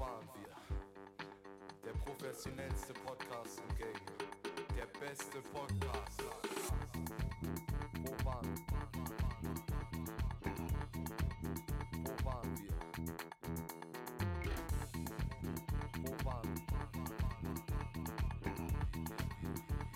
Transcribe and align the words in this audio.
waren 0.00 0.26
wir? 0.34 0.56
Der 1.84 1.92
professionellste 1.92 2.94
Podcast 2.94 3.60
im 3.68 3.76
Game. 3.76 4.00
Der 4.74 4.86
beste 4.98 5.42
Podcast. 5.52 6.22
Wo 8.02 8.12
waren 8.24 8.54
wir? 8.54 8.62
Wo 12.02 12.14
waren 12.24 12.56
wir? 12.56 12.76
Wo 16.02 16.12
waren 16.24 16.54
wir? 16.54 16.80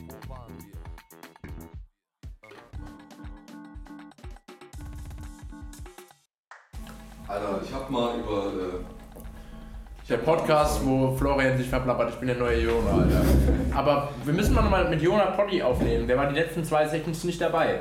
Wo 0.07 0.19
waren 0.29 0.59
wir? 0.59 0.83
Alter, 7.27 7.63
ich 7.65 7.73
hab 7.73 7.89
mal 7.91 8.19
über. 8.19 8.84
Podcast, 10.25 10.85
wo 10.85 11.15
Florian 11.15 11.57
sich 11.57 11.69
verplappert, 11.69 12.11
ich 12.11 12.17
bin 12.17 12.29
der 12.29 12.37
neue 12.37 12.61
Jona, 12.61 12.91
Alter. 12.91 13.23
Aber 13.75 14.11
wir 14.25 14.33
müssen 14.33 14.55
mal 14.55 14.89
mit 14.89 15.03
Jona 15.03 15.27
Potti 15.27 15.63
aufnehmen. 15.63 16.07
Der 16.07 16.17
war 16.17 16.27
die 16.29 16.35
letzten 16.35 16.65
zwei 16.65 16.87
Sessions 16.89 17.25
nicht 17.25 17.41
dabei. 17.41 17.81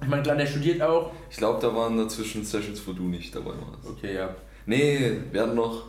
Ich 0.00 0.08
meine, 0.08 0.22
klar, 0.22 0.36
der 0.36 0.46
studiert 0.46 0.80
auch. 0.80 1.10
ich 1.30 1.36
glaube, 1.36 1.60
da 1.60 1.74
waren 1.74 1.98
dazwischen 1.98 2.44
Sessions, 2.44 2.80
wo 2.86 2.92
du 2.92 3.02
nicht 3.02 3.34
dabei 3.34 3.50
warst. 3.50 3.88
Okay, 3.88 4.14
ja. 4.14 4.30
Nee, 4.64 5.18
wir 5.30 5.42
hatten 5.42 5.54
noch 5.54 5.84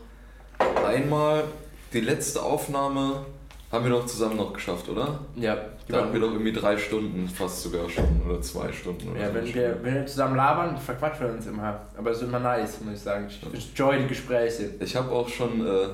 einmal 0.86 1.44
die 1.94 2.02
letzte 2.02 2.42
Aufnahme. 2.42 3.26
Haben 3.72 3.86
wir 3.86 3.92
doch 3.92 4.06
zusammen 4.06 4.38
noch 4.38 4.52
geschafft, 4.52 4.90
oder? 4.90 5.20
Ja, 5.36 5.56
Da 5.88 6.02
hatten 6.02 6.14
wir 6.14 6.20
doch 6.20 6.32
irgendwie 6.32 6.52
drei 6.52 6.76
Stunden 6.76 7.28
fast 7.28 7.62
sogar 7.62 7.88
schon. 7.88 8.22
Oder 8.28 8.42
zwei 8.42 8.72
Stunden 8.72 9.10
oder 9.12 9.20
ja 9.20 9.28
so. 9.28 9.36
wenn, 9.36 9.54
wir, 9.54 9.80
wenn 9.84 9.94
wir 9.94 10.06
zusammen 10.08 10.36
labern, 10.36 10.76
verquatschen 10.76 11.28
wir 11.28 11.34
uns 11.36 11.46
immer. 11.46 11.82
Aber 11.96 12.10
es 12.10 12.18
ist 12.18 12.24
immer 12.24 12.40
nice, 12.40 12.82
muss 12.82 12.96
ich 12.96 13.00
sagen. 13.02 13.28
Ich 13.54 13.70
enjoy 13.70 14.00
die 14.00 14.08
Gespräche. 14.08 14.72
Ich 14.80 14.96
habe 14.96 15.12
auch 15.12 15.30
schon 15.30 15.66
äh, 15.66 15.84
ein 15.84 15.90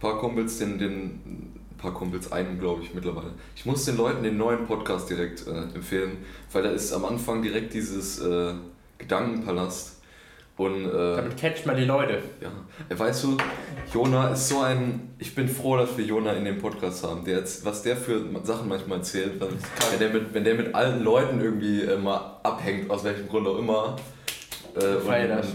paar 0.00 0.18
Kumpels, 0.18 0.58
den, 0.58 0.78
den 0.78 1.60
paar 1.78 1.94
Kumpels, 1.94 2.30
einen 2.32 2.58
glaube 2.58 2.82
ich 2.82 2.94
mittlerweile. 2.94 3.32
Ich 3.56 3.64
muss 3.64 3.84
den 3.84 3.96
Leuten 3.96 4.22
den 4.22 4.36
neuen 4.36 4.66
Podcast 4.66 5.08
direkt 5.08 5.46
äh, 5.46 5.50
empfehlen, 5.74 6.18
weil 6.52 6.62
da 6.64 6.70
ist 6.70 6.92
am 6.92 7.04
Anfang 7.04 7.42
direkt 7.42 7.74
dieses 7.74 8.20
äh, 8.20 8.54
Gedankenpalast. 8.98 9.99
Und 10.60 10.84
äh, 10.84 11.16
Damit 11.16 11.36
catcht 11.38 11.64
man 11.64 11.74
die 11.76 11.84
Leute. 11.86 12.18
ja, 12.42 12.50
Äh, 12.90 12.98
weißt 12.98 13.24
du, 13.24 13.36
Jona 13.94 14.28
ist 14.28 14.48
so 14.48 14.60
ein. 14.60 15.14
Ich 15.18 15.34
bin 15.34 15.48
froh, 15.48 15.78
dass 15.78 15.96
wir 15.96 16.04
Jona 16.04 16.32
in 16.32 16.44
dem 16.44 16.58
Podcast 16.58 17.02
haben. 17.02 17.24
Der, 17.24 17.42
was 17.62 17.82
der 17.82 17.96
für 17.96 18.20
Sachen 18.44 18.68
manchmal 18.68 18.98
erzählt, 18.98 19.40
wenn, 19.40 19.48
wenn, 19.90 19.98
der, 19.98 20.10
mit, 20.10 20.34
wenn 20.34 20.44
der 20.44 20.54
mit 20.56 20.74
allen 20.74 21.02
Leuten 21.02 21.40
irgendwie 21.40 21.80
äh, 21.82 21.96
mal 21.96 22.40
abhängt, 22.42 22.90
aus 22.90 23.04
welchem 23.04 23.26
Grund 23.28 23.46
auch 23.48 23.58
immer. 23.58 23.96
Äh, 24.76 25.00
Feier 25.00 25.28
das. 25.38 25.46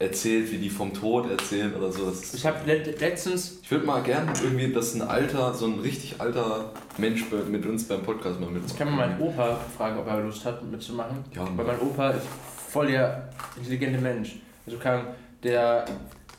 erzählt, 0.00 0.50
wie 0.50 0.58
die 0.58 0.68
vom 0.68 0.92
Tod 0.92 1.30
erzählen 1.30 1.72
oder 1.74 1.92
so. 1.92 2.12
Ich 2.34 2.44
habe 2.44 2.58
letztens, 2.66 3.60
ich 3.62 3.70
würde 3.70 3.86
mal 3.86 4.02
gern 4.02 4.28
irgendwie, 4.42 4.72
dass 4.72 4.94
ein 4.94 5.02
alter, 5.02 5.54
so 5.54 5.66
ein 5.66 5.78
richtig 5.78 6.20
alter 6.20 6.72
Mensch 6.98 7.24
mit 7.48 7.64
uns 7.66 7.84
beim 7.86 8.02
Podcast 8.02 8.40
mal 8.40 8.46
ich 8.48 8.52
mitmacht. 8.54 8.76
kann 8.76 8.90
mal 8.90 9.06
meinen 9.08 9.20
Opa 9.20 9.60
fragen, 9.76 9.98
ob 10.00 10.08
er 10.08 10.20
Lust 10.22 10.44
hat 10.44 10.62
mitzumachen. 10.64 11.18
Ja, 11.36 11.46
Weil 11.56 11.66
mein 11.66 11.80
Opa 11.80 12.10
ist 12.10 12.26
voll 12.70 12.88
der 12.88 13.28
intelligente 13.56 14.00
Mensch. 14.00 14.36
Also 14.66 14.78
kann 14.78 15.08
der, 15.42 15.84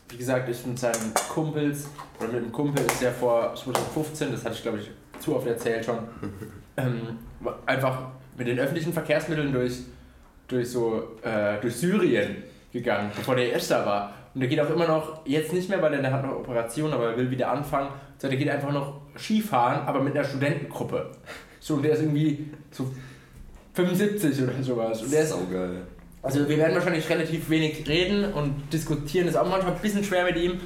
wie 0.09 0.17
gesagt, 0.17 0.47
ist 0.49 0.65
mit 0.65 0.79
seinen 0.79 1.13
Kumpels, 1.29 1.89
oder 2.19 2.29
mit 2.29 2.43
einem 2.43 2.51
Kumpel 2.51 2.85
ist 2.85 3.01
der 3.01 3.11
vor 3.11 3.53
2015, 3.55 4.31
das 4.31 4.45
hatte 4.45 4.55
ich 4.55 4.61
glaube 4.61 4.79
ich 4.79 4.91
zu 5.19 5.35
oft 5.35 5.47
erzählt 5.47 5.85
schon, 5.85 5.99
ähm, 6.77 7.19
einfach 7.65 8.09
mit 8.37 8.47
den 8.47 8.59
öffentlichen 8.59 8.93
Verkehrsmitteln 8.93 9.51
durch, 9.51 9.79
durch 10.47 10.69
so, 10.69 11.17
äh, 11.21 11.59
durch 11.61 11.75
Syrien 11.75 12.43
gegangen, 12.71 13.11
bevor 13.15 13.35
der 13.35 13.51
erst 13.51 13.69
da 13.71 13.85
war. 13.85 14.13
Und 14.33 14.39
der 14.39 14.49
geht 14.49 14.59
auch 14.61 14.69
immer 14.69 14.87
noch, 14.87 15.25
jetzt 15.25 15.51
nicht 15.51 15.69
mehr, 15.69 15.81
weil 15.81 15.93
er 15.93 16.11
hat 16.11 16.25
noch 16.25 16.37
Operation, 16.37 16.93
aber 16.93 17.11
er 17.11 17.17
will 17.17 17.29
wieder 17.29 17.51
anfangen. 17.51 17.89
So, 18.17 18.29
der 18.29 18.37
geht 18.37 18.49
einfach 18.49 18.71
noch 18.71 19.01
Skifahren, 19.17 19.85
aber 19.85 20.01
mit 20.01 20.15
einer 20.15 20.23
Studentengruppe. 20.23 21.11
So, 21.59 21.75
und 21.75 21.83
der 21.83 21.93
ist 21.93 22.01
irgendwie 22.01 22.49
so 22.71 22.89
75 23.73 24.43
oder 24.43 24.63
sowas. 24.63 25.01
Und 25.01 25.11
der 25.11 25.23
ist 25.23 25.29
saugeil. 25.29 25.81
Also 26.21 26.47
wir 26.47 26.57
werden 26.57 26.75
wahrscheinlich 26.75 27.09
relativ 27.09 27.49
wenig 27.49 27.87
reden 27.87 28.33
und 28.33 28.71
diskutieren 28.71 29.27
ist 29.27 29.35
auch 29.35 29.47
manchmal 29.47 29.73
ein 29.73 29.81
bisschen 29.81 30.03
schwer 30.03 30.25
mit 30.25 30.35
ihm, 30.37 30.59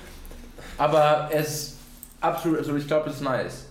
aber 0.78 1.30
er 1.32 1.42
ist 1.42 1.78
absolut, 2.20 2.60
also 2.60 2.76
ich 2.76 2.88
glaube, 2.88 3.10
es 3.10 3.16
ist 3.16 3.22
nice. 3.22 3.66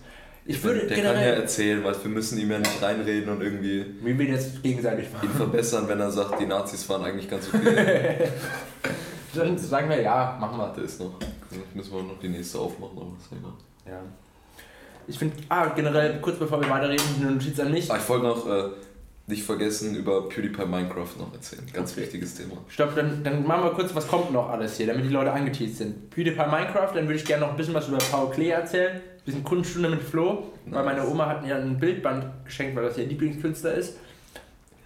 Ich 0.47 0.63
würde 0.63 0.87
der 0.87 0.97
kann 0.97 1.07
ja 1.07 1.13
generell, 1.13 1.41
erzählen, 1.41 1.85
weil 1.85 1.95
wir 2.03 2.11
müssen 2.11 2.39
ihm 2.39 2.51
ja 2.51 2.59
nicht 2.59 2.83
reinreden 2.83 3.31
und 3.31 3.43
irgendwie 3.43 3.87
wie 4.03 4.19
wir 4.19 4.27
jetzt 4.27 4.63
gegenseitig 4.63 5.07
ihn 5.07 5.13
machen. 5.13 5.31
verbessern, 5.37 5.89
wenn 5.89 6.01
er 6.01 6.11
sagt, 6.11 6.39
die 6.39 6.47
Nazis 6.47 6.87
waren 6.89 7.05
eigentlich 7.05 7.31
ganz 7.31 7.49
okay. 7.53 8.29
Dann 9.35 9.59
sagen 9.59 9.89
wir 9.89 10.01
ja, 10.01 10.37
machen 10.41 10.59
wir. 10.59 10.73
Der 10.75 10.85
ist 10.85 11.01
noch. 11.01 11.15
Müssen 11.75 11.93
wir 11.93 12.03
noch 12.03 12.21
die 12.21 12.29
nächste 12.29 12.59
aufmachen, 12.59 12.97
aber 12.97 13.13
ist 13.19 13.33
egal. 13.33 13.53
Ja. 13.87 14.01
Ich 15.07 15.19
finde, 15.19 15.37
ah, 15.49 15.67
generell, 15.75 16.21
kurz 16.21 16.39
bevor 16.39 16.61
wir 16.61 16.69
weiterreden, 16.71 17.05
eine 17.21 17.33
Notiz 17.33 17.59
an 17.59 17.73
mich. 17.73 17.91
Ah, 17.91 17.97
ich 17.97 18.09
wollte 18.09 18.27
noch 18.27 18.47
äh, 18.47 18.71
nicht 19.27 19.43
vergessen 19.45 19.95
über 19.97 20.29
PewDiePie 20.29 20.67
Minecraft 20.67 21.09
noch 21.19 21.33
erzählen. 21.33 21.63
Ganz 21.73 21.93
Okay. 21.93 22.03
wichtiges 22.03 22.35
Thema. 22.35 22.57
Stopp, 22.69 22.95
dann, 22.95 23.25
dann 23.25 23.47
machen 23.47 23.65
wir 23.65 23.71
kurz, 23.71 23.95
was 23.95 24.07
kommt 24.07 24.33
noch 24.33 24.51
alles 24.51 24.77
hier, 24.77 24.87
damit 24.87 25.05
die 25.05 25.09
Leute 25.09 25.33
angeteased 25.33 25.79
sind. 25.79 26.11
PewDiePie 26.11 26.37
Minecraft, 26.51 26.93
dann 26.95 27.05
würde 27.07 27.15
ich 27.15 27.25
gerne 27.25 27.43
noch 27.45 27.51
ein 27.53 27.57
bisschen 27.57 27.75
was 27.75 27.89
über 27.89 27.99
Paul 27.99 28.31
Klee 28.31 28.51
erzählen. 28.51 28.97
Ein 28.97 29.25
bisschen 29.25 29.45
Kunststunde 29.45 29.89
mit 29.89 30.03
Flo, 30.03 30.53
weil 30.67 30.85
meine 30.85 31.07
Oma 31.09 31.27
hat 31.27 31.43
mir 31.43 31.57
ein 31.57 31.79
Bildband 31.79 32.27
geschenkt, 32.45 32.77
weil 32.77 32.85
das 32.85 32.99
ihr 32.99 33.07
Lieblingskünstler 33.07 33.73
ist. 33.75 33.97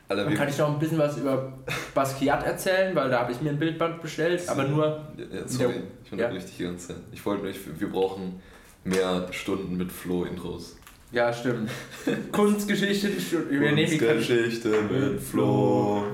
Alter, 0.07 0.25
Dann 0.25 0.35
kann 0.35 0.49
ich 0.49 0.57
noch 0.57 0.73
ein 0.73 0.79
bisschen 0.79 0.97
was 0.99 1.19
über 1.19 1.53
Basquiat 1.95 2.47
erzählen, 2.47 2.95
weil 2.95 3.11
da 3.11 3.19
habe 3.21 3.33
ich 3.33 3.43
mir 3.43 3.51
ein 3.51 3.59
Bildband 3.59 4.01
bestellt, 4.01 4.49
aber 4.49 4.65
nur. 4.65 5.05
Ja, 5.19 5.47
sorry, 5.47 5.75
Ja. 6.17 6.31
ich 6.33 6.45
dich 6.45 6.57
die 6.59 6.63
ganze 6.63 6.89
Zeit. 6.89 6.97
Ich 7.13 7.27
wollte 7.27 7.43
nur, 7.43 7.51
ich, 7.51 7.59
wir 7.79 7.91
brauchen 7.91 8.41
mehr 8.85 9.27
Stunden 9.33 9.77
mit 9.77 9.91
Flo-Intros. 9.93 10.77
Ja, 11.13 11.33
stimmt. 11.33 11.71
Kunstgeschichte, 12.33 13.09
die 13.09 13.21
Stu- 13.21 13.49
wir 13.49 13.73
nehmen 13.73 13.91
die 13.91 13.99
Geschichte 13.99 14.69
mit 14.83 15.21
Flo. 15.23 16.05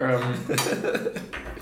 ähm, 0.00 0.18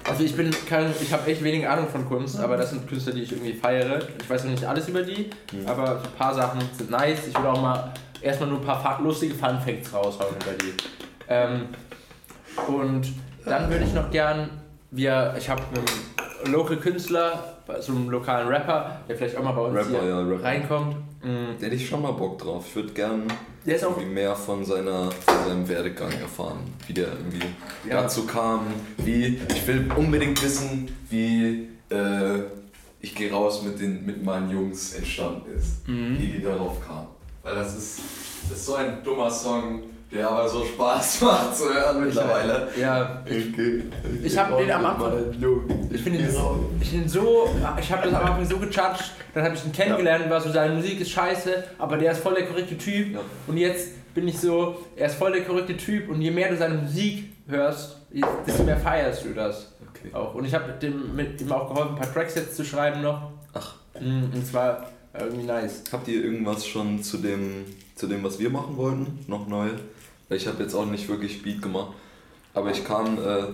Also 0.08 0.24
ich 0.24 0.34
bin 0.34 0.50
kein, 0.68 0.92
ich 1.00 1.12
habe 1.12 1.30
echt 1.30 1.44
wenig 1.44 1.68
Ahnung 1.68 1.88
von 1.88 2.06
Kunst, 2.08 2.38
aber 2.40 2.56
das 2.56 2.70
sind 2.70 2.88
Künstler, 2.88 3.12
die 3.12 3.22
ich 3.22 3.32
irgendwie 3.32 3.52
feiere. 3.52 4.00
Ich 4.20 4.28
weiß 4.28 4.44
noch 4.44 4.50
nicht 4.50 4.64
alles 4.64 4.88
über 4.88 5.02
die, 5.02 5.30
Mhm. 5.52 5.66
aber 5.66 5.96
ein 6.02 6.10
paar 6.18 6.34
Sachen 6.34 6.60
sind 6.76 6.90
nice. 6.90 7.28
Ich 7.28 7.38
will 7.38 7.46
auch 7.46 7.60
mal 7.60 7.92
erstmal 8.20 8.48
nur 8.48 8.58
ein 8.60 8.64
paar 8.64 9.00
lustige 9.02 9.34
Fun 9.34 9.60
Facts 9.60 9.92
raushauen 9.92 10.34
über 10.36 10.54
die. 10.58 10.72
Ähm, 11.28 11.66
und 12.66 13.12
dann 13.44 13.70
würde 13.70 13.84
ich 13.84 13.92
noch 13.92 14.10
gern, 14.10 14.50
wir, 14.90 15.34
ich 15.38 15.48
habe 15.48 15.62
einen 15.74 16.52
Local 16.52 16.76
Künstler, 16.78 17.58
so 17.80 17.92
einen 17.92 18.08
lokalen 18.08 18.48
Rapper, 18.48 19.00
der 19.08 19.16
vielleicht 19.16 19.36
auch 19.36 19.42
mal 19.44 19.52
bei 19.52 19.60
uns 19.62 19.76
Rapper, 19.76 20.02
hier 20.02 20.08
ja, 20.08 20.36
reinkommt. 20.42 20.96
Mm, 21.22 21.54
Da 21.58 21.66
hätte 21.66 21.76
ich 21.76 21.88
schon 21.88 22.02
mal 22.02 22.12
Bock 22.12 22.38
drauf. 22.38 22.64
Ich 22.68 22.74
würde 22.76 22.92
gern 22.92 23.22
Der 23.64 23.76
ist 23.76 23.82
irgendwie 23.82 24.06
mehr 24.06 24.34
von, 24.34 24.64
seiner, 24.64 25.10
von 25.10 25.34
seinem 25.48 25.68
Werdegang 25.68 26.10
erfahren. 26.20 26.58
Wie 26.86 26.92
der 26.92 27.08
irgendwie 27.08 27.46
Ja. 27.88 28.02
dazu 28.02 28.26
kam. 28.26 28.66
Wie, 28.98 29.40
ich 29.48 29.66
will 29.66 29.90
unbedingt 29.96 30.42
wissen, 30.42 30.88
wie 31.10 31.68
äh, 31.90 32.40
ich 33.00 33.14
gehe 33.14 33.30
raus 33.32 33.62
mit, 33.62 33.80
den, 33.80 34.04
mit 34.04 34.24
meinen 34.24 34.50
Jungs 34.50 34.94
entstanden 34.94 35.42
ist. 35.56 35.86
Mhm. 35.88 36.18
Wie 36.18 36.26
die 36.26 36.42
darauf 36.42 36.84
kam. 36.86 37.06
Weil 37.42 37.54
das 37.56 37.76
ist, 37.76 38.00
das 38.48 38.58
ist 38.58 38.66
so 38.66 38.74
ein 38.74 39.02
dummer 39.04 39.30
Song, 39.30 39.82
der 40.12 40.28
aber 40.30 40.48
so 40.48 40.64
Spaß 40.64 41.20
macht 41.22 41.56
zu 41.56 41.72
hören 41.72 42.04
mittlerweile. 42.04 42.68
Ja, 42.78 43.22
Okay. 43.26 43.82
Ich 44.22 44.36
hab 44.36 44.56
den 44.58 44.70
am 44.70 44.84
Anfang- 44.84 45.12
Ich 45.90 46.00
finde 46.02 46.18
ihn, 46.20 46.28
ich 46.80 46.88
find 46.90 47.02
ihn 47.04 47.08
so, 47.08 47.48
ich 47.80 47.90
habe 47.92 48.08
das 48.08 48.14
am 48.14 48.26
Anfang 48.26 48.44
so 48.44 48.58
gejudged, 48.58 49.12
dann 49.34 49.44
habe 49.44 49.54
ich 49.54 49.64
ihn 49.64 49.72
kennengelernt 49.72 50.24
und 50.24 50.30
war 50.30 50.40
so, 50.40 50.50
seine 50.50 50.74
Musik 50.74 51.00
ist 51.00 51.10
scheiße, 51.10 51.64
aber 51.78 51.96
der 51.96 52.12
ist 52.12 52.20
voll 52.22 52.34
der 52.34 52.46
korrekte 52.46 52.76
Typ. 52.76 53.14
Ja. 53.14 53.20
Und 53.46 53.56
jetzt 53.56 53.88
bin 54.14 54.28
ich 54.28 54.38
so, 54.38 54.76
er 54.96 55.06
ist 55.06 55.14
voll 55.16 55.32
der 55.32 55.44
korrekte 55.44 55.76
Typ 55.76 56.08
und 56.10 56.20
je 56.20 56.30
mehr 56.30 56.50
du 56.50 56.56
seine 56.56 56.74
Musik 56.74 57.30
hörst, 57.48 57.96
desto 58.46 58.62
mehr 58.64 58.76
feierst 58.76 59.24
du 59.24 59.30
das 59.34 59.68
Okay. 59.94 60.14
auch. 60.14 60.34
Und 60.34 60.44
ich 60.44 60.52
habe 60.54 60.72
dem 60.72 61.14
mit 61.14 61.40
ihm 61.40 61.52
auch 61.52 61.68
geholfen, 61.68 61.94
ein 61.94 62.00
paar 62.00 62.12
Tracks 62.12 62.34
jetzt 62.34 62.56
zu 62.56 62.64
schreiben 62.64 63.02
noch. 63.02 63.30
Ach. 63.54 63.74
Mm, 64.00 64.24
Und 64.34 64.46
zwar 64.46 64.86
irgendwie 65.18 65.44
nice. 65.46 65.84
Habt 65.92 66.08
ihr 66.08 66.24
irgendwas 66.24 66.66
schon 66.66 67.02
zu 67.02 67.18
dem, 67.18 67.64
zu 67.94 68.06
dem, 68.06 68.22
was 68.24 68.38
wir 68.38 68.50
machen 68.50 68.76
wollten, 68.76 69.18
noch 69.28 69.46
neu? 69.46 69.68
Weil 70.32 70.38
ich 70.38 70.46
habe 70.46 70.62
jetzt 70.62 70.74
auch 70.74 70.86
nicht 70.86 71.10
wirklich 71.10 71.42
Beat 71.42 71.60
gemacht. 71.60 71.92
Aber 72.54 72.70
ich 72.70 72.86
kann. 72.86 73.18
Äh, 73.18 73.48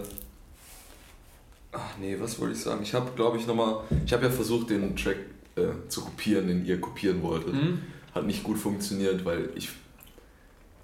ach 1.73 1.99
nee, 2.01 2.17
was 2.21 2.39
wollte 2.39 2.55
ich 2.55 2.61
sagen? 2.61 2.85
Ich 2.85 2.95
habe, 2.95 3.11
glaube 3.17 3.37
ich, 3.37 3.49
nochmal. 3.49 3.81
Ich 4.07 4.13
habe 4.13 4.27
ja 4.27 4.31
versucht, 4.31 4.71
den 4.71 4.95
Track 4.95 5.17
äh, 5.57 5.89
zu 5.89 6.03
kopieren, 6.03 6.47
den 6.47 6.65
ihr 6.65 6.81
kopieren 6.81 7.21
wolltet. 7.25 7.53
Mhm. 7.53 7.83
Hat 8.15 8.27
nicht 8.27 8.45
gut 8.45 8.59
funktioniert, 8.59 9.25
weil 9.25 9.51
ich 9.57 9.71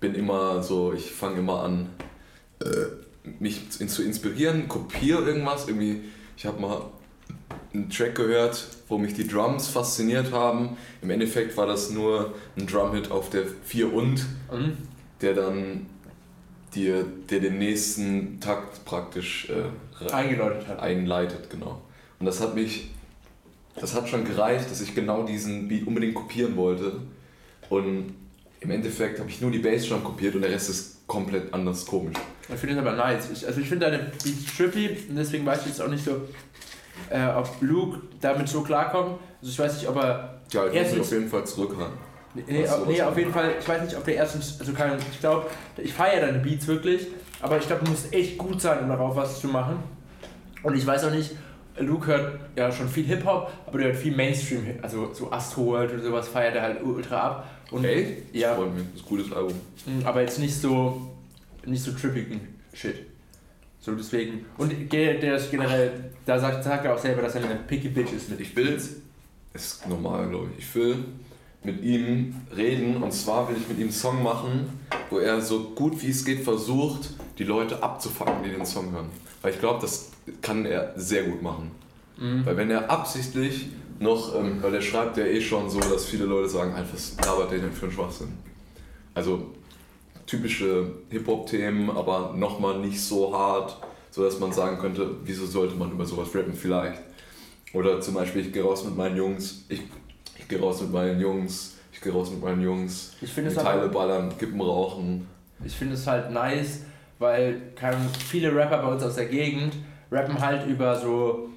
bin 0.00 0.16
immer 0.16 0.64
so, 0.64 0.92
ich 0.92 1.12
fange 1.12 1.38
immer 1.38 1.62
an, 1.62 1.90
äh, 2.60 3.30
mich 3.38 3.70
zu 3.70 3.86
zu 3.86 4.02
inspirieren, 4.02 4.66
kopiere 4.66 5.22
irgendwas. 5.22 5.68
Irgendwie, 5.68 6.00
ich 6.36 6.44
habe 6.44 6.60
mal 6.60 6.86
einen 7.72 7.88
Track 7.88 8.16
gehört, 8.16 8.66
wo 8.88 8.98
mich 8.98 9.14
die 9.14 9.28
Drums 9.28 9.68
fasziniert 9.68 10.32
haben. 10.32 10.76
Im 11.02 11.10
Endeffekt 11.10 11.56
war 11.56 11.68
das 11.68 11.90
nur 11.90 12.34
ein 12.56 12.66
Drumhit 12.66 13.12
auf 13.12 13.30
der 13.30 13.44
4 13.62 13.92
und, 13.92 14.26
Mhm. 14.50 14.93
Der 15.20 15.34
dann 15.34 15.86
dir, 16.74 17.04
der 17.30 17.40
den 17.40 17.58
nächsten 17.58 18.40
Takt 18.40 18.84
praktisch 18.84 19.48
äh, 19.48 20.12
Eingeläutet 20.12 20.66
hat. 20.66 20.80
einleitet, 20.80 21.48
genau. 21.50 21.80
Und 22.18 22.26
das 22.26 22.40
hat 22.40 22.54
mich 22.54 22.90
das 23.76 23.94
hat 23.94 24.08
schon 24.08 24.24
gereicht, 24.24 24.70
dass 24.70 24.80
ich 24.80 24.94
genau 24.94 25.24
diesen 25.24 25.68
Beat 25.68 25.86
unbedingt 25.86 26.14
kopieren 26.14 26.56
wollte. 26.56 26.92
Und 27.70 28.14
im 28.60 28.70
Endeffekt 28.70 29.18
habe 29.18 29.28
ich 29.28 29.40
nur 29.40 29.50
die 29.50 29.58
Bassdrum 29.58 30.02
kopiert 30.04 30.34
und 30.34 30.42
der 30.42 30.50
Rest 30.50 30.70
ist 30.70 31.06
komplett 31.06 31.52
anders 31.52 31.84
komisch. 31.84 32.16
Ich 32.48 32.54
finde 32.54 32.74
es 32.74 32.80
aber 32.80 32.92
nice. 32.92 33.30
Ich, 33.32 33.46
also 33.46 33.60
ich 33.60 33.68
finde 33.68 33.90
deine 33.90 33.98
Beats 34.22 34.56
trippy 34.56 34.96
und 35.08 35.16
deswegen 35.16 35.44
weiß 35.44 35.60
ich 35.62 35.66
jetzt 35.66 35.82
auch 35.82 35.88
nicht 35.88 36.04
so, 36.04 36.22
äh, 37.10 37.26
ob 37.26 37.48
Luke 37.60 38.00
damit 38.20 38.48
so 38.48 38.62
klarkommt. 38.62 39.18
Also 39.40 39.52
ich 39.52 39.58
weiß 39.58 39.74
nicht, 39.74 39.88
ob 39.88 39.96
er. 39.96 40.40
Ja, 40.52 40.66
ich 40.68 40.82
muss 40.82 40.92
mich 40.92 41.00
auf 41.00 41.12
jeden 41.12 41.28
Fall 41.28 41.46
zurückhalten. 41.46 41.98
Nee, 42.34 42.64
Was 42.66 42.86
nee 42.86 43.00
auf 43.00 43.16
jeden 43.16 43.32
Fall, 43.32 43.54
ich 43.60 43.68
weiß 43.68 43.82
nicht, 43.84 43.96
ob 43.96 44.04
der 44.04 44.16
erstens. 44.16 44.58
Also 44.58 44.72
kann, 44.72 44.98
ich 45.12 45.20
glaube, 45.20 45.46
ich 45.76 45.92
feiere 45.92 46.26
deine 46.26 46.38
Beats 46.40 46.66
wirklich, 46.66 47.06
aber 47.40 47.58
ich 47.58 47.66
glaube, 47.66 47.84
du 47.84 47.90
musst 47.92 48.12
echt 48.12 48.36
gut 48.38 48.60
sein, 48.60 48.80
um 48.80 48.88
darauf 48.88 49.14
was 49.14 49.40
zu 49.40 49.46
machen. 49.48 49.76
Und 50.62 50.76
ich 50.76 50.84
weiß 50.86 51.04
auch 51.04 51.10
nicht, 51.12 51.30
Luke 51.78 52.06
hört 52.06 52.40
ja 52.56 52.72
schon 52.72 52.88
viel 52.88 53.04
Hip-Hop, 53.04 53.52
aber 53.66 53.78
der 53.78 53.88
hört 53.88 53.96
viel 53.96 54.14
Mainstream, 54.16 54.64
also 54.82 55.12
so 55.12 55.30
Astroworld 55.30 55.92
oder 55.92 56.02
sowas 56.02 56.28
feiert 56.28 56.56
er 56.56 56.62
halt 56.62 56.82
ultra 56.82 57.20
ab. 57.20 57.50
Und 57.70 57.84
Echt? 57.84 58.32
Das 58.32 58.40
Ja. 58.40 58.54
freut 58.54 58.74
mich. 58.74 58.84
Das 58.92 59.00
ist 59.00 59.06
ein 59.06 59.08
gutes 59.08 59.32
Album. 59.32 59.54
Mm, 59.86 60.06
Aber 60.06 60.20
jetzt 60.20 60.38
nicht 60.38 60.54
so, 60.54 61.10
nicht 61.66 61.82
so 61.82 61.92
trippigen 61.92 62.40
Shit. 62.72 62.96
So 63.80 63.92
deswegen. 63.94 64.44
Und 64.58 64.72
der 64.92 65.36
ist 65.36 65.50
generell, 65.50 65.92
da 66.26 66.38
sagt, 66.38 66.64
sagt 66.64 66.84
er 66.84 66.94
auch 66.94 66.98
selber, 66.98 67.22
dass 67.22 67.34
er 67.34 67.44
eine 67.44 67.56
picky 67.56 67.88
Bitch 67.88 68.12
ist 68.12 68.30
mit. 68.30 68.40
Ich 68.40 68.54
will, 68.56 68.80
ist 69.52 69.88
normal, 69.88 70.28
glaube 70.28 70.48
ich. 70.56 70.64
Ich 70.64 70.74
will 70.74 70.96
mit 71.64 71.82
ihm 71.82 72.36
reden 72.54 73.02
und 73.02 73.12
zwar 73.12 73.48
will 73.48 73.56
ich 73.56 73.68
mit 73.68 73.78
ihm 73.78 73.84
einen 73.84 73.92
Song 73.92 74.22
machen, 74.22 74.68
wo 75.10 75.18
er 75.18 75.40
so 75.40 75.70
gut 75.70 76.00
wie 76.02 76.10
es 76.10 76.24
geht 76.24 76.44
versucht, 76.44 77.10
die 77.38 77.44
Leute 77.44 77.82
abzufangen, 77.82 78.42
die 78.44 78.50
den 78.50 78.66
Song 78.66 78.92
hören. 78.92 79.08
Weil 79.42 79.52
ich 79.52 79.60
glaube, 79.60 79.80
das 79.80 80.10
kann 80.42 80.66
er 80.66 80.92
sehr 80.96 81.24
gut 81.24 81.42
machen. 81.42 81.70
Mhm. 82.18 82.46
Weil 82.46 82.56
wenn 82.56 82.70
er 82.70 82.90
absichtlich 82.90 83.68
noch, 83.98 84.34
ähm, 84.34 84.62
weil 84.62 84.74
er 84.74 84.82
schreibt 84.82 85.16
ja 85.16 85.24
eh 85.24 85.40
schon 85.40 85.70
so, 85.70 85.80
dass 85.80 86.04
viele 86.04 86.24
Leute 86.26 86.48
sagen, 86.48 86.74
einfach, 86.74 86.94
was 86.94 87.16
labert 87.24 87.50
der 87.50 87.58
denn 87.58 87.72
für 87.72 87.86
einen 87.86 87.94
Schwachsinn? 87.94 88.32
Also 89.14 89.52
typische 90.26 90.90
Hip-Hop-Themen, 91.10 91.90
aber 91.90 92.34
nochmal 92.36 92.78
nicht 92.78 93.00
so 93.00 93.36
hart, 93.36 93.76
sodass 94.10 94.38
man 94.38 94.52
sagen 94.52 94.78
könnte, 94.78 95.16
wieso 95.24 95.46
sollte 95.46 95.76
man 95.76 95.92
über 95.92 96.04
sowas 96.04 96.34
rappen 96.34 96.54
vielleicht? 96.54 97.00
Oder 97.72 98.00
zum 98.00 98.14
Beispiel, 98.14 98.42
ich 98.42 98.52
gehe 98.52 98.62
raus 98.62 98.84
mit 98.84 98.96
meinen 98.96 99.16
Jungs, 99.16 99.64
ich, 99.68 99.80
ich 100.44 100.48
gehe 100.50 100.60
raus 100.60 100.82
mit 100.82 100.92
meinen 100.92 101.18
Jungs, 101.18 101.78
ich 101.90 102.02
gehe 102.02 102.12
raus 102.12 102.30
mit 102.30 102.42
meinen 102.42 102.60
Jungs, 102.60 103.14
Ich 103.22 103.32
finde 103.32 103.54
Teile 103.54 103.80
halt, 103.80 103.92
ballern, 103.92 104.36
Kippen 104.38 104.60
rauchen. 104.60 105.26
ich 105.64 105.74
finde 105.74 105.94
es 105.94 106.06
halt 106.06 106.30
nice, 106.30 106.82
weil 107.18 107.62
viele 108.28 108.54
Rapper 108.54 108.82
bei 108.82 108.88
uns 108.88 109.02
aus 109.02 109.14
der 109.14 109.24
Gegend 109.24 109.74
rappen 110.12 110.38
halt 110.38 110.66
über 110.66 110.94
so, 111.00 111.48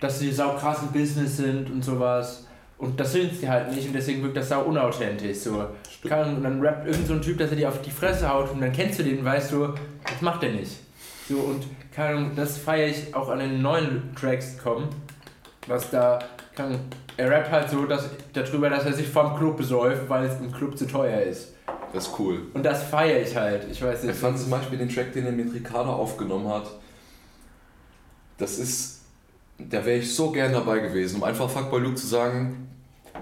dass 0.00 0.18
sie 0.18 0.30
sau 0.30 0.50
krass 0.50 0.82
im 0.82 0.88
Business 0.88 1.38
sind 1.38 1.70
und 1.70 1.82
sowas. 1.82 2.46
Und 2.76 3.00
das 3.00 3.12
sind 3.12 3.34
sie 3.34 3.48
halt 3.48 3.74
nicht 3.74 3.86
und 3.86 3.94
deswegen 3.94 4.22
wirkt 4.22 4.36
das 4.36 4.50
sau 4.50 4.64
unauthentisch. 4.64 5.38
So. 5.38 5.64
Kann, 6.06 6.36
und 6.36 6.42
dann 6.42 6.60
rappt 6.60 6.86
irgend 6.86 7.06
so 7.06 7.14
ein 7.14 7.22
Typ, 7.22 7.38
dass 7.38 7.50
er 7.50 7.56
dir 7.56 7.68
auf 7.68 7.80
die 7.80 7.90
Fresse 7.90 8.28
haut 8.28 8.50
und 8.50 8.60
dann 8.60 8.72
kennst 8.72 8.98
du 8.98 9.02
den 9.02 9.20
und 9.20 9.24
weißt 9.24 9.52
du, 9.52 9.68
das 10.04 10.20
macht 10.20 10.42
er 10.42 10.52
nicht. 10.52 10.76
So 11.26 11.36
und 11.36 11.64
kann, 11.94 12.32
das 12.36 12.58
feiere 12.58 12.88
ich 12.88 13.14
auch 13.14 13.30
an 13.30 13.38
den 13.38 13.62
neuen 13.62 14.14
Tracks 14.14 14.58
kommen. 14.58 14.88
Was 15.66 15.90
da 15.90 16.18
kann. 16.54 16.78
Er 17.20 17.30
rappt 17.30 17.50
halt 17.50 17.68
so 17.68 17.84
dass, 17.84 18.08
darüber, 18.32 18.70
dass 18.70 18.86
er 18.86 18.94
sich 18.94 19.06
vom 19.06 19.36
Club 19.36 19.58
besäuft, 19.58 20.08
weil 20.08 20.24
es 20.24 20.40
im 20.40 20.50
Club 20.50 20.78
zu 20.78 20.86
teuer 20.86 21.20
ist. 21.20 21.48
Das 21.92 22.06
ist 22.06 22.14
cool. 22.18 22.46
Und 22.54 22.64
das 22.64 22.84
feiere 22.84 23.20
ich 23.20 23.36
halt. 23.36 23.66
Ich 23.70 23.82
weiß 23.82 24.00
Ich 24.00 24.06
nicht. 24.06 24.18
fand 24.18 24.38
zum 24.38 24.48
Beispiel 24.48 24.78
den 24.78 24.88
Track, 24.88 25.12
den 25.12 25.26
er 25.26 25.32
mit 25.32 25.52
Ricardo 25.52 25.92
aufgenommen 25.92 26.48
hat, 26.48 26.70
das 28.38 28.58
ist, 28.58 29.00
da 29.58 29.84
wäre 29.84 29.98
ich 29.98 30.14
so 30.14 30.30
gern 30.30 30.52
dabei 30.54 30.78
gewesen, 30.78 31.16
um 31.16 31.24
einfach 31.24 31.50
Fuckboy 31.50 31.80
Luke 31.82 31.96
zu 31.96 32.06
sagen, 32.06 32.68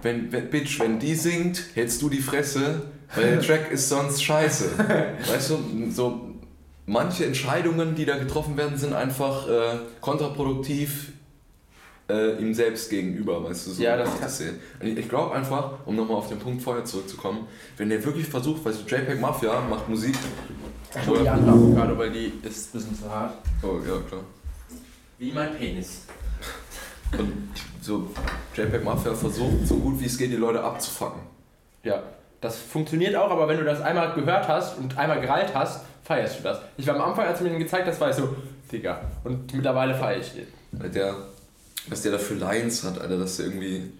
wenn, 0.02 0.30
wenn, 0.30 0.48
Bitch, 0.48 0.78
wenn 0.78 1.00
die 1.00 1.16
singt, 1.16 1.60
hältst 1.74 2.00
du 2.00 2.08
die 2.08 2.20
Fresse, 2.20 2.82
weil 3.16 3.32
der 3.32 3.40
Track 3.44 3.72
ist 3.72 3.88
sonst 3.88 4.22
scheiße. 4.22 4.78
Weißt 5.28 5.50
du, 5.50 5.90
so 5.90 6.20
manche 6.86 7.26
Entscheidungen, 7.26 7.96
die 7.96 8.04
da 8.04 8.16
getroffen 8.16 8.56
werden, 8.56 8.78
sind 8.78 8.92
einfach 8.94 9.48
äh, 9.48 9.78
kontraproduktiv 10.00 11.14
äh, 12.08 12.36
ihm 12.40 12.54
selbst 12.54 12.88
gegenüber, 12.90 13.44
weißt 13.44 13.66
du, 13.66 13.70
so 13.72 13.82
Ja, 13.82 13.96
das 13.96 14.14
ich 14.14 14.20
kann- 14.20 14.28
sehe. 14.30 14.54
Und 14.80 14.86
ich, 14.86 14.98
ich 14.98 15.08
glaube 15.08 15.34
einfach, 15.34 15.72
um 15.84 15.94
nochmal 15.96 16.16
auf 16.16 16.28
den 16.28 16.38
Punkt 16.38 16.62
vorher 16.62 16.84
zurückzukommen, 16.84 17.46
wenn 17.76 17.88
der 17.90 18.02
wirklich 18.04 18.26
versucht, 18.26 18.64
weißt 18.64 18.80
du, 18.90 18.96
JPEG 18.96 19.20
Mafia 19.20 19.60
macht 19.68 19.88
Musik, 19.88 20.14
Ach, 20.94 21.04
die 21.22 21.28
andere 21.28 21.50
Avocado, 21.52 21.98
weil 21.98 22.10
die 22.10 22.32
ist 22.42 22.74
ein 22.74 22.78
bisschen 22.78 22.94
zu 22.98 23.10
hart. 23.10 23.34
oh 23.62 23.76
ja 23.86 23.98
klar, 24.08 24.22
Wie 25.18 25.32
mein 25.32 25.54
Penis. 25.54 26.02
und 27.18 27.32
so 27.82 28.10
JPEG 28.54 28.84
Mafia 28.84 29.14
versucht, 29.14 29.66
so 29.66 29.76
gut 29.76 30.00
wie 30.00 30.06
es 30.06 30.16
geht, 30.16 30.30
die 30.32 30.36
Leute 30.36 30.62
abzufacken. 30.62 31.20
Ja. 31.82 32.02
Das 32.40 32.56
funktioniert 32.56 33.16
auch, 33.16 33.30
aber 33.32 33.48
wenn 33.48 33.58
du 33.58 33.64
das 33.64 33.80
einmal 33.80 34.14
gehört 34.14 34.46
hast 34.46 34.78
und 34.78 34.96
einmal 34.96 35.20
gereilt 35.20 35.50
hast, 35.54 35.84
feierst 36.04 36.38
du 36.38 36.44
das. 36.44 36.60
Ich 36.76 36.86
war 36.86 36.94
am 36.94 37.02
Anfang, 37.10 37.26
als 37.26 37.38
du 37.38 37.44
mir 37.44 37.50
den 37.50 37.58
gezeigt 37.58 37.88
hast, 37.88 38.00
war 38.00 38.10
ich 38.10 38.14
so, 38.16 38.28
Digga. 38.70 39.00
Und 39.24 39.52
mittlerweile 39.52 39.92
feiere 39.94 40.20
ich 40.20 40.32
den. 40.32 40.92
Der, 40.92 41.16
was 41.90 42.02
der 42.02 42.12
da 42.12 42.18
für 42.18 42.34
Lines 42.34 42.84
hat, 42.84 43.00
Alter, 43.00 43.18
dass 43.18 43.36
der 43.36 43.46
irgendwie, 43.46 43.90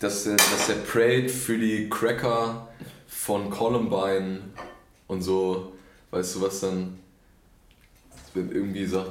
dass 0.00 0.24
der, 0.24 0.36
dass 0.36 0.66
der 0.66 0.74
prayt 0.74 1.30
für 1.30 1.58
die 1.58 1.88
Cracker 1.88 2.68
von 3.06 3.50
Columbine 3.50 4.40
und 5.06 5.22
so, 5.22 5.72
weißt 6.10 6.36
du, 6.36 6.40
was 6.42 6.60
dann 6.60 6.98
irgendwie 8.34 8.86
sagt, 8.86 9.10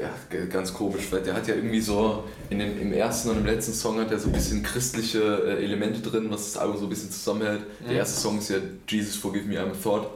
ja, 0.00 0.44
ganz 0.46 0.72
komisch, 0.72 1.04
weil 1.10 1.22
der 1.22 1.34
hat 1.34 1.46
ja 1.48 1.54
irgendwie 1.54 1.80
so, 1.80 2.24
in 2.50 2.58
den, 2.58 2.78
im 2.80 2.92
ersten 2.92 3.30
und 3.30 3.38
im 3.38 3.46
letzten 3.46 3.72
Song 3.72 3.98
hat 3.98 4.10
er 4.10 4.18
so 4.18 4.28
ein 4.28 4.32
bisschen 4.32 4.62
christliche 4.62 5.20
äh, 5.20 5.64
Elemente 5.64 6.00
drin, 6.00 6.26
was 6.30 6.52
das 6.52 6.56
Album 6.60 6.78
so 6.78 6.86
ein 6.86 6.90
bisschen 6.90 7.10
zusammenhält. 7.10 7.60
Mhm. 7.80 7.88
Der 7.88 7.96
erste 7.98 8.20
Song 8.20 8.38
ist 8.38 8.50
ja 8.50 8.58
Jesus 8.88 9.16
Forgive 9.16 9.46
Me 9.46 9.58
I'm 9.58 9.70
a 9.70 9.74
Thought, 9.82 10.10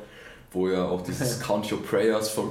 wo 0.52 0.68
ja 0.68 0.84
auch 0.84 1.02
dieses 1.02 1.40
Count 1.46 1.70
Your 1.70 1.82
Prayers 1.82 2.30
von. 2.30 2.50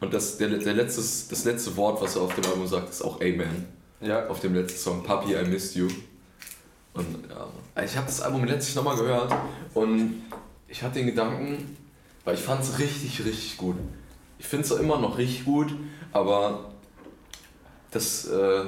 Und 0.00 0.14
das, 0.14 0.38
der, 0.38 0.48
der 0.48 0.74
letztes, 0.74 1.28
das 1.28 1.44
letzte 1.44 1.76
Wort, 1.76 2.00
was 2.00 2.16
er 2.16 2.22
auf 2.22 2.34
dem 2.34 2.44
Album 2.44 2.66
sagt, 2.66 2.88
ist 2.88 3.02
auch 3.02 3.20
Amen. 3.20 3.66
Ja. 4.00 4.26
Auf 4.28 4.40
dem 4.40 4.54
letzten 4.54 4.78
Song, 4.78 5.02
Papi, 5.02 5.34
I 5.34 5.44
Missed 5.44 5.76
You. 5.76 5.88
Und 6.94 7.06
ja, 7.28 7.82
ich 7.82 7.96
habe 7.96 8.06
das 8.06 8.20
Album 8.20 8.44
letztlich 8.44 8.74
nochmal 8.74 8.96
gehört 8.96 9.32
und 9.74 10.22
ich 10.66 10.82
hatte 10.82 10.98
den 10.98 11.06
Gedanken, 11.06 11.76
weil 12.24 12.34
ich 12.34 12.40
fand 12.40 12.62
es 12.62 12.78
richtig, 12.78 13.24
richtig 13.24 13.56
gut. 13.58 13.76
Ich 14.38 14.46
finde 14.46 14.66
es 14.66 14.72
immer 14.72 14.98
noch 14.98 15.18
richtig 15.18 15.44
gut, 15.44 15.72
aber 16.12 16.72
das, 17.90 18.26
äh, 18.26 18.64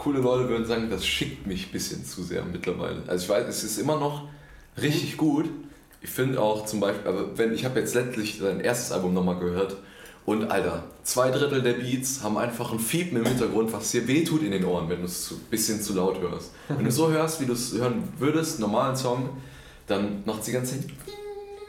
coole 0.00 0.20
Leute 0.20 0.48
würden 0.48 0.66
sagen, 0.66 0.88
das 0.88 1.06
schickt 1.06 1.46
mich 1.46 1.68
ein 1.68 1.72
bisschen 1.72 2.04
zu 2.04 2.22
sehr 2.22 2.44
mittlerweile. 2.44 3.02
Also 3.06 3.24
ich 3.24 3.28
weiß, 3.28 3.46
es 3.48 3.64
ist 3.64 3.78
immer 3.78 3.98
noch 3.98 4.28
richtig 4.80 5.16
gut. 5.16 5.48
Ich 6.02 6.10
finde 6.10 6.40
auch 6.40 6.64
zum 6.64 6.80
Beispiel, 6.80 7.06
aber 7.06 7.38
wenn 7.38 7.52
ich 7.52 7.64
habe 7.64 7.78
jetzt 7.80 7.94
letztlich 7.94 8.38
sein 8.38 8.60
erstes 8.60 8.92
Album 8.92 9.12
nochmal 9.12 9.38
gehört 9.38 9.76
und 10.24 10.50
Alter, 10.50 10.84
zwei 11.02 11.30
Drittel 11.30 11.62
der 11.62 11.74
Beats 11.74 12.22
haben 12.22 12.38
einfach 12.38 12.72
ein 12.72 12.78
Fiepen 12.78 13.18
im 13.18 13.26
Hintergrund, 13.26 13.72
was 13.72 13.90
dir 13.90 14.06
wehtut 14.08 14.42
in 14.42 14.52
den 14.52 14.64
Ohren, 14.64 14.88
wenn 14.88 15.00
du 15.00 15.04
es 15.04 15.30
ein 15.30 15.40
bisschen 15.50 15.80
zu 15.82 15.94
laut 15.94 16.20
hörst. 16.20 16.52
Wenn 16.68 16.84
du 16.84 16.90
so 16.90 17.10
hörst, 17.10 17.40
wie 17.40 17.46
du 17.46 17.52
es 17.52 17.72
hören 17.74 18.04
würdest, 18.18 18.60
normalen 18.60 18.96
Song, 18.96 19.28
dann 19.86 20.22
macht 20.24 20.46
die 20.46 20.52
ganze 20.52 20.80
Zeit 20.80 20.90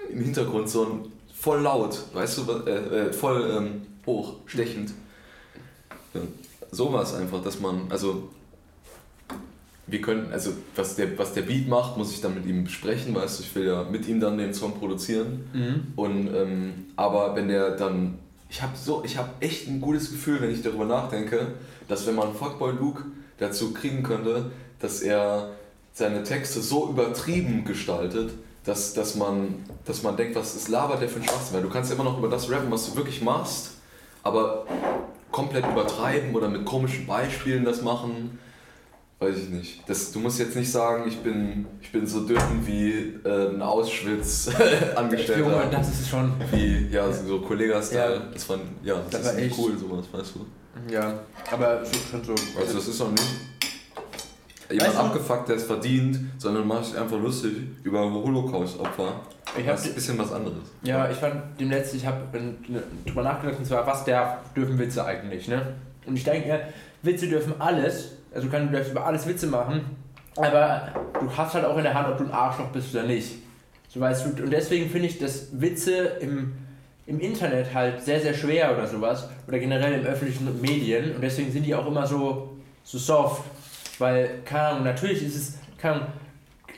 im 0.09 0.21
Hintergrund 0.21 0.69
so 0.69 0.85
ein 0.85 1.11
voll 1.33 1.61
laut, 1.61 1.97
weißt 2.13 2.37
du, 2.37 2.51
äh, 2.67 3.07
äh, 3.07 3.13
voll 3.13 3.51
ähm, 3.57 3.81
hoch, 4.05 4.35
stechend. 4.45 4.91
Ja, 6.13 6.21
so 6.71 6.93
war 6.93 7.01
es 7.01 7.13
einfach, 7.13 7.41
dass 7.41 7.59
man, 7.59 7.87
also 7.89 8.29
wir 9.87 10.01
können, 10.01 10.31
also 10.31 10.51
was 10.75 10.95
der, 10.95 11.17
was 11.17 11.33
der 11.33 11.41
Beat 11.41 11.67
macht, 11.67 11.97
muss 11.97 12.11
ich 12.13 12.21
dann 12.21 12.35
mit 12.35 12.45
ihm 12.45 12.63
besprechen, 12.63 13.13
weißt 13.15 13.39
du, 13.39 13.43
ich 13.43 13.55
will 13.55 13.65
ja 13.65 13.83
mit 13.83 14.07
ihm 14.07 14.19
dann 14.19 14.37
den 14.37 14.53
Song 14.53 14.73
produzieren. 14.79 15.49
Mhm. 15.53 15.93
Und 15.95 16.27
ähm, 16.33 16.73
aber 16.95 17.35
wenn 17.35 17.47
der 17.47 17.71
dann, 17.71 18.19
ich 18.49 18.61
habe 18.61 18.73
so, 18.75 19.03
ich 19.05 19.17
habe 19.17 19.29
echt 19.39 19.67
ein 19.67 19.81
gutes 19.81 20.11
Gefühl, 20.11 20.41
wenn 20.41 20.51
ich 20.51 20.61
darüber 20.61 20.85
nachdenke, 20.85 21.47
dass 21.87 22.05
wenn 22.07 22.15
man 22.15 22.33
Fuckboy 22.33 22.73
Luke 22.73 23.03
dazu 23.37 23.73
kriegen 23.73 24.03
könnte, 24.03 24.51
dass 24.79 25.01
er 25.01 25.51
seine 25.93 26.23
Texte 26.23 26.61
so 26.61 26.89
übertrieben 26.89 27.65
gestaltet, 27.65 28.31
dass, 28.63 28.93
dass, 28.93 29.15
man, 29.15 29.65
dass 29.85 30.03
man 30.03 30.15
denkt, 30.15 30.35
was 30.35 30.55
ist 30.55 30.69
labert 30.69 31.01
der 31.01 31.09
für 31.09 31.19
ein 31.19 31.23
Schwachsinn? 31.25 31.55
Weil 31.55 31.63
du 31.63 31.69
kannst 31.69 31.89
ja 31.89 31.95
immer 31.95 32.05
noch 32.05 32.17
über 32.17 32.29
das 32.29 32.49
rappen, 32.49 32.71
was 32.71 32.89
du 32.89 32.95
wirklich 32.95 33.21
machst, 33.21 33.71
aber 34.23 34.65
komplett 35.31 35.65
übertreiben 35.65 36.35
oder 36.35 36.47
mit 36.49 36.65
komischen 36.65 37.07
Beispielen 37.07 37.65
das 37.65 37.81
machen. 37.81 38.37
Weiß 39.21 39.37
ich 39.37 39.49
nicht. 39.49 39.87
Das, 39.87 40.11
du 40.11 40.19
musst 40.19 40.39
jetzt 40.39 40.55
nicht 40.55 40.71
sagen, 40.71 41.03
ich 41.07 41.19
bin, 41.19 41.67
ich 41.79 41.91
bin 41.91 42.07
so 42.07 42.21
dünn 42.25 42.39
wie 42.65 43.19
äh, 43.23 43.49
ein 43.49 43.61
Auschwitz-Angestellter. 43.61 45.39
Junge, 45.41 45.67
das 45.71 45.89
ist 45.89 46.09
schon. 46.09 46.33
Wie, 46.51 46.87
ja, 46.87 47.11
so 47.11 47.39
Kollega-Style. 47.41 48.15
Ja. 48.15 48.21
Das 48.33 48.49
war, 48.49 48.57
ja, 48.83 48.95
das, 48.95 49.09
Das 49.11 49.25
war 49.25 49.33
ist 49.33 49.45
echt- 49.45 49.57
cool, 49.59 49.77
sowas, 49.77 50.05
weißt 50.11 50.33
du. 50.35 50.91
Ja, 50.91 51.19
aber 51.51 51.85
so, 51.85 51.91
schon 52.09 52.23
so. 52.23 52.33
Also, 52.59 52.73
das 52.77 52.87
ist 52.87 52.99
auch 53.01 53.11
nicht 53.11 53.23
jemand 54.71 54.87
Weißt 54.89 54.97
du- 54.97 55.01
abgefuckt, 55.03 55.49
der 55.49 55.55
es 55.57 55.63
verdient, 55.65 56.17
sondern 56.39 56.65
mach 56.65 56.81
dich 56.81 56.97
einfach 56.97 57.19
lustig 57.19 57.51
über 57.83 58.01
Holocaust-Opfer. 58.11 59.19
Ich 59.55 59.65
Das 59.67 59.81
ist 59.81 59.89
ein 59.89 59.95
bisschen 59.95 60.17
was 60.17 60.31
anderes. 60.31 60.63
ja, 60.81 61.11
ich 61.11 61.17
fand 61.17 61.59
dem 61.59 61.69
letzten, 61.69 61.97
ich 61.97 62.05
habe 62.07 62.21
drüber 63.05 63.21
nachgedacht, 63.21 63.59
und 63.59 63.65
zwar, 63.65 63.85
was 63.85 64.03
der 64.05 64.39
dürfen 64.55 64.79
Witze 64.79 65.05
eigentlich, 65.05 65.47
ne? 65.49 65.75
Und 66.07 66.15
ich 66.15 66.23
denke 66.23 66.47
mir, 66.47 66.61
Witze 67.03 67.27
dürfen 67.27 67.53
alles, 67.59 68.13
also 68.33 68.47
du 68.47 68.51
kannst 68.51 68.91
über 68.91 69.05
alles 69.05 69.27
Witze 69.27 69.47
machen, 69.47 69.81
aber 70.35 70.89
du 71.19 71.29
hast 71.35 71.53
halt 71.53 71.65
auch 71.65 71.77
in 71.77 71.83
der 71.83 71.93
Hand, 71.93 72.07
ob 72.07 72.17
du 72.17 72.23
ein 72.25 72.31
Arschloch 72.31 72.67
bist 72.67 72.93
oder 72.93 73.03
nicht. 73.03 73.33
So 73.89 73.99
weißt 73.99 74.25
du, 74.25 74.43
und 74.43 74.51
deswegen 74.51 74.89
finde 74.89 75.07
ich, 75.07 75.19
dass 75.19 75.47
Witze 75.59 75.91
im, 76.21 76.53
im 77.05 77.19
Internet 77.19 77.73
halt 77.73 78.01
sehr, 78.01 78.21
sehr 78.21 78.33
schwer 78.33 78.73
oder 78.73 78.87
sowas, 78.87 79.27
oder 79.47 79.59
generell 79.59 79.99
im 79.99 80.05
öffentlichen 80.05 80.61
Medien, 80.61 81.15
und 81.15 81.21
deswegen 81.21 81.51
sind 81.51 81.65
die 81.65 81.75
auch 81.75 81.85
immer 81.85 82.07
so, 82.07 82.57
so 82.83 82.97
soft. 82.97 83.43
Weil, 83.99 84.39
keine 84.45 84.63
Ahnung, 84.63 84.83
natürlich 84.85 85.23
ist 85.23 85.35
es, 85.35 85.53
keine 85.77 85.95
Ahnung, 85.95 86.07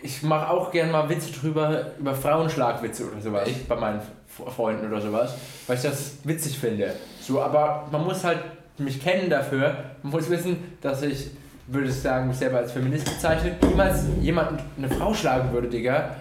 ich 0.02 0.22
mache 0.22 0.50
auch 0.50 0.72
gerne 0.72 0.92
mal 0.92 1.08
Witze 1.08 1.32
drüber, 1.32 1.92
über 1.98 2.14
Frauenschlagwitze 2.14 3.10
oder 3.10 3.22
sowas, 3.22 3.48
Echt? 3.48 3.68
bei 3.68 3.76
meinen 3.76 4.02
Freunden 4.28 4.88
oder 4.88 5.00
sowas, 5.00 5.36
weil 5.68 5.78
ich 5.78 5.84
das 5.84 6.16
witzig 6.24 6.58
finde. 6.58 6.94
So, 7.22 7.42
aber 7.42 7.88
man 7.92 8.04
muss 8.04 8.24
halt 8.24 8.40
mich 8.78 9.02
kennen 9.02 9.30
dafür, 9.30 9.76
man 10.02 10.12
muss 10.12 10.30
wissen, 10.30 10.58
dass 10.82 11.04
ich, 11.04 11.30
würde 11.68 11.88
ich 11.88 11.96
sagen, 11.96 12.28
mich 12.28 12.38
selber 12.38 12.58
als 12.60 12.72
Feminist 12.72 13.06
bezeichne, 13.06 13.56
niemals 13.68 14.04
jemanden 14.22 14.60
eine 14.78 14.90
Frau 14.90 15.14
schlagen 15.14 15.52
würde, 15.54 15.68
Digga. 15.70 16.16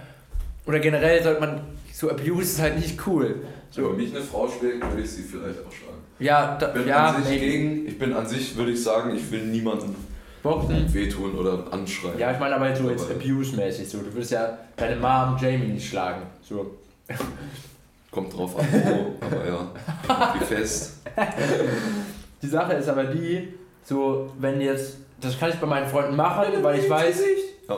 Oder 0.67 0.79
generell 0.79 1.23
sollte 1.23 1.41
man, 1.41 1.61
so 1.93 2.11
Abuse 2.11 2.43
ist 2.43 2.61
halt 2.61 2.77
nicht 2.79 3.05
cool. 3.07 3.37
So, 3.71 3.91
wenn 3.91 3.97
mich 3.97 4.15
eine 4.15 4.23
Frau 4.25 4.49
schlägt, 4.49 4.87
würde 4.89 5.03
ich 5.03 5.11
sie 5.11 5.23
vielleicht 5.23 5.59
auch 5.67 5.73
schlagen. 5.73 5.99
ja, 6.19 6.57
da, 6.59 6.69
Ich 6.69 6.75
bin, 6.75 6.89
ja, 6.89 7.07
an 7.09 7.23
sich 7.23 7.33
maybe. 7.33 7.45
gegen, 7.47 7.87
ich 7.89 7.99
bin 7.99 8.13
an 8.13 8.27
sich, 8.27 8.57
würde 8.57 8.73
ich 8.73 8.83
sagen, 8.83 9.15
ich 9.17 9.31
will 9.33 9.45
niemanden 9.47 9.97
Boxen. 10.43 10.93
wehtun 10.93 11.35
oder 11.35 11.65
anschreien. 11.73 12.19
Ja, 12.19 12.33
ich 12.33 12.39
meine 12.39 12.55
aber 12.57 12.75
so 12.77 12.91
jetzt 12.91 13.11
Abuse-mäßig, 13.11 13.89
so, 13.89 13.99
du 13.99 14.13
würdest 14.13 14.33
ja 14.33 14.59
deine 14.77 14.97
Mom 14.97 15.37
Jamie 15.41 15.73
nicht 15.73 15.89
schlagen. 15.89 16.23
So. 16.43 16.79
Kommt 18.11 18.33
drauf 18.37 18.59
an, 18.59 18.67
wo, 18.71 19.25
aber 19.27 19.47
ja. 19.47 20.35
Wie 20.39 20.45
fest. 20.45 20.99
Die 22.43 22.47
Sache 22.49 22.75
ist 22.75 22.89
aber 22.89 23.05
die, 23.05 23.55
so, 23.85 24.31
wenn 24.39 24.61
jetzt, 24.61 24.97
das 25.23 25.39
kann 25.39 25.51
ich 25.51 25.57
bei 25.57 25.67
meinen 25.67 25.87
Freunden 25.87 26.17
machen, 26.17 26.47
weil 26.63 26.79
ich 26.81 26.91
weiß, 26.91 27.23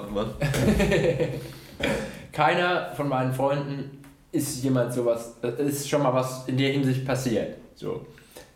keiner 2.33 2.91
von 2.97 3.09
meinen 3.09 3.33
Freunden 3.33 4.03
ist 4.33 4.63
jemand 4.65 4.93
sowas, 4.93 5.37
äh, 5.43 5.63
ist 5.63 5.89
schon 5.89 6.03
mal 6.03 6.13
was 6.13 6.47
in 6.49 6.59
der 6.59 6.71
Hinsicht 6.73 7.07
passiert. 7.07 7.57
So. 7.75 8.05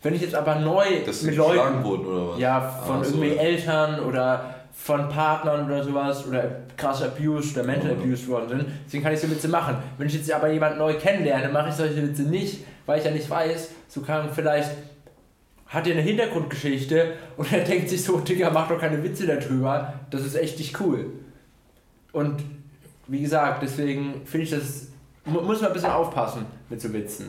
Wenn 0.01 0.15
ich 0.15 0.21
jetzt 0.21 0.35
aber 0.35 0.55
neu 0.55 0.83
sie 1.09 1.25
mit 1.27 1.35
geschlagen 1.35 1.55
Leuten, 1.57 1.83
wurden 1.83 2.05
oder 2.07 2.29
was? 2.31 2.39
ja, 2.39 2.61
von 2.85 2.99
Ah, 2.99 3.03
so, 3.03 3.11
irgendwie 3.15 3.35
ja. 3.35 3.41
Eltern 3.41 3.99
oder 4.01 4.55
von 4.73 5.09
Partnern 5.09 5.65
oder 5.65 5.83
sowas 5.83 6.25
oder 6.25 6.43
krass 6.77 7.01
abused 7.03 7.57
oder 7.57 7.65
mental 7.65 7.91
Oh. 7.91 8.01
abused 8.01 8.27
worden 8.29 8.49
sind, 8.49 8.65
deswegen 8.85 9.03
kann 9.03 9.13
ich 9.13 9.19
so 9.19 9.29
Witze 9.29 9.49
machen. 9.49 9.75
Wenn 9.97 10.07
ich 10.07 10.13
jetzt 10.13 10.31
aber 10.31 10.49
jemanden 10.51 10.79
neu 10.79 10.93
kennenlerne, 10.93 11.49
mache 11.49 11.69
ich 11.69 11.75
solche 11.75 12.01
Witze 12.01 12.23
nicht, 12.23 12.63
weil 12.85 12.99
ich 12.99 13.05
ja 13.05 13.11
nicht 13.11 13.29
weiß, 13.29 13.71
so 13.89 14.01
kann 14.01 14.29
vielleicht 14.33 14.69
hat 15.69 15.87
er 15.87 15.93
eine 15.93 16.01
Hintergrundgeschichte 16.01 17.13
und 17.37 17.51
er 17.53 17.63
denkt 17.63 17.89
sich 17.89 18.03
so, 18.03 18.17
Digga, 18.19 18.49
mach 18.49 18.67
doch 18.67 18.79
keine 18.79 19.01
Witze 19.03 19.25
darüber, 19.27 19.93
das 20.09 20.25
ist 20.25 20.35
echt 20.35 20.57
nicht 20.57 20.79
cool. 20.81 21.05
Und 22.11 22.43
wie 23.07 23.21
gesagt, 23.21 23.61
deswegen 23.63 24.21
finde 24.25 24.43
ich 24.45 24.49
das, 24.51 24.87
mu- 25.25 25.41
muss 25.41 25.61
man 25.61 25.69
ein 25.69 25.73
bisschen 25.73 25.91
aufpassen 25.91 26.45
mit 26.69 26.81
so 26.81 26.91
Witzen. 26.91 27.27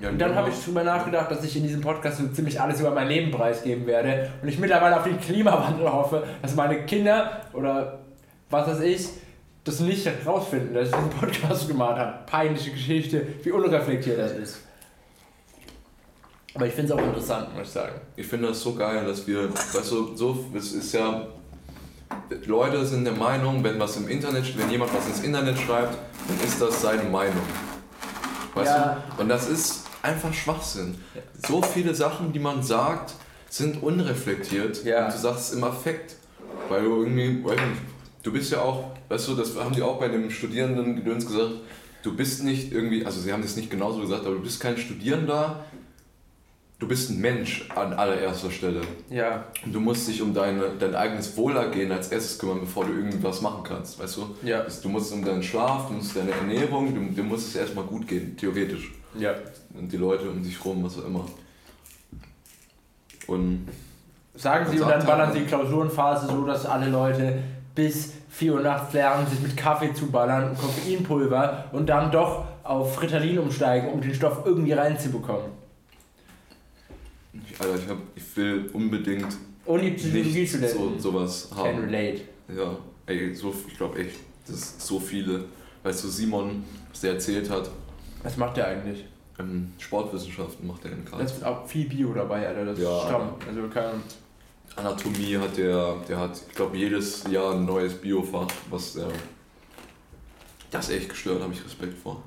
Ja, 0.00 0.08
Und 0.10 0.18
dann 0.18 0.34
habe 0.34 0.48
ich 0.50 0.64
drüber 0.64 0.82
nachgedacht, 0.84 1.30
dass 1.30 1.44
ich 1.44 1.56
in 1.56 1.64
diesem 1.64 1.80
Podcast 1.80 2.18
so 2.18 2.28
ziemlich 2.28 2.60
alles 2.60 2.80
über 2.80 2.90
mein 2.92 3.08
Leben 3.08 3.30
preisgeben 3.32 3.86
werde 3.86 4.30
und 4.40 4.48
ich 4.48 4.58
mittlerweile 4.58 4.96
auf 4.96 5.04
den 5.04 5.20
Klimawandel 5.20 5.90
hoffe, 5.92 6.24
dass 6.40 6.54
meine 6.54 6.86
Kinder 6.86 7.42
oder 7.52 7.98
was 8.48 8.66
weiß 8.68 8.80
ich, 8.80 9.08
das 9.64 9.80
nicht 9.80 10.06
herausfinden, 10.06 10.72
dass 10.72 10.88
ich 10.88 10.94
diesen 10.94 11.10
Podcast 11.10 11.68
gemacht 11.68 11.98
habe. 11.98 12.14
Peinliche 12.24 12.70
Geschichte, 12.70 13.26
wie 13.42 13.50
unreflektiert 13.50 14.18
das 14.18 14.32
ist. 14.32 14.62
Aber 16.58 16.66
ich 16.66 16.74
finde 16.74 16.92
es 16.92 16.98
auch 16.98 17.04
interessant, 17.04 17.54
muss 17.56 17.68
ich 17.68 17.72
sagen. 17.72 17.92
Ich 18.16 18.26
finde 18.26 18.48
das 18.48 18.60
so 18.60 18.74
geil, 18.74 19.06
dass 19.06 19.24
wir, 19.28 19.48
weißt 19.54 19.92
du, 19.92 20.16
so, 20.16 20.44
es 20.56 20.72
ist 20.72 20.92
ja, 20.92 21.24
Leute 22.46 22.84
sind 22.84 23.04
der 23.04 23.12
Meinung, 23.12 23.62
wenn 23.62 23.78
was 23.78 23.96
im 23.96 24.08
Internet, 24.08 24.58
wenn 24.58 24.68
jemand 24.68 24.92
was 24.92 25.06
ins 25.06 25.22
Internet 25.22 25.56
schreibt, 25.56 25.96
dann 26.26 26.40
ist 26.44 26.60
das 26.60 26.82
seine 26.82 27.04
Meinung. 27.04 27.44
Weißt 28.56 28.70
Ja. 28.72 29.04
du? 29.16 29.22
Und 29.22 29.28
das 29.28 29.48
ist 29.48 29.84
einfach 30.02 30.34
Schwachsinn. 30.34 30.96
So 31.46 31.62
viele 31.62 31.94
Sachen, 31.94 32.32
die 32.32 32.40
man 32.40 32.60
sagt, 32.64 33.14
sind 33.48 33.80
unreflektiert 33.80 34.84
Ja. 34.84 35.04
und 35.06 35.14
du 35.14 35.18
sagst 35.18 35.52
es 35.52 35.56
im 35.56 35.62
Affekt. 35.62 36.16
Weil 36.68 36.82
du 36.82 37.02
irgendwie, 37.04 37.28
nicht, 37.28 37.52
du 38.24 38.32
bist 38.32 38.50
ja 38.50 38.62
auch, 38.62 38.90
weißt 39.10 39.28
du, 39.28 39.36
das 39.36 39.54
haben 39.56 39.72
die 39.76 39.82
auch 39.82 40.00
bei 40.00 40.08
dem 40.08 40.28
Studierenden-Gedöns 40.28 41.24
gesagt, 41.24 41.52
du 42.02 42.16
bist 42.16 42.42
nicht 42.42 42.72
irgendwie, 42.72 43.06
also 43.06 43.20
sie 43.20 43.32
haben 43.32 43.42
das 43.42 43.54
nicht 43.54 43.70
genauso 43.70 44.00
gesagt, 44.00 44.26
aber 44.26 44.34
du 44.34 44.42
bist 44.42 44.58
kein 44.58 44.76
Studierender, 44.76 45.64
du 46.78 46.86
bist 46.86 47.10
ein 47.10 47.18
Mensch 47.20 47.68
an 47.74 47.92
allererster 47.92 48.50
Stelle. 48.50 48.80
Ja, 49.10 49.44
Und 49.64 49.72
du 49.74 49.80
musst 49.80 50.06
dich 50.08 50.22
um 50.22 50.32
deine, 50.32 50.70
dein 50.78 50.94
eigenes 50.94 51.36
Wohlergehen 51.36 51.90
als 51.92 52.08
erstes 52.08 52.38
kümmern, 52.38 52.60
bevor 52.60 52.84
du 52.84 52.92
irgendwas 52.92 53.40
machen 53.40 53.62
kannst, 53.64 53.98
weißt 53.98 54.16
du? 54.18 54.34
ja, 54.46 54.64
Du 54.82 54.88
musst 54.88 55.12
um 55.12 55.24
deinen 55.24 55.42
Schlaf, 55.42 55.88
du 55.88 55.94
musst 55.94 56.14
deine 56.16 56.30
Ernährung, 56.30 56.94
du, 56.94 57.00
dir 57.14 57.22
muss 57.24 57.46
es 57.48 57.56
erstmal 57.56 57.84
gut 57.84 58.06
gehen, 58.06 58.36
theoretisch. 58.36 58.92
ja. 59.18 59.34
Und 59.78 59.92
die 59.92 59.96
Leute 59.98 60.28
um 60.30 60.42
dich 60.42 60.64
rum, 60.64 60.82
was 60.84 60.98
auch 60.98 61.06
immer. 61.06 61.24
Und 63.26 63.68
Sagen 64.34 64.66
Sie 64.70 64.80
Und 64.80 64.88
dann 64.88 65.00
er- 65.00 65.06
ballern 65.06 65.32
Sie 65.32 65.40
Klausurenphase 65.42 66.28
so, 66.28 66.44
dass 66.46 66.64
alle 66.64 66.88
Leute 66.88 67.38
bis 67.74 68.12
4 68.30 68.54
Uhr 68.54 68.60
nachts 68.60 68.92
lernen, 68.92 69.26
sich 69.26 69.40
mit 69.40 69.56
Kaffee 69.56 69.92
zu 69.92 70.06
ballern 70.10 70.50
und 70.50 70.58
Koffeinpulver 70.58 71.64
und 71.72 71.88
dann 71.88 72.10
doch 72.12 72.44
auf 72.62 73.00
Ritalin 73.02 73.38
umsteigen, 73.40 73.90
um 73.90 74.00
den 74.00 74.14
Stoff 74.14 74.42
irgendwie 74.44 74.72
reinzubekommen. 74.72 75.57
Alter, 77.58 77.74
ich, 77.76 77.88
hab, 77.88 77.98
ich 78.14 78.36
will 78.36 78.70
unbedingt 78.72 79.36
die 79.66 79.72
nicht 79.72 80.00
so, 80.00 80.08
Psychologiestudenten 80.08 81.00
sowas 81.00 81.48
can 81.50 81.58
haben. 81.58 81.78
relate. 81.84 82.20
Ja, 82.56 82.76
ey, 83.06 83.34
so, 83.34 83.54
ich 83.66 83.76
glaube 83.76 83.98
echt, 83.98 84.16
das 84.46 84.56
ist 84.56 84.80
so 84.80 84.98
viele. 85.00 85.44
Weißt 85.82 86.04
du, 86.04 86.08
Simon, 86.08 86.64
was 86.90 87.00
der 87.00 87.12
erzählt 87.14 87.50
hat, 87.50 87.70
Was 88.22 88.36
macht 88.36 88.56
der 88.56 88.68
eigentlich? 88.68 89.04
ähm, 89.38 89.72
Sportwissenschaften 89.78 90.66
macht 90.66 90.84
er 90.84 90.92
in 90.92 91.04
Da 91.04 91.10
Karlsruhe. 91.10 91.38
ist 91.38 91.44
auch 91.44 91.66
viel 91.66 91.88
Bio 91.88 92.12
dabei, 92.12 92.46
Alter. 92.48 92.64
Das 92.64 92.78
Ja. 92.78 92.96
ist 92.98 93.04
stramm. 93.04 93.34
Also 93.46 93.68
kann, 93.68 94.02
Anatomie 94.76 95.36
hat 95.36 95.56
der, 95.56 95.96
der 96.08 96.18
hat, 96.18 96.40
ich 96.48 96.54
glaube, 96.54 96.76
jedes 96.76 97.24
Jahr 97.30 97.54
ein 97.54 97.64
neues 97.64 97.94
Biofach, 97.94 98.48
was 98.70 98.94
der. 98.94 99.08
Das 100.70 100.88
ist 100.88 100.96
echt 100.96 101.08
gestört, 101.10 101.42
habe 101.42 101.52
ich 101.52 101.64
Respekt 101.64 101.96
vor. 101.98 102.22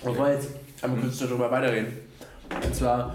Ich 0.00 0.04
wollte 0.18 0.32
jetzt 0.32 0.48
einmal 0.82 1.00
kurz 1.00 1.18
darüber 1.18 1.50
weiterreden. 1.50 1.92
Und 2.64 2.74
zwar 2.74 3.14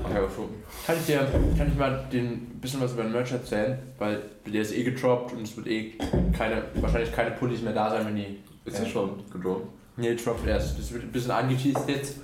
kann 0.85 0.95
ich 0.99 1.05
dir 1.07 1.27
kann 1.57 1.67
ich 1.71 1.75
mal 1.77 2.03
den 2.11 2.59
bisschen 2.61 2.81
was 2.81 2.91
über 2.93 3.03
den 3.03 3.11
Merch 3.13 3.31
erzählen, 3.31 3.79
weil 3.97 4.21
der 4.45 4.61
ist 4.61 4.73
eh 4.73 4.83
getroppt 4.83 5.33
und 5.33 5.41
es 5.41 5.57
wird 5.57 5.67
eh 5.67 5.93
keine, 6.37 6.63
wahrscheinlich 6.75 7.11
keine 7.11 7.31
Pullis 7.31 7.61
mehr 7.61 7.73
da 7.73 7.89
sein, 7.89 8.05
wenn 8.05 8.15
die 8.15 8.39
Ist 8.65 8.77
Ja. 8.77 8.83
ja 8.83 8.89
schon 8.89 9.23
gedroppt. 9.31 9.67
Nee, 9.97 10.15
droppt 10.15 10.47
erst. 10.47 10.77
Das 10.77 10.91
wird 10.93 11.03
ein 11.03 11.11
bisschen 11.11 11.31
angeteased 11.31 11.87
jetzt. 11.87 12.17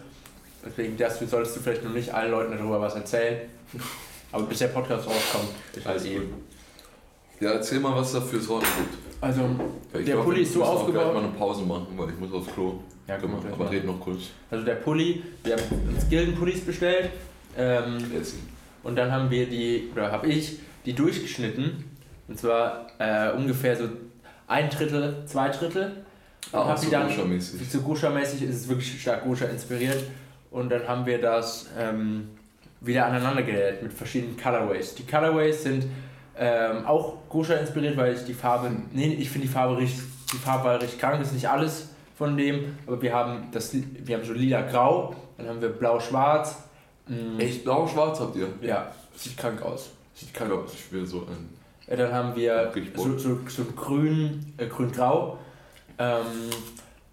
Deswegen 0.65 0.95
das 0.97 1.19
solltest 1.19 1.55
du 1.55 1.59
vielleicht 1.61 1.83
noch 1.83 1.93
nicht 1.93 2.13
allen 2.13 2.31
Leuten 2.31 2.51
darüber 2.55 2.79
was 2.81 2.95
erzählen. 2.95 3.39
Aber 4.31 4.43
bis 4.43 4.59
der 4.59 4.67
Podcast 4.67 5.07
rauskommt, 5.07 5.49
ist 5.75 5.85
halt 5.85 6.05
eh. 6.05 6.21
Ja, 7.39 7.51
erzähl 7.53 7.79
mal, 7.79 7.95
was 7.95 8.11
da 8.13 8.21
für 8.21 8.39
Sorten 8.39 8.67
gibt. 8.77 8.97
Also, 9.21 9.41
ich 9.93 10.05
Der 10.05 10.13
glaub, 10.15 10.25
Pulli 10.25 10.41
ist 10.43 10.53
so 10.53 10.59
müssen 10.59 10.69
auch 10.71 10.75
aufgebaut- 10.81 11.03
gleich 11.03 11.13
mal 11.13 11.23
eine 11.23 11.33
Pause 11.33 11.63
machen, 11.63 11.87
weil 11.97 12.09
ich 12.09 12.19
muss 12.19 12.31
aufs 12.33 12.53
Klo. 12.53 12.75
Ja, 13.09 13.17
guck 13.19 13.31
mal, 13.31 13.51
aber 13.51 13.71
red 13.71 13.85
noch 13.85 13.99
kurz. 13.99 14.29
also 14.51 14.63
der 14.63 14.75
Pulli, 14.75 15.23
wir 15.43 15.53
haben 15.53 15.63
uns 15.93 16.07
Gilden-Pullis 16.09 16.61
bestellt. 16.61 17.09
Ähm, 17.57 17.97
und 18.83 18.95
dann 18.95 19.11
haben 19.11 19.29
wir 19.29 19.47
die, 19.49 19.89
oder 19.91 20.11
habe 20.11 20.27
ich, 20.27 20.59
die 20.85 20.93
durchgeschnitten. 20.93 21.83
Und 22.27 22.39
zwar 22.39 22.87
äh, 22.99 23.31
ungefähr 23.31 23.75
so 23.75 23.85
ein 24.47 24.69
Drittel, 24.69 25.23
zwei 25.25 25.49
Drittel. 25.49 26.03
Und 26.51 26.59
Ah, 26.59 26.77
so 26.77 26.87
Gusha-mäßig. 26.89 27.69
So 27.69 27.79
Gusha-mäßig 27.81 28.43
ist 28.43 28.55
es 28.55 28.67
wirklich 28.69 29.01
stark 29.01 29.23
Gusha 29.23 29.45
inspiriert. 29.45 30.03
Und 30.51 30.69
dann 30.69 30.87
haben 30.87 31.05
wir 31.05 31.19
das 31.19 31.67
ähm, 31.77 32.29
wieder 32.81 33.05
aneinander 33.07 33.43
genäht 33.43 33.83
mit 33.83 33.91
verschiedenen 33.91 34.37
Colorways. 34.37 34.95
Die 34.95 35.05
Colorways 35.05 35.63
sind 35.63 35.85
ähm, 36.37 36.85
auch 36.85 37.17
Gusha 37.27 37.55
inspiriert, 37.55 37.97
weil 37.97 38.13
ich 38.13 38.23
die 38.23 38.33
Farbe, 38.33 38.71
nee, 38.93 39.13
ich 39.19 39.29
finde 39.29 39.47
die 39.47 39.53
Farbe 39.53 39.77
richtig, 39.77 40.03
die 40.31 40.37
Farbwahl 40.37 40.77
richtig 40.77 40.99
krank, 40.99 41.21
ist 41.21 41.33
nicht 41.33 41.49
alles 41.49 41.89
von 42.19 42.35
dem, 42.38 42.77
aber 42.85 43.01
wir 43.01 43.13
haben 43.13 43.47
das, 43.53 43.73
wir 43.73 44.17
haben 44.17 44.25
so 44.25 44.33
lila-grau, 44.33 45.15
dann 45.38 45.47
haben 45.47 45.61
wir 45.61 45.69
blau-schwarz. 45.69 46.63
Mm, 47.07 47.39
Echt 47.39 47.63
blau-schwarz 47.63 48.19
habt 48.19 48.35
ihr? 48.35 48.49
Ja, 48.61 48.91
sieht 49.15 49.38
krank 49.38 49.61
aus. 49.61 49.89
Sieht 50.13 50.27
Ich 50.27 50.33
krank 50.33 50.49
glaube, 50.51 50.65
aus. 50.65 50.73
ich 50.73 50.91
will 50.91 51.05
so 51.05 51.19
ein. 51.21 51.49
Äh, 51.88 51.95
Dann 51.95 52.11
haben 52.13 52.35
wir 52.35 52.71
so, 52.95 53.17
so, 53.17 53.39
so 53.47 53.61
ein 53.63 53.73
grün, 53.75 54.53
äh, 54.57 54.67
grün-grau, 54.67 55.38
ähm, 55.97 56.25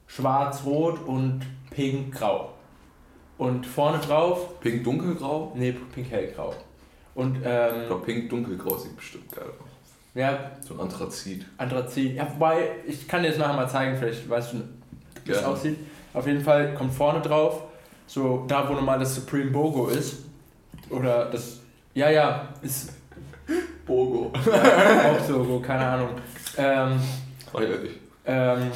schwarz-rot 0.09 0.99
und 1.07 1.41
pink-grau. 1.71 2.53
Und 3.39 3.65
vorne 3.65 3.99
drauf, 3.99 4.59
Pink 4.61 4.83
dunkelgrau? 4.83 5.53
nee, 5.55 5.73
pink-hellgrau. 5.95 6.53
Und 7.15 7.37
Ich 7.37 7.43
ähm, 7.47 7.87
glaube, 7.87 8.05
pink 8.05 8.29
dunkelgrau 8.29 8.77
sieht 8.77 8.97
bestimmt 8.97 9.31
geil 9.31 9.45
aus. 9.45 9.93
ja, 10.15 10.51
So 10.63 10.75
ein 10.75 10.81
Anthrazit. 10.81 11.47
Anthrazit. 11.59 12.17
Ja, 12.17 12.29
wobei, 12.35 12.71
ich 12.87 13.07
kann 13.07 13.23
dir 13.23 13.29
das 13.29 13.39
nachher 13.39 13.55
mal 13.55 13.69
zeigen, 13.69 13.97
vielleicht 13.97 14.29
weißt 14.29 14.55
du, 14.55 14.57
wie 15.27 15.33
es 15.33 15.45
aussieht. 15.45 15.79
Auf 16.15 16.27
jeden 16.27 16.43
Fall 16.43 16.75
kommt 16.75 16.95
vorne 16.95 17.21
drauf 17.21 17.63
so 18.07 18.45
da, 18.47 18.69
wo 18.69 18.75
normal 18.75 18.99
das 18.99 19.15
Supreme 19.15 19.51
Bogo 19.51 19.89
ist. 19.89 20.25
Oder 20.91 21.27
das, 21.27 21.61
ja, 21.95 22.11
ja, 22.11 22.49
ist 22.63 22.93
Bogo. 23.85 24.33
Hauptlogo, 25.03 25.61
keine 25.61 25.85
Ahnung. 25.85 26.09
Ähm, 26.57 27.01
ähm, 28.25 28.71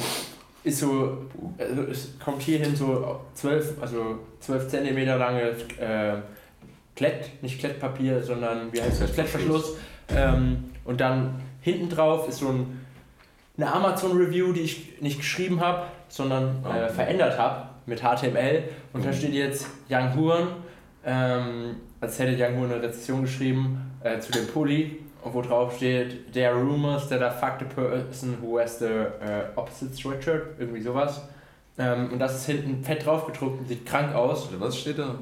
ist 0.63 0.79
so, 0.79 1.25
also 1.57 1.81
es 1.83 2.19
kommt 2.23 2.41
hierhin 2.41 2.75
so 2.75 3.21
12, 3.33 3.81
also 3.81 4.19
12 4.39 4.67
Zentimeter 4.67 5.17
lange 5.17 5.41
äh, 5.79 6.17
Klett, 6.95 7.41
nicht 7.41 7.59
Klettpapier, 7.59 8.21
sondern 8.21 8.71
wie 8.71 8.81
heißt 8.81 9.01
das, 9.01 9.13
Klettverschluss. 9.13 9.77
Ähm, 10.09 10.65
und 10.85 10.99
dann 10.99 11.41
hinten 11.61 11.89
drauf 11.89 12.27
ist 12.27 12.39
so 12.39 12.49
ein, 12.49 12.85
eine 13.57 13.71
Amazon-Review, 13.71 14.53
die 14.53 14.61
ich 14.61 15.01
nicht 15.01 15.17
geschrieben 15.19 15.61
habe, 15.61 15.83
sondern 16.11 16.63
äh, 16.65 16.89
verändert 16.89 17.37
habe 17.37 17.69
mit 17.85 18.01
HTML. 18.01 18.63
Und 18.93 19.05
da 19.05 19.13
steht 19.13 19.33
jetzt 19.33 19.67
Young 19.89 20.13
Huren, 20.15 20.47
ähm, 21.05 21.77
als 21.99 22.19
hätte 22.19 22.33
Young 22.33 22.59
Huren 22.59 22.73
eine 22.73 22.83
Rezession 22.83 23.21
geschrieben 23.23 23.91
äh, 24.03 24.19
zu 24.19 24.31
dem 24.31 24.45
Pulli, 24.47 24.99
wo 25.23 25.41
drauf 25.41 25.77
steht, 25.77 26.33
there 26.33 26.49
are 26.49 26.59
rumors 26.59 27.07
that 27.09 27.21
I 27.21 27.29
fucked 27.29 27.61
a 27.61 27.65
person 27.65 28.37
who 28.41 28.59
has 28.59 28.79
the 28.79 28.85
äh, 28.85 29.45
opposite 29.55 29.93
sweatshirt, 29.93 30.59
irgendwie 30.59 30.81
sowas. 30.81 31.21
Ähm, 31.77 32.11
und 32.11 32.19
das 32.19 32.35
ist 32.35 32.45
hinten 32.45 32.83
fett 32.83 33.05
drauf 33.05 33.25
gedruckt 33.25 33.61
und 33.61 33.67
sieht 33.67 33.85
krank 33.85 34.13
aus. 34.13 34.49
Oder 34.49 34.59
was 34.59 34.77
steht 34.77 34.99
da? 34.99 35.15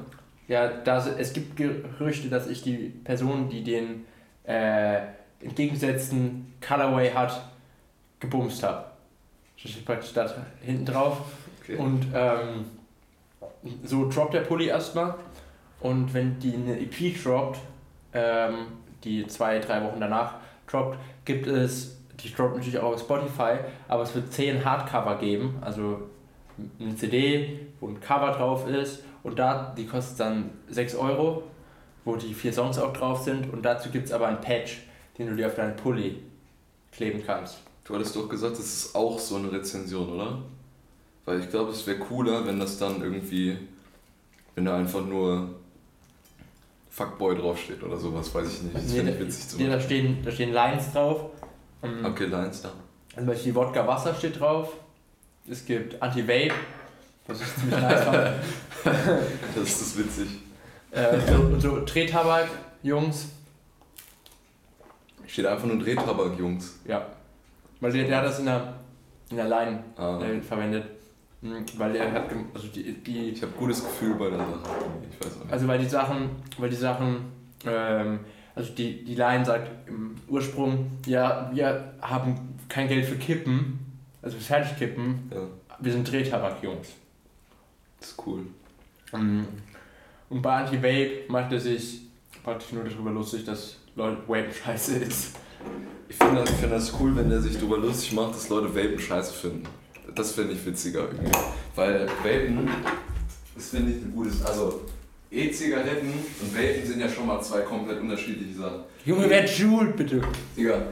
Ja, 0.48 0.68
da, 0.68 1.06
es 1.16 1.32
gibt 1.32 1.56
Gerüchte, 1.56 2.28
dass 2.28 2.48
ich 2.48 2.62
die 2.62 2.92
Person, 3.04 3.48
die 3.48 3.62
den 3.62 4.04
äh, 4.44 4.98
entgegengesetzten 5.40 6.54
Colorway 6.66 7.12
hat, 7.12 7.40
gebumst 8.18 8.62
habe. 8.64 8.89
Das 9.62 9.72
steht 9.72 9.84
praktisch 9.84 10.12
da 10.12 10.32
hinten 10.62 10.86
drauf. 10.86 11.18
Okay. 11.62 11.76
Und 11.76 12.06
ähm, 12.14 12.64
so 13.84 14.08
droppt 14.08 14.34
der 14.34 14.40
Pulli 14.40 14.66
erstmal. 14.66 15.14
Und 15.80 16.12
wenn 16.14 16.38
die 16.38 16.54
eine 16.54 16.78
EP 16.80 17.22
droppt, 17.22 17.58
ähm, 18.12 18.66
die 19.04 19.26
zwei, 19.26 19.58
drei 19.58 19.82
Wochen 19.82 20.00
danach 20.00 20.34
droppt, 20.66 20.98
gibt 21.24 21.46
es, 21.46 21.98
die 22.22 22.32
droppt 22.32 22.56
natürlich 22.56 22.78
auch 22.78 22.94
auf 22.94 23.00
Spotify, 23.00 23.58
aber 23.88 24.02
es 24.02 24.14
wird 24.14 24.32
10 24.32 24.64
Hardcover 24.64 25.16
geben, 25.16 25.58
also 25.60 26.02
eine 26.78 26.94
CD, 26.96 27.60
wo 27.80 27.88
ein 27.88 28.00
Cover 28.00 28.32
drauf 28.32 28.68
ist 28.68 29.02
und 29.22 29.38
da, 29.38 29.74
die 29.76 29.86
kostet 29.86 30.20
dann 30.20 30.50
6 30.68 30.96
Euro, 30.96 31.44
wo 32.04 32.16
die 32.16 32.34
vier 32.34 32.52
Songs 32.52 32.78
auch 32.78 32.92
drauf 32.92 33.22
sind 33.22 33.50
und 33.52 33.62
dazu 33.62 33.90
gibt 33.90 34.06
es 34.06 34.12
aber 34.12 34.26
einen 34.28 34.40
Patch, 34.40 34.82
den 35.16 35.28
du 35.28 35.36
dir 35.36 35.46
auf 35.46 35.54
deinen 35.54 35.76
Pulli 35.76 36.22
kleben 36.92 37.22
kannst. 37.24 37.62
Du 37.90 37.96
hattest 37.96 38.14
doch 38.14 38.28
gesagt, 38.28 38.52
das 38.56 38.64
ist 38.66 38.94
auch 38.94 39.18
so 39.18 39.34
eine 39.34 39.50
Rezension, 39.50 40.10
oder? 40.12 40.38
Weil 41.24 41.40
ich 41.40 41.50
glaube, 41.50 41.72
es 41.72 41.84
wäre 41.88 41.98
cooler, 41.98 42.46
wenn 42.46 42.60
das 42.60 42.78
dann 42.78 43.02
irgendwie, 43.02 43.58
wenn 44.54 44.64
da 44.64 44.76
einfach 44.76 45.04
nur 45.04 45.56
Fuckboy 46.90 47.36
draufsteht 47.36 47.82
oder 47.82 47.96
sowas, 47.96 48.32
weiß 48.32 48.46
ich 48.46 48.62
nicht. 48.62 48.76
Das 48.76 48.84
Nee, 48.84 48.96
finde 48.98 49.12
ich 49.14 49.20
witzig 49.20 49.48
zu 49.48 49.56
nee, 49.56 49.64
machen. 49.64 49.72
da, 49.72 49.80
stehen, 49.80 50.18
da 50.24 50.30
stehen 50.30 50.52
Lines 50.52 50.92
drauf. 50.92 51.30
Ähm, 51.82 52.04
Okay, 52.04 52.26
Lines 52.26 52.62
da. 52.62 52.70
Zum 53.16 53.26
Beispiel 53.26 53.54
Wodka 53.56 53.84
Wasser 53.84 54.14
steht 54.14 54.38
drauf. 54.38 54.72
Es 55.48 55.64
gibt 55.64 56.00
Anti-Vape, 56.00 56.54
was 57.26 57.40
ich 57.40 57.56
ziemlich 57.56 57.80
nice. 57.80 58.06
Das 58.84 59.64
ist 59.68 59.80
das 59.80 59.98
witzig. 59.98 60.28
äh, 60.92 61.18
so, 61.28 61.34
und 61.40 61.60
so 61.60 61.84
Drehtabak, 61.84 62.48
Jungs. 62.84 63.26
Steht 65.26 65.46
einfach 65.46 65.66
nur 65.66 65.78
Drehtabak, 65.80 66.38
Jungs. 66.38 66.78
Ja. 66.86 67.04
Weil 67.80 67.92
der, 67.92 68.04
der 68.04 68.16
hat 68.18 68.24
das 68.26 68.38
in 68.38 68.46
der, 68.46 68.74
in 69.30 69.36
der 69.36 69.48
Line 69.48 69.82
Ah, 69.96 70.20
äh, 70.22 70.40
verwendet. 70.42 70.84
Mhm, 71.40 71.64
Weil 71.78 71.92
der 71.94 72.12
hat, 72.12 72.24
also 72.54 72.66
die, 72.68 72.92
die 72.92 73.30
ich 73.30 73.42
habe 73.42 73.52
gutes 73.52 73.82
Gefühl 73.82 74.14
bei 74.16 74.28
der 74.28 74.38
Sache. 74.38 74.58
Ich 75.10 75.26
weiß 75.26 75.36
auch 75.38 75.44
nicht. 75.44 75.52
Also 75.52 75.68
weil 75.68 75.78
die 75.78 75.86
Sachen, 75.88 76.30
weil 76.58 76.68
die 76.68 76.76
Sachen, 76.76 77.16
ähm, 77.64 78.20
also 78.54 78.72
die, 78.74 79.04
die 79.04 79.14
Line 79.14 79.44
sagt 79.44 79.88
im 79.88 80.16
Ursprung, 80.28 80.90
ja, 81.06 81.50
wir 81.54 81.94
haben 82.02 82.56
kein 82.68 82.88
Geld 82.88 83.06
für 83.06 83.16
Kippen, 83.16 83.78
also 84.20 84.36
für 84.36 84.44
Fertigkippen, 84.44 85.30
Ja, 85.32 85.38
wir 85.78 85.92
sind 85.92 86.10
Drehtabak-Jungs. 86.12 86.88
das 88.00 88.10
ist 88.10 88.26
cool. 88.26 88.42
Mhm. 89.12 89.46
Und 90.28 90.42
bei 90.42 90.56
Anti-Vape 90.56 91.22
macht 91.32 91.50
er 91.52 91.58
sich 91.60 92.02
praktisch 92.44 92.72
nur 92.72 92.84
darüber 92.84 93.10
lustig, 93.12 93.44
dass 93.44 93.76
Leute 93.96 94.18
Vape 94.28 94.52
scheiße 94.52 94.98
ist. 94.98 95.36
Ich 96.08 96.16
finde 96.16 96.40
das, 96.40 96.50
ich 96.50 96.56
find 96.56 96.72
das 96.72 96.92
cool, 97.00 97.14
wenn 97.16 97.30
der 97.30 97.40
sich 97.40 97.56
darüber 97.56 97.78
lustig 97.78 98.12
macht, 98.12 98.34
dass 98.34 98.48
Leute 98.48 98.74
Vapen 98.74 98.98
scheiße 98.98 99.32
finden. 99.32 99.62
Das 100.14 100.32
finde 100.32 100.54
ich 100.54 100.66
witziger 100.66 101.00
irgendwie. 101.00 101.30
Weil 101.76 102.06
Vapen, 102.22 102.68
das 103.54 103.68
finde 103.68 103.92
ich 103.92 103.98
ein 103.98 104.12
gutes. 104.14 104.44
Also, 104.44 104.80
E-Zigaretten 105.30 106.12
und 106.40 106.56
Vapen 106.56 106.84
sind 106.84 107.00
ja 107.00 107.08
schon 107.08 107.26
mal 107.26 107.40
zwei 107.40 107.60
komplett 107.60 108.00
unterschiedliche 108.00 108.58
Sachen. 108.58 108.80
Junge, 109.04 109.30
wer 109.30 109.44
joult 109.44 109.96
bitte? 109.96 110.20
Digga, 110.56 110.82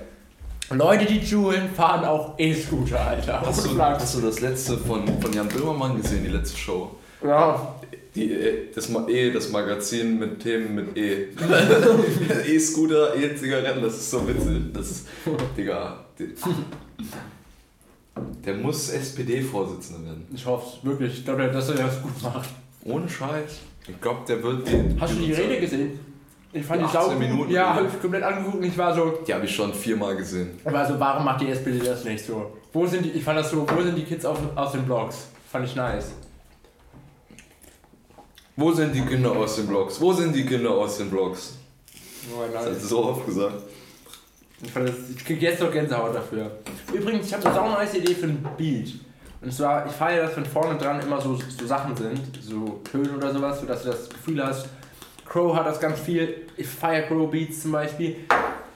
Leute, 0.70 1.06
die 1.06 1.18
joulen, 1.20 1.70
fahren 1.70 2.04
auch 2.04 2.34
E-Scooter, 2.38 3.00
Alter. 3.00 3.40
hast 3.40 3.64
du, 3.64 3.78
hast 3.80 4.14
du 4.16 4.20
das 4.20 4.40
letzte 4.40 4.76
von, 4.76 5.06
von 5.20 5.32
Jan 5.32 5.48
Böhmermann 5.48 6.00
gesehen, 6.00 6.22
die 6.24 6.30
letzte 6.30 6.58
Show? 6.58 6.94
Ja, 7.24 7.74
Die, 8.18 8.32
E- 8.32 8.66
das 8.74 8.88
Ma- 8.88 9.06
E, 9.08 9.30
das 9.30 9.48
Magazin 9.50 10.18
mit 10.18 10.40
Themen 10.40 10.74
mit 10.74 10.96
E. 10.96 11.28
E-Scooter, 12.48 13.14
E-Zigaretten, 13.16 13.80
das 13.82 13.94
ist 13.96 14.10
so 14.10 14.26
witzig. 14.26 14.72
Das 14.74 14.90
ist, 14.90 15.06
Digga, 15.56 16.04
die, 16.18 16.34
der 18.44 18.54
muss 18.54 18.90
SPD-Vorsitzender 18.90 20.04
werden. 20.06 20.26
ich 20.34 20.44
hoffe 20.44 20.84
wirklich. 20.86 21.18
Ich 21.18 21.24
glaube, 21.24 21.48
dass 21.48 21.68
er 21.68 21.76
das 21.76 22.02
gut 22.02 22.20
macht. 22.22 22.48
Ohne 22.84 23.08
Scheiß. 23.08 23.58
Ich 23.86 24.00
glaube, 24.00 24.20
der 24.26 24.42
wird 24.42 24.66
den. 24.68 25.00
Hast 25.00 25.14
du 25.14 25.20
die 25.20 25.32
Rede 25.32 25.60
gesehen? 25.60 26.00
Ich 26.52 26.64
fand 26.64 26.80
die 26.80 26.86
18 26.86 27.00
sau. 27.00 27.10
Minuten 27.18 27.52
Ja, 27.52 27.74
habe 27.74 27.86
ich 27.86 28.00
komplett 28.00 28.22
angeguckt 28.24 28.56
und 28.56 28.64
ich 28.64 28.76
war 28.78 28.94
so, 28.94 29.18
Die 29.26 29.32
habe 29.34 29.44
ich 29.44 29.54
schon 29.54 29.72
viermal 29.72 30.16
gesehen. 30.16 30.50
aber 30.64 30.78
also 30.80 30.98
warum 30.98 31.24
macht 31.24 31.42
die 31.42 31.48
SPD 31.50 31.78
das 31.78 32.04
nicht 32.04 32.24
so? 32.24 32.52
Wo 32.72 32.86
sind 32.86 33.04
die, 33.04 33.10
ich 33.10 33.22
fand 33.22 33.38
das 33.38 33.50
so, 33.50 33.66
wo 33.68 33.82
sind 33.82 33.96
die 33.96 34.02
Kids 34.04 34.24
auf, 34.24 34.38
aus 34.56 34.72
den 34.72 34.82
Blogs? 34.84 35.28
Fand 35.52 35.66
ich 35.66 35.76
nice. 35.76 36.10
Wo 38.60 38.72
sind 38.72 38.92
die 38.92 39.02
Kinder 39.02 39.30
aus 39.30 39.54
den 39.54 39.68
Blogs? 39.68 40.00
Wo 40.00 40.12
sind 40.12 40.34
die 40.34 40.44
Kinder 40.44 40.70
aus 40.70 40.98
den 40.98 41.08
Blogs? 41.08 41.54
Oh, 42.34 42.42
Das 42.52 42.66
hast 42.66 42.82
du 42.82 42.86
so 42.88 43.04
oft 43.04 43.24
gesagt. 43.24 43.62
Ich, 44.60 44.72
das, 44.72 45.24
krieg 45.24 45.40
jetzt 45.40 45.60
noch 45.60 45.70
Gänsehaut 45.70 46.12
dafür. 46.12 46.50
Übrigens, 46.92 47.28
ich 47.28 47.34
habe 47.34 47.46
eine 47.46 47.54
sau 47.54 47.68
nice 47.68 47.94
Idee 47.94 48.14
für 48.14 48.26
ein 48.26 48.44
Beat. 48.56 48.94
Und 49.40 49.52
zwar, 49.52 49.86
ich 49.86 49.92
feiere, 49.92 50.26
dass 50.26 50.36
wenn 50.36 50.44
vorne 50.44 50.76
dran 50.76 51.00
immer 51.00 51.20
so, 51.20 51.36
so 51.36 51.66
Sachen 51.68 51.94
sind, 51.94 52.20
so 52.42 52.80
Töne 52.90 53.16
oder 53.16 53.32
sowas, 53.32 53.60
sodass 53.60 53.84
du 53.84 53.90
das 53.90 54.08
Gefühl 54.08 54.44
hast, 54.44 54.66
Crow 55.24 55.54
hat 55.54 55.66
das 55.66 55.78
ganz 55.78 56.00
viel. 56.00 56.48
Ich 56.56 56.66
feiere 56.66 57.06
Crow 57.06 57.30
Beats 57.30 57.62
zum 57.62 57.70
Beispiel, 57.70 58.16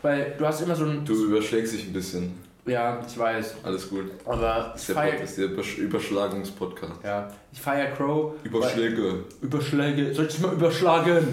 weil 0.00 0.36
du 0.38 0.46
hast 0.46 0.60
immer 0.60 0.76
so 0.76 0.84
ein. 0.84 1.04
Du 1.04 1.24
überschlägst 1.24 1.72
dich 1.72 1.88
ein 1.88 1.92
bisschen. 1.92 2.38
Ja, 2.64 3.00
ich 3.06 3.18
weiß. 3.18 3.56
Alles 3.64 3.88
gut. 3.90 4.10
Aber 4.24 4.70
Das 4.72 4.88
ist 4.88 4.96
der, 4.96 5.12
das 5.18 5.30
ist 5.30 5.38
der 5.38 5.46
Übersch- 5.48 5.78
Überschlagungspodcast. 5.78 6.92
Ja, 7.02 7.28
ich 7.52 7.60
feiere 7.60 7.90
Crow. 7.92 8.34
Überschläge. 8.44 9.24
Überschläge. 9.40 10.14
Soll 10.14 10.26
ich 10.26 10.38
mal 10.38 10.52
überschlagen? 10.52 11.26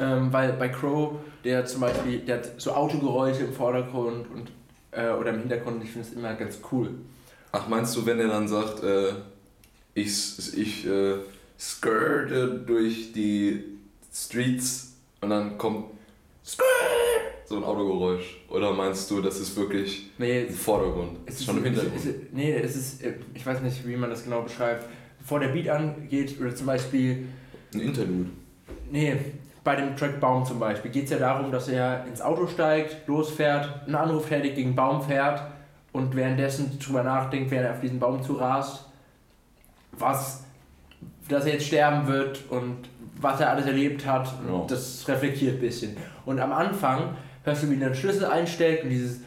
Ähm, 0.00 0.32
weil 0.32 0.52
bei 0.54 0.68
Crow, 0.68 1.14
der 1.44 1.66
zum 1.66 1.80
Beispiel, 1.80 2.20
der 2.20 2.36
hat 2.38 2.60
so 2.60 2.70
Autogeräusche 2.72 3.42
im 3.42 3.52
Vordergrund 3.52 4.26
und 4.30 4.50
äh, 4.92 5.10
oder 5.10 5.30
im 5.30 5.40
Hintergrund, 5.40 5.82
ich 5.82 5.90
finde 5.90 6.08
es 6.08 6.14
immer 6.14 6.32
ganz 6.34 6.58
cool. 6.70 6.90
Ach, 7.50 7.66
meinst 7.68 7.96
du, 7.96 8.06
wenn 8.06 8.20
er 8.20 8.28
dann 8.28 8.46
sagt, 8.46 8.82
äh, 8.84 9.12
ich, 9.94 10.56
ich 10.56 10.86
äh, 10.86 11.16
skirte 11.58 12.48
durch 12.66 13.12
die 13.12 13.64
Streets 14.14 14.92
und 15.20 15.30
dann 15.30 15.58
kommt 15.58 15.86
so 17.52 17.58
ein 17.58 17.64
Autogeräusch? 17.64 18.38
Oder 18.48 18.72
meinst 18.72 19.10
du, 19.10 19.20
das 19.20 19.38
ist 19.38 19.56
wirklich 19.56 20.10
Nee, 20.18 20.44
im 20.44 20.54
Vordergrund? 20.54 21.18
es 21.26 21.40
ist, 21.40 21.44
schon 21.44 21.58
im 21.58 21.64
Hintergrund. 21.64 21.96
Es 21.96 22.06
ist, 22.06 22.32
nee, 22.32 22.52
es 22.54 22.76
ist, 22.76 23.02
äh, 23.04 23.14
ich 23.34 23.44
weiß 23.44 23.60
nicht, 23.60 23.86
wie 23.86 23.96
man 23.96 24.08
das 24.10 24.24
genau 24.24 24.40
beschreibt. 24.40 24.86
Bevor 25.18 25.38
der 25.38 25.48
Beat 25.48 25.68
angeht, 25.68 26.40
oder 26.40 26.54
zum 26.54 26.66
Beispiel, 26.66 27.26
Ein 27.74 27.80
Interlude. 27.80 28.30
nee, 28.90 29.16
bei 29.62 29.76
dem 29.76 29.94
Track 29.96 30.18
Baum 30.18 30.44
zum 30.44 30.58
Beispiel, 30.58 30.90
geht 30.90 31.04
es 31.04 31.10
ja 31.10 31.18
darum, 31.18 31.52
dass 31.52 31.68
er 31.68 32.04
ins 32.06 32.20
Auto 32.22 32.46
steigt, 32.46 33.06
losfährt, 33.06 33.82
einen 33.86 33.94
Anruf 33.94 34.28
tätigt, 34.28 34.56
gegen 34.56 34.74
Baum 34.74 35.02
fährt 35.02 35.42
und 35.92 36.16
währenddessen 36.16 36.78
drüber 36.78 37.02
nachdenkt, 37.04 37.50
während 37.50 37.66
er 37.68 37.74
auf 37.74 37.80
diesen 37.80 38.00
Baum 38.00 38.22
zu 38.22 38.32
rast, 38.34 38.86
was, 39.92 40.44
dass 41.28 41.44
er 41.44 41.52
jetzt 41.52 41.66
sterben 41.66 42.06
wird 42.08 42.40
und 42.48 42.88
was 43.20 43.40
er 43.40 43.50
alles 43.50 43.66
erlebt 43.66 44.04
hat. 44.06 44.26
Ja. 44.50 44.64
Das 44.66 45.06
reflektiert 45.06 45.56
ein 45.56 45.60
bisschen. 45.60 45.96
Und 46.24 46.40
am 46.40 46.50
Anfang 46.52 47.14
hörst 47.44 47.62
du, 47.62 47.70
wie 47.70 47.80
er 47.80 47.88
den 47.88 47.94
Schlüssel 47.94 48.26
einsteckt 48.26 48.84
und 48.84 48.90
dieses 48.90 49.20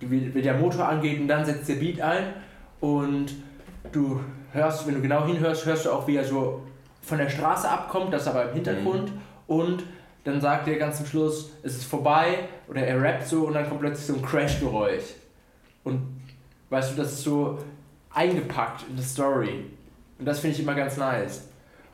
wie, 0.00 0.42
der 0.42 0.54
Motor 0.54 0.88
angeht 0.88 1.20
und 1.20 1.28
dann 1.28 1.44
setzt 1.44 1.68
der 1.68 1.74
Beat 1.74 2.00
ein 2.00 2.34
und 2.80 3.34
du 3.92 4.20
hörst, 4.52 4.86
wenn 4.86 4.94
du 4.94 5.02
genau 5.02 5.26
hinhörst, 5.26 5.66
hörst 5.66 5.86
du 5.86 5.90
auch, 5.90 6.06
wie 6.06 6.16
er 6.16 6.24
so 6.24 6.62
von 7.02 7.18
der 7.18 7.28
Straße 7.28 7.68
abkommt, 7.68 8.12
das 8.12 8.26
aber 8.26 8.48
im 8.48 8.54
Hintergrund 8.54 9.12
und 9.46 9.84
dann 10.24 10.40
sagt 10.40 10.68
er 10.68 10.76
ganz 10.76 10.98
zum 10.98 11.06
Schluss, 11.06 11.52
es 11.62 11.76
ist 11.76 11.84
vorbei 11.84 12.48
oder 12.68 12.82
er 12.82 13.00
rappt 13.00 13.26
so 13.26 13.46
und 13.46 13.54
dann 13.54 13.66
kommt 13.68 13.80
plötzlich 13.80 14.06
so 14.06 14.14
ein 14.14 14.22
Crash-Geräusch. 14.22 15.14
Und 15.84 16.20
weißt 16.68 16.92
du, 16.92 16.96
das 16.96 17.12
ist 17.12 17.22
so 17.22 17.58
eingepackt 18.12 18.84
in 18.90 18.96
die 18.96 19.02
Story. 19.02 19.64
Und 20.18 20.26
das 20.26 20.40
finde 20.40 20.56
ich 20.56 20.62
immer 20.62 20.74
ganz 20.74 20.96
nice. 20.96 21.48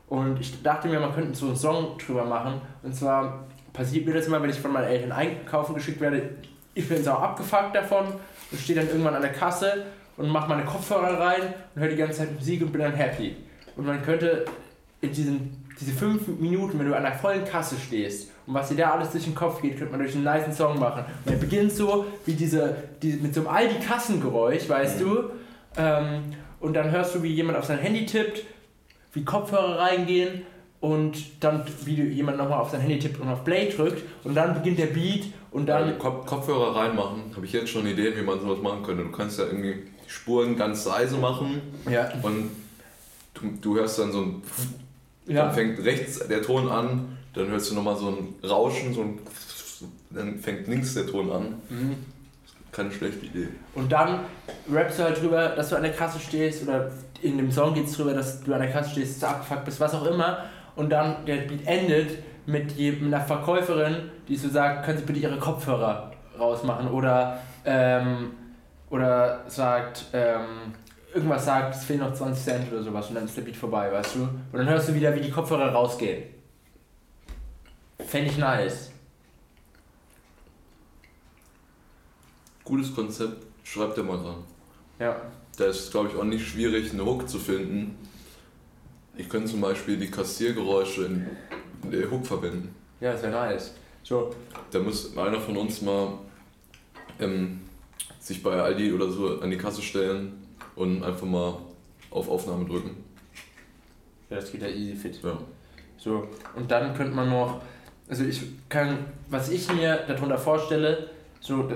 Und 0.09 0.41
ich 0.41 0.63
dachte 0.63 0.89
mir, 0.89 0.99
man 0.99 1.13
könnte 1.13 1.35
so 1.35 1.47
einen 1.47 1.57
Song 1.57 1.99
drüber 1.99 2.25
machen. 2.25 2.61
Und 2.83 2.95
zwar 2.95 3.47
passiert 3.75 4.07
mir 4.07 4.15
das 4.15 4.27
immer, 4.27 4.43
wenn 4.43 4.49
ich 4.49 4.59
von 4.59 4.73
meinen 4.73 4.89
Eltern 4.89 5.13
einkaufen 5.13 5.75
geschickt 5.75 6.01
werde. 6.01 6.31
Ich 6.73 6.89
bin 6.89 7.05
so 7.05 7.11
abgefuckt 7.11 7.75
davon 7.75 8.07
und 8.51 8.61
stehe 8.61 8.79
dann 8.79 8.89
irgendwann 8.89 9.15
an 9.15 9.23
der 9.23 9.33
Kasse 9.33 9.85
und 10.17 10.29
mache 10.31 10.49
meine 10.49 10.65
Kopfhörer 10.65 11.21
rein 11.21 11.55
und 11.75 11.83
höre 11.83 11.91
die 11.91 11.97
ganze 11.97 12.19
Zeit 12.19 12.33
Musik 12.33 12.63
und 12.63 12.73
bin 12.73 12.81
dann 12.81 12.95
happy. 12.95 13.37
Und 13.77 13.85
man 13.85 14.01
könnte 14.03 14.47
in 15.03 15.13
diesen 15.13 15.65
diese 15.81 15.93
fünf 15.93 16.29
Minuten, 16.29 16.79
wenn 16.79 16.89
du 16.89 16.97
an 16.97 17.05
einer 17.05 17.15
vollen 17.15 17.45
Kasse 17.45 17.75
stehst 17.85 18.31
und 18.47 18.55
was 18.55 18.69
dir 18.69 18.77
da 18.77 18.93
alles 18.93 19.11
durch 19.11 19.25
den 19.25 19.35
Kopf 19.35 19.61
geht, 19.61 19.77
könnte 19.77 19.91
man 19.91 20.01
durch 20.01 20.15
einen 20.15 20.25
nice 20.25 20.57
Song 20.57 20.79
machen. 20.79 21.05
Und 21.25 21.33
er 21.33 21.39
beginnt 21.39 21.73
so 21.73 22.07
wie 22.27 22.35
diese, 22.35 22.77
die, 23.03 23.15
mit 23.15 23.35
so 23.35 23.41
einem 23.41 23.51
Aldi-Kassengeräusch, 23.51 24.69
weißt 24.69 25.01
mhm. 25.01 25.05
du. 25.05 25.31
Ähm, 25.77 26.23
und 26.61 26.75
dann 26.75 26.91
hörst 26.93 27.15
du, 27.15 27.23
wie 27.23 27.33
jemand 27.33 27.59
auf 27.59 27.65
sein 27.65 27.79
Handy 27.79 28.07
tippt, 28.07 28.45
wie 29.13 29.25
Kopfhörer 29.25 29.79
reingehen 29.79 30.43
und 30.85 31.43
dann 31.43 31.65
wie 31.87 31.95
jemand 31.95 32.37
nochmal 32.37 32.61
auf 32.61 32.71
sein 32.71 32.83
Handy 32.83 32.99
tippt 32.99 33.19
und 33.19 33.29
auf 33.29 33.43
Play 33.43 33.71
drückt 33.71 34.03
und 34.23 34.35
dann 34.35 34.53
beginnt 34.53 34.79
der 34.79 34.89
Beat 34.89 35.25
und 35.51 35.67
dann... 35.67 35.89
Ja, 35.89 35.95
Kopfhörer 35.95 36.77
reinmachen, 36.77 37.35
habe 37.35 37.47
ich 37.47 37.53
jetzt 37.53 37.71
schon 37.71 37.87
Ideen, 37.87 38.15
wie 38.19 38.23
man 38.23 38.39
sowas 38.39 38.61
machen 38.61 38.83
könnte. 38.83 39.03
Du 39.03 39.11
kannst 39.11 39.39
ja 39.39 39.47
irgendwie 39.47 39.77
die 40.05 40.11
Spuren 40.11 40.57
ganz 40.57 40.85
leise 40.85 41.17
machen 41.17 41.63
ja. 41.91 42.13
und 42.21 42.51
du, 43.33 43.41
du 43.63 43.77
hörst 43.77 43.99
dann 43.99 44.13
so 44.13 44.21
ein 44.21 44.43
ja. 45.27 45.47
Dann 45.47 45.55
fängt 45.55 45.83
rechts 45.83 46.19
der 46.29 46.43
Ton 46.43 46.69
an, 46.69 47.17
dann 47.33 47.49
hörst 47.49 47.71
du 47.71 47.75
nochmal 47.75 47.97
so 47.97 48.09
ein 48.09 48.35
Rauschen, 48.47 48.93
so 48.93 49.01
ein 49.01 49.19
dann 50.11 50.39
fängt 50.39 50.69
links 50.69 50.93
der 50.93 51.07
Ton 51.07 51.33
an. 51.33 51.55
Mhm. 51.71 51.97
Keine 52.73 52.93
schlechte 52.93 53.25
Idee. 53.25 53.49
Und 53.75 53.91
dann 53.91 54.21
rappst 54.71 54.99
du 54.99 55.05
halt 55.05 55.23
drüber, 55.23 55.49
dass 55.57 55.71
du 55.71 55.77
an 55.77 55.83
der 55.83 55.93
Kasse 55.93 56.19
stehst 56.21 56.63
oder 56.63 56.91
in 57.23 57.39
dem 57.39 57.51
Song 57.51 57.73
geht 57.73 57.87
es 57.87 57.93
drüber, 57.93 58.13
dass 58.13 58.43
du 58.43 58.53
an 58.53 58.61
der 58.61 58.71
Kasse 58.71 58.91
stehst, 58.91 59.13
dass 59.13 59.21
du 59.21 59.35
abgefuckt 59.35 59.65
bist, 59.65 59.81
was 59.81 59.95
auch 59.95 60.05
immer. 60.05 60.45
Und 60.77 60.91
dann 60.91 61.25
der 61.27 61.37
Beat 61.39 61.67
endet 61.67 62.19
mit, 62.47 62.77
mit 62.77 63.03
einer 63.03 63.21
Verkäuferin, 63.21 64.11
die 64.29 64.37
so 64.37 64.49
sagt, 64.49 64.85
können 64.85 64.99
Sie 64.99 65.05
bitte 65.05 65.21
Ihre 65.21 65.39
Kopfhörer 65.39 66.13
rausmachen 66.39 66.89
oder, 66.89 67.41
ähm, 67.65 68.33
oder 68.91 69.45
sagt, 69.49 70.07
ähm, 70.13 70.75
irgendwas 71.15 71.45
sagt, 71.45 71.77
es 71.77 71.85
fehlen 71.85 72.01
noch 72.01 72.13
20 72.13 72.45
Cent 72.45 72.73
oder 72.73 72.83
sowas 72.83 73.09
und 73.09 73.15
dann 73.15 73.25
ist 73.25 73.37
der 73.37 73.43
Beat 73.43 73.57
vorbei, 73.57 73.91
weißt 73.93 74.17
du? 74.17 74.23
Und 74.23 74.53
dann 74.53 74.69
hörst 74.69 74.89
du 74.89 74.95
wieder, 74.95 75.15
wie 75.15 75.21
die 75.21 75.31
Kopfhörer 75.31 75.73
rausgehen. 75.73 76.25
Fände 77.99 78.31
ich 78.31 78.39
nice. 78.39 78.91
Gutes 82.65 82.95
Konzept, 82.95 83.45
schreib 83.63 83.95
dir 83.95 84.03
mal 84.03 84.19
dran. 84.19 84.45
Ja. 84.99 85.17
Da 85.57 85.67
ist, 85.67 85.91
glaube 85.91 86.09
ich, 86.09 86.17
auch 86.17 86.25
nicht 86.25 86.47
schwierig, 86.47 86.93
eine 86.93 87.05
Hook 87.05 87.29
zu 87.29 87.39
finden. 87.39 87.97
Ich 89.17 89.29
könnte 89.29 89.51
zum 89.51 89.61
Beispiel 89.61 89.97
die 89.97 90.11
Kassiergeräusche 90.11 91.07
in, 91.07 91.27
in 91.83 91.91
der 91.91 92.11
Hook 92.11 92.27
verwenden. 92.27 92.75
Ja, 93.01 93.13
das 93.13 93.23
wäre 93.23 93.33
nice. 93.33 93.75
So. 94.03 94.35
Da 94.71 94.79
muss 94.81 95.17
einer 95.17 95.41
von 95.41 95.57
uns 95.57 95.83
mal 95.83 96.19
ähm, 97.21 97.61
sich 98.19 98.43
bei 98.43 98.61
Aldi 98.61 98.93
oder 98.93 99.11
so 99.11 99.41
an 99.41 99.51
die 99.51 99.57
Kasse 99.57 99.83
stellen 99.83 100.33
und 100.75 101.03
einfach 101.03 101.27
mal 101.27 101.59
auf 102.11 102.29
Aufnahme 102.29 102.65
drücken. 102.65 103.05
Ja, 104.31 104.37
das 104.37 104.51
geht 104.51 104.63
ja 104.63 104.69
easy 104.69 104.97
fit. 104.97 105.21
Ja. 105.23 105.39
So, 105.97 106.29
und 106.57 106.71
dann 106.71 106.95
könnte 106.95 107.15
man 107.15 107.31
noch, 107.31 107.63
also 108.09 108.25
ich 108.25 108.43
kann, 108.69 108.99
was 109.29 109.49
ich 109.51 109.73
mir 109.73 110.05
darunter 110.09 110.39
vorstelle, 110.39 111.11
so, 111.41 111.71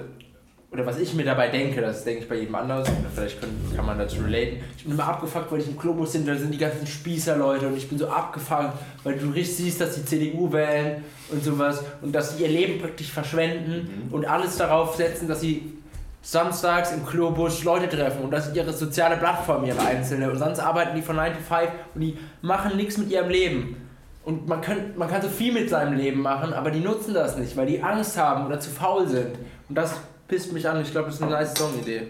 oder 0.70 0.84
was 0.84 0.98
ich 0.98 1.14
mir 1.14 1.24
dabei 1.24 1.48
denke, 1.48 1.80
das 1.80 2.04
denke 2.04 2.22
ich 2.22 2.28
bei 2.28 2.36
jedem 2.36 2.54
anders, 2.54 2.88
oder 2.88 3.08
vielleicht 3.14 3.40
kann, 3.40 3.48
kann 3.74 3.86
man 3.86 3.98
dazu 3.98 4.20
relaten. 4.20 4.58
Ich 4.76 4.84
bin 4.84 4.92
immer 4.92 5.08
abgefuckt, 5.08 5.50
weil 5.50 5.60
ich 5.60 5.68
im 5.68 5.78
Globus 5.78 6.12
bin, 6.12 6.26
da 6.26 6.36
sind 6.36 6.52
die 6.52 6.58
ganzen 6.58 6.86
Spießer-Leute 6.86 7.68
und 7.68 7.76
ich 7.76 7.88
bin 7.88 7.98
so 7.98 8.08
abgefuckt, 8.08 8.74
weil 9.02 9.16
du 9.16 9.30
richtig 9.30 9.56
siehst, 9.56 9.80
dass 9.80 9.94
die 9.94 10.04
CDU 10.04 10.52
wählen 10.52 11.04
und 11.30 11.42
sowas 11.42 11.82
und 12.02 12.14
dass 12.14 12.36
sie 12.36 12.44
ihr 12.44 12.50
Leben 12.50 12.80
praktisch 12.80 13.10
verschwenden 13.10 14.08
mhm. 14.08 14.14
und 14.14 14.26
alles 14.26 14.58
darauf 14.58 14.94
setzen, 14.94 15.26
dass 15.26 15.40
sie 15.40 15.72
samstags 16.20 16.92
im 16.92 17.06
Klobus 17.06 17.64
Leute 17.64 17.88
treffen 17.88 18.22
und 18.22 18.30
das 18.30 18.48
ist 18.48 18.56
ihre 18.56 18.72
soziale 18.72 19.16
Plattform, 19.16 19.64
ihre 19.64 19.80
einzelne. 19.80 20.30
Und 20.30 20.38
sonst 20.38 20.58
arbeiten 20.58 20.94
die 20.94 21.02
von 21.02 21.16
9 21.16 21.32
to 21.32 21.38
5 21.38 21.70
und 21.94 22.00
die 22.02 22.18
machen 22.42 22.76
nichts 22.76 22.98
mit 22.98 23.10
ihrem 23.10 23.30
Leben. 23.30 23.76
Und 24.22 24.46
man, 24.46 24.60
könnt, 24.60 24.98
man 24.98 25.08
kann 25.08 25.22
so 25.22 25.28
viel 25.28 25.54
mit 25.54 25.70
seinem 25.70 25.96
Leben 25.96 26.20
machen, 26.20 26.52
aber 26.52 26.70
die 26.70 26.80
nutzen 26.80 27.14
das 27.14 27.38
nicht, 27.38 27.56
weil 27.56 27.66
die 27.66 27.82
Angst 27.82 28.18
haben 28.18 28.44
oder 28.44 28.60
zu 28.60 28.68
faul 28.68 29.08
sind. 29.08 29.36
Und 29.70 29.74
das 29.74 29.94
pisst 30.28 30.52
mich 30.52 30.68
an. 30.68 30.80
Ich 30.82 30.90
glaube, 30.90 31.06
das 31.06 31.16
ist 31.16 31.22
eine 31.22 31.32
nice 31.32 31.54
Song-Idee. 31.54 32.08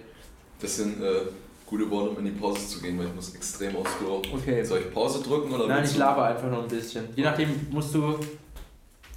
Das 0.60 0.76
sind 0.76 1.02
äh, 1.02 1.20
gute 1.64 1.88
Worte, 1.90 2.10
um 2.10 2.18
in 2.18 2.24
die 2.26 2.30
Pause 2.32 2.66
zu 2.66 2.80
gehen, 2.80 2.98
weil 2.98 3.06
ich 3.06 3.14
muss 3.14 3.34
extrem 3.34 3.76
aufs 3.76 3.96
Klo. 3.98 4.20
Okay. 4.34 4.62
Soll 4.64 4.80
ich 4.80 4.92
Pause 4.92 5.22
drücken 5.22 5.52
oder 5.54 5.66
Nein, 5.66 5.84
ich 5.84 5.96
laber 5.96 6.24
einfach 6.24 6.50
noch 6.50 6.64
ein 6.64 6.68
bisschen. 6.68 7.04
Je 7.14 7.22
nachdem 7.22 7.48
musst 7.70 7.94
du 7.94 8.18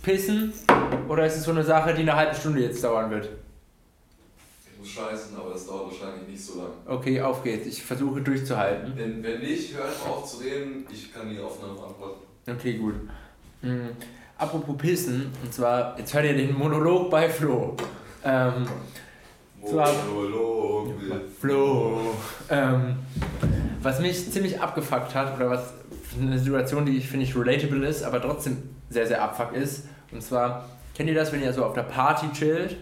pissen 0.04 0.54
oder 1.10 1.26
ist 1.26 1.38
es 1.38 1.44
so 1.44 1.52
eine 1.52 1.64
Sache, 1.64 1.94
die 1.94 2.02
eine 2.02 2.16
halbe 2.16 2.36
Stunde 2.36 2.62
jetzt 2.62 2.84
dauern 2.84 3.10
wird 3.12 3.30
muss 4.82 4.90
scheißen, 4.90 5.38
aber 5.38 5.52
das 5.52 5.68
dauert 5.68 5.92
wahrscheinlich 5.92 6.28
nicht 6.28 6.44
so 6.44 6.58
lange. 6.58 6.74
Okay, 6.88 7.22
auf 7.22 7.44
geht's. 7.44 7.68
Ich 7.68 7.84
versuche 7.84 8.22
durchzuhalten. 8.22 8.94
Wenn, 8.96 9.24
wenn 9.24 9.40
nicht, 9.40 9.76
hör 9.76 9.86
einfach 9.86 10.08
auf 10.08 10.26
zu 10.30 10.38
reden. 10.38 10.86
Ich 10.92 11.14
kann 11.14 11.30
die 11.30 11.40
Aufnahme 11.40 11.74
antworten. 11.74 12.22
Okay, 12.48 12.74
gut. 12.74 12.96
Mhm. 13.62 13.90
Apropos 14.38 14.76
Pissen, 14.78 15.32
und 15.44 15.54
zwar, 15.54 15.98
jetzt 16.00 16.14
hört 16.14 16.26
ihr 16.26 16.34
den 16.36 16.58
Monolog 16.58 17.12
bei 17.12 17.30
Flo. 17.30 17.78
Ähm, 18.24 18.66
Monolog 19.62 21.02
mit 21.02 21.30
Flo. 21.40 22.16
Ähm, 22.50 22.96
was 23.82 24.00
mich 24.00 24.32
ziemlich 24.32 24.60
abgefuckt 24.60 25.16
hat, 25.16 25.36
oder 25.36 25.50
was 25.50 25.74
eine 26.20 26.38
Situation, 26.38 26.86
die 26.86 26.98
ich 26.98 27.08
finde 27.08 27.26
ich 27.26 27.36
relatable 27.36 27.86
ist, 27.88 28.04
aber 28.04 28.22
trotzdem 28.22 28.58
sehr, 28.90 29.08
sehr 29.08 29.22
abfuck 29.22 29.54
ist. 29.54 29.86
Und 30.12 30.22
zwar, 30.22 30.66
kennt 30.96 31.10
ihr 31.10 31.16
das, 31.16 31.32
wenn 31.32 31.42
ihr 31.42 31.54
so 31.54 31.64
auf 31.64 31.74
der 31.74 31.84
Party 31.84 32.28
chillt 32.34 32.78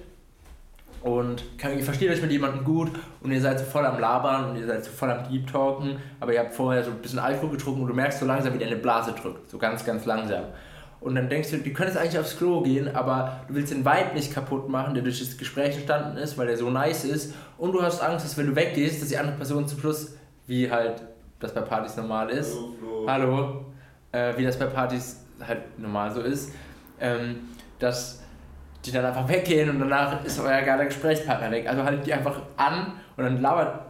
und 1.01 1.43
ihr 1.63 1.83
versteht 1.83 2.09
euch 2.09 2.21
mit 2.21 2.31
jemandem 2.31 2.63
gut 2.63 2.91
und 3.21 3.31
ihr 3.31 3.39
seid 3.39 3.59
so 3.59 3.65
voll 3.65 3.85
am 3.85 3.99
Labern 3.99 4.49
und 4.49 4.55
ihr 4.57 4.65
seid 4.65 4.83
so 4.83 4.91
voll 4.91 5.11
am 5.11 5.29
Deep 5.29 5.47
Talken, 5.47 5.97
aber 6.19 6.33
ihr 6.33 6.39
habt 6.39 6.53
vorher 6.53 6.83
so 6.83 6.91
ein 6.91 6.97
bisschen 6.97 7.19
Alkohol 7.19 7.51
getrunken 7.51 7.81
und 7.81 7.87
du 7.87 7.93
merkst 7.93 8.19
so 8.19 8.25
langsam, 8.25 8.53
wie 8.53 8.57
deine 8.57 8.75
Blase 8.75 9.13
drückt. 9.13 9.49
So 9.49 9.57
ganz, 9.57 9.85
ganz 9.85 10.05
langsam. 10.05 10.45
Und 11.01 11.15
dann 11.15 11.29
denkst 11.29 11.51
du, 11.51 11.57
du 11.57 11.71
könntest 11.71 11.97
eigentlich 11.97 12.19
aufs 12.19 12.37
Klo 12.37 12.61
gehen, 12.61 12.93
aber 12.93 13.41
du 13.47 13.55
willst 13.55 13.71
den 13.71 13.85
Vibe 13.85 14.13
nicht 14.15 14.33
kaputt 14.33 14.67
machen, 14.67 14.93
der 14.93 15.03
durch 15.03 15.19
das 15.19 15.37
Gespräch 15.37 15.75
entstanden 15.75 16.17
ist, 16.17 16.37
weil 16.37 16.47
der 16.47 16.57
so 16.57 16.69
nice 16.69 17.05
ist. 17.05 17.33
Und 17.57 17.71
du 17.71 17.81
hast 17.81 18.01
Angst, 18.01 18.25
dass 18.25 18.37
wenn 18.37 18.47
du 18.47 18.55
weggehst, 18.55 19.01
dass 19.01 19.09
die 19.09 19.17
andere 19.17 19.37
Person 19.37 19.67
zum 19.67 19.79
Schluss, 19.79 20.17
wie 20.47 20.69
halt 20.69 21.01
das 21.39 21.53
bei 21.53 21.61
Partys 21.61 21.95
normal 21.95 22.29
ist, 22.29 22.57
hallo, 23.07 23.07
hallo 23.07 23.65
äh, 24.11 24.37
wie 24.37 24.43
das 24.43 24.57
bei 24.57 24.65
Partys 24.65 25.25
halt 25.45 25.79
normal 25.79 26.11
so 26.11 26.21
ist, 26.21 26.51
ähm, 26.99 27.49
dass 27.79 28.21
die 28.85 28.91
dann 28.91 29.05
einfach 29.05 29.27
weggehen 29.27 29.69
und 29.69 29.79
danach 29.79 30.23
ist 30.23 30.39
euer 30.39 30.61
geiler 30.61 30.85
Gesprächspartner 30.85 31.51
weg. 31.51 31.67
Also 31.67 31.83
haltet 31.83 32.05
die 32.05 32.13
einfach 32.13 32.41
an 32.57 32.93
und 33.17 33.23
dann 33.23 33.41
labert, 33.41 33.81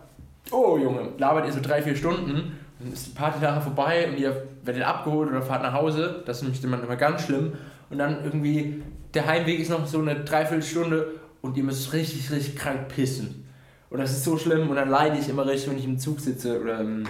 oh 0.51 0.77
Junge, 0.77 1.09
labert 1.17 1.45
ihr 1.45 1.53
so 1.53 1.61
drei, 1.61 1.81
vier 1.81 1.95
Stunden, 1.95 2.57
dann 2.79 2.93
ist 2.93 3.07
die 3.07 3.11
Party 3.11 3.39
nachher 3.39 3.61
vorbei 3.61 4.07
und 4.09 4.17
ihr 4.17 4.47
werdet 4.63 4.83
abgeholt 4.83 5.29
oder 5.29 5.41
fahrt 5.41 5.63
nach 5.63 5.73
Hause. 5.73 6.23
Das 6.25 6.37
ist 6.37 6.43
nämlich 6.43 6.63
immer 6.63 6.95
ganz 6.95 7.23
schlimm. 7.23 7.53
Und 7.89 7.97
dann 7.97 8.23
irgendwie, 8.23 8.83
der 9.13 9.25
Heimweg 9.25 9.59
ist 9.59 9.69
noch 9.69 9.85
so 9.87 9.99
eine 9.99 10.15
Dreiviertelstunde 10.23 11.13
und 11.41 11.57
ihr 11.57 11.63
müsst 11.63 11.93
richtig, 11.93 12.29
richtig 12.31 12.55
krank 12.55 12.87
pissen. 12.89 13.45
Und 13.89 13.99
das 13.99 14.11
ist 14.11 14.23
so 14.23 14.37
schlimm 14.37 14.69
und 14.69 14.75
dann 14.75 14.89
leide 14.89 15.17
ich 15.17 15.29
immer 15.29 15.45
richtig, 15.45 15.71
wenn 15.71 15.79
ich 15.79 15.85
im 15.85 15.97
Zug 15.97 16.19
sitze 16.19 16.61
oder 16.61 16.79
im, 16.79 17.05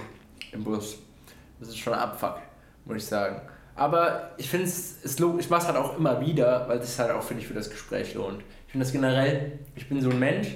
im 0.52 0.64
Bus. 0.64 0.98
Das 1.60 1.70
ist 1.70 1.78
schon 1.78 1.94
Abfuck, 1.94 2.38
muss 2.86 2.98
ich 2.98 3.06
sagen. 3.06 3.42
Aber 3.76 4.32
ich 4.38 4.50
finde 4.50 4.66
es, 4.66 5.04
ich 5.04 5.50
mache 5.50 5.62
es 5.62 5.68
halt 5.68 5.78
auch 5.78 5.98
immer 5.98 6.20
wieder, 6.22 6.68
weil 6.68 6.80
es 6.80 6.98
halt 7.00 7.12
auch, 7.12 7.24
finde 7.24 7.42
ich, 7.42 7.48
für 7.48 7.54
das 7.54 7.70
Gespräch 7.70 8.14
lohnt. 8.14 8.42
Ich 8.66 8.72
finde 8.72 8.86
das 8.86 8.94
generell, 8.94 9.60
ich 9.76 9.88
bin 9.90 10.02
so 10.02 10.10
ein 10.10 10.20
Mensch, 10.20 10.56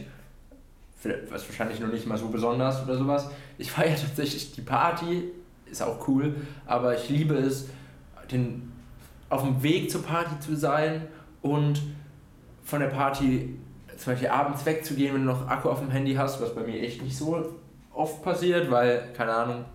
was 1.29 1.47
wahrscheinlich 1.47 1.79
noch 1.79 1.91
nicht 1.91 2.05
mal 2.05 2.17
so 2.17 2.27
besonders 2.27 2.83
oder 2.83 2.97
sowas. 2.97 3.29
Ich 3.57 3.71
feiere 3.71 3.95
tatsächlich 3.95 4.53
die 4.53 4.61
Party, 4.61 5.31
ist 5.65 5.81
auch 5.81 6.07
cool, 6.07 6.35
aber 6.65 6.95
ich 6.95 7.09
liebe 7.09 7.35
es, 7.35 7.69
den, 8.31 8.71
auf 9.29 9.41
dem 9.43 9.61
Weg 9.63 9.91
zur 9.91 10.03
Party 10.03 10.39
zu 10.39 10.55
sein 10.55 11.07
und 11.41 11.81
von 12.63 12.79
der 12.79 12.87
Party 12.87 13.57
zum 13.97 14.13
Beispiel 14.13 14.29
abends 14.29 14.65
wegzugehen, 14.65 15.13
wenn 15.13 15.25
du 15.25 15.33
noch 15.33 15.47
Akku 15.47 15.69
auf 15.69 15.79
dem 15.79 15.91
Handy 15.91 16.15
hast, 16.15 16.41
was 16.41 16.55
bei 16.55 16.61
mir 16.61 16.81
echt 16.81 17.01
nicht 17.01 17.17
so 17.17 17.45
oft 17.93 18.23
passiert, 18.23 18.71
weil, 18.71 19.11
keine 19.13 19.33
Ahnung, 19.33 19.65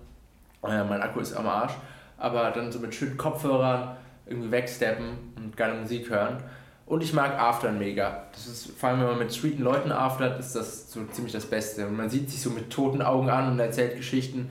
äh, 0.64 0.82
mein 0.84 1.00
Akku 1.00 1.20
ist 1.20 1.34
am 1.34 1.46
Arsch 1.46 1.74
aber 2.18 2.50
dann 2.50 2.70
so 2.70 2.80
mit 2.80 2.94
schönen 2.94 3.16
Kopfhörern 3.16 3.96
irgendwie 4.26 4.50
wegsteppen 4.50 5.32
und 5.36 5.56
geile 5.56 5.80
Musik 5.80 6.10
hören. 6.10 6.42
Und 6.84 7.02
ich 7.02 7.12
mag 7.12 7.38
Aftern 7.38 7.78
mega. 7.78 8.24
Das 8.32 8.46
ist, 8.46 8.70
vor 8.78 8.88
allem 8.88 9.00
wenn 9.00 9.08
man 9.08 9.18
mit 9.18 9.34
streeten 9.34 9.62
Leuten 9.62 9.92
aftert, 9.92 10.40
ist 10.40 10.54
das 10.54 10.90
so 10.90 11.04
ziemlich 11.06 11.32
das 11.32 11.46
Beste. 11.46 11.86
Und 11.86 11.96
man 11.96 12.08
sieht 12.08 12.30
sich 12.30 12.42
so 12.42 12.50
mit 12.50 12.70
toten 12.70 13.02
Augen 13.02 13.28
an 13.28 13.52
und 13.52 13.60
erzählt 13.60 13.96
Geschichten. 13.96 14.50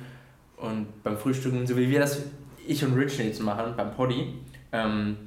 Und 0.58 1.04
beim 1.04 1.18
Frühstücken, 1.18 1.66
so 1.66 1.78
wie 1.78 1.90
wir 1.90 2.00
das, 2.00 2.24
ich 2.66 2.84
und 2.84 2.96
Rich 2.96 3.18
jetzt 3.20 3.42
machen, 3.42 3.74
beim 3.78 3.92
Poddy, 3.92 4.34
ähm, 4.72 5.18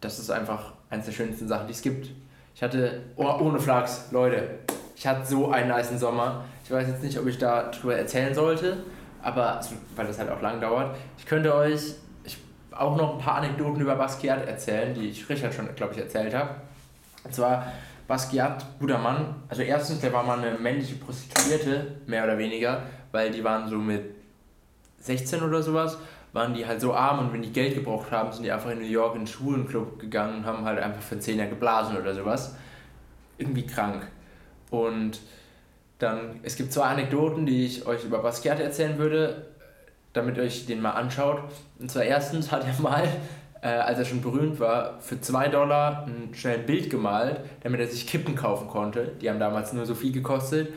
das 0.00 0.18
ist 0.18 0.30
einfach 0.30 0.72
eines 0.90 1.06
der 1.06 1.12
schönsten 1.12 1.46
Sachen, 1.46 1.66
die 1.66 1.72
es 1.72 1.82
gibt. 1.82 2.10
Ich 2.54 2.62
hatte, 2.62 3.02
oh, 3.16 3.26
ohne 3.40 3.58
Flachs, 3.58 4.08
Leute, 4.10 4.58
ich 4.96 5.06
hatte 5.06 5.26
so 5.26 5.50
einen 5.50 5.68
nice 5.68 5.98
Sommer. 5.98 6.44
Ich 6.64 6.70
weiß 6.70 6.88
jetzt 6.88 7.02
nicht, 7.02 7.18
ob 7.18 7.26
ich 7.26 7.38
da 7.38 7.70
drüber 7.70 7.96
erzählen 7.96 8.34
sollte, 8.34 8.78
aber 9.22 9.60
weil 9.96 10.06
das 10.06 10.18
halt 10.18 10.30
auch 10.30 10.40
lang 10.40 10.60
dauert. 10.60 10.96
Ich 11.18 11.26
könnte 11.26 11.54
euch 11.54 11.94
ich, 12.24 12.38
auch 12.70 12.96
noch 12.96 13.14
ein 13.14 13.18
paar 13.18 13.36
Anekdoten 13.36 13.80
über 13.80 13.96
Basquiat 13.96 14.46
erzählen, 14.46 14.94
die 14.94 15.08
ich 15.08 15.28
Richard 15.28 15.52
schon, 15.52 15.74
glaube 15.74 15.94
ich, 15.94 16.00
erzählt 16.00 16.34
habe. 16.34 16.50
Und 17.24 17.34
zwar 17.34 17.66
Basquiat, 18.06 18.64
guter 18.78 18.98
Mann. 18.98 19.34
Also 19.48 19.62
erstens, 19.62 20.00
der 20.00 20.12
war 20.12 20.22
mal 20.22 20.38
eine 20.38 20.56
männliche 20.58 20.94
Prostituierte, 20.96 21.96
mehr 22.06 22.24
oder 22.24 22.38
weniger, 22.38 22.82
weil 23.14 23.30
die 23.30 23.44
waren 23.44 23.68
so 23.68 23.78
mit 23.78 24.02
16 24.98 25.40
oder 25.42 25.62
sowas, 25.62 25.96
waren 26.32 26.52
die 26.52 26.66
halt 26.66 26.80
so 26.80 26.92
arm 26.92 27.20
und 27.20 27.32
wenn 27.32 27.42
die 27.42 27.52
Geld 27.52 27.76
gebraucht 27.76 28.10
haben, 28.10 28.32
sind 28.32 28.42
die 28.42 28.50
einfach 28.50 28.70
in 28.70 28.80
New 28.80 28.86
York 28.86 29.14
in 29.14 29.20
den 29.20 29.26
Schwulenclub 29.28 30.00
gegangen 30.00 30.38
und 30.38 30.46
haben 30.46 30.64
halt 30.64 30.80
einfach 30.80 31.00
für 31.00 31.12
einen 31.12 31.20
Zehner 31.20 31.46
geblasen 31.46 31.96
oder 31.96 32.12
sowas. 32.12 32.56
Irgendwie 33.38 33.66
krank. 33.66 34.08
Und 34.70 35.20
dann, 36.00 36.40
es 36.42 36.56
gibt 36.56 36.72
zwei 36.72 36.86
Anekdoten, 36.86 37.46
die 37.46 37.64
ich 37.64 37.86
euch 37.86 38.04
über 38.04 38.18
Basquiat 38.18 38.58
erzählen 38.58 38.98
würde, 38.98 39.46
damit 40.12 40.36
ihr 40.36 40.42
euch 40.42 40.66
den 40.66 40.82
mal 40.82 40.90
anschaut. 40.90 41.38
Und 41.78 41.92
zwar 41.92 42.02
erstens 42.02 42.50
hat 42.50 42.66
er 42.66 42.82
mal, 42.82 43.06
äh, 43.62 43.68
als 43.68 44.00
er 44.00 44.06
schon 44.06 44.22
berühmt 44.22 44.58
war, 44.58 45.00
für 45.00 45.20
zwei 45.20 45.46
Dollar 45.46 46.08
ein 46.08 46.34
schnell 46.34 46.58
Bild 46.58 46.90
gemalt, 46.90 47.42
damit 47.62 47.78
er 47.78 47.86
sich 47.86 48.08
Kippen 48.08 48.34
kaufen 48.34 48.66
konnte. 48.66 49.12
Die 49.20 49.30
haben 49.30 49.38
damals 49.38 49.72
nur 49.72 49.86
so 49.86 49.94
viel 49.94 50.10
gekostet. 50.10 50.72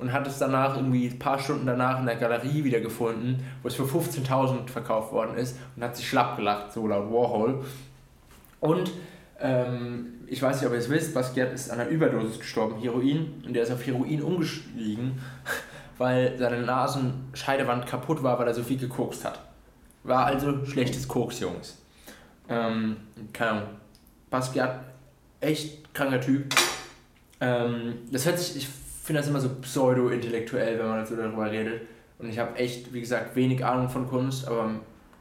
Und 0.00 0.12
hat 0.12 0.26
es 0.26 0.38
danach 0.38 0.76
irgendwie 0.76 1.08
ein 1.08 1.18
paar 1.18 1.38
Stunden 1.38 1.66
danach 1.66 2.00
in 2.00 2.06
der 2.06 2.16
Galerie 2.16 2.64
wieder 2.64 2.80
gefunden, 2.80 3.44
wo 3.62 3.68
es 3.68 3.74
für 3.74 3.82
15.000 3.82 4.68
verkauft 4.68 5.12
worden 5.12 5.36
ist 5.36 5.58
und 5.76 5.84
hat 5.84 5.94
sich 5.94 6.08
schlapp 6.08 6.36
gelacht, 6.36 6.72
so 6.72 6.86
laut 6.86 7.12
Warhol. 7.12 7.62
Und 8.60 8.90
ähm, 9.40 10.20
ich 10.26 10.40
weiß 10.40 10.60
nicht, 10.60 10.66
ob 10.66 10.72
ihr 10.72 10.78
es 10.78 10.88
wisst, 10.88 11.12
Basquiat 11.12 11.52
ist 11.52 11.70
an 11.70 11.80
einer 11.80 11.90
Überdosis 11.90 12.38
gestorben, 12.38 12.80
Heroin, 12.80 13.42
und 13.44 13.52
der 13.52 13.64
ist 13.64 13.72
auf 13.72 13.84
Heroin 13.86 14.22
umgestiegen, 14.22 15.20
weil 15.98 16.38
seine 16.38 16.62
Nasenscheidewand 16.62 17.86
kaputt 17.86 18.22
war, 18.22 18.38
weil 18.38 18.46
er 18.46 18.54
so 18.54 18.62
viel 18.62 18.78
gekokst 18.78 19.24
hat. 19.24 19.40
War 20.02 20.26
also 20.26 20.64
schlechtes 20.64 21.06
Koks, 21.08 21.40
Jungs. 21.40 21.78
Ähm, 22.48 22.96
keine 23.32 23.50
Ahnung. 23.50 23.68
Basquiat, 24.30 24.80
echt 25.40 25.92
kranker 25.92 26.20
Typ. 26.20 26.54
Ähm, 27.40 27.98
das 28.10 28.26
hört 28.26 28.38
sich, 28.38 28.56
ich 28.56 28.68
finde 29.02 29.20
das 29.20 29.28
immer 29.28 29.40
so 29.40 29.48
pseudo-intellektuell, 29.60 30.78
wenn 30.78 30.88
man 30.88 31.06
so 31.06 31.16
darüber 31.16 31.50
redet. 31.50 31.82
Und 32.18 32.28
ich 32.28 32.38
habe 32.38 32.56
echt, 32.56 32.92
wie 32.92 33.00
gesagt, 33.00 33.34
wenig 33.34 33.64
Ahnung 33.64 33.88
von 33.88 34.08
Kunst, 34.08 34.46
aber 34.46 34.70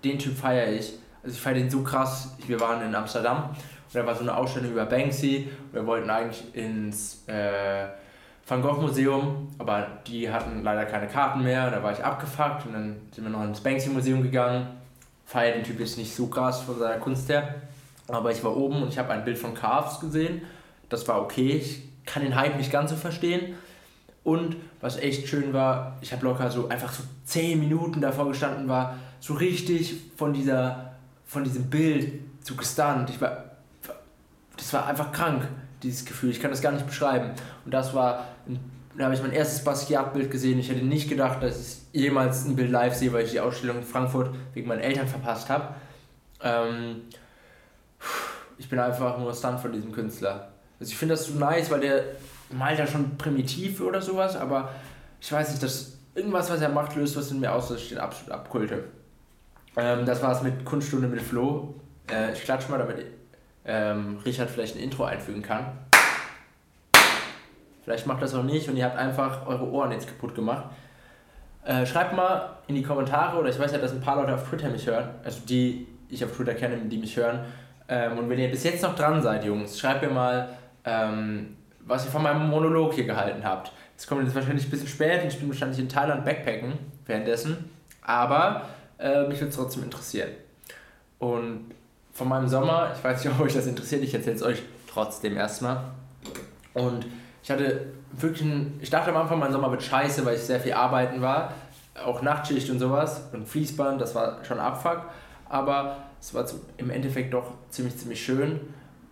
den 0.04 0.20
Typ 0.20 0.38
feiere 0.38 0.72
ich. 0.72 0.94
Also 1.24 1.36
ich 1.36 1.42
feiere 1.42 1.56
den 1.56 1.70
so 1.70 1.82
krass. 1.82 2.36
Wir 2.46 2.60
waren 2.60 2.82
in 2.86 2.94
Amsterdam 2.94 3.50
und 3.50 3.96
da 3.96 4.06
war 4.06 4.16
so 4.16 4.22
eine 4.22 4.36
Ausstellung 4.36 4.72
über 4.72 4.86
Banksy. 4.86 5.50
Wir 5.72 5.86
wollten 5.86 6.10
eigentlich 6.10 6.44
ins 6.54 7.24
äh, 7.28 7.88
Van 8.48 8.62
Gogh 8.62 8.82
Museum, 8.82 9.48
aber 9.58 9.88
die 10.08 10.30
hatten 10.30 10.64
leider 10.64 10.86
keine 10.86 11.08
Karten 11.08 11.44
mehr. 11.44 11.70
Da 11.72 11.82
war 11.84 11.92
ich 11.92 12.04
abgefuckt 12.04 12.66
und 12.66 12.74
dann 12.74 12.98
sind 13.12 13.24
wir 13.24 13.32
noch 13.32 13.44
ins 13.44 13.62
Banksy 13.62 13.90
Museum 13.90 14.22
gegangen. 14.22 14.68
Feier 15.26 15.54
den 15.54 15.64
Typ 15.64 15.80
jetzt 15.80 15.98
nicht 15.98 16.14
so 16.14 16.28
krass 16.28 16.62
von 16.62 16.78
seiner 16.80 16.98
Kunst 16.98 17.30
her. 17.30 17.56
Aber 18.08 18.32
ich 18.32 18.44
war 18.44 18.56
oben 18.56 18.82
und 18.82 18.90
ich 18.90 18.98
habe 18.98 19.12
ein 19.12 19.24
Bild 19.24 19.38
von 19.38 19.54
Carves 19.54 20.00
gesehen. 20.00 20.42
Das 20.90 21.08
war 21.08 21.22
okay. 21.22 21.52
Ich 21.52 21.84
kann 22.06 22.24
den 22.24 22.36
Hype 22.36 22.58
nicht 22.58 22.72
ganz 22.72 22.90
so 22.90 22.96
verstehen. 22.96 23.56
Und 24.30 24.58
was 24.80 24.98
echt 24.98 25.28
schön 25.28 25.54
war, 25.54 25.98
ich 26.02 26.14
habe 26.14 26.24
locker 26.24 26.52
so 26.52 26.68
einfach 26.70 26.92
so 26.92 27.02
10 27.26 27.60
Minuten 27.60 28.00
davor 28.00 28.28
gestanden, 28.28 28.68
war 28.68 29.00
so 29.20 29.34
richtig 29.34 29.96
von 30.18 30.34
dieser 30.34 30.92
von 31.26 31.44
diesem 31.44 31.68
Bild 31.68 32.14
so 32.44 32.54
gestunt. 32.54 33.10
Ich 33.10 33.20
war 33.20 33.46
das 34.56 34.72
war 34.72 34.86
einfach 34.86 35.12
krank, 35.12 35.48
dieses 35.82 36.06
Gefühl. 36.06 36.30
Ich 36.30 36.40
kann 36.40 36.52
das 36.52 36.62
gar 36.62 36.72
nicht 36.72 36.86
beschreiben. 36.86 37.32
Und 37.66 37.74
das 37.74 37.96
war, 37.96 38.28
da 38.96 39.06
habe 39.06 39.16
ich 39.16 39.22
mein 39.24 39.32
erstes 39.32 39.64
Basquiat-Bild 39.64 40.30
gesehen. 40.30 40.60
Ich 40.60 40.70
hätte 40.70 40.86
nicht 40.86 41.10
gedacht, 41.10 41.42
dass 41.42 41.88
ich 41.94 42.02
jemals 42.02 42.46
ein 42.46 42.56
Bild 42.56 42.70
live 42.70 42.94
sehe, 42.94 43.12
weil 43.12 43.26
ich 43.26 43.32
die 43.32 43.40
Ausstellung 43.40 43.78
in 43.78 43.84
Frankfurt 43.84 44.36
wegen 44.54 44.68
meinen 44.68 44.82
Eltern 44.82 45.08
verpasst 45.08 45.50
habe. 45.50 45.74
Ähm, 46.44 47.02
ich 48.60 48.70
bin 48.70 48.78
einfach 48.78 49.18
nur 49.18 49.34
stunt 49.34 49.60
von 49.60 49.72
diesem 49.72 49.92
Künstler. 49.92 50.50
Also 50.80 50.92
ich 50.92 50.98
finde 50.98 51.16
das 51.16 51.26
so 51.26 51.34
nice, 51.34 51.72
weil 51.72 51.80
der 51.80 52.04
malt 52.52 52.80
ja 52.80 52.88
schon 52.88 53.18
primitiv 53.18 53.82
oder 53.82 54.02
sowas, 54.02 54.36
aber 54.36 54.70
ich 55.22 55.32
weiß 55.32 55.50
nicht, 55.52 55.64
dass 55.64 55.98
irgendwas, 56.16 56.50
was 56.50 56.62
er 56.62 56.70
macht, 56.70 56.96
löst 56.96 57.16
was 57.16 57.32
in 57.32 57.40
mir 57.40 57.54
aus, 57.54 57.70
dass 57.70 57.82
ich 57.82 57.90
den 57.90 57.98
absolut 57.98 58.32
abkulte. 58.32 58.84
Ähm, 59.78 60.06
das 60.06 60.22
war's 60.22 60.42
mit 60.42 60.66
Kunststunde 60.66 61.08
mit 61.08 61.22
Flo. 61.22 61.76
Äh, 62.12 62.34
ich 62.34 62.44
klatsche 62.44 62.72
mal, 62.72 62.78
damit 62.78 63.06
ähm, 63.66 64.18
Richard 64.26 64.50
vielleicht 64.50 64.76
ein 64.76 64.82
Intro 64.82 65.04
einfügen 65.04 65.42
kann. 65.42 65.66
Vielleicht 67.84 68.06
macht 68.08 68.22
das 68.22 68.36
auch 68.36 68.44
nicht 68.44 68.70
und 68.70 68.78
ihr 68.78 68.86
habt 68.86 68.98
einfach 68.98 69.48
eure 69.48 69.68
Ohren 69.70 69.92
jetzt 69.92 70.08
kaputt 70.08 70.36
gemacht. 70.36 70.66
Äh, 71.66 71.86
schreibt 71.86 72.16
mal 72.16 72.58
in 72.68 72.76
die 72.76 72.84
Kommentare, 72.84 73.38
oder 73.38 73.50
ich 73.50 73.60
weiß 73.60 73.72
ja, 73.72 73.78
dass 73.78 73.92
ein 73.92 74.02
paar 74.02 74.16
Leute 74.16 74.34
auf 74.34 74.48
Twitter 74.48 74.70
mich 74.70 74.86
hören, 74.88 75.10
also 75.24 75.42
die 75.48 75.88
ich 76.10 76.24
auf 76.24 76.32
Twitter 76.32 76.54
kenne, 76.54 76.78
die 76.78 76.98
mich 76.98 77.16
hören. 77.16 77.40
Ähm, 77.88 78.18
und 78.18 78.30
wenn 78.30 78.40
ihr 78.40 78.50
bis 78.50 78.64
jetzt 78.64 78.84
noch 78.84 78.96
dran 78.96 79.22
seid, 79.22 79.44
Jungs, 79.44 79.80
schreibt 79.80 80.02
mir 80.02 80.10
mal, 80.10 80.50
ähm, 80.86 81.58
was 81.90 82.06
ihr 82.06 82.12
von 82.12 82.24
meinem 82.24 82.48
Monolog 82.48 82.94
hier 82.94 83.06
gehalten 83.06 83.44
habt. 83.44 83.72
Das 83.98 84.08
kommt 84.08 84.24
jetzt 84.24 84.36
wahrscheinlich 84.36 84.66
ein 84.66 84.70
bisschen 84.70 84.88
spät 84.88 85.26
ich 85.28 85.40
bin 85.40 85.50
wahrscheinlich 85.50 85.80
in 85.80 85.90
Thailand 85.90 86.24
backpacken 86.24 86.74
währenddessen. 87.06 87.70
Aber 88.02 88.70
äh, 88.98 89.28
mich 89.28 89.40
würde 89.40 89.50
es 89.50 89.56
trotzdem 89.56 89.84
interessieren. 89.84 90.30
Und 91.18 91.72
von 92.14 92.30
meinem 92.30 92.48
Sommer, 92.48 92.94
ich 92.96 93.04
weiß 93.04 93.24
nicht, 93.24 93.34
ob 93.34 93.42
euch 93.42 93.54
das 93.54 93.68
interessiert, 93.68 94.04
ich 94.04 94.14
erzähle 94.14 94.36
es 94.36 94.44
euch 94.44 94.62
trotzdem 94.88 95.36
erstmal. 95.36 95.84
Und 96.74 97.06
ich 97.44 97.52
hatte 97.52 97.88
wirklich, 98.12 98.44
ein, 98.44 98.80
ich 98.82 98.90
dachte 98.90 99.10
am 99.10 99.18
Anfang, 99.18 99.40
mein 99.40 99.52
Sommer 99.52 99.72
wird 99.72 99.84
scheiße, 99.84 100.26
weil 100.26 100.36
ich 100.36 100.42
sehr 100.42 100.60
viel 100.60 100.74
arbeiten 100.74 101.22
war. 101.22 101.54
Auch 102.06 102.22
Nachtschicht 102.22 102.70
und 102.70 102.80
sowas 102.80 103.24
und 103.34 103.48
Fließband, 103.48 104.00
das 104.00 104.16
war 104.16 104.44
schon 104.46 104.60
Abfuck. 104.60 105.02
Aber 105.50 105.98
es 106.22 106.34
war 106.34 106.46
im 106.78 106.90
Endeffekt 106.90 107.34
doch 107.34 107.54
ziemlich, 107.70 107.98
ziemlich 107.98 108.24
schön 108.24 108.60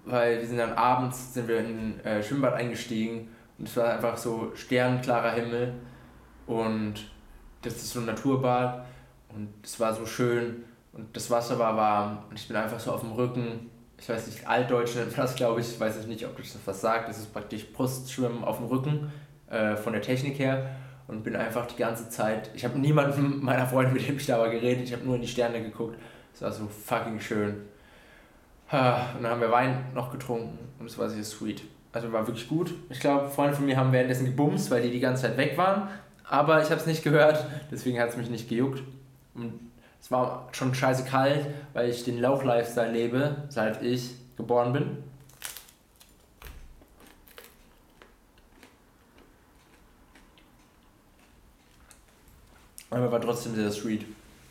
weil 0.08 0.40
wir 0.40 0.48
sind 0.48 0.58
dann 0.58 0.74
abends 0.74 1.34
sind 1.34 1.48
wir 1.48 1.60
in 1.60 1.66
ein 1.66 2.06
äh, 2.06 2.24
Schwimmbad 2.24 2.54
eingestiegen 2.54 3.30
und 3.58 3.68
es 3.68 3.76
war 3.76 3.94
einfach 3.94 4.18
so 4.18 4.52
sternklarer 4.56 5.32
Himmel 5.32 5.74
und 6.46 6.96
das 7.62 7.76
ist 7.76 7.90
so 7.92 8.00
ein 8.00 8.06
Naturbad 8.06 8.86
und 9.36 9.50
es 9.64 9.80
war 9.80 9.94
so 9.94 10.06
schön 10.06 10.64
und 10.94 11.16
das 11.16 11.30
Wasser 11.30 11.60
war 11.60 11.76
warm 11.76 12.20
und 12.30 12.40
ich 12.40 12.48
bin 12.48 12.56
einfach 12.56 12.80
so 12.80 12.92
auf 12.92 13.02
dem 13.02 13.12
Rücken, 13.12 13.70
ich 14.00 14.08
weiß 14.08 14.28
nicht, 14.28 14.48
Altdeutsch 14.48 14.96
nennt 14.96 15.18
das 15.18 15.36
glaube 15.36 15.60
ich, 15.60 15.70
ich 15.70 15.80
weiß 15.80 16.06
nicht, 16.08 16.26
ob 16.26 16.38
das 16.38 16.58
was 16.66 16.82
sagt, 16.82 17.10
das 17.10 17.18
ist 17.18 17.34
praktisch 17.34 17.72
Brustschwimmen 17.72 18.44
auf 18.44 18.58
dem 18.58 18.68
Rücken 18.68 19.12
äh, 19.50 19.76
von 19.76 19.94
der 19.94 20.02
Technik 20.02 20.40
her 20.40 20.70
und 21.08 21.24
bin 21.24 21.36
einfach 21.36 21.66
die 21.66 21.78
ganze 21.78 22.10
Zeit, 22.10 22.52
ich 22.54 22.64
habe 22.64 22.80
niemanden 22.80 23.44
meiner 23.44 23.66
Freunde, 23.66 23.92
mit 23.92 24.08
dem 24.08 24.18
ich 24.18 24.26
da 24.26 24.40
war, 24.40 24.50
geredet, 24.50 24.86
ich 24.86 24.94
habe 24.94 25.04
nur 25.04 25.16
in 25.16 25.22
die 25.22 25.28
Sterne 25.28 25.62
geguckt, 25.62 25.98
es 26.34 26.42
war 26.42 26.52
so 26.52 26.68
fucking 26.68 27.20
schön. 27.20 27.66
Und 28.70 29.24
dann 29.24 29.32
haben 29.32 29.42
wir 29.42 29.52
Wein 29.52 29.86
noch 29.94 30.12
getrunken 30.12 30.58
und 30.80 30.88
es 30.88 30.98
war 30.98 31.10
sehr 31.10 31.24
sweet. 31.24 31.64
Also 31.94 32.12
war 32.12 32.28
wirklich 32.28 32.50
gut. 32.50 32.74
Ich 32.90 33.00
glaube, 33.00 33.30
Freunde 33.30 33.56
von 33.56 33.66
mir 33.66 33.78
haben 33.78 33.94
währenddessen 33.94 34.26
gebumst, 34.26 34.70
weil 34.70 34.82
die 34.82 34.92
die 34.92 35.00
ganze 35.00 35.24
Zeit 35.24 35.38
weg 35.38 35.58
waren. 35.58 35.88
Aber 36.26 36.62
ich 36.62 36.70
habe 36.70 36.82
es 36.82 36.86
nicht 36.86 37.04
gehört, 37.04 37.46
deswegen 37.72 38.00
hat 38.00 38.10
es 38.10 38.18
mich 38.18 38.30
nicht 38.30 38.50
gejuckt. 38.50 38.84
Und 39.34 39.72
es 40.02 40.12
war 40.12 40.50
schon 40.52 40.76
scheiße 40.76 41.06
kalt, 41.06 41.48
weil 41.74 41.90
ich 41.90 42.04
den 42.04 42.20
Lauch-Lifestyle 42.20 42.92
lebe, 42.92 43.44
seit 43.48 43.82
ich 43.82 44.12
geboren 44.36 44.74
bin. 44.74 44.98
Aber 52.90 53.12
war 53.12 53.22
trotzdem 53.22 53.56
sehr 53.56 53.72
sweet. 53.72 54.06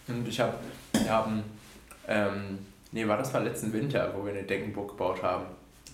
Und 0.09 0.27
ich 0.27 0.41
habe, 0.41 0.55
wir 0.93 1.11
haben 1.11 1.43
ähm, 2.09 2.59
Nee, 2.97 3.07
war 3.07 3.19
das 3.19 3.35
war 3.35 3.43
letzten 3.43 3.75
Winter, 3.75 4.11
wo 4.17 4.25
wir 4.25 4.33
eine 4.33 4.45
Deckenburg 4.45 4.93
gebaut 4.93 5.23
haben 5.23 5.45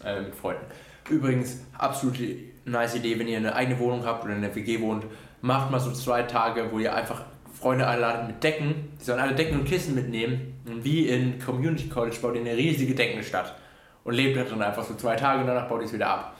äh, 0.04 0.20
mit 0.20 0.36
Freunden. 0.36 0.64
Übrigens, 1.10 1.58
absolut 1.76 2.16
nice 2.64 2.94
Idee, 2.94 3.18
wenn 3.18 3.26
ihr 3.26 3.38
eine 3.38 3.56
eigene 3.56 3.76
Wohnung 3.80 4.06
habt 4.06 4.24
oder 4.24 4.34
eine 4.34 4.54
WG 4.54 4.80
wohnt, 4.80 5.06
macht 5.40 5.72
mal 5.72 5.80
so 5.80 5.90
zwei 5.90 6.22
Tage, 6.22 6.70
wo 6.70 6.78
ihr 6.78 6.94
einfach 6.94 7.24
Freunde 7.52 7.88
einladet 7.88 8.28
mit 8.28 8.44
Decken. 8.44 8.96
Die 9.00 9.04
sollen 9.04 9.18
alle 9.18 9.34
Decken 9.34 9.58
und 9.58 9.64
Kissen 9.64 9.96
mitnehmen. 9.96 10.62
Und 10.64 10.84
wie 10.84 11.08
in 11.08 11.40
Community 11.40 11.88
College 11.88 12.18
baut 12.22 12.36
ihr 12.36 12.40
eine 12.42 12.56
riesige 12.56 12.94
Deckenstadt. 12.94 13.56
Und 14.04 14.14
lebt 14.14 14.36
da 14.36 14.44
drin 14.44 14.62
einfach 14.62 14.84
so 14.84 14.94
zwei 14.94 15.16
Tage 15.16 15.40
und 15.40 15.48
danach 15.48 15.68
baut 15.68 15.80
ihr 15.80 15.86
es 15.86 15.92
wieder 15.92 16.06
ab. 16.06 16.36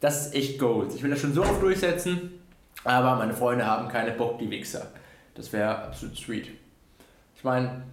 Das 0.00 0.26
ist 0.26 0.34
echt 0.34 0.58
Gold. 0.58 0.92
Ich 0.96 1.04
will 1.04 1.10
das 1.10 1.20
schon 1.20 1.32
so 1.32 1.42
oft 1.42 1.62
durchsetzen, 1.62 2.40
aber 2.82 3.14
meine 3.14 3.34
Freunde 3.34 3.64
haben 3.64 3.86
keine 3.86 4.10
Bock, 4.10 4.40
die 4.40 4.50
Wichser. 4.50 4.88
Das 5.36 5.52
wäre 5.52 5.84
absolut 5.84 6.16
sweet. 6.16 6.48
Ich 7.36 7.44
meine, 7.44 7.84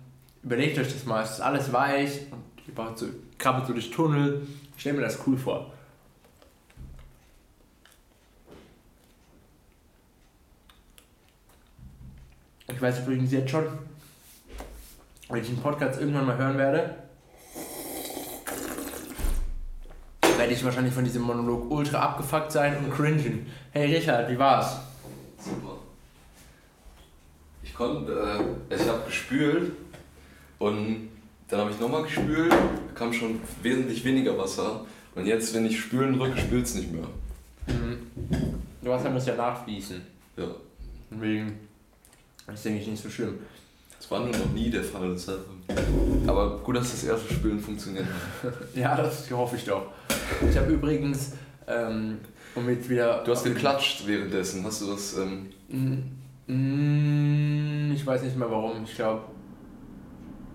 überlegt 0.43 0.78
euch 0.78 0.91
das 0.91 1.06
mal, 1.06 1.23
es 1.23 1.32
ist 1.32 1.41
alles 1.41 1.71
weich 1.71 2.32
und 2.32 2.43
ihr 2.67 2.75
baut 2.75 2.97
so, 2.97 3.08
krabbelt 3.38 3.67
so 3.67 3.73
durch 3.73 3.91
Tunnel. 3.91 4.47
Ich 4.75 4.82
stelle 4.82 4.97
mir 4.97 5.04
das 5.04 5.19
cool 5.28 5.38
vor. 5.38 5.71
Ich 12.67 12.82
weiß 12.82 12.99
übrigens 12.99 13.32
jetzt 13.32 13.49
schon, 13.49 13.65
wenn 15.28 15.41
ich 15.41 15.47
den 15.47 15.62
Podcast 15.62 15.99
irgendwann 15.99 16.28
mal 16.28 16.38
hören 16.38 16.58
werde, 16.58 16.95
werde 20.21 20.54
ich 20.54 20.63
wahrscheinlich 20.63 20.93
von 20.93 21.04
diesem 21.04 21.23
Monolog 21.23 21.69
ultra 21.69 21.99
abgefuckt 21.99 22.54
sein 22.54 22.78
und 22.78 22.91
cringen. 22.91 23.47
Hey 23.71 23.93
Richard, 23.93 24.30
wie 24.32 24.39
war's? 24.39 24.80
Super. 25.38 25.75
Ich 27.62 27.73
konnte, 27.73 28.13
äh, 28.69 28.75
ich 28.75 28.88
habe 28.88 29.02
gespült 29.06 29.73
und 30.60 31.10
dann 31.48 31.62
habe 31.62 31.72
ich 31.72 31.80
nochmal 31.80 32.04
gespült, 32.04 32.52
da 32.52 32.58
kam 32.93 33.12
schon 33.12 33.39
wesentlich 33.63 34.04
weniger 34.06 34.38
Wasser. 34.38 34.86
Und 35.15 35.26
jetzt, 35.26 35.54
wenn 35.56 35.65
ich 35.65 35.80
spülen 35.80 36.17
drücke, 36.17 36.38
spült 36.39 36.65
es 36.65 36.76
nicht 36.76 36.91
mehr. 36.91 37.08
Mhm. 37.67 37.98
Du 38.82 38.89
Wasser 38.91 39.10
muss 39.10 39.26
ja 39.26 39.36
nachfließen. 39.36 40.00
Ja. 40.38 40.45
Deswegen 41.12 41.54
ist 42.54 42.63
denke 42.65 42.80
ich 42.82 42.88
nicht 42.88 43.02
so 43.04 43.10
schlimm. 43.10 43.39
Das 43.98 44.10
war 44.12 44.19
nur 44.22 44.30
noch 44.30 44.54
nie 44.54 44.69
der 44.69 44.84
Fall. 44.84 45.12
Deshalb. 45.12 45.41
Aber 46.28 46.60
gut, 46.60 46.76
dass 46.78 46.91
das 46.91 47.04
erste 47.04 47.34
Spülen 47.34 47.60
funktioniert 47.60 48.06
hat. 48.06 48.54
Ja, 48.76 48.95
das 48.95 49.30
hoffe 49.32 49.56
ich 49.58 49.65
doch. 49.65 49.88
Ich 50.50 50.56
habe 50.58 50.72
übrigens, 50.72 51.34
ähm, 51.67 52.17
um 52.56 52.69
jetzt 52.69 52.88
wieder. 52.89 53.24
Du 53.24 53.32
hast 53.32 53.43
geklatscht 53.43 54.08
währenddessen. 54.08 54.63
Hast 54.63 54.82
du 54.82 54.88
das. 54.91 55.17
Ähm, 55.17 55.48
Mm, 56.48 57.91
Ich 57.93 58.06
weiß 58.06 58.24
nicht 58.24 58.38
mehr 58.38 58.50
warum. 58.50 58.84
Ich 58.84 58.95
glaube. 58.95 59.22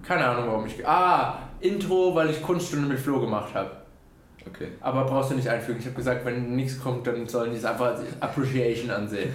Keine 0.07 0.27
Ahnung 0.27 0.47
warum 0.49 0.67
ich. 0.67 0.87
Ah, 0.87 1.38
Intro, 1.61 2.14
weil 2.14 2.31
ich 2.31 2.43
Kunststunde 2.43 2.87
mit 2.87 2.99
Flo 2.99 3.21
gemacht 3.21 3.55
habe. 3.55 3.71
okay. 4.47 4.69
Aber 4.81 5.05
brauchst 5.05 5.31
du 5.31 5.35
nicht 5.35 5.49
einfügen. 5.49 5.79
Ich 5.81 5.87
habe 5.87 5.97
gesagt, 5.97 6.25
wenn 6.25 6.55
nichts 6.55 6.81
kommt, 6.81 7.07
dann 7.07 7.27
sollen 7.27 7.53
die 7.53 7.59
es 7.59 7.64
einfach 7.64 7.87
als 7.87 8.01
Appreciation 8.21 8.90
ansehen. 8.90 9.35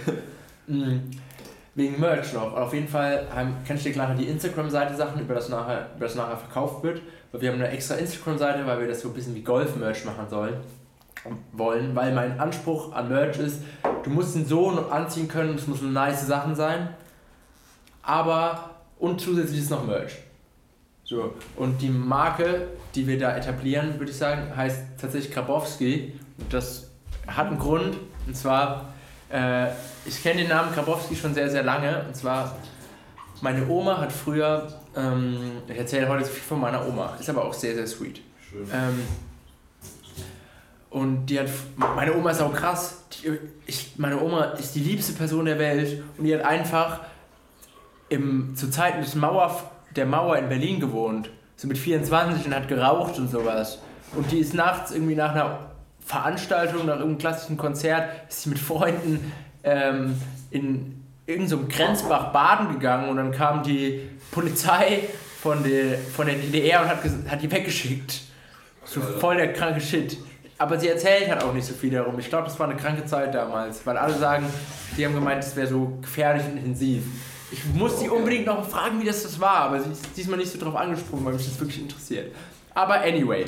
Mm, 0.66 0.98
Wegen 1.74 2.00
Merch 2.00 2.32
noch. 2.32 2.54
Auf 2.54 2.72
jeden 2.72 2.88
Fall 2.88 3.26
haben, 3.34 3.54
kann 3.66 3.76
ich 3.76 3.82
dir 3.82 3.92
gleich 3.92 4.16
die 4.16 4.26
Instagram-Seite 4.26 4.94
Sachen, 4.96 5.20
über 5.20 5.34
das, 5.34 5.48
nachher, 5.48 5.88
über 5.96 6.06
das 6.06 6.14
nachher 6.14 6.36
verkauft 6.36 6.82
wird. 6.84 7.02
Weil 7.32 7.40
wir 7.40 7.52
haben 7.52 7.60
eine 7.60 7.70
extra 7.70 7.96
Instagram-Seite, 7.96 8.66
weil 8.66 8.80
wir 8.80 8.88
das 8.88 9.00
so 9.00 9.08
ein 9.08 9.14
bisschen 9.14 9.34
wie 9.34 9.42
Golf-Merch 9.42 10.04
machen 10.04 10.28
sollen. 10.28 10.54
Wollen, 11.52 11.94
weil 11.94 12.14
mein 12.14 12.38
Anspruch 12.40 12.92
an 12.92 13.08
Merch 13.08 13.38
ist, 13.38 13.62
du 14.04 14.10
musst 14.10 14.36
ihn 14.36 14.46
so 14.46 14.70
anziehen 14.90 15.28
können, 15.28 15.54
es 15.56 15.66
müssen 15.66 15.92
nice 15.92 16.26
Sachen 16.26 16.54
sein. 16.54 16.94
Aber 18.02 18.70
und 18.98 19.20
zusätzlich 19.20 19.60
ist 19.60 19.70
noch 19.70 19.84
Merch. 19.84 20.16
So, 21.10 21.34
und 21.56 21.82
die 21.82 21.88
Marke, 21.88 22.68
die 22.94 23.04
wir 23.04 23.18
da 23.18 23.36
etablieren, 23.36 23.98
würde 23.98 24.12
ich 24.12 24.16
sagen, 24.16 24.54
heißt 24.54 24.80
tatsächlich 25.00 25.34
Grabowski. 25.34 26.12
Und 26.38 26.54
das 26.54 26.88
hat 27.26 27.48
einen 27.48 27.58
Grund. 27.58 27.96
Und 28.28 28.36
zwar, 28.36 28.94
äh, 29.28 29.66
ich 30.04 30.22
kenne 30.22 30.42
den 30.42 30.50
Namen 30.50 30.72
Grabowski 30.72 31.16
schon 31.16 31.34
sehr, 31.34 31.50
sehr 31.50 31.64
lange. 31.64 32.04
Und 32.06 32.14
zwar, 32.14 32.56
meine 33.40 33.66
Oma 33.66 33.98
hat 33.98 34.12
früher, 34.12 34.68
ähm, 34.94 35.62
ich 35.66 35.76
erzähle 35.76 36.08
heute 36.08 36.26
so 36.26 36.30
viel 36.30 36.44
von 36.44 36.60
meiner 36.60 36.86
Oma, 36.86 37.16
ist 37.18 37.28
aber 37.28 37.44
auch 37.44 37.54
sehr, 37.54 37.74
sehr 37.74 37.88
sweet. 37.88 38.20
Schön. 38.48 38.68
Ähm, 38.72 39.02
und 40.90 41.26
die 41.26 41.40
hat, 41.40 41.48
meine 41.96 42.14
Oma 42.14 42.30
ist 42.30 42.40
auch 42.40 42.54
krass. 42.54 43.02
Die, 43.14 43.36
ich, 43.66 43.94
meine 43.96 44.20
Oma 44.20 44.44
ist 44.52 44.76
die 44.76 44.80
liebste 44.80 45.14
Person 45.14 45.46
der 45.46 45.58
Welt 45.58 46.04
und 46.16 46.24
die 46.24 46.32
hat 46.36 46.44
einfach 46.44 47.00
im, 48.08 48.54
zu 48.54 48.70
Zeiten 48.70 49.00
des 49.00 49.16
Mauer, 49.16 49.60
der 49.96 50.06
Mauer 50.06 50.36
in 50.38 50.48
Berlin 50.48 50.80
gewohnt. 50.80 51.30
So 51.56 51.68
mit 51.68 51.78
24 51.78 52.46
und 52.46 52.54
hat 52.54 52.68
geraucht 52.68 53.18
und 53.18 53.30
sowas. 53.30 53.78
Und 54.16 54.30
die 54.32 54.38
ist 54.38 54.54
nachts 54.54 54.90
irgendwie 54.92 55.14
nach 55.14 55.32
einer 55.32 55.58
Veranstaltung, 56.04 56.86
nach 56.86 56.94
irgendeinem 56.94 57.18
klassischen 57.18 57.56
Konzert, 57.56 58.08
ist 58.28 58.42
sie 58.42 58.48
mit 58.48 58.58
Freunden 58.58 59.32
ähm, 59.62 60.20
in 60.50 61.04
irgendeinem 61.26 61.60
so 61.60 61.66
Grenzbach 61.68 62.32
baden 62.32 62.72
gegangen 62.72 63.08
und 63.08 63.16
dann 63.16 63.30
kam 63.30 63.62
die 63.62 64.08
Polizei 64.30 65.00
von 65.40 65.62
der, 65.62 65.98
von 65.98 66.26
der 66.26 66.36
DDR 66.36 66.82
und 66.82 66.88
hat, 66.88 66.98
hat 67.28 67.42
die 67.42 67.50
weggeschickt. 67.50 68.22
So 68.84 69.00
voll 69.00 69.36
der 69.36 69.52
kranke 69.52 69.80
Shit. 69.80 70.16
Aber 70.58 70.78
sie 70.78 70.88
erzählt 70.88 71.28
halt 71.30 71.42
auch 71.42 71.54
nicht 71.54 71.66
so 71.66 71.72
viel 71.72 71.90
darum. 71.90 72.18
Ich 72.18 72.28
glaube, 72.28 72.44
das 72.44 72.58
war 72.58 72.68
eine 72.68 72.76
kranke 72.76 73.06
Zeit 73.06 73.34
damals, 73.34 73.86
weil 73.86 73.96
alle 73.96 74.14
sagen, 74.14 74.44
die 74.96 75.06
haben 75.06 75.14
gemeint, 75.14 75.42
es 75.42 75.56
wäre 75.56 75.66
so 75.66 75.98
gefährlich 76.02 76.44
und 76.44 76.58
intensiv. 76.58 77.04
Ich 77.52 77.64
muss 77.74 77.98
sie 77.98 78.08
unbedingt 78.08 78.46
noch 78.46 78.68
fragen, 78.68 79.00
wie 79.00 79.06
das, 79.06 79.22
das 79.24 79.40
war, 79.40 79.56
aber 79.62 79.80
sie 79.80 79.90
ist 79.90 80.02
diesmal 80.16 80.38
nicht 80.38 80.52
so 80.52 80.58
drauf 80.58 80.76
angesprungen, 80.76 81.24
weil 81.24 81.32
mich 81.34 81.44
das 81.46 81.58
wirklich 81.58 81.80
interessiert. 81.80 82.32
Aber 82.74 83.00
anyway. 83.00 83.44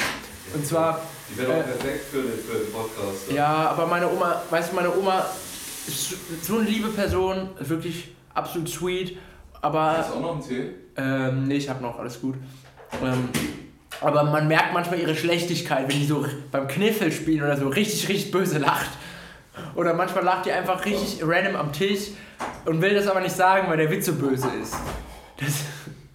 Und 0.55 0.67
zwar, 0.67 1.01
Die 1.31 1.39
wäre 1.39 1.53
Äh, 1.53 1.61
auch 1.61 1.65
perfekt 1.65 2.05
für, 2.11 2.23
den- 2.23 2.33
für 2.39 2.59
den 2.65 2.73
Podcast. 2.73 3.31
ja, 3.33 3.47
aber 3.71 3.87
meine 3.87 4.11
Oma, 4.11 4.43
weißt 4.51 4.73
du, 4.73 4.77
meine 4.77 4.95
Oma 4.95 5.25
ist 5.87 6.15
so 6.43 6.59
eine 6.59 6.69
liebe 6.69 6.89
Person, 6.89 7.51
wirklich 7.61 8.09
absolut 8.35 8.69
sweet, 8.69 9.17
aber 9.61 9.99
Hast 9.99 10.11
du 10.11 10.15
auch 10.17 10.21
noch 10.21 10.33
einen 10.33 10.43
Tee? 10.47 10.71
ähm, 10.97 11.47
nee, 11.49 11.57
ich 11.57 11.69
hab 11.69 11.81
noch, 11.81 11.99
alles 11.99 12.21
gut. 12.21 12.35
Ähm, 13.03 13.29
aber 14.01 14.25
man 14.25 14.49
merkt 14.49 14.75
manchmal 14.75 14.99
ihre 14.99 15.15
Schlechtigkeit, 15.15 15.89
wenn 15.89 16.01
die 16.01 16.07
so 16.07 16.27
beim 16.51 16.67
Kniffel 16.67 17.13
spielen 17.13 17.45
oder 17.45 17.57
so 17.57 17.69
richtig, 17.69 18.09
richtig 18.09 18.33
böse 18.33 18.59
lacht. 18.59 18.91
Oder 19.75 19.95
manchmal 19.95 20.25
lacht 20.25 20.47
die 20.47 20.53
einfach 20.53 20.85
richtig 20.85 21.21
random 21.23 21.57
am 21.57 21.73
Tisch 21.73 22.09
und 22.65 22.81
will 22.81 22.95
das 22.95 23.07
aber 23.07 23.21
nicht 23.21 23.35
sagen, 23.35 23.69
weil 23.69 23.77
der 23.77 23.91
Witz 23.91 24.07
so 24.07 24.15
böse 24.15 24.49
ist. 24.61 24.75
Das 25.39 25.65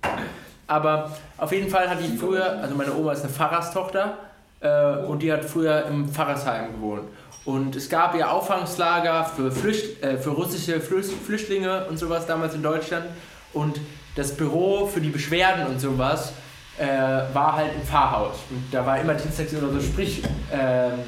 aber 0.68 1.12
auf 1.38 1.52
jeden 1.52 1.70
Fall 1.70 1.90
hat 1.90 2.00
die 2.02 2.18
früher, 2.18 2.60
also 2.62 2.76
meine 2.76 2.94
Oma 2.94 3.14
ist 3.14 3.24
eine 3.24 3.32
Pfarrerstochter 3.32 4.18
äh, 4.60 4.98
und 5.06 5.22
die 5.22 5.32
hat 5.32 5.46
früher 5.46 5.86
im 5.86 6.10
Pfarrersheim 6.10 6.74
gewohnt. 6.74 7.04
Und 7.46 7.78
es 7.78 7.90
gab 7.90 8.14
ja 8.16 8.30
Auffangslager 8.30 9.24
für, 9.24 9.52
Flücht, 9.52 10.04
äh, 10.04 10.18
für 10.18 10.32
russische 10.32 10.82
Flücht, 10.82 11.12
Flüchtlinge 11.26 11.86
und 11.86 11.98
sowas 11.98 12.26
damals 12.26 12.56
in 12.56 12.62
Deutschland. 12.62 13.06
Und 13.54 13.80
das 14.16 14.36
Büro 14.36 14.86
für 14.86 15.00
die 15.00 15.10
Beschwerden 15.10 15.66
und 15.68 15.80
sowas 15.80 16.34
äh, 16.78 16.86
war 17.34 17.56
halt 17.56 17.72
im 17.74 17.84
Pfarrhaus. 17.84 18.36
Und 18.50 18.66
da 18.72 18.86
war 18.86 19.00
immer 19.00 19.14
dienstags 19.14 19.54
oder 19.56 19.72
so, 19.72 19.80
Sprich, 19.80 20.24
ähm, 20.52 21.00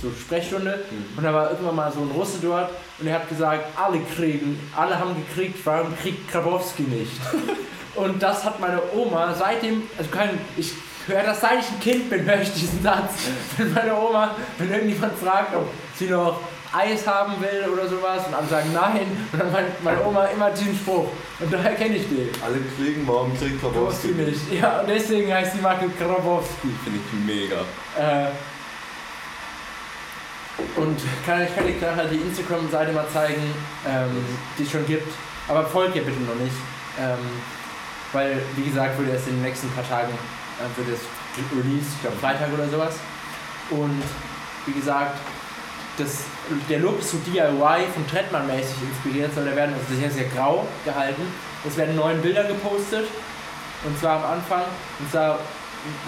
so 0.00 0.10
Sprechstunde. 0.10 0.84
Und 1.16 1.24
da 1.24 1.32
war 1.32 1.50
irgendwann 1.50 1.76
mal 1.76 1.92
so 1.92 2.00
ein 2.00 2.10
Russe 2.10 2.38
dort 2.42 2.70
und 2.98 3.06
er 3.06 3.14
hat 3.14 3.28
gesagt, 3.28 3.64
alle 3.76 4.00
kriegen, 4.00 4.58
alle 4.76 4.98
haben 4.98 5.14
gekriegt, 5.26 5.58
warum 5.64 5.96
kriegt 5.96 6.30
Grabowski 6.30 6.82
nicht? 6.82 7.12
Und 7.94 8.22
das 8.22 8.42
hat 8.42 8.58
meine 8.58 8.80
Oma 8.94 9.34
seitdem, 9.34 9.82
also 9.98 10.10
kein, 10.10 10.30
ich 10.56 10.72
höre 11.06 11.24
das 11.24 11.42
seit 11.42 11.60
ich 11.60 11.68
ein 11.68 11.80
Kind 11.80 12.10
bin, 12.10 12.24
höre 12.24 12.40
ich 12.40 12.52
diesen 12.52 12.82
Satz. 12.82 13.12
Wenn 13.58 13.72
meine 13.74 13.94
Oma, 13.94 14.34
wenn 14.56 14.72
irgendjemand 14.72 15.18
fragt, 15.18 15.54
ob 15.54 15.68
sie 15.94 16.06
noch 16.06 16.40
Eis 16.72 17.06
haben 17.06 17.34
will 17.40 17.70
oder 17.70 17.86
sowas 17.86 18.26
und 18.26 18.34
alle 18.34 18.46
sagen 18.46 18.70
nein, 18.72 19.06
und 19.32 19.38
dann 19.38 19.52
meint 19.52 19.84
meine 19.84 20.02
Oma 20.04 20.24
immer 20.26 20.50
diesen 20.50 20.74
Spruch. 20.74 21.08
Und 21.38 21.52
daher 21.52 21.74
kenne 21.74 21.96
ich 21.96 22.08
den. 22.08 22.30
Alle 22.42 22.58
kriegen, 22.76 23.06
warum 23.06 23.36
kriegt 23.38 23.60
Grabowski 23.60 24.08
nicht. 24.08 24.40
Ja, 24.52 24.80
und 24.80 24.88
deswegen 24.88 25.32
heißt 25.32 25.54
die 25.54 25.60
Marke 25.60 25.90
Grabowski. 25.98 26.68
Finde 26.82 26.98
ich 26.98 27.26
mega. 27.26 27.60
Äh, 27.98 28.30
und 30.76 30.98
kann, 31.24 31.42
ich 31.42 31.54
kann 31.54 31.66
dir 31.66 31.74
nachher 31.80 32.06
die 32.06 32.16
Instagram-Seite 32.16 32.92
mal 32.92 33.08
zeigen, 33.12 33.42
ähm, 33.86 34.24
die 34.58 34.62
es 34.64 34.70
schon 34.70 34.86
gibt. 34.86 35.12
Aber 35.48 35.64
folgt 35.64 35.96
ihr 35.96 36.02
bitte 36.02 36.20
noch 36.20 36.34
nicht. 36.36 36.54
Ähm, 36.98 37.18
weil, 38.12 38.42
wie 38.56 38.64
gesagt, 38.64 38.98
würde 38.98 39.12
erst 39.12 39.28
in 39.28 39.34
den 39.34 39.42
nächsten 39.42 39.70
paar 39.70 39.88
Tagen 39.88 40.12
äh, 40.12 40.78
wird 40.78 40.96
es 40.96 41.00
released, 41.56 41.92
ich 41.96 42.00
glaube 42.02 42.16
Freitag 42.18 42.52
oder 42.52 42.68
sowas. 42.68 42.96
Und 43.70 44.02
wie 44.66 44.72
gesagt, 44.72 45.18
das, 45.98 46.24
der 46.68 46.80
Look 46.80 47.00
ist 47.00 47.10
so 47.10 47.18
DIY 47.18 47.86
von 47.94 48.06
Trettmann 48.10 48.46
mäßig 48.46 48.76
inspiriert, 48.82 49.34
soll 49.34 49.44
der 49.44 49.56
werden, 49.56 49.74
also 49.74 49.98
sehr, 49.98 50.10
sehr 50.10 50.24
grau 50.28 50.66
gehalten. 50.84 51.22
Es 51.66 51.76
werden 51.76 51.96
neun 51.96 52.20
Bilder 52.20 52.44
gepostet. 52.44 53.06
Und 53.84 53.98
zwar 53.98 54.24
am 54.24 54.32
Anfang, 54.38 54.62
und 55.00 55.10
zwar 55.10 55.38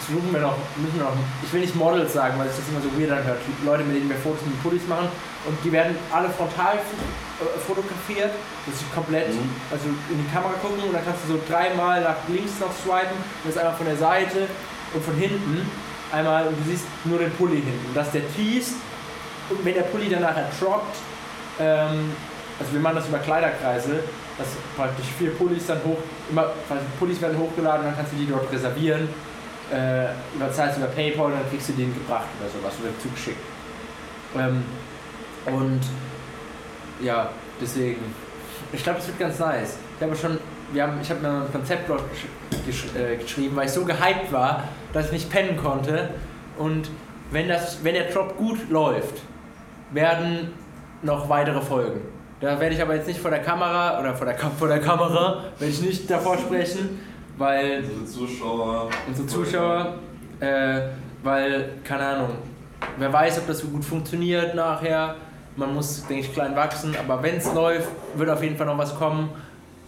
suchen 0.07 0.33
wir 0.33 0.41
noch, 0.41 0.57
müssen 0.77 0.97
wir 0.99 1.05
noch, 1.05 1.17
ich 1.43 1.53
will 1.53 1.61
nicht 1.61 1.75
Models 1.75 2.13
sagen, 2.13 2.39
weil 2.39 2.47
es 2.49 2.57
das 2.57 2.69
immer 2.69 2.81
so 2.81 2.91
weird 2.99 3.11
anhört, 3.11 3.41
Leute, 3.65 3.83
mit 3.85 3.97
denen 3.97 4.09
wir 4.09 4.17
Fotos 4.17 4.43
mit 4.47 4.63
Pullis 4.63 4.87
machen 4.87 5.09
und 5.47 5.57
die 5.65 5.73
werden 5.73 5.97
alle 6.13 6.31
frontal 6.31 6.77
äh, 6.79 7.59
fotografiert, 7.67 8.31
das 8.67 8.75
ist 8.77 8.95
komplett, 8.95 9.29
Mhm. 9.35 9.51
also 9.71 9.87
in 10.11 10.19
die 10.23 10.31
Kamera 10.33 10.55
gucken 10.63 10.79
und 10.85 10.93
dann 10.95 11.05
kannst 11.05 11.27
du 11.27 11.35
so 11.35 11.41
dreimal 11.49 12.03
nach 12.03 12.17
links 12.29 12.61
noch 12.61 12.73
swipen 12.73 13.19
und 13.19 13.47
das 13.51 13.57
einmal 13.59 13.75
von 13.75 13.87
der 13.87 13.97
Seite 13.97 14.47
und 14.95 15.05
von 15.05 15.15
hinten 15.17 15.69
einmal 16.13 16.47
und 16.47 16.55
du 16.55 16.71
siehst 16.71 16.85
nur 17.05 17.19
den 17.19 17.33
Pulli 17.33 17.57
hinten, 17.63 17.87
und 17.89 17.97
das 17.97 18.07
ist 18.09 18.15
der 18.15 18.29
Tease 18.35 18.75
und 19.51 19.65
wenn 19.65 19.75
der 19.75 19.83
Pulli 19.91 20.09
dann 20.09 20.23
nachher 20.23 20.49
droppt, 20.61 20.97
ähm, 21.59 22.13
also 22.61 22.73
wir 22.73 22.81
machen 22.81 22.97
das 22.97 23.09
über 23.09 23.19
Kleiderkreise, 23.19 24.05
dass 24.39 24.47
praktisch 24.77 25.07
vier 25.19 25.31
Pullis 25.35 25.67
dann 25.67 25.79
hoch, 25.85 25.99
immer, 26.31 26.53
also 26.71 26.85
Pullis 26.99 27.21
werden 27.21 27.39
hochgeladen 27.39 27.81
und 27.81 27.87
dann 27.87 27.97
kannst 27.97 28.13
du 28.13 28.17
die 28.17 28.27
dort 28.29 28.51
reservieren. 28.53 29.09
Äh, 29.73 30.09
überzahlst 30.35 30.77
über 30.77 30.89
Paypal 30.89 31.27
und 31.27 31.33
dann 31.33 31.51
kriegst 31.51 31.71
du 31.71 31.73
den 31.73 31.95
gebracht 31.95 32.27
oder 32.39 32.51
sowas 32.51 32.75
oder 32.83 32.91
zugeschickt. 33.01 33.39
Ähm, 34.37 34.63
und 35.47 35.81
ja, 37.03 37.31
deswegen. 37.61 38.03
Ich 38.73 38.83
glaube, 38.83 38.99
es 38.99 39.07
wird 39.07 39.19
ganz 39.19 39.39
nice. 39.39 39.79
Ich 39.97 40.03
habe 40.03 40.15
schon, 40.15 40.39
wir 40.73 40.83
haben, 40.83 40.99
ich 41.01 41.09
habe 41.09 41.21
mir 41.21 41.45
ein 41.45 41.53
Konzeptblog 41.53 42.01
gesch 42.67 42.85
äh, 42.95 43.17
geschrieben, 43.17 43.57
weil 43.57 43.67
ich 43.67 43.73
so 43.73 43.85
gehypt 43.85 44.33
war, 44.33 44.65
dass 44.93 45.07
ich 45.07 45.13
nicht 45.13 45.31
pennen 45.31 45.57
konnte. 45.57 46.11
Und 46.59 46.91
wenn, 47.31 47.49
das, 47.49 47.83
wenn 47.83 47.95
der 47.95 48.11
Drop 48.11 48.37
gut 48.37 48.69
läuft, 48.69 49.23
werden 49.93 50.53
noch 51.03 51.29
weitere 51.29 51.61
Folgen. 51.61 52.01
Da 52.41 52.61
werde 52.61 52.75
ich 52.75 52.83
aber 52.83 52.97
jetzt 52.97 53.07
nicht 53.07 53.21
vor 53.21 53.31
der 53.31 53.43
Kamera 53.43 53.99
oder 54.01 54.15
vor 54.15 54.27
der, 54.27 54.37
vor 54.37 54.69
der 54.69 54.81
Kamera, 54.81 55.45
werde 55.59 55.73
ich 55.73 55.81
nicht 55.81 56.11
davor 56.11 56.37
sprechen, 56.37 57.01
weil 57.37 57.83
Unsere 57.85 58.05
Zuschauer. 58.07 58.91
unsere 59.07 59.27
Zuschauer, 59.27 59.95
äh, 60.41 60.81
weil, 61.23 61.73
keine 61.85 62.05
Ahnung, 62.07 62.31
wer 62.99 63.13
weiß, 63.13 63.39
ob 63.39 63.47
das 63.47 63.59
so 63.59 63.69
gut 63.69 63.85
funktioniert 63.85 64.55
nachher. 64.55 65.17
Man 65.57 65.73
muss, 65.75 66.05
denke 66.07 66.25
ich, 66.27 66.33
klein 66.33 66.55
wachsen, 66.57 66.97
aber 66.97 67.23
wenn 67.23 67.37
es 67.37 67.53
läuft, 67.55 67.89
wird 68.17 68.29
auf 68.29 68.43
jeden 68.43 68.57
Fall 68.57 68.67
noch 68.67 68.79
was 68.79 68.95
kommen. 68.97 69.31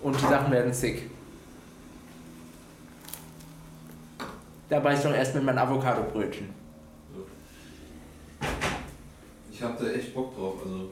und 0.03 0.14
die 0.20 0.24
Sachen 0.26 0.53
werden 0.53 0.72
sick. 0.72 1.11
Da 4.68 4.78
beiß 4.80 5.01
ich 5.01 5.05
noch 5.05 5.14
erst 5.14 5.34
mit 5.34 5.44
meinem 5.44 5.59
Avocado-Brötchen. 5.59 6.49
Ich 9.51 9.62
hab 9.62 9.78
da 9.78 9.86
echt 9.88 10.14
Bock 10.14 10.36
drauf. 10.36 10.55
Also 10.64 10.90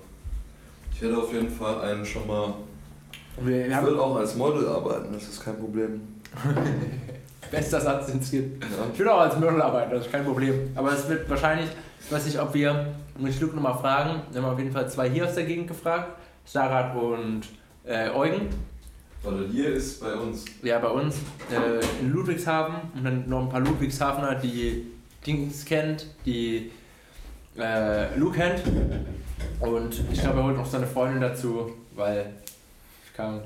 ich 0.93 1.03
werde 1.03 1.19
auf 1.19 1.33
jeden 1.33 1.51
Fall 1.51 1.81
einen 1.83 2.05
schon 2.05 2.27
mal. 2.27 2.55
Und 3.37 3.47
wir, 3.47 3.69
wir 3.69 3.79
Ich 3.79 3.87
will 3.87 3.99
auch 3.99 4.17
als 4.17 4.35
Model 4.37 4.67
arbeiten, 4.69 5.13
das 5.13 5.25
ist 5.25 5.45
kein 5.45 5.59
Problem. 5.59 6.01
bester 7.51 7.80
Satz, 7.80 8.07
den 8.07 8.20
es 8.20 8.30
gibt. 8.30 8.62
Ja. 8.62 8.68
Ich 8.93 8.99
will 8.99 9.09
auch 9.09 9.20
als 9.20 9.37
Model 9.37 9.62
arbeiten, 9.62 9.93
das 9.93 10.07
ist 10.07 10.12
kein 10.12 10.24
Problem. 10.24 10.70
Aber 10.74 10.93
es 10.93 11.09
wird 11.09 11.28
wahrscheinlich, 11.28 11.68
ich 12.05 12.12
weiß 12.12 12.24
nicht, 12.26 12.41
ob 12.41 12.53
wir 12.55 12.95
mit 13.18 13.35
Schluck 13.35 13.55
nochmal 13.55 13.78
fragen. 13.78 14.22
Wir 14.30 14.43
haben 14.43 14.53
auf 14.53 14.59
jeden 14.59 14.72
Fall 14.72 14.89
zwei 14.91 15.09
hier 15.09 15.26
aus 15.26 15.35
der 15.35 15.45
Gegend 15.45 15.68
gefragt. 15.68 16.18
Sarat 16.45 16.95
und 16.97 17.43
äh, 17.85 18.11
Eugen. 18.11 18.49
Weil 19.22 19.47
hier 19.49 19.70
ist 19.70 20.01
bei 20.01 20.14
uns. 20.14 20.45
Ja, 20.62 20.78
bei 20.78 20.89
uns 20.89 21.16
äh, 21.51 22.03
in 22.03 22.12
Ludwigshafen 22.12 22.74
und 22.95 23.05
dann 23.05 23.28
noch 23.28 23.43
ein 23.43 23.49
paar 23.49 23.61
Ludwigshafener, 23.61 24.35
die 24.35 24.87
Dings 25.26 25.64
kennt, 25.64 26.07
die 26.26 26.70
äh, 27.57 28.18
Lou 28.18 28.30
kennt. 28.30 28.62
Und 29.61 30.03
ich 30.12 30.20
glaube, 30.20 30.41
er 30.41 30.45
holt 30.45 30.57
noch 30.57 30.66
seine 30.66 30.87
Freundin 30.87 31.22
dazu, 31.22 31.72
weil 31.95 32.35
ich 33.07 33.14
kann. 33.14 33.41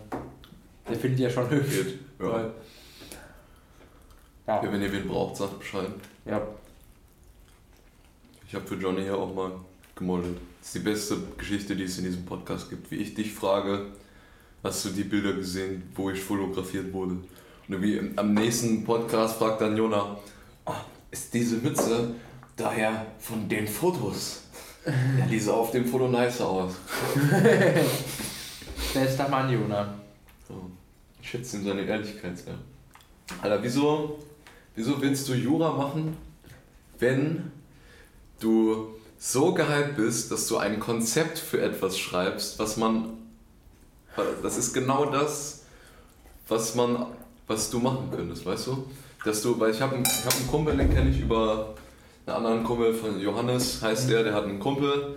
Der 0.88 0.96
findet 0.96 1.18
die 1.18 1.22
ja 1.24 1.30
schon 1.30 1.48
hübsch. 1.50 1.94
Ja. 2.18 2.50
Ja. 4.48 4.62
ja. 4.64 4.72
Wenn 4.72 4.82
ihr 4.82 4.90
wen 4.92 5.06
braucht, 5.06 5.36
sagt 5.36 5.58
Bescheid. 5.60 5.90
ja. 6.24 6.40
Ich 8.48 8.54
habe 8.54 8.66
für 8.66 8.76
Johnny 8.76 9.02
hier 9.02 9.14
auch 9.14 9.34
mal 9.34 9.52
gemodelt. 9.94 10.38
Das 10.60 10.68
ist 10.68 10.74
die 10.76 10.78
beste 10.78 11.16
Geschichte, 11.36 11.76
die 11.76 11.82
es 11.84 11.98
in 11.98 12.04
diesem 12.04 12.24
Podcast 12.24 12.70
gibt. 12.70 12.90
Wie 12.90 12.96
ich 12.96 13.14
dich 13.14 13.30
frage, 13.34 13.88
hast 14.64 14.86
du 14.86 14.88
die 14.88 15.04
Bilder 15.04 15.34
gesehen, 15.34 15.82
wo 15.94 16.08
ich 16.08 16.18
fotografiert 16.18 16.90
wurde? 16.94 17.12
Und 17.12 17.26
irgendwie 17.68 18.00
am 18.16 18.32
nächsten 18.32 18.84
Podcast 18.84 19.36
fragt 19.36 19.60
dann 19.60 19.76
Jona, 19.76 20.18
"Ah, 20.64 20.76
ist 21.10 21.34
diese 21.34 21.56
Mütze 21.56 22.14
daher 22.56 23.04
von 23.18 23.46
den 23.50 23.68
Fotos? 23.68 24.44
Ja, 24.86 25.26
die 25.26 25.38
sah 25.38 25.52
auf 25.52 25.70
dem 25.72 25.84
Foto 25.84 26.08
nicer 26.08 26.48
aus. 26.48 26.72
Bester 28.94 29.28
Mann, 29.28 29.52
Jona. 29.52 29.92
Ich 31.20 31.28
schätze 31.28 31.58
ihm 31.58 31.64
seine 31.64 31.82
Ehrlichkeit 31.82 32.38
sehr. 32.38 32.54
Alter, 33.42 33.62
wieso, 33.62 34.18
wieso 34.78 35.02
willst 35.02 35.28
du 35.28 35.34
Jura 35.34 35.72
machen, 35.72 36.16
wenn 37.00 37.50
du 38.38 38.94
so 39.18 39.52
gehypt 39.52 39.96
bist, 39.96 40.30
dass 40.30 40.46
du 40.46 40.56
ein 40.56 40.78
Konzept 40.78 41.36
für 41.36 41.60
etwas 41.60 41.98
schreibst, 41.98 42.60
was 42.60 42.76
man. 42.76 43.14
Das 44.42 44.56
ist 44.56 44.72
genau 44.72 45.06
das, 45.06 45.64
was 46.46 46.76
man, 46.76 47.06
was 47.48 47.70
du 47.70 47.80
machen 47.80 48.10
könntest, 48.14 48.46
weißt 48.46 48.68
du? 48.68 48.86
Dass 49.24 49.42
du, 49.42 49.58
weil 49.58 49.72
ich 49.72 49.80
habe 49.80 49.96
einen, 49.96 50.04
ich 50.04 50.24
hab 50.24 50.34
einen 50.34 50.46
Kumpel, 50.46 50.76
den 50.76 50.94
kenne 50.94 51.10
ich 51.10 51.20
über 51.20 51.74
einen 52.26 52.36
anderen 52.36 52.64
Kumpel 52.64 52.94
von 52.94 53.20
Johannes, 53.20 53.82
heißt 53.82 54.08
der, 54.08 54.22
der 54.22 54.34
hat 54.34 54.44
einen 54.44 54.60
Kumpel, 54.60 55.16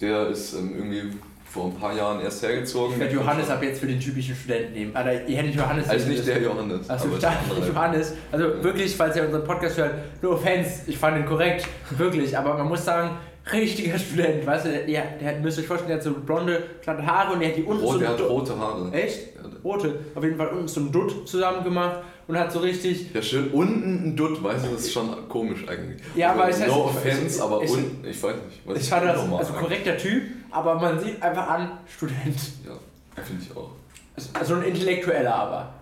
der 0.00 0.28
ist 0.28 0.54
ähm, 0.54 0.76
irgendwie 0.76 1.16
vor 1.50 1.64
ein 1.64 1.74
paar 1.74 1.92
Jahren 1.92 2.20
erst 2.20 2.42
hergezogen. 2.44 2.94
Ich 2.94 3.00
werde 3.00 3.14
Johannes 3.14 3.50
ab 3.50 3.60
jetzt 3.60 3.80
für 3.80 3.86
den 3.88 3.98
typischen 3.98 4.36
Studenten 4.36 4.72
nehmen. 4.72 4.94
Alter, 4.94 5.26
ihr 5.26 5.36
hättet 5.36 5.56
Johannes 5.56 5.88
Also 5.88 6.08
nicht 6.08 6.24
der 6.24 6.40
Johannes. 6.40 6.88
Also 6.88 7.08
andere. 7.14 7.68
Johannes, 7.68 8.14
also 8.30 8.62
wirklich, 8.62 8.96
falls 8.96 9.16
ihr 9.16 9.24
unseren 9.24 9.42
Podcast 9.42 9.76
hört, 9.78 9.94
no 10.22 10.30
offense, 10.30 10.82
ich 10.86 10.96
fand 10.96 11.18
ihn 11.18 11.26
korrekt, 11.26 11.66
wirklich, 11.90 12.38
aber 12.38 12.54
man 12.56 12.68
muss 12.68 12.84
sagen, 12.84 13.16
richtiger 13.52 13.98
Student, 13.98 14.46
weißt 14.46 14.66
du, 14.66 14.70
der, 14.70 14.82
der, 14.86 15.02
der 15.20 15.40
müsst 15.40 15.58
euch 15.58 15.66
vorstellen, 15.66 15.88
der 15.88 15.96
hat 15.96 16.04
so 16.04 16.12
blonde, 16.12 16.62
glatte 16.82 17.04
Haare 17.04 17.32
und 17.32 17.40
der 17.40 17.48
hat 17.48 17.56
die 17.56 17.64
unten 17.64 17.82
Rot, 17.82 17.94
so 17.94 17.98
der 17.98 18.08
hat 18.10 18.20
rote 18.20 18.56
Haare. 18.56 18.92
Echt? 18.92 19.34
Ja, 19.34 19.40
Rote, 19.64 19.98
auf 20.14 20.22
jeden 20.22 20.36
Fall 20.36 20.48
unten 20.48 20.68
so 20.68 20.80
ein 20.80 20.92
Dutt 20.92 21.28
zusammen 21.28 21.64
gemacht 21.64 21.98
und 22.30 22.38
hat 22.38 22.52
so 22.52 22.60
richtig, 22.60 23.12
Ja, 23.12 23.20
schön 23.20 23.50
unten 23.50 24.08
ein 24.10 24.16
Dutt, 24.16 24.42
weißt 24.42 24.64
du, 24.66 24.70
das 24.70 24.82
ist 24.82 24.92
schon 24.92 25.28
komisch 25.28 25.66
eigentlich. 25.68 26.00
Ja, 26.14 26.32
aber 26.32 26.48
es 26.48 26.60
heißt- 26.60 26.68
No 26.68 26.84
offense, 26.84 27.42
aber 27.42 27.62
ich- 27.62 27.70
unten, 27.70 28.06
ich 28.08 28.22
weiß 28.22 28.34
nicht. 28.46 28.60
Was 28.66 28.78
ich 28.80 28.88
fand 28.88 29.04
das, 29.06 29.16
normal 29.16 29.40
also 29.40 29.52
korrekter 29.54 29.96
Typ, 29.98 30.22
aber 30.50 30.74
man 30.76 30.98
sieht 31.00 31.20
einfach 31.22 31.48
an, 31.48 31.72
Student. 31.88 32.36
Ja, 32.66 33.22
finde 33.22 33.42
ich 33.42 33.56
auch. 33.56 33.70
Also- 34.16 34.28
Also 34.34 34.54
ein 34.54 34.62
Intellektueller 34.62 35.34
aber, 35.34 35.74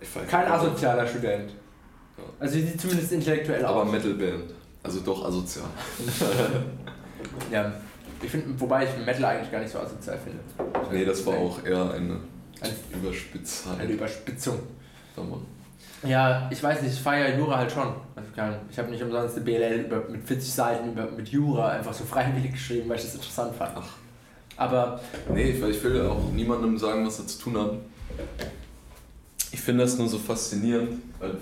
Ich 0.00 0.16
weiß 0.16 0.26
kein 0.28 0.50
asozialer 0.50 1.06
Student. 1.06 1.50
Ja. 2.18 2.24
Also 2.40 2.54
die 2.56 2.62
sieht 2.62 2.80
zumindest 2.80 3.12
intellektuell 3.12 3.64
Aber 3.64 3.82
aus. 3.82 3.90
Metalband. 3.92 4.44
Also 4.82 5.00
doch 5.00 5.24
asozial. 5.26 5.66
Ja, 7.52 7.72
ich 8.22 8.30
finde, 8.30 8.58
wobei 8.60 8.84
ich 8.84 9.04
Metal 9.06 9.24
eigentlich 9.24 9.50
gar 9.52 9.60
nicht 9.60 9.70
so 9.72 9.78
asozial 9.78 10.18
finde. 10.18 10.40
Nee, 10.90 11.04
das 11.04 11.24
war 11.26 11.34
auch 11.34 11.64
eher 11.64 11.92
eine 11.92 12.18
Ein- 12.60 12.70
Überspitzheit. 13.00 13.78
Eine 13.80 13.92
Überspitzung. 13.92 14.58
Ja, 15.16 15.22
Mann. 15.22 15.44
Ja, 16.02 16.48
ich 16.50 16.62
weiß 16.62 16.82
nicht, 16.82 16.94
ich 16.94 17.00
feiere 17.00 17.36
Jura 17.38 17.58
halt 17.58 17.70
schon. 17.70 17.94
Ich 18.70 18.78
habe 18.78 18.90
nicht 18.90 19.02
umsonst 19.02 19.36
eine 19.36 19.44
BLL 19.44 19.80
über, 19.86 20.08
mit 20.08 20.24
40 20.26 20.52
Seiten 20.52 20.92
über, 20.92 21.06
mit 21.10 21.28
Jura 21.28 21.70
einfach 21.70 21.92
so 21.92 22.04
freiwillig 22.10 22.52
geschrieben, 22.52 22.88
weil 22.88 22.96
ich 22.96 23.02
das 23.04 23.14
interessant 23.14 23.54
fand. 23.54 23.72
Ach. 23.76 23.88
Aber 24.56 25.00
Nee, 25.32 25.50
ich, 25.50 25.62
ich 25.62 25.84
will 25.84 26.06
auch 26.06 26.30
niemandem 26.32 26.76
sagen, 26.76 27.06
was 27.06 27.18
er 27.18 27.26
zu 27.26 27.38
tun 27.38 27.58
hat. 27.58 27.72
Ich 29.50 29.60
finde 29.60 29.84
das 29.84 29.96
nur 29.96 30.08
so 30.08 30.18
faszinierend, 30.18 31.02
weil 31.18 31.30
du, 31.30 31.38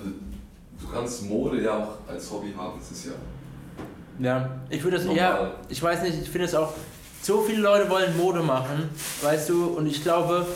du 0.84 0.92
kannst 0.92 1.24
Mode 1.28 1.62
ja 1.62 1.78
auch 1.78 2.08
als 2.08 2.30
Hobby 2.30 2.52
haben. 2.56 2.78
Das 2.78 2.90
ist 2.90 3.06
ja 3.06 3.12
ja, 4.20 4.50
ich 4.68 4.82
würde 4.84 4.98
das 4.98 5.06
normal. 5.06 5.24
eher, 5.24 5.54
ich 5.70 5.82
weiß 5.82 6.02
nicht, 6.02 6.20
ich 6.20 6.28
finde 6.28 6.44
es 6.44 6.54
auch, 6.54 6.74
so 7.22 7.40
viele 7.40 7.62
Leute 7.62 7.88
wollen 7.88 8.14
Mode 8.18 8.40
machen, 8.40 8.90
weißt 9.22 9.48
du, 9.48 9.68
und 9.68 9.86
ich 9.86 10.02
glaube, 10.02 10.46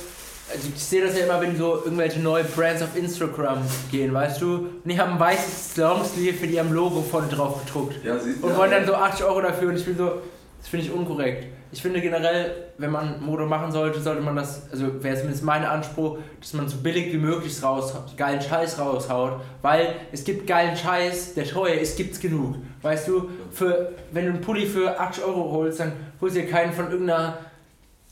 also 0.51 0.69
ich 0.75 0.83
sehe 0.83 1.05
das 1.05 1.19
ja 1.19 1.25
immer, 1.25 1.41
wenn 1.41 1.57
so 1.57 1.83
irgendwelche 1.85 2.21
neue 2.21 2.45
Brands 2.45 2.83
auf 2.83 2.97
Instagram 2.97 3.59
gehen, 3.91 4.13
weißt 4.13 4.43
du, 4.43 4.57
und 4.57 4.83
die 4.85 4.99
haben 4.99 5.15
ein 5.15 5.21
weißes 5.21 5.77
Longsleeve 5.77 6.41
mit 6.41 6.51
ihrem 6.51 6.73
Logo 6.73 7.01
vorne 7.03 7.29
drauf 7.29 7.65
gedruckt. 7.65 8.05
Ja, 8.05 8.19
sieht 8.19 8.43
Und 8.43 8.57
wollen 8.57 8.71
dann 8.71 8.87
so 8.87 8.95
80 8.95 9.25
Euro 9.25 9.41
dafür 9.41 9.71
und 9.71 9.77
ich 9.77 9.85
bin 9.85 9.97
so, 9.97 10.21
das 10.59 10.69
finde 10.69 10.87
ich 10.87 10.93
unkorrekt. 10.93 11.47
Ich 11.73 11.83
finde 11.83 12.01
generell, 12.01 12.69
wenn 12.79 12.93
man 12.93 13.21
Mode 13.25 13.47
machen 13.47 13.73
sollte, 13.73 14.01
sollte 14.01 14.23
man 14.23 14.37
das, 14.37 14.71
also 14.71 15.03
wäre 15.03 15.17
zumindest 15.17 15.43
mein 15.43 15.65
Anspruch, 15.65 16.19
dass 16.41 16.53
man 16.53 16.69
so 16.69 16.77
billig 16.77 17.13
wie 17.13 17.19
möglich 17.19 17.61
raus, 17.63 17.93
geilen 18.17 18.41
Scheiß 18.41 18.79
raushaut, 18.79 19.41
weil 19.61 19.89
es 20.13 20.23
gibt 20.23 20.47
geilen 20.47 20.77
Scheiß, 20.77 21.35
der 21.35 21.47
teuer 21.47 21.75
ist, 21.75 21.97
gibt's 21.97 22.21
genug. 22.21 22.57
Weißt 22.83 23.09
du, 23.09 23.29
für, 23.51 23.93
wenn 24.13 24.27
du 24.27 24.33
einen 24.35 24.41
Pulli 24.41 24.67
für 24.67 25.01
80 25.01 25.25
Euro 25.25 25.51
holst, 25.51 25.81
dann 25.81 25.93
holst 26.21 26.37
du 26.37 26.43
dir 26.43 26.49
keinen 26.49 26.73
von 26.73 26.93
irgendeiner 26.93 27.39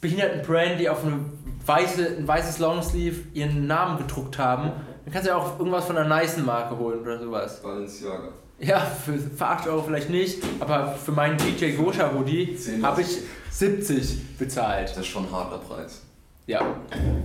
behinderten 0.03 0.43
Brand, 0.43 0.79
die 0.79 0.91
auf 0.91 1.03
eine 1.03 1.21
weiße, 1.65 2.17
ein 2.19 2.29
weißes 2.29 2.59
Longsleeve 2.59 3.21
ihren 3.33 3.67
Namen 3.67 3.97
gedruckt 3.97 4.37
haben. 4.37 4.73
Dann 5.05 5.13
kannst 5.13 5.27
du 5.27 5.31
ja 5.31 5.37
auch 5.39 5.59
irgendwas 5.59 5.87
von 5.87 5.97
einer 5.97 6.21
nicen 6.21 6.45
Marke 6.45 6.77
holen 6.77 7.01
oder 7.01 7.19
sowas. 7.19 7.63
Balenciaga. 7.63 8.29
Ja, 8.59 8.81
für, 8.81 9.19
für 9.19 9.47
8 9.47 9.67
Euro 9.69 9.83
vielleicht 9.83 10.11
nicht, 10.11 10.43
aber 10.61 10.93
für 10.93 11.11
meinen 11.11 11.37
DJ 11.39 11.73
Gosha 11.73 12.13
Hoodie 12.15 12.57
habe 12.83 13.01
ich 13.01 13.19
70 13.51 14.39
bezahlt. 14.39 14.91
Das 14.91 14.99
ist 14.99 15.07
schon 15.07 15.25
ein 15.27 15.33
harter 15.33 15.59
Preis. 15.59 16.03
Ja. 16.47 16.65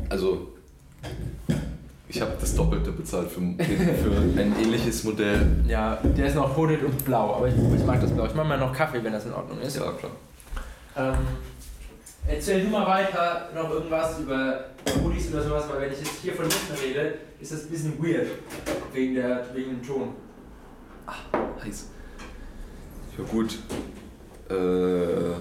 Also, 0.09 0.53
ich 2.07 2.21
habe 2.21 2.31
das 2.39 2.55
Doppelte 2.55 2.91
bezahlt 2.91 3.29
für, 3.29 3.39
für 3.41 4.11
ein 4.39 4.55
ähnliches 4.59 5.03
Modell. 5.03 5.63
Ja, 5.67 5.99
der 6.03 6.27
ist 6.27 6.35
noch 6.35 6.55
hooded 6.55 6.83
und 6.83 7.05
blau, 7.05 7.35
aber 7.35 7.47
ich, 7.49 7.55
ich 7.55 7.85
mag 7.85 8.01
das 8.01 8.11
blau. 8.11 8.25
Ich 8.25 8.33
mache 8.33 8.47
mal 8.47 8.57
noch 8.57 8.73
Kaffee, 8.73 9.03
wenn 9.03 9.13
das 9.13 9.25
in 9.25 9.33
Ordnung 9.33 9.59
ist. 9.61 9.77
Ja, 9.77 9.91
klar. 9.91 10.11
Ähm, 10.95 11.15
erzähl 12.27 12.63
du 12.63 12.69
mal 12.69 12.85
weiter 12.85 13.49
noch 13.55 13.69
irgendwas 13.71 14.19
über 14.19 14.65
Hoodies 15.03 15.33
oder 15.33 15.43
sowas, 15.43 15.65
weil 15.69 15.81
wenn 15.81 15.91
ich 15.91 15.99
jetzt 15.99 16.21
hier 16.21 16.33
von 16.33 16.45
hinten 16.45 16.73
rede, 16.83 17.17
ist 17.39 17.51
das 17.51 17.63
ein 17.63 17.69
bisschen 17.69 18.03
weird. 18.03 18.27
Wegen, 18.93 19.15
der, 19.15 19.45
wegen 19.53 19.71
dem 19.71 19.83
Ton. 19.83 20.13
Heiß. 21.63 21.89
Ja 23.17 23.23
gut. 23.25 23.57
Äh, 24.49 25.37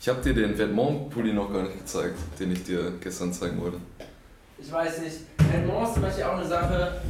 ich 0.00 0.08
habe 0.08 0.22
dir 0.22 0.34
den 0.34 0.56
Vetements-Pulli 0.56 1.32
noch 1.32 1.52
gar 1.52 1.62
nicht 1.62 1.78
gezeigt, 1.78 2.18
den 2.38 2.52
ich 2.52 2.64
dir 2.64 2.92
gestern 3.00 3.32
zeigen 3.32 3.60
wollte. 3.60 3.78
Ich 4.58 4.70
weiß 4.70 5.00
nicht. 5.00 5.18
Edmond 5.52 5.86
ist 5.86 5.94
zum 5.94 6.02
Beispiel 6.02 6.24
auch 6.24 6.38
eine 6.38 6.46
Sache, 6.46 7.00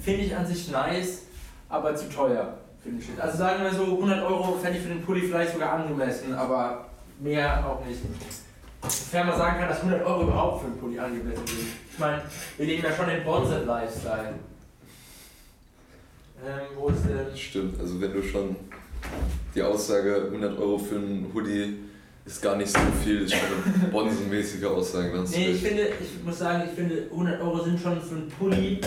finde 0.00 0.20
ich 0.22 0.36
an 0.36 0.46
sich 0.46 0.70
nice, 0.70 1.22
aber 1.68 1.94
zu 1.94 2.08
teuer. 2.08 2.58
Finde 2.82 3.02
ich. 3.02 3.22
Also 3.22 3.38
sagen 3.38 3.64
wir 3.64 3.72
so, 3.72 3.82
100 3.82 4.22
Euro 4.24 4.56
fände 4.56 4.78
ich 4.78 4.84
für 4.84 4.90
den 4.90 5.02
Pulli 5.02 5.22
vielleicht 5.22 5.52
sogar 5.52 5.72
angemessen, 5.72 6.34
aber 6.34 6.87
mehr 7.20 7.66
auch 7.66 7.84
nicht. 7.84 8.00
Sofern 8.82 9.26
man 9.26 9.38
sagen 9.38 9.58
kann, 9.58 9.68
dass 9.68 9.78
100 9.78 10.06
Euro 10.06 10.22
überhaupt 10.22 10.62
für 10.62 10.66
einen 10.68 10.78
Pulli 10.78 10.98
angemessen 10.98 11.46
sind. 11.46 11.58
Ich 11.92 11.98
meine, 11.98 12.22
wir 12.56 12.66
leben 12.66 12.82
ja 12.82 12.92
schon 12.92 13.06
den 13.08 13.24
Bonset-Lifestyle. 13.24 14.34
Ähm, 16.44 16.76
wo 16.76 16.88
ist 16.88 17.04
denn... 17.04 17.36
Stimmt, 17.36 17.80
also 17.80 18.00
wenn 18.00 18.12
du 18.12 18.22
schon 18.22 18.54
die 19.54 19.62
Aussage 19.62 20.26
100 20.26 20.58
Euro 20.58 20.78
für 20.78 20.96
einen 20.96 21.30
Hoodie 21.34 21.80
ist 22.24 22.42
gar 22.42 22.56
nicht 22.56 22.70
so 22.70 22.78
viel, 23.02 23.22
ist 23.22 23.32
schon 23.32 23.74
eine 23.74 23.88
bonsenmäßige 23.90 24.64
Aussage. 24.64 25.10
du 25.10 25.22
Nee, 25.22 25.52
ich 25.52 25.62
finde, 25.62 25.88
ich 26.00 26.22
muss 26.22 26.38
sagen, 26.38 26.68
ich 26.68 26.74
finde 26.74 27.08
100 27.10 27.40
Euro 27.40 27.64
sind 27.64 27.80
schon 27.80 28.00
für 28.00 28.16
einen 28.16 28.28
Pulli, 28.28 28.80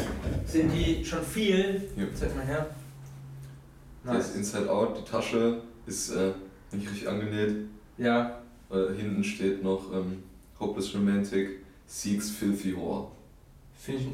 sind 0.46 0.72
die 0.72 1.04
schon 1.04 1.24
viel. 1.24 1.90
Ja. 1.98 2.04
Zeig 2.14 2.36
mal 2.36 2.46
her. 2.46 2.68
Der 4.06 4.20
ist 4.20 4.36
Inside 4.36 4.70
Out, 4.72 5.00
die 5.00 5.10
Tasche 5.10 5.62
ist 5.86 6.12
äh, 6.12 6.32
nicht 6.72 6.90
richtig 6.90 7.10
angenäht. 7.10 7.68
Ja, 8.02 8.38
Äh, 8.72 8.96
hinten 8.98 9.22
steht 9.24 9.62
noch 9.62 9.82
ähm, 9.94 10.24
Hopeless 10.58 10.96
Romantic, 10.96 11.60
Siegs 11.86 12.32
Filthy 12.32 12.74
Whore. 12.76 13.08
Find 13.78 14.00
ich, 14.00 14.08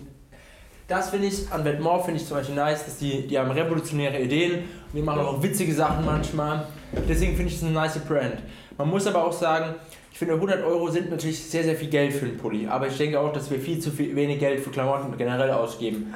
das 0.87 1.09
finde 1.11 1.27
ich, 1.27 1.51
an 1.51 1.63
Vetements 1.63 2.05
finde 2.05 2.19
ich 2.21 2.27
zum 2.27 2.37
Beispiel 2.37 2.55
nice, 2.55 2.85
dass 2.85 2.97
die, 2.97 3.27
die 3.27 3.37
haben 3.37 3.51
revolutionäre 3.51 4.19
Ideen 4.19 4.53
und 4.61 4.95
die 4.95 5.01
machen 5.01 5.19
auch 5.19 5.43
witzige 5.43 5.73
Sachen 5.73 6.03
manchmal. 6.05 6.65
Deswegen 7.07 7.35
finde 7.35 7.51
ich 7.51 7.57
es 7.57 7.63
eine 7.63 7.71
nice 7.71 7.99
Brand. 7.99 8.37
Man 8.77 8.89
muss 8.89 9.05
aber 9.05 9.23
auch 9.25 9.33
sagen, 9.33 9.75
ich 10.11 10.17
finde 10.17 10.33
100 10.33 10.63
Euro 10.63 10.89
sind 10.89 11.11
natürlich 11.11 11.43
sehr, 11.43 11.63
sehr 11.63 11.75
viel 11.75 11.89
Geld 11.89 12.13
für 12.13 12.25
einen 12.25 12.37
Pulli. 12.37 12.65
Aber 12.65 12.87
ich 12.87 12.97
denke 12.97 13.19
auch, 13.19 13.31
dass 13.31 13.51
wir 13.51 13.59
viel 13.59 13.79
zu 13.79 13.91
viel, 13.91 14.15
wenig 14.15 14.39
Geld 14.39 14.59
für 14.61 14.71
Klamotten 14.71 15.15
generell 15.17 15.51
ausgeben. 15.51 16.13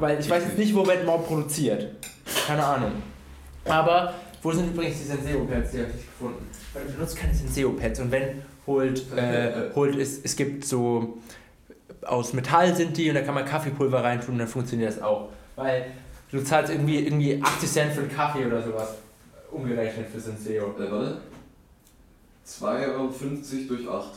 Weil 0.00 0.18
ich 0.18 0.30
weiß 0.30 0.44
jetzt 0.44 0.58
nicht, 0.58 0.74
wo 0.74 0.86
Vetements 0.86 1.26
produziert. 1.26 1.88
Keine 2.46 2.64
Ahnung. 2.64 2.92
Aber, 3.66 4.14
wo 4.40 4.50
sind 4.52 4.72
übrigens 4.72 4.98
die 5.00 5.04
Senseo-Pads? 5.04 5.72
Die 5.72 5.78
habe 5.80 5.90
ich 5.90 6.06
gefunden. 6.06 6.46
Weil 6.72 6.86
ich 6.86 6.94
benutze 6.94 7.16
keine 7.16 7.34
Senseo-Pads 7.34 8.00
und 8.00 8.10
wenn, 8.10 8.42
holt, 8.66 9.12
äh, 9.16 9.70
holt 9.74 9.96
es, 9.96 10.20
es 10.22 10.36
gibt 10.36 10.64
so 10.64 11.18
aus 12.02 12.32
Metall 12.32 12.74
sind 12.74 12.96
die 12.96 13.08
und 13.08 13.14
da 13.14 13.22
kann 13.22 13.34
man 13.34 13.44
Kaffeepulver 13.44 14.02
reintun 14.02 14.34
und 14.34 14.38
dann 14.38 14.48
funktioniert 14.48 14.90
das 14.90 15.02
auch. 15.02 15.28
Weil 15.56 15.86
du 16.30 16.42
zahlst 16.42 16.72
irgendwie, 16.72 17.00
irgendwie 17.00 17.40
80 17.42 17.70
Cent 17.70 17.92
für 17.92 18.00
einen 18.00 18.12
Kaffee 18.12 18.46
oder 18.46 18.62
sowas. 18.62 18.88
Umgerechnet 19.50 20.08
für 20.08 20.20
Senseo. 20.20 20.74
Äh, 20.78 20.90
warte. 20.90 21.20
2,50 22.46 22.94
Euro 22.94 23.12
durch 23.68 23.88
8. 23.88 24.10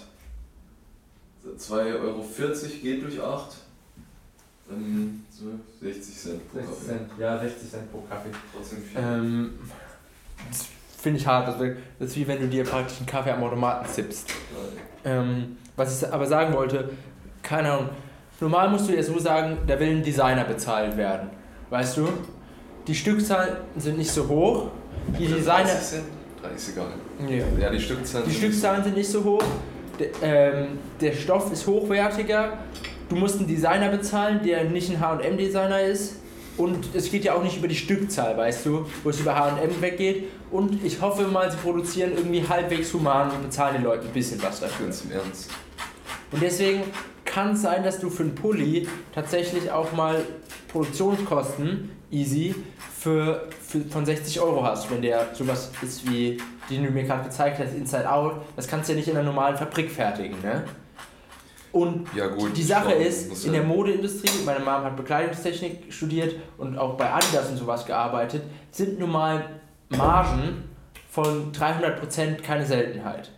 2,40 1.59 2.01
Euro 2.01 2.25
geht 2.81 3.03
durch 3.03 3.21
8. 3.21 3.55
Ähm, 4.71 5.23
so 5.29 5.45
60 5.81 6.17
Cent 6.17 6.51
pro 6.51 6.59
60 6.59 6.73
Kaffee. 6.73 6.85
Cent, 6.87 7.09
ja, 7.19 7.39
60 7.39 7.69
Cent 7.69 7.91
pro 7.91 8.01
Kaffee. 8.09 8.29
Trotzdem 8.53 8.81
viel. 8.81 8.99
Ähm, 8.99 9.59
finde 11.05 11.19
ich 11.19 11.27
hart. 11.27 11.47
Also, 11.47 11.65
das 11.99 12.09
ist 12.09 12.17
wie 12.17 12.27
wenn 12.27 12.39
du 12.41 12.47
dir 12.47 12.63
praktisch 12.63 12.97
einen 12.97 13.05
Kaffee 13.05 13.29
am 13.31 13.43
Automaten 13.43 13.87
sippst. 13.87 14.31
Ähm, 15.05 15.57
was 15.75 16.01
ich 16.01 16.11
aber 16.11 16.25
sagen 16.25 16.53
wollte, 16.55 16.89
keine 17.43 17.71
Ahnung, 17.71 17.89
normal 18.39 18.69
musst 18.69 18.89
du 18.89 18.93
dir 18.93 19.03
so 19.03 19.19
sagen, 19.19 19.59
da 19.67 19.79
will 19.79 19.89
ein 19.97 20.03
Designer 20.03 20.43
bezahlt 20.45 20.97
werden. 20.97 21.29
Weißt 21.69 21.97
du? 21.97 22.09
Die 22.87 22.95
Stückzahlen 22.95 23.55
sind 23.77 23.97
nicht 23.99 24.09
so 24.11 24.27
hoch. 24.27 24.67
Die 25.19 25.27
Designer. 25.27 25.63
30 25.65 25.79
Cent? 25.81 26.03
30 26.41 26.57
ist 26.57 26.69
egal. 26.73 26.87
Nee. 27.19 27.43
Ja, 27.61 27.69
die 27.69 27.79
Stückzahlen 27.79 28.25
Die 28.27 28.31
sind- 28.33 28.43
Stückzahlen 28.51 28.83
sind 28.83 28.97
nicht 28.97 29.09
so 29.09 29.23
hoch. 29.23 29.43
Der, 29.99 30.07
ähm, 30.23 30.67
der 30.99 31.13
Stoff 31.13 31.51
ist 31.51 31.65
hochwertiger. 31.67 32.53
Du 33.09 33.15
musst 33.15 33.37
einen 33.37 33.47
Designer 33.47 33.89
bezahlen, 33.89 34.41
der 34.43 34.63
nicht 34.65 34.89
ein 34.89 34.99
HM-Designer 34.99 35.81
ist. 35.81 36.15
Und 36.57 36.87
es 36.95 37.11
geht 37.11 37.25
ja 37.25 37.33
auch 37.33 37.43
nicht 37.43 37.57
über 37.57 37.67
die 37.67 37.75
Stückzahl, 37.75 38.37
weißt 38.37 38.65
du, 38.65 38.85
wo 39.03 39.09
es 39.09 39.19
über 39.19 39.35
HM 39.35 39.81
weggeht. 39.81 40.29
Und 40.55 40.85
ich 40.85 41.01
hoffe 41.01 41.27
mal, 41.27 41.51
sie 41.51 41.57
produzieren 41.57 42.13
irgendwie 42.15 42.47
halbwegs 42.47 42.93
human 42.93 43.29
und 43.29 43.41
bezahlen 43.41 43.73
den 43.75 43.83
Leuten 43.83 44.07
ein 44.07 44.13
bisschen 44.13 44.41
was 44.41 44.61
dafür. 44.61 44.85
Ganz 44.85 45.01
im 45.01 45.11
Ernst. 45.11 45.49
Und 46.31 46.41
deswegen 46.41 46.83
kann 47.25 47.51
es 47.55 47.61
sein, 47.61 47.83
dass 47.83 47.99
du 47.99 48.09
für 48.09 48.23
einen 48.23 48.35
Pulli 48.35 48.87
tatsächlich 49.13 49.69
auch 49.69 49.91
mal 49.91 50.23
Produktionskosten 50.71 51.91
easy 52.09 52.55
für, 52.97 53.49
für, 53.67 53.81
von 53.81 54.05
60 54.05 54.39
Euro 54.39 54.63
hast, 54.63 54.89
wenn 54.89 55.01
der 55.01 55.27
sowas 55.33 55.71
ist 55.81 56.09
wie, 56.09 56.37
den 56.69 56.85
du 56.85 56.91
mir 56.91 57.03
gerade 57.03 57.25
gezeigt 57.25 57.59
hast, 57.59 57.73
Inside 57.75 58.09
Out. 58.09 58.35
Das 58.55 58.69
kannst 58.69 58.87
du 58.87 58.93
ja 58.93 58.99
nicht 58.99 59.09
in 59.09 59.17
einer 59.17 59.25
normalen 59.25 59.57
Fabrik 59.57 59.91
fertigen, 59.91 60.41
ne? 60.41 60.63
Und 61.73 62.07
Ja, 62.15 62.27
gut. 62.27 62.55
die 62.55 62.63
Sache 62.63 62.91
schon, 62.91 63.01
ist, 63.01 63.45
in 63.45 63.51
der 63.51 63.63
Modeindustrie, 63.63 64.29
meine 64.45 64.59
Mom 64.59 64.85
hat 64.85 64.95
Bekleidungstechnik 64.95 65.91
studiert 65.91 66.33
und 66.57 66.77
auch 66.77 66.93
bei 66.93 67.11
Adidas 67.11 67.49
und 67.49 67.57
sowas 67.57 67.85
gearbeitet, 67.85 68.43
sind 68.71 68.97
nun 68.97 69.11
mal 69.11 69.59
Margen 69.89 70.63
von 71.09 71.51
300% 71.51 72.41
keine 72.41 72.65
Seltenheit. 72.65 73.31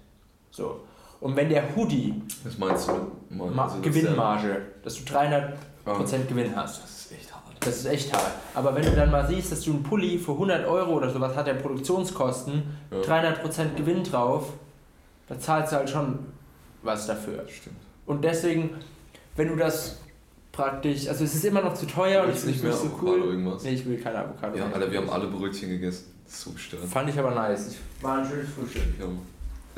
So. 0.52 0.82
Und 1.20 1.36
wenn 1.36 1.50
der 1.50 1.76
Hoodie 1.76 2.22
Was 2.44 2.58
meinst 2.58 2.88
du 2.88 2.94
mit 3.30 3.40
Mal- 3.40 3.52
Ma 3.52 3.64
also 3.64 3.76
das 3.78 3.84
Gewinnmarge, 3.84 4.62
dass 4.84 4.96
du 4.96 5.04
300% 5.14 5.54
Ja. 5.86 5.96
Gewinn 6.30 6.56
hast. 6.56 6.84
Das 6.84 6.90
ist 6.92 7.12
echt 7.12 7.34
hart. 7.34 7.44
Das 7.60 7.78
ist 7.78 7.86
echt 7.86 8.14
hart. 8.14 8.32
Aber 8.54 8.76
wenn 8.76 8.84
du 8.84 8.92
dann 8.96 9.10
mal 9.12 9.28
siehst, 9.28 9.52
dass 9.52 9.62
du 9.62 9.72
einen 9.74 9.84
Pulli 9.84 10.18
für 10.20 10.34
100 10.38 10.68
Euro 10.68 10.94
oder 10.94 11.10
sowas 11.10 11.36
hat, 11.36 11.48
der 11.48 11.56
Produktionskosten, 11.56 12.64
Ja. 12.92 12.98
300% 13.02 13.76
Gewinn 13.76 14.04
drauf, 14.04 14.54
da 15.28 15.38
zahlst 15.40 15.74
du 15.74 15.78
halt 15.78 15.90
schon 15.90 16.20
was 16.84 17.08
dafür. 17.08 17.44
Stimmt. 17.50 17.78
Und 18.06 18.24
deswegen, 18.24 18.70
wenn 19.36 19.48
du 19.50 19.56
das 19.56 19.98
praktisch, 20.52 21.08
also 21.08 21.24
es 21.24 21.36
ist 21.36 21.46
immer 21.46 21.62
noch 21.62 21.74
zu 21.74 21.86
teuer 21.88 22.24
und 22.24 22.30
ich 22.30 22.36
finde 22.36 22.48
nicht 22.52 22.58
es 22.58 22.64
mehr 22.64 22.72
nicht 22.72 22.82
so 22.82 22.88
Avocado 22.88 23.12
cool. 23.24 23.32
irgendwas? 23.32 23.64
Nee, 23.64 23.72
ich 23.74 23.86
will 23.86 23.98
keine 24.00 24.20
Avocado. 24.20 24.58
Ja. 24.58 24.66
Alter, 24.72 24.92
wir 24.92 25.00
haben 25.00 25.10
alle 25.10 25.28
Brötchen 25.28 25.70
gegessen. 25.70 26.14
Gestört. 26.54 26.84
Fand 26.86 27.10
ich 27.10 27.18
aber 27.20 27.32
nice. 27.32 27.68
Ich- 27.72 28.04
War 28.04 28.20
ein 28.20 28.28
schönes 28.30 28.50
Frühstück. 28.50 28.84
Ja. 29.00 29.06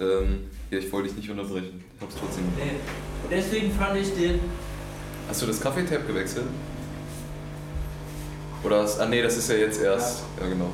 Ähm, 0.04 0.46
ja, 0.72 0.78
ich 0.80 0.92
wollte 0.92 1.10
dich 1.10 1.18
nicht 1.18 1.30
unterbrechen. 1.30 1.84
Ich 1.96 2.02
hab's 2.02 2.16
trotzdem. 2.20 2.44
Nee. 2.58 2.72
Und 3.24 3.32
deswegen 3.32 3.72
fand 3.72 3.98
ich 3.98 4.14
den. 4.16 4.40
Hast 5.28 5.42
du 5.42 5.46
das 5.46 5.60
Kaffeetab 5.62 6.08
gewechselt? 6.08 6.46
Oder 8.64 8.82
hast, 8.84 9.00
ah 9.00 9.06
nee, 9.06 9.22
das 9.22 9.38
ist 9.38 9.50
ja 9.50 9.56
jetzt 9.56 9.82
erst. 9.82 10.24
Ja, 10.42 10.48
genau. 10.48 10.70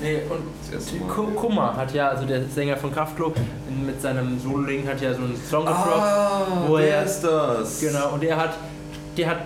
Nee, 0.00 0.22
und 0.30 0.42
Das 0.64 0.74
erste 0.74 0.96
Mal. 0.96 1.08
Ku- 1.08 1.30
Kummer 1.32 1.76
hat 1.76 1.92
ja, 1.92 2.08
also 2.08 2.24
der 2.24 2.44
Sänger 2.48 2.76
von 2.76 2.92
Kraftklub, 2.92 3.36
mit 3.84 4.00
seinem 4.00 4.38
Solo-Ding 4.40 4.86
hat 4.88 5.00
ja 5.00 5.12
so 5.12 5.22
einen 5.22 5.36
Song 5.36 5.64
gedroppt. 5.66 5.88
Ah, 5.88 6.46
wo 6.66 6.76
er- 6.78 7.04
ist 7.04 7.20
das? 7.20 7.80
Genau, 7.80 8.14
und 8.14 8.22
der 8.22 8.36
hat, 8.36 8.54
der 9.16 9.28
hat 9.28 9.40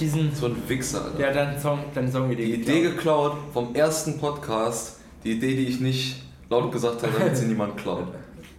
diesen, 0.00 0.34
So 0.34 0.46
ein 0.46 0.56
Wichser, 0.68 1.04
Alter. 1.04 1.16
der 1.18 1.28
hat 1.28 1.36
dann 1.36 1.60
Song, 1.60 1.78
dann 1.94 2.10
Songidee 2.10 2.44
die 2.46 2.54
Idee 2.62 2.82
geklaut. 2.82 3.32
geklaut 3.32 3.36
vom 3.52 3.74
ersten 3.74 4.18
Podcast. 4.18 4.98
Die 5.24 5.32
Idee, 5.32 5.56
die 5.56 5.66
ich 5.66 5.80
nicht 5.80 6.22
laut 6.50 6.70
gesagt 6.72 7.02
habe, 7.02 7.12
damit 7.18 7.36
sie 7.36 7.46
niemand 7.48 7.76
klaut. 7.76 8.06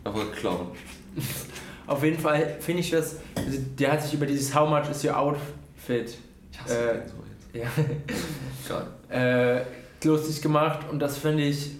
Aber 0.04 0.20
geklaut. 0.26 0.76
Auf 1.88 2.04
jeden 2.04 2.20
Fall 2.20 2.58
finde 2.60 2.82
ich 2.82 2.90
das, 2.92 3.16
also 3.36 3.58
der 3.80 3.94
hat 3.94 4.04
sich 4.04 4.14
über 4.14 4.26
dieses 4.26 4.54
How 4.54 4.70
much 4.70 4.90
is 4.92 5.04
your 5.06 5.18
outfit 5.18 6.18
Ich 6.52 6.60
hasse 6.60 6.78
Äh, 6.78 6.94
den 7.00 7.08
so 7.08 7.14
jetzt. 7.54 7.72
ja, 8.70 8.76
Geil. 9.10 9.66
äh, 10.04 10.06
lustig 10.06 10.42
gemacht 10.42 10.80
und 10.92 11.00
das 11.00 11.18
finde 11.18 11.44
ich, 11.44 11.72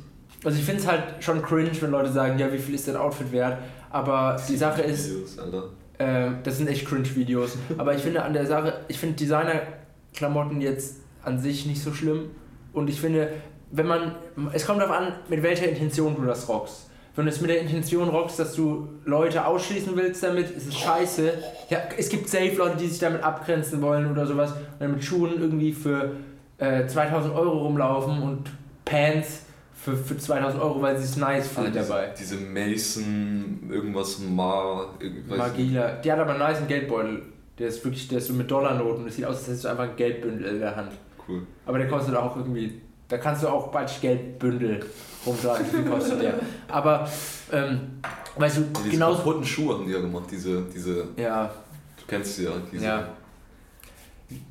also 0.44 0.58
ich 0.58 0.64
finde 0.64 0.82
es 0.82 0.88
halt 0.88 1.04
schon 1.24 1.42
cringe, 1.42 1.72
wenn 1.82 1.92
Leute 1.92 2.12
sagen, 2.12 2.40
ja, 2.40 2.52
wie 2.52 2.58
viel 2.58 2.76
ist 2.76 2.88
dein 2.88 2.96
Outfit 2.96 3.32
wert? 3.34 3.58
Aber 3.90 4.38
die 4.48 4.56
Sache 4.58 4.82
ist, 4.82 5.38
Alter. 5.40 5.70
Äh, 5.98 6.30
das 6.44 6.58
sind 6.58 6.68
echt 6.68 6.88
cringe-Videos. 6.88 7.58
Aber 7.78 7.96
ich 7.96 8.02
finde 8.02 8.24
an 8.24 8.34
der 8.34 8.46
Sache, 8.46 8.82
ich 8.88 9.00
finde 9.00 9.16
Designer-Klamotten 9.16 10.62
jetzt 10.62 10.98
an 11.24 11.40
sich 11.40 11.66
nicht 11.66 11.82
so 11.82 11.94
schlimm. 11.94 12.32
Und 12.74 12.90
ich 12.90 13.02
finde, 13.02 13.30
wenn 13.72 13.88
man, 13.88 14.16
es 14.54 14.66
kommt 14.66 14.82
darauf 14.82 14.96
an, 14.96 15.14
mit 15.30 15.44
welcher 15.44 15.68
Intention 15.68 16.16
du 16.16 16.26
das 16.26 16.48
rockst. 16.48 16.90
Wenn 17.16 17.26
du 17.26 17.32
es 17.32 17.42
mit 17.42 17.50
der 17.50 17.62
Intention 17.62 18.10
rockst, 18.10 18.38
dass 18.40 18.54
du 18.54 18.90
Leute 19.04 19.46
ausschließen 19.46 19.96
willst 19.96 20.22
damit, 20.22 20.52
ist 20.52 20.68
es 20.68 20.78
scheiße. 20.78 21.34
Ja, 21.70 21.80
es 21.98 22.10
gibt 22.10 22.30
safe 22.30 22.54
Leute, 22.56 22.78
die 22.78 22.88
sich 22.88 23.00
damit 23.00 23.24
abgrenzen 23.24 23.82
wollen 23.82 24.12
oder 24.12 24.28
sowas 24.28 24.52
und 24.52 24.60
dann 24.80 24.92
mit 24.92 25.04
Schuhen 25.04 25.42
irgendwie 25.42 25.74
für 25.74 26.12
äh, 26.60 26.86
2000 26.86 27.34
Euro 27.34 27.58
rumlaufen 27.64 28.22
und 28.22 28.52
Pants 28.86 29.47
für, 29.88 29.96
für 29.96 30.18
2000 30.18 30.62
Euro, 30.62 30.82
weil 30.82 30.98
sie 30.98 31.06
es 31.06 31.16
nice 31.16 31.50
diese, 31.50 31.72
dabei. 31.72 32.14
diese 32.20 32.36
Mason, 32.36 33.70
irgendwas 33.70 34.20
Mar. 34.20 34.94
Magila. 35.30 35.94
Die 35.94 36.12
hat 36.12 36.20
aber 36.20 36.32
einen 36.32 36.40
nice 36.40 36.68
Geldbeutel. 36.68 37.22
Der 37.58 37.70
ist 37.70 37.84
wirklich, 37.86 38.08
der 38.10 38.18
ist 38.18 38.28
so 38.28 38.34
mit 38.34 38.52
Dollarnoten. 38.52 39.06
Das 39.06 39.16
sieht 39.16 39.26
aus, 39.26 39.38
als 39.38 39.48
hättest 39.48 39.64
du 39.64 39.70
einfach 39.70 39.86
ein 39.86 39.96
Geldbündel 39.96 40.56
in 40.56 40.60
der 40.60 40.76
Hand. 40.76 40.92
Cool. 41.28 41.44
Aber 41.66 41.78
der 41.78 41.88
kostet 41.88 42.16
auch 42.16 42.36
irgendwie. 42.36 42.82
Da 43.08 43.18
kannst 43.18 43.44
du 43.44 43.48
auch 43.48 43.70
bald 43.70 43.90
Geldbündel 44.02 44.86
rumtragen. 45.26 45.66
Wie 45.72 45.90
kostet 45.90 46.22
der? 46.22 46.34
Aber, 46.68 47.08
ähm, 47.54 48.02
weißt 48.36 48.58
du, 48.58 48.62
Diese 48.80 48.90
genau. 48.90 49.16
kaputten 49.16 49.46
Schuhe 49.46 49.76
haben 49.76 49.86
die 49.86 49.94
ja 49.94 50.02
gemacht, 50.02 50.26
diese, 50.30 50.64
diese, 50.64 51.06
Ja, 51.16 51.46
du 51.46 52.04
kennst 52.06 52.36
sie 52.36 52.44
ja, 52.44 52.52
diese. 52.70 52.84
Ja. 52.84 53.08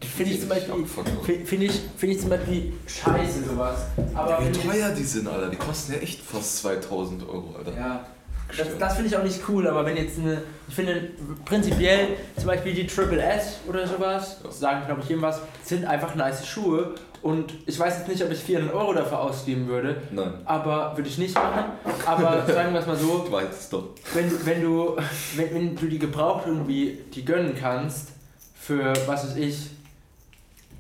Finde 0.01 0.33
ich 0.33 0.41
zum 0.41 0.49
Beispiel. 0.49 0.72
abgefuckt 0.72 1.09
haben. 1.09 1.24
fi- 1.24 1.45
Finde 1.45 1.66
ich, 1.66 1.81
find 1.97 2.12
ich 2.14 2.20
zum 2.20 2.31
Beispiel 2.31 2.72
scheiße, 2.87 3.45
sowas. 3.45 3.79
Aber 4.14 4.41
Wie 4.41 4.45
wenn 4.47 4.53
ich- 4.53 4.59
teuer 4.59 4.91
die 4.91 5.03
sind, 5.05 5.29
Alter. 5.29 5.49
Die 5.51 5.57
kosten 5.57 5.93
ja 5.93 5.99
echt 5.99 6.20
fast 6.22 6.59
2000 6.59 7.29
Euro, 7.29 7.55
Alter. 7.59 7.72
Ja. 7.77 8.07
Das, 8.57 8.68
das 8.79 8.95
finde 8.95 9.09
ich 9.09 9.16
auch 9.16 9.24
nicht 9.24 9.41
cool, 9.49 9.66
aber 9.66 9.85
wenn 9.85 9.97
jetzt 9.97 10.18
eine, 10.20 10.41
ich 10.68 10.74
finde 10.74 11.11
prinzipiell 11.45 12.11
zum 12.37 12.47
Beispiel 12.47 12.74
die 12.74 12.87
Triple 12.87 13.20
S 13.20 13.57
oder 13.68 13.85
sowas, 13.89 14.37
Ja. 14.45 14.51
sagen 14.53 14.87
glaube 14.87 15.01
ich 15.03 15.11
irgendwas, 15.11 15.41
sind 15.64 15.85
einfach 15.85 16.14
nice 16.14 16.47
Schuhe 16.47 16.95
und 17.22 17.53
ich 17.66 17.77
weiß 17.77 17.99
jetzt 17.99 18.09
nicht, 18.09 18.22
ob 18.22 18.31
ich 18.31 18.39
400 18.39 18.72
Euro 18.72 18.93
dafür 18.93 19.18
ausgeben 19.18 19.66
würde, 19.66 20.01
Nein. 20.12 20.33
aber 20.45 20.97
würde 20.97 21.09
ich 21.09 21.18
nicht 21.18 21.35
machen, 21.35 21.64
aber 22.07 22.47
sagen 22.47 22.72
wir 22.72 22.79
es 22.81 22.87
mal 22.87 22.97
so, 22.97 23.24
Du 23.27 23.33
weißt 23.33 23.51
es 23.53 23.68
doch. 23.68 23.89
wenn, 24.14 24.31
wenn, 24.47 24.62
du, 24.62 24.97
wenn, 25.35 25.53
wenn 25.55 25.74
du 25.77 25.87
die 25.89 25.99
gebraucht 25.99 26.45
irgendwie 26.47 27.01
die 27.14 27.24
gönnen 27.24 27.53
kannst 27.61 28.11
für, 28.67 28.93
was 29.07 29.29
weiß 29.29 29.37
ich, 29.37 29.71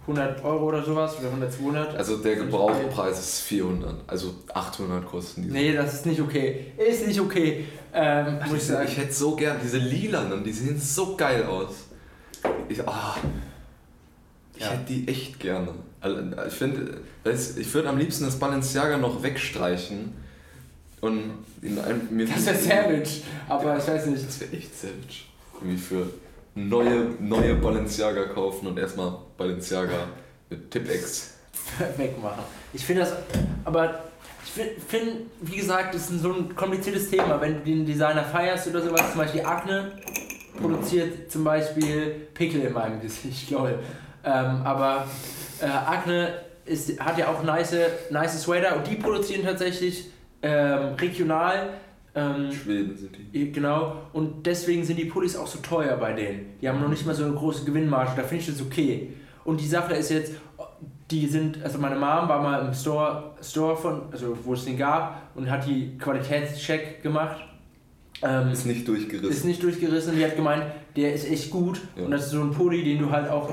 100 0.02 0.42
Euro 0.44 0.66
oder 0.68 0.84
sowas 0.84 1.16
oder 1.18 1.28
100, 1.28 1.52
200. 1.52 1.96
Also 1.96 2.16
der 2.18 2.36
Gebrauchpreis 2.36 3.18
ist 3.18 3.40
400. 3.42 3.94
Also 4.06 4.34
800 4.54 5.04
kosten 5.06 5.42
die. 5.42 5.48
Nee, 5.50 5.72
das 5.72 5.94
ist 5.94 6.06
nicht 6.06 6.20
okay. 6.20 6.66
Ist 6.76 7.06
nicht 7.06 7.20
okay, 7.20 7.64
ähm, 7.92 8.38
muss 8.48 8.58
ich 8.58 8.62
sagen. 8.64 8.88
ich 8.88 8.96
hätte 8.96 9.12
so 9.12 9.34
gern 9.34 9.56
diese 9.62 9.78
lilanen, 9.78 10.44
die 10.44 10.52
sehen 10.52 10.80
so 10.80 11.16
geil 11.16 11.44
aus. 11.44 11.74
Ich, 12.68 12.86
ah, 12.86 13.16
ich 14.54 14.62
Ja. 14.62 14.70
hätte 14.70 14.84
die 14.92 15.08
echt 15.08 15.40
gerne. 15.40 15.68
Ich 16.46 16.54
finde, 16.54 17.00
ich 17.24 17.74
würde 17.74 17.88
am 17.88 17.98
liebsten 17.98 18.24
das 18.24 18.38
Balenciaga 18.38 18.96
noch 18.98 19.22
wegstreichen 19.24 20.12
und 21.00 21.32
in 21.62 21.78
einem 21.80 22.02
mir 22.10 22.26
Das 22.26 22.46
wäre 22.46 22.56
savage, 22.56 23.22
aber 23.48 23.76
ich 23.78 23.88
weiß 23.88 24.06
nicht. 24.06 24.24
Das 24.26 24.40
wäre 24.40 24.52
echt 24.52 24.78
savage. 24.78 25.24
irgendwie 25.54 25.76
für 25.78 26.08
neue, 26.56 27.14
neue 27.20 27.54
Balenciaga 27.54 28.24
kaufen 28.24 28.66
und 28.66 28.78
erstmal 28.78 29.12
Balenciaga 29.36 30.08
mit 30.50 30.70
Tipex. 30.70 31.36
wegmachen. 31.96 32.42
Ich 32.72 32.84
finde 32.84 33.02
das, 33.02 33.12
aber 33.64 34.00
ich 34.44 34.50
finde, 34.50 34.80
find, 34.80 35.30
wie 35.42 35.56
gesagt, 35.56 35.94
das 35.94 36.10
ist 36.10 36.22
so 36.22 36.32
ein 36.32 36.54
kompliziertes 36.54 37.10
Thema. 37.10 37.40
Wenn 37.40 37.54
du 37.54 37.60
den 37.60 37.86
Designer 37.86 38.24
feierst 38.24 38.68
oder 38.68 38.82
sowas, 38.82 39.12
zum 39.12 39.20
Beispiel 39.20 39.44
Akne 39.44 39.92
produziert 40.60 41.30
zum 41.30 41.44
Beispiel 41.44 42.28
Pickel 42.34 42.62
in 42.62 42.72
meinem 42.72 43.00
Gesicht, 43.00 43.50
lol. 43.52 43.78
Ähm, 44.24 44.62
aber 44.64 45.06
äh, 45.60 45.66
Akne 45.66 46.40
ist, 46.64 46.98
hat 46.98 47.18
ja 47.18 47.28
auch 47.28 47.42
nice, 47.42 47.76
nice 48.10 48.42
Sweater 48.42 48.76
und 48.76 48.86
die 48.86 48.96
produzieren 48.96 49.44
tatsächlich 49.44 50.10
ähm, 50.42 50.94
regional. 50.94 51.70
Ähm, 52.16 52.50
Schweden 52.50 52.96
sind 52.96 53.14
die. 53.32 53.52
Genau, 53.52 53.96
und 54.14 54.46
deswegen 54.46 54.82
sind 54.84 54.98
die 54.98 55.04
Pullis 55.04 55.36
auch 55.36 55.46
so 55.46 55.58
teuer 55.58 55.96
bei 55.98 56.12
denen. 56.14 56.46
Die 56.60 56.68
haben 56.68 56.80
noch 56.80 56.88
nicht 56.88 57.04
mal 57.06 57.14
so 57.14 57.24
eine 57.24 57.34
große 57.34 57.64
Gewinnmarge, 57.66 58.12
da 58.16 58.22
finde 58.22 58.42
ich 58.42 58.46
das 58.46 58.62
okay. 58.62 59.12
Und 59.44 59.60
die 59.60 59.66
Sache 59.68 59.94
ist 59.94 60.10
jetzt, 60.10 60.32
die 61.10 61.26
sind, 61.26 61.62
also 61.62 61.78
meine 61.78 61.94
Mom 61.94 62.28
war 62.28 62.42
mal 62.42 62.66
im 62.66 62.72
Store, 62.74 63.34
Store 63.42 63.76
von, 63.76 64.02
also 64.10 64.36
wo 64.44 64.54
es 64.54 64.64
den 64.64 64.76
gab 64.78 65.30
und 65.36 65.48
hat 65.50 65.66
die 65.66 65.96
Qualitätscheck 65.98 67.02
gemacht. 67.02 67.36
Ähm, 68.22 68.50
Ist 68.50 68.64
nicht 68.66 68.88
durchgerissen. 68.88 69.30
ist 69.30 69.44
nicht 69.44 69.62
durchgerissen, 69.62 70.16
die 70.16 70.24
hat 70.24 70.34
gemeint, 70.36 70.64
der 70.96 71.12
ist 71.12 71.30
echt 71.30 71.50
gut 71.50 71.82
Ja. 71.96 72.06
und 72.06 72.10
das 72.12 72.24
ist 72.24 72.30
so 72.30 72.40
ein 72.40 72.50
Pulli, 72.50 72.82
den 72.82 72.98
du 72.98 73.10
halt 73.10 73.28
auch 73.30 73.50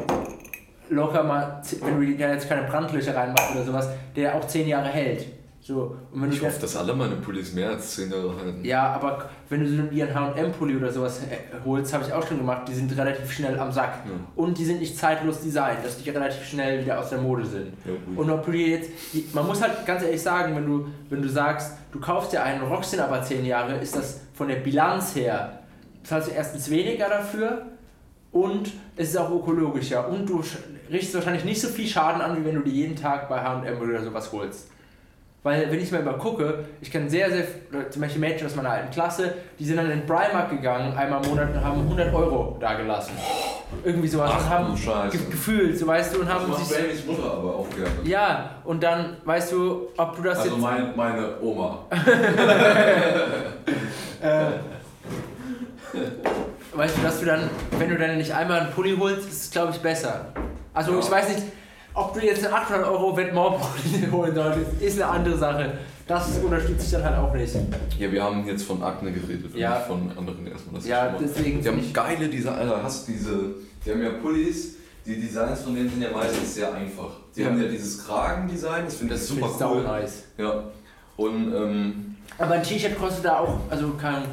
locker 0.89 1.21
mal, 1.23 1.61
wenn 1.81 1.99
du 1.99 2.17
da 2.17 2.31
jetzt 2.33 2.47
keine 2.47 2.65
Brandlöcher 2.65 3.13
reinmachst 3.13 3.51
oder 3.55 3.65
sowas, 3.65 3.89
der 4.15 4.35
auch 4.35 4.47
10 4.47 4.67
Jahre 4.69 4.87
hält. 4.87 5.25
So, 5.65 5.95
und 6.11 6.33
ich 6.33 6.41
hoffe, 6.41 6.59
dass 6.59 6.75
alle 6.75 6.93
meine 6.93 7.15
Pullis 7.15 7.53
mehr 7.53 7.69
als 7.69 7.95
10 7.95 8.11
Jahre 8.11 8.35
halten. 8.35 8.65
ja, 8.65 8.83
aber 8.95 9.29
wenn 9.47 9.61
du 9.61 9.69
so 9.69 9.81
einen 9.81 9.93
ihren 9.93 10.13
H&M-Pulli 10.13 10.75
oder 10.75 10.91
sowas 10.91 11.21
äh, 11.21 11.37
holst, 11.63 11.93
habe 11.93 12.03
ich 12.03 12.11
auch 12.11 12.27
schon 12.27 12.39
gemacht, 12.39 12.63
die 12.67 12.73
sind 12.73 12.91
relativ 12.97 13.31
schnell 13.31 13.57
am 13.57 13.71
Sack. 13.71 13.99
Ja. 14.05 14.11
Und 14.35 14.57
die 14.57 14.65
sind 14.65 14.81
nicht 14.81 14.97
zeitlos 14.97 15.39
designt, 15.39 15.85
dass 15.85 16.03
die 16.03 16.09
relativ 16.09 16.43
schnell 16.43 16.81
wieder 16.81 16.99
aus 16.99 17.11
der 17.11 17.19
Mode 17.19 17.45
sind. 17.45 17.67
Ja. 17.85 17.93
Und 18.13 18.29
ob 18.29 18.45
du 18.45 18.51
dir 18.51 18.67
jetzt, 18.67 18.89
man 19.33 19.47
muss 19.47 19.61
halt 19.61 19.85
ganz 19.85 20.03
ehrlich 20.03 20.21
sagen, 20.21 20.53
wenn 20.53 20.65
du, 20.65 20.87
wenn 21.09 21.21
du 21.21 21.29
sagst, 21.29 21.77
du 21.93 21.99
kaufst 22.01 22.33
dir 22.33 22.43
einen, 22.43 22.63
rockst 22.63 22.91
den 22.91 22.99
aber 22.99 23.21
10 23.21 23.45
Jahre, 23.45 23.77
ist 23.77 23.95
das 23.95 24.19
von 24.33 24.49
der 24.49 24.57
Bilanz 24.57 25.15
her, 25.15 25.59
zahlst 26.03 26.27
du 26.27 26.33
erstens 26.33 26.69
weniger 26.69 27.07
dafür 27.07 27.67
und 28.33 28.69
es 28.97 29.11
ist 29.11 29.17
auch 29.17 29.31
ökologischer. 29.31 30.09
Und 30.09 30.27
du 30.27 30.43
richtest 30.91 31.15
wahrscheinlich 31.15 31.45
nicht 31.45 31.61
so 31.61 31.69
viel 31.69 31.87
Schaden 31.87 32.21
an, 32.21 32.37
wie 32.37 32.43
wenn 32.43 32.55
du 32.55 32.61
dir 32.61 32.73
jeden 32.73 32.97
Tag 32.97 33.29
bei 33.29 33.39
H&M 33.39 33.79
oder 33.79 34.03
sowas 34.03 34.29
holst. 34.33 34.72
Weil, 35.43 35.69
wenn 35.69 35.79
ich 35.81 35.91
mal 35.91 36.01
mal 36.01 36.17
gucke, 36.17 36.59
ich 36.79 36.89
kenne 36.89 37.09
sehr, 37.09 37.29
sehr, 37.29 37.43
zum 37.89 38.01
Beispiel 38.01 38.21
Mädchen 38.21 38.47
aus 38.47 38.55
meiner 38.55 38.69
alten 38.71 38.91
Klasse, 38.91 39.33
die 39.59 39.65
sind 39.65 39.75
dann 39.75 39.91
in 39.91 39.99
den 39.99 40.05
Primark 40.07 40.49
gegangen, 40.49 40.95
einmal 40.95 41.21
im 41.21 41.29
Monat 41.29 41.49
und 41.53 41.61
haben 41.63 41.81
100 41.81 42.13
Euro 42.13 42.55
da 42.61 42.75
gelassen. 42.75 43.11
Irgendwie 43.83 44.07
sowas. 44.07 44.31
Ach, 44.33 44.39
und 44.39 44.49
haben 44.49 44.77
Scheiße. 44.77 45.17
ge 45.17 45.27
gefühlt, 45.31 45.77
so 45.77 45.85
weißt 45.85 46.15
du, 46.15 46.21
und 46.21 46.33
haben 46.33 46.53
sich. 46.55 46.77
Babys 46.77 47.05
Mutter 47.05 47.23
aber 47.33 47.55
auch 47.57 47.67
gerne. 47.71 47.89
Ja, 48.05 48.51
und 48.63 48.81
dann 48.83 49.17
weißt 49.25 49.51
du, 49.51 49.89
ob 49.97 50.15
du 50.15 50.21
das 50.21 50.39
Also 50.39 50.51
jetzt. 50.51 50.61
mein, 50.61 50.95
meine 50.95 51.41
Oma. 51.41 51.79
Weißt 56.75 56.97
du, 56.97 57.01
dass 57.03 57.19
du 57.19 57.25
dann, 57.25 57.49
wenn 57.77 57.89
du 57.89 57.97
dann 57.97 58.17
nicht 58.17 58.33
einmal 58.33 58.61
einen 58.61 58.71
Pulli 58.71 58.95
holst, 58.97 59.27
ist 59.29 59.43
es 59.43 59.51
glaube 59.51 59.71
ich 59.73 59.79
besser. 59.79 60.27
Also 60.73 60.93
Ja. 60.93 60.99
ich 60.99 61.11
weiß 61.11 61.29
nicht, 61.29 61.43
ob 61.93 62.13
du 62.13 62.25
jetzt 62.25 62.43
einen 62.45 62.53
800 62.53 62.87
Euro 62.87 63.15
Vetements-Pulli 63.15 64.07
holen 64.11 64.33
solltest, 64.35 64.81
ist 64.81 65.01
eine 65.01 65.11
andere 65.11 65.37
Sache. 65.37 65.73
Das 66.07 66.37
unterstütze 66.39 66.85
ich 66.85 66.91
dann 66.91 67.03
halt 67.05 67.17
auch 67.17 67.33
nicht. 67.33 67.55
Ja, 67.97 68.11
wir 68.11 68.23
haben 68.23 68.45
jetzt 68.45 68.63
von 68.65 68.83
Akne 68.83 69.11
geredet, 69.11 69.53
und 69.53 69.57
Ja. 69.57 69.75
nicht 69.77 69.87
von 69.87 70.11
anderen 70.17 70.45
erstmal. 70.47 70.75
Das 70.81 70.87
Ja, 70.87 71.15
deswegen 71.19 71.61
Die 71.61 71.67
haben 71.69 71.93
geile 71.93 72.27
Design, 72.27 72.55
Alter, 72.55 72.83
hast 72.83 73.07
du 73.07 73.11
diese, 73.13 73.39
die 73.85 73.91
haben 73.91 74.03
ja 74.03 74.09
Pullis, 74.21 74.75
die 75.05 75.19
Designs 75.21 75.61
von 75.61 75.75
denen 75.75 75.89
sind 75.89 76.01
ja 76.01 76.09
meistens 76.11 76.55
sehr 76.55 76.73
einfach. 76.73 77.09
Die 77.35 77.41
Ja. 77.41 77.47
haben 77.47 77.61
ja 77.61 77.67
dieses 77.69 78.05
Kragendesign, 78.05 78.85
das 78.85 78.95
finde 78.95 79.15
ich 79.15 79.21
super 79.21 79.49
sau 79.57 79.75
cool. 79.75 79.83
nice. 79.83 80.23
Ja. 80.37 80.63
Und 81.15 81.53
ähm, 81.55 82.15
Aber 82.37 82.55
ein 82.55 82.63
T-Shirt 82.63 82.97
kostet 82.97 83.25
da 83.25 83.39
auch, 83.39 83.59
also 83.69 83.91
kein, 83.91 84.23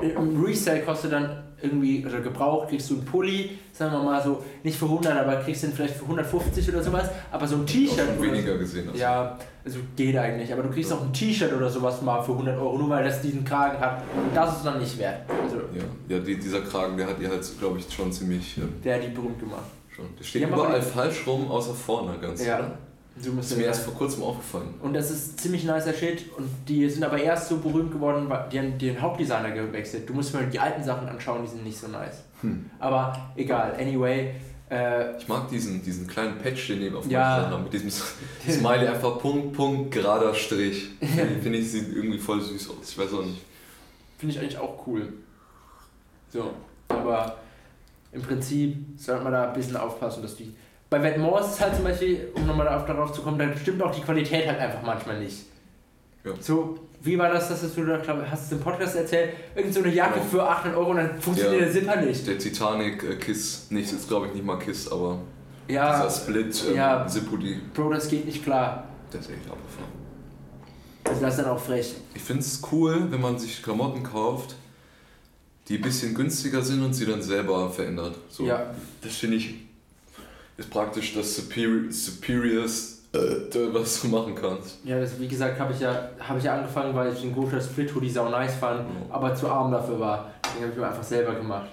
im 0.00 0.44
Resale 0.44 0.82
kostet 0.82 1.12
dann 1.12 1.42
irgendwie, 1.60 2.04
oder 2.06 2.20
gebraucht, 2.20 2.68
kriegst 2.68 2.88
du 2.90 2.94
einen 2.94 3.04
Pulli, 3.04 3.58
sagen 3.72 3.92
wir 3.92 4.02
mal 4.02 4.22
so, 4.22 4.42
nicht 4.62 4.78
für 4.78 4.84
100, 4.86 5.12
aber 5.16 5.36
kriegst 5.36 5.62
du 5.62 5.66
den 5.68 5.74
vielleicht 5.76 5.94
für 5.94 6.02
150 6.04 6.68
oder 6.68 6.82
sowas. 6.82 7.08
Aber 7.32 7.46
so 7.46 7.56
ein 7.56 7.66
T-Shirt. 7.66 7.98
oder 8.18 8.22
weniger 8.22 8.56
gesehen. 8.58 8.84
so- 8.86 8.90
Also. 8.92 9.02
Ja, 9.02 9.38
also 9.64 9.78
geht 9.96 10.16
eigentlich, 10.16 10.52
aber 10.52 10.62
du 10.62 10.70
kriegst 10.70 10.92
auch 10.92 11.02
ein 11.02 11.12
T-Shirt 11.12 11.52
oder 11.52 11.68
sowas 11.68 12.00
mal 12.02 12.22
für 12.22 12.32
100 12.32 12.56
Euro, 12.58 12.78
nur 12.78 12.88
weil 12.90 13.04
das 13.04 13.20
diesen 13.22 13.44
Kragen 13.44 13.78
hat. 13.80 14.02
Und 14.14 14.34
das 14.34 14.56
ist 14.58 14.64
dann 14.66 14.78
nicht 14.78 14.98
wert. 14.98 15.22
Also, 15.28 15.56
Ja, 15.74 16.16
ja 16.16 16.22
die, 16.22 16.36
dieser 16.38 16.60
Kragen, 16.62 16.96
der 16.96 17.06
hat 17.08 17.20
die 17.20 17.26
halt, 17.28 17.44
glaube 17.58 17.78
ich, 17.78 17.92
schon 17.92 18.12
ziemlich. 18.12 18.56
Der 18.84 18.94
hat 18.96 19.02
die 19.02 19.08
berühmt 19.08 19.38
gemacht. 19.40 19.62
schon. 19.94 20.06
Der 20.18 20.24
steht 20.24 20.42
Ja, 20.42 20.48
überall 20.48 20.80
falsch 20.80 21.26
rum, 21.26 21.50
außer 21.50 21.74
vorne 21.74 22.16
ganz. 22.20 22.44
Ja. 22.46 22.58
oder? 22.58 22.78
Ist 23.20 23.56
mir 23.56 23.64
erst 23.64 23.82
vor 23.82 23.94
kurzem 23.94 24.22
aufgefallen. 24.22 24.74
Und 24.82 24.94
das 24.94 25.10
ist 25.10 25.40
ziemlich 25.40 25.64
nicer 25.64 25.92
Shit. 25.92 26.24
Und 26.36 26.48
die 26.68 26.88
sind 26.88 27.02
aber 27.04 27.18
erst 27.20 27.48
so 27.48 27.58
berühmt 27.58 27.92
geworden, 27.92 28.28
weil 28.28 28.48
die 28.50 28.58
haben 28.58 28.78
den 28.78 29.00
Hauptdesigner 29.00 29.50
gewechselt. 29.50 30.08
Du 30.08 30.14
musst 30.14 30.32
mal 30.34 30.46
die 30.46 30.58
alten 30.58 30.82
Sachen 30.82 31.08
anschauen, 31.08 31.42
die 31.42 31.48
sind 31.48 31.64
nicht 31.64 31.78
so 31.78 31.88
nice. 31.88 32.22
Hm. 32.42 32.70
Aber 32.78 33.30
egal, 33.36 33.74
anyway. 33.78 34.34
Äh, 34.70 35.16
Ich 35.18 35.26
mag 35.28 35.48
diesen, 35.48 35.82
diesen 35.82 36.06
kleinen 36.06 36.36
Patch, 36.38 36.68
den 36.68 36.80
die 36.80 36.92
auf 36.92 37.06
Ja. 37.10 37.48
haben, 37.50 37.62
mit 37.64 37.72
diesem 37.72 37.90
Smiley 38.48 38.86
einfach 38.86 39.18
Punkt, 39.18 39.54
Punkt, 39.54 39.90
gerader 39.90 40.34
Strich. 40.34 40.90
Finde 41.00 41.40
find 41.42 41.56
ich, 41.56 41.70
sieht 41.70 41.88
irgendwie 41.94 42.18
voll 42.18 42.40
süß 42.40 42.70
aus. 42.70 42.90
Ich 42.90 42.98
weiß 42.98 43.12
auch 43.14 43.24
nicht. 43.24 43.42
Finde 44.18 44.34
ich 44.34 44.40
eigentlich 44.40 44.58
auch 44.58 44.86
cool. 44.86 45.12
So, 46.30 46.50
aber 46.88 47.36
im 48.12 48.20
Prinzip 48.22 48.76
sollte 48.98 49.24
man 49.24 49.32
da 49.32 49.48
ein 49.48 49.54
bisschen 49.54 49.76
aufpassen, 49.76 50.22
dass 50.22 50.36
die. 50.36 50.54
Bei 50.90 51.02
Vetements 51.02 51.48
ist 51.48 51.54
es 51.54 51.60
halt 51.60 51.74
zum 51.74 51.84
Beispiel, 51.84 52.28
um 52.34 52.46
nochmal 52.46 52.64
darauf, 52.66 53.12
zu 53.12 53.20
kommen, 53.22 53.38
da 53.38 53.54
stimmt 53.56 53.82
auch 53.82 53.94
die 53.94 54.00
Qualität 54.00 54.46
halt 54.46 54.58
einfach 54.58 54.82
manchmal 54.82 55.20
nicht. 55.20 55.44
Ja. 56.24 56.32
So, 56.40 56.78
wie 57.02 57.18
war 57.18 57.30
das, 57.30 57.48
dass 57.48 57.74
du 57.74 57.84
da, 57.84 57.98
glaub, 57.98 58.18
hast 58.30 58.50
du 58.50 58.54
es 58.56 58.60
im 58.60 58.64
Podcast 58.64 58.96
erzählt, 58.96 59.30
irgend 59.54 59.72
so 59.74 59.80
eine 59.80 59.92
Jacke 59.92 60.18
Ja. 60.18 60.24
für 60.24 60.42
800 60.48 60.76
Euro 60.78 60.90
und 60.90 60.96
dann 60.96 61.20
funktioniert 61.20 61.60
Ja. 61.60 61.66
der 61.66 61.72
Zipper 61.74 61.96
nicht. 62.00 62.26
Der 62.26 62.38
Titanic 62.38 63.02
äh, 63.04 63.16
Kiss, 63.16 63.66
nicht, 63.70 63.92
ist 63.92 64.08
glaube 64.08 64.28
ich 64.28 64.34
nicht 64.34 64.44
mal 64.44 64.58
Kiss, 64.58 64.90
aber 64.90 65.18
dieser 65.68 65.80
Ja, 65.80 66.10
Split 66.10 66.64
ähm, 66.70 66.76
ja. 66.76 67.06
Zippudi, 67.06 67.60
Bro, 67.74 67.92
das 67.92 68.08
geht 68.08 68.24
nicht 68.24 68.42
klar. 68.42 68.84
der 69.12 69.20
ist 69.20 69.30
echt 69.30 69.40
abgefahren. 69.42 69.92
Also 71.04 71.20
das 71.20 71.36
ist 71.38 71.42
dann 71.44 71.50
auch 71.52 71.60
frech. 71.60 71.94
Ich 72.14 72.22
finde 72.22 72.42
es 72.42 72.60
cool, 72.72 73.06
wenn 73.10 73.20
man 73.20 73.38
sich 73.38 73.62
Klamotten 73.62 74.02
kauft, 74.02 74.56
die 75.68 75.76
ein 75.76 75.82
bisschen 75.82 76.14
günstiger 76.14 76.62
sind 76.62 76.82
und 76.82 76.94
sie 76.94 77.06
dann 77.06 77.22
selber 77.22 77.70
verändert. 77.70 78.16
So, 78.30 78.44
Ja. 78.46 78.74
Das 79.02 79.14
finde 79.16 79.36
ich 79.36 79.54
ist 80.58 80.68
praktisch 80.70 81.14
das 81.14 81.34
Superi 81.36 81.90
Superiors, 81.90 83.02
äh, 83.14 83.18
was 83.72 84.02
du 84.02 84.08
machen 84.08 84.34
kannst. 84.34 84.78
Ja, 84.84 85.00
das, 85.00 85.18
wie 85.18 85.28
gesagt, 85.28 85.58
habe 85.58 85.72
ich, 85.72 85.80
ja, 85.80 86.10
hab 86.20 86.36
ich 86.36 86.44
ja 86.44 86.56
angefangen, 86.56 86.94
weil 86.94 87.12
ich 87.12 87.20
den 87.20 87.34
Gosha 87.34 87.60
Split 87.60 87.94
Hoodie 87.94 88.10
sau 88.10 88.28
nice 88.28 88.54
fand, 88.56 88.80
Ja. 88.80 89.14
aber 89.14 89.34
zu 89.34 89.48
arm 89.48 89.72
dafür 89.72 89.98
war. 89.98 90.30
Den 90.56 90.62
habe 90.62 90.72
ich 90.72 90.78
mir 90.78 90.86
einfach 90.88 91.02
selber 91.02 91.34
gemacht. 91.34 91.68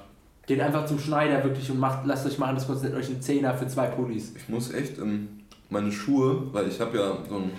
Den 0.47 0.61
einfach 0.61 0.85
zum 0.85 0.99
Schneider 0.99 1.43
wirklich 1.43 1.69
und 1.71 1.79
macht, 1.79 2.05
lasst 2.05 2.25
euch 2.27 2.37
machen, 2.37 2.55
das 2.55 2.67
kostet 2.67 2.93
euch 2.93 3.07
einen 3.07 3.21
Zehner 3.21 3.53
für 3.55 3.67
zwei 3.67 3.87
Pullis. 3.87 4.31
Ich 4.37 4.47
muss 4.47 4.71
echt 4.71 4.99
ähm, 4.99 5.27
meine 5.71 5.91
Schuhe, 5.91 6.43
weil 6.53 6.67
ich 6.67 6.79
habe 6.79 6.97
ja 6.97 7.17
so 7.27 7.37
ein, 7.37 7.51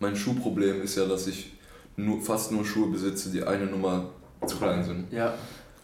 mein 0.00 0.16
Schuhproblem 0.16 0.82
ist 0.82 0.96
ja, 0.96 1.06
dass 1.06 1.28
ich 1.28 1.52
nur, 1.96 2.20
fast 2.20 2.50
nur 2.50 2.64
Schuhe 2.64 2.90
besitze, 2.90 3.30
die 3.30 3.44
eine 3.44 3.66
Nummer 3.66 4.06
zu 4.44 4.56
klein 4.56 4.82
sind. 4.82 5.12
Ja, 5.12 5.32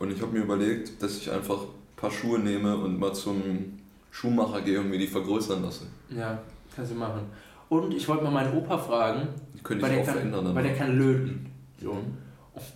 Und 0.00 0.10
ich 0.12 0.20
habe 0.20 0.32
mir 0.36 0.42
überlegt, 0.42 1.00
dass 1.00 1.16
ich 1.16 1.30
einfach 1.30 1.58
ein 1.62 1.96
paar 1.96 2.10
Schuhe 2.10 2.40
nehme 2.40 2.76
und 2.76 2.98
mal 2.98 3.12
zum 3.14 3.78
Schuhmacher 4.10 4.60
gehe 4.62 4.80
und 4.80 4.90
mir 4.90 4.98
die 4.98 5.06
vergrößern 5.06 5.62
lasse. 5.62 5.86
ja, 6.10 6.38
kannst 6.74 6.90
du 6.92 6.96
machen. 6.96 7.20
Und 7.68 7.94
ich 7.94 8.08
wollte 8.08 8.24
mal 8.24 8.30
meinen 8.32 8.56
Opa 8.56 8.76
fragen, 8.78 9.28
könnte 9.62 9.84
weil 9.84 9.90
ich 9.92 9.96
der, 9.98 10.02
auch 10.02 10.06
kann, 10.18 10.30
verändern. 10.30 10.54
weil 10.54 10.62
der 10.64 10.74
kann 10.74 10.98
löten. 10.98 11.46
So. 11.80 11.96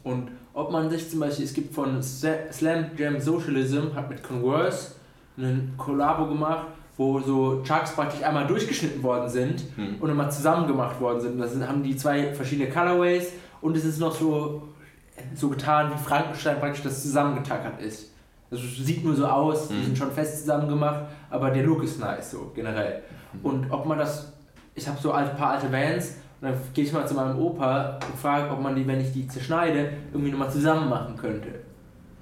Und 0.04 0.28
ob 0.52 0.70
man 0.70 0.88
sich 0.88 1.10
zum 1.10 1.20
Beispiel, 1.20 1.44
es 1.44 1.52
gibt 1.52 1.74
von 1.74 2.00
Slam 2.02 2.86
Jam 2.96 3.20
Socialism, 3.20 3.88
hat 3.94 4.08
mit 4.08 4.22
Converse 4.22 4.92
einen 5.36 5.74
Kollabo 5.76 6.28
gemacht, 6.28 6.68
wo 6.96 7.18
so 7.18 7.60
Chucks 7.64 7.92
praktisch 7.96 8.22
einmal 8.22 8.46
durchgeschnitten 8.46 9.02
worden 9.02 9.28
sind 9.28 9.64
Hm. 9.74 9.96
und 10.00 10.10
immer 10.10 10.30
zusammen 10.30 10.68
gemacht 10.68 11.00
worden 11.00 11.20
sind. 11.20 11.40
Da 11.40 11.48
sind, 11.48 11.66
haben 11.68 11.82
die 11.82 11.96
zwei 11.96 12.32
verschiedene 12.32 12.70
Colorways 12.70 13.32
und 13.60 13.76
es 13.76 13.84
ist 13.84 13.98
noch 13.98 14.14
so, 14.14 14.68
so 15.34 15.48
getan, 15.48 15.90
wie 15.92 15.98
Frankenstein 15.98 16.60
praktisch 16.60 16.84
das 16.84 17.02
zusammengetackert 17.02 17.80
ist. 17.82 18.12
Also 18.50 18.62
sieht 18.66 19.04
nur 19.04 19.14
so 19.14 19.26
aus, 19.26 19.68
die 19.68 19.74
Mhm. 19.74 19.84
sind 19.84 19.98
schon 19.98 20.12
fest 20.12 20.40
zusammen 20.40 20.68
gemacht, 20.68 21.04
aber 21.30 21.50
der 21.50 21.64
Look 21.64 21.82
ist 21.82 21.98
nice 21.98 22.30
so 22.32 22.52
generell. 22.54 23.02
Und 23.42 23.70
ob 23.70 23.84
man 23.86 23.98
das, 23.98 24.32
ich 24.74 24.86
habe 24.86 24.98
so 25.00 25.12
ein 25.12 25.34
paar 25.36 25.52
alte 25.54 25.72
Vans 25.72 26.16
und 26.40 26.48
dann 26.48 26.54
gehe 26.72 26.84
ich 26.84 26.92
mal 26.92 27.06
zu 27.06 27.14
meinem 27.14 27.38
Opa 27.38 27.98
und 28.08 28.18
frage, 28.20 28.50
ob 28.52 28.60
man 28.60 28.76
die, 28.76 28.86
wenn 28.86 29.00
ich 29.00 29.12
die 29.12 29.26
zerschneide, 29.26 29.92
irgendwie 30.12 30.30
nochmal 30.30 30.50
zusammen 30.50 30.88
machen 30.88 31.16
könnte. 31.16 31.48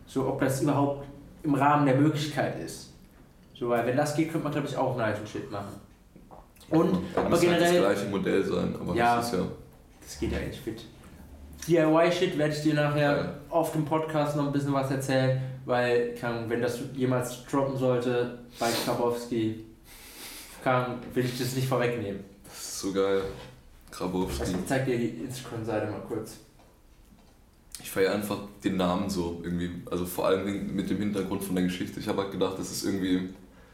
So, 0.06 0.26
ob 0.26 0.40
das 0.40 0.62
überhaupt 0.62 1.06
im 1.42 1.54
Rahmen 1.54 1.84
der 1.86 1.96
Möglichkeit 1.96 2.58
ist. 2.64 2.92
So, 3.54 3.68
weil 3.68 3.84
wenn 3.86 3.96
das 3.96 4.14
geht, 4.16 4.30
könnte 4.30 4.44
man 4.44 4.52
glaube 4.52 4.68
ich 4.68 4.76
auch 4.76 4.96
nice 4.96 5.18
und 5.18 5.28
shit 5.28 5.50
machen. 5.50 5.74
Und, 6.70 6.92
Ja, 6.92 6.98
aber 7.20 7.28
muss 7.30 7.40
halt 7.40 7.58
generell, 7.58 7.82
das 7.82 7.94
gleiche 7.94 8.10
Modell 8.10 8.42
sein, 8.44 8.74
aber 8.80 8.94
Ja. 8.94 9.16
das 9.16 9.26
ist 9.32 9.38
ja. 9.38 9.44
das 10.00 10.18
geht 10.18 10.32
ja 10.32 10.38
eigentlich 10.38 10.60
fit. 10.60 10.84
DIY-Shit 11.68 12.38
werde 12.38 12.54
ich 12.54 12.62
dir 12.62 12.74
nachher 12.74 13.16
Ja. 13.18 13.34
auf 13.50 13.72
dem 13.72 13.84
Podcast 13.84 14.36
noch 14.36 14.46
ein 14.46 14.52
bisschen 14.52 14.72
was 14.72 14.90
erzählen. 14.90 15.40
Weil, 15.64 16.14
Ahnung, 16.22 16.48
wenn 16.48 16.60
das 16.60 16.80
jemals 16.94 17.44
droppen 17.46 17.76
sollte 17.76 18.38
bei 18.58 18.68
Grabowski, 18.84 19.64
keine 20.62 20.86
Ahnung, 20.86 20.98
will 21.14 21.24
ich 21.24 21.38
das 21.38 21.54
nicht 21.54 21.68
vorwegnehmen. 21.68 22.24
Das 22.44 22.58
ist 22.58 22.80
so 22.80 22.92
geil. 22.92 23.22
Grabowski. 23.90 24.40
Also 24.40 24.54
ich 24.58 24.66
zeig 24.66 24.86
dir 24.86 24.98
die 24.98 25.08
Instagram-Seite 25.24 25.90
mal 25.90 26.00
kurz. 26.00 26.38
Ich 27.80 27.90
feiere 27.90 28.14
einfach 28.14 28.38
den 28.62 28.76
Namen 28.76 29.10
so 29.10 29.40
irgendwie. 29.42 29.70
Also 29.90 30.06
vor 30.06 30.26
allem 30.26 30.74
mit 30.74 30.88
dem 30.88 30.98
Hintergrund 30.98 31.42
von 31.42 31.54
der 31.54 31.64
Geschichte. 31.64 32.00
Ich 32.00 32.08
habe 32.08 32.22
halt 32.22 32.32
gedacht, 32.32 32.58
das 32.58 32.70
ist 32.70 32.84
irgendwie 32.84 33.30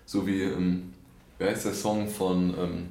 so 0.07 0.27
wie, 0.27 0.43
ähm, 0.43 0.95
wie 1.39 1.45
heißt 1.45 1.67
der 1.67 1.75
Song 1.75 2.09
von 2.09 2.55
ähm, 2.59 2.89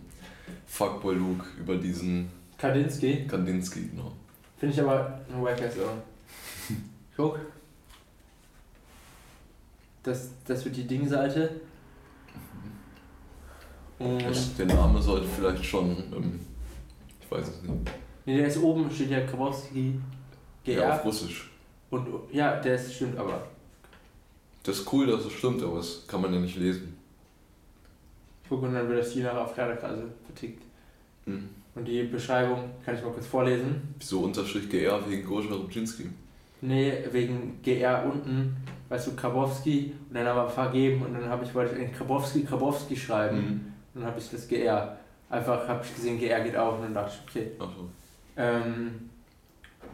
Fuckboy 0.67 1.15
Luke 1.15 1.45
über 1.59 1.75
diesen 1.75 2.29
Kandinsky, 2.57 3.25
Kandinsky, 3.27 3.89
genau. 3.89 4.11
finde 4.57 4.73
ich 4.73 4.81
aber 4.81 5.19
ein 5.31 5.43
wacker 5.43 5.69
Song. 5.69 6.01
Guck. 7.15 7.39
Das, 10.07 10.29
das 10.45 10.63
wird 10.63 10.77
die 10.77 10.87
Ding-Seite. 10.87 11.59
Und 13.99 14.23
Das, 14.23 14.55
der 14.55 14.67
Name 14.67 15.01
sollte 15.01 15.27
vielleicht 15.27 15.65
schon, 15.65 15.97
ähm, 16.15 16.39
ich 17.19 17.29
weiß 17.29 17.45
es 17.45 17.61
nicht, 17.63 17.73
nee, 18.25 18.37
der 18.37 18.47
ist 18.47 18.57
oben, 18.57 18.89
steht 18.89 19.09
ja 19.09 19.25
Grabowski 19.25 19.99
GR. 20.63 20.73
ja, 20.75 20.95
auf 20.95 21.03
Russisch. 21.03 21.51
und 21.89 22.07
ja, 22.31 22.55
der 22.61 22.75
ist, 22.75 22.93
stimmt 22.93 23.17
aber. 23.17 23.47
Das 24.63 24.79
ist 24.79 24.93
cool, 24.93 25.07
dass 25.07 25.25
es 25.25 25.33
stimmt, 25.33 25.61
aber 25.61 25.77
das 25.77 26.07
kann 26.07 26.21
man 26.21 26.33
ja 26.33 26.39
nicht 26.39 26.55
lesen. 26.55 26.95
Ich 28.43 28.49
gucke 28.49 28.67
und 28.67 28.75
dann 28.75 28.87
wird 28.87 28.99
das 28.99 29.11
hier 29.11 29.25
nachher 29.25 29.41
auf 29.41 29.53
Kleiderkreise 29.53 30.05
vertickt. 30.25 30.63
Hm. 31.25 31.49
Und 31.75 31.85
die 31.85 32.03
Beschreibung 32.03 32.69
kann 32.85 32.95
ich 32.95 33.03
mal 33.03 33.11
kurz 33.11 33.27
vorlesen. 33.27 33.93
Wieso 33.99 34.21
Unterstrich 34.21 34.69
GR 34.69 35.01
wegen 35.09 35.25
Goscha 35.25 35.53
Rubczynski? 35.53 36.09
Nee, 36.61 36.93
wegen 37.11 37.59
GR 37.61 38.03
unten, 38.05 38.57
weißt 38.89 39.07
du, 39.07 39.15
Krabowski 39.15 39.93
und 40.09 40.15
dann 40.15 40.25
haben 40.25 40.37
wir 40.37 40.49
vergeben 40.49 41.03
und 41.03 41.13
dann 41.13 41.29
habe 41.29 41.43
ich, 41.45 41.53
wollte 41.53 41.75
ich 41.75 41.81
eigentlich 41.81 41.97
Krabowski, 41.97 42.43
Krabowski 42.43 42.95
schreiben. 42.95 43.37
Mhm. 43.37 43.73
Und 43.93 44.01
dann 44.01 44.05
habe 44.05 44.19
ich 44.19 44.29
das 44.29 44.47
GR. 44.47 44.97
Einfach 45.29 45.67
habe 45.67 45.83
ich 45.83 45.93
gesehen, 45.95 46.17
GR 46.19 46.39
geht 46.41 46.55
auch 46.55 46.75
und 46.75 46.83
dann 46.83 46.93
dachte 46.93 47.11
ich, 47.13 47.29
okay. 47.29 47.51
Achso. 47.59 47.89
Ähm, 48.37 49.09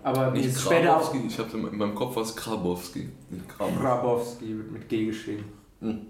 aber 0.03 0.32
Nicht 0.32 0.45
ist 0.47 0.61
später 0.61 0.97
auch 0.97 1.14
ich 1.14 1.39
habe 1.39 1.57
in 1.57 1.78
meinem 1.78 1.95
Kopf 1.95 2.16
was 2.16 2.36
Grabowski. 2.36 3.09
Nicht 3.30 3.49
Grabowski. 3.49 3.82
Grabowski 3.82 4.57
wird 4.57 4.72
mit 4.72 4.89
G 4.89 5.05
geschrieben. 5.05 5.45
Hm. 5.80 6.01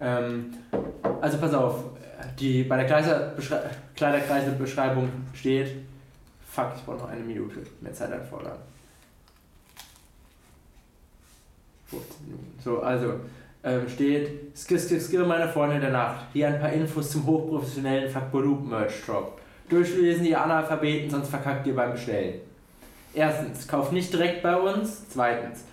Ähm, 0.00 0.50
also 1.20 1.38
pass 1.38 1.54
auf, 1.54 1.84
die, 2.38 2.64
bei 2.64 2.82
der 2.82 2.86
Kleiderbeschrei- 2.88 3.70
Kleiderkreise-Beschreibung 3.94 5.08
steht, 5.32 5.68
fuck, 6.46 6.72
ich 6.76 6.82
brauche 6.84 6.98
noch 6.98 7.08
eine 7.08 7.22
Minute, 7.22 7.60
mehr 7.80 7.92
Zeit 7.92 8.12
einfordern. 8.12 8.58
15 11.90 12.26
Minuten. 12.26 12.58
So, 12.62 12.80
also, 12.80 13.14
ähm, 13.66 13.88
steht, 13.88 14.56
Skill, 14.56 14.78
Skill, 14.78 15.00
Skill, 15.00 15.26
meine 15.26 15.48
Freunde 15.48 15.80
der 15.80 15.90
Nacht. 15.90 16.26
Hier 16.32 16.48
ein 16.48 16.60
paar 16.60 16.72
Infos 16.72 17.10
zum 17.10 17.26
hochprofessionellen 17.26 18.08
Fakbolub 18.08 18.64
Merch 18.64 19.04
Drop. 19.04 19.40
Durchlesen 19.68 20.24
die 20.24 20.36
Analphabeten, 20.36 21.10
sonst 21.10 21.28
verkackt 21.28 21.66
ihr 21.66 21.74
beim 21.74 21.92
Bestellen. 21.92 22.40
Erstens, 23.12 23.66
kauft 23.66 23.92
nicht 23.92 24.12
direkt 24.12 24.42
bei 24.42 24.54
uns. 24.54 25.08
Zweitens, 25.08 25.64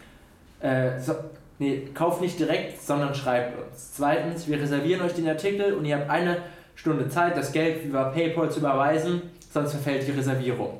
äh, 0.59 0.99
so, 0.99 1.13
nee, 1.59 1.87
kauft 1.93 2.21
nicht 2.21 2.39
direkt, 2.39 2.81
sondern 2.81 3.13
schreibt 3.13 3.61
uns. 3.61 3.93
Zweitens, 3.93 4.47
wir 4.47 4.59
reservieren 4.59 5.01
euch 5.01 5.13
den 5.13 5.27
Artikel 5.27 5.73
und 5.73 5.85
ihr 5.85 5.97
habt 5.97 6.09
eine 6.09 6.37
Stunde 6.75 7.09
Zeit, 7.09 7.37
das 7.37 7.51
Geld 7.51 7.85
über 7.85 8.05
PayPal 8.05 8.49
zu 8.49 8.59
überweisen, 8.59 9.21
sonst 9.51 9.71
verfällt 9.73 10.07
die 10.07 10.11
Reservierung. 10.11 10.79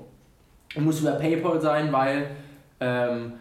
Und 0.75 0.85
muss 0.85 1.01
über 1.01 1.11
PayPal 1.11 1.61
sein, 1.61 1.91
weil 1.91 2.31
ähm, 2.79 3.33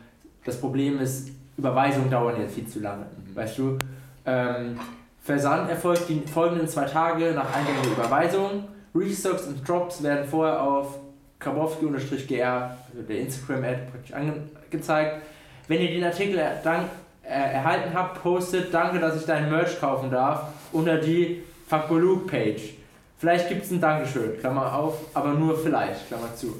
das 0.44 0.60
Problem 0.60 1.00
ist, 1.00 1.30
Überweisungen 1.56 2.10
dauern 2.10 2.40
jetzt 2.40 2.54
viel 2.54 2.66
zu 2.66 2.80
lange. 2.80 3.06
Weißt 3.34 3.58
du? 3.58 3.78
Ähm, 4.24 4.78
Versand 5.22 5.70
erfolgt 5.70 6.08
die 6.08 6.20
folgenden 6.20 6.66
zwei 6.66 6.84
Tage 6.84 7.32
nach 7.32 7.54
Eingang 7.54 7.76
der 7.82 7.92
Überweisung. 7.92 8.64
Restocks 8.94 9.46
und 9.46 9.66
Drops 9.66 10.02
werden 10.02 10.26
vorher 10.28 10.60
auf 10.60 10.98
Krabowski-gr, 11.38 12.76
also 12.90 13.02
der 13.08 13.20
Instagram-Ad, 13.20 13.78
angezeigt. 14.12 15.22
Wenn 15.68 15.80
ihr 15.80 15.90
den 15.92 16.04
Artikel 16.04 16.40
dank, 16.62 16.88
äh, 17.22 17.28
erhalten 17.28 17.94
habt, 17.94 18.22
postet, 18.22 18.74
danke, 18.74 18.98
dass 18.98 19.16
ich 19.16 19.24
deinen 19.24 19.50
Merch 19.50 19.80
kaufen 19.80 20.10
darf, 20.10 20.48
unter 20.72 20.98
die 20.98 21.42
Fakboluk-Page. 21.68 22.74
Vielleicht 23.18 23.48
gibt 23.48 23.64
es 23.64 23.70
ein 23.70 23.80
Dankeschön, 23.80 24.38
Klammer 24.40 24.74
auf, 24.74 24.98
aber 25.14 25.34
nur 25.34 25.56
vielleicht, 25.56 26.08
Klammer 26.08 26.34
zu. 26.34 26.52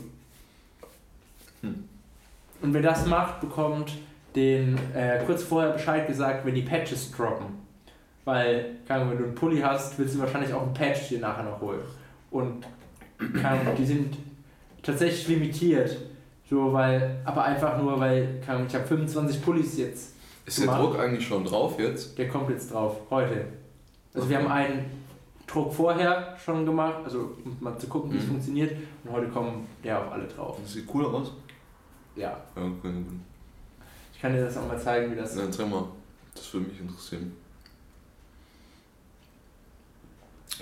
Hm. 1.62 1.88
Und 2.62 2.72
wer 2.74 2.82
das 2.82 3.06
macht, 3.06 3.40
bekommt 3.40 3.92
den 4.34 4.78
äh, 4.94 5.20
kurz 5.26 5.42
vorher 5.42 5.72
Bescheid 5.72 6.06
gesagt, 6.06 6.44
wenn 6.46 6.54
die 6.54 6.62
Patches 6.62 7.10
droppen. 7.12 7.46
Weil, 8.24 8.76
Ahnung, 8.88 9.10
wenn 9.10 9.18
du 9.18 9.24
einen 9.24 9.34
Pulli 9.34 9.60
hast, 9.60 9.98
willst 9.98 10.14
du 10.14 10.20
wahrscheinlich 10.20 10.52
auch 10.54 10.62
einen 10.62 10.74
Patch 10.74 11.08
dir 11.08 11.18
nachher 11.18 11.42
noch 11.42 11.60
holen. 11.60 11.80
Und 12.30 12.64
Ahnung, 13.44 13.74
die 13.76 13.84
sind 13.84 14.16
tatsächlich 14.82 15.26
limitiert. 15.28 15.96
So, 16.48 16.72
weil, 16.72 17.20
aber 17.24 17.44
einfach 17.44 17.78
nur, 17.78 17.98
weil, 17.98 18.40
Ahnung, 18.46 18.66
ich 18.68 18.74
habe 18.74 18.84
25 18.86 19.42
Pullis 19.42 19.76
jetzt. 19.78 20.14
Ist 20.46 20.58
der 20.60 20.66
Mann. 20.66 20.80
Druck 20.80 20.98
eigentlich 20.98 21.26
schon 21.26 21.44
drauf 21.44 21.78
jetzt? 21.78 22.16
Der 22.18 22.28
kommt 22.28 22.50
jetzt 22.50 22.72
drauf, 22.72 22.96
heute. 23.10 23.46
Also 24.14 24.28
wir 24.28 24.36
Okay. 24.38 24.44
haben 24.46 24.52
einen 24.52 24.84
Druck 25.46 25.72
vorher 25.72 26.36
schon 26.44 26.64
gemacht, 26.66 26.98
also 27.04 27.32
um 27.44 27.56
mal 27.60 27.76
zu 27.78 27.86
gucken, 27.88 28.12
wie 28.12 28.18
es 28.18 28.24
Mhm. 28.24 28.28
funktioniert. 28.28 28.76
Und 29.04 29.12
heute 29.12 29.28
kommen 29.28 29.66
der 29.82 29.98
auch 30.00 30.12
alle 30.12 30.24
drauf. 30.26 30.58
Das 30.62 30.72
sieht 30.72 30.86
cool 30.94 31.06
aus. 31.06 31.32
Ja, 32.16 32.36
okay, 32.54 32.92
kann 34.22 34.32
dir 34.32 34.44
das 34.44 34.56
auch 34.56 34.68
mal 34.68 34.80
zeigen, 34.80 35.10
wie 35.10 35.16
das 35.16 35.34
Dann 35.34 35.52
zeig 35.52 35.68
mal. 35.68 35.84
Das 36.32 36.54
würde 36.54 36.68
mich 36.68 36.80
interessieren. 36.80 37.32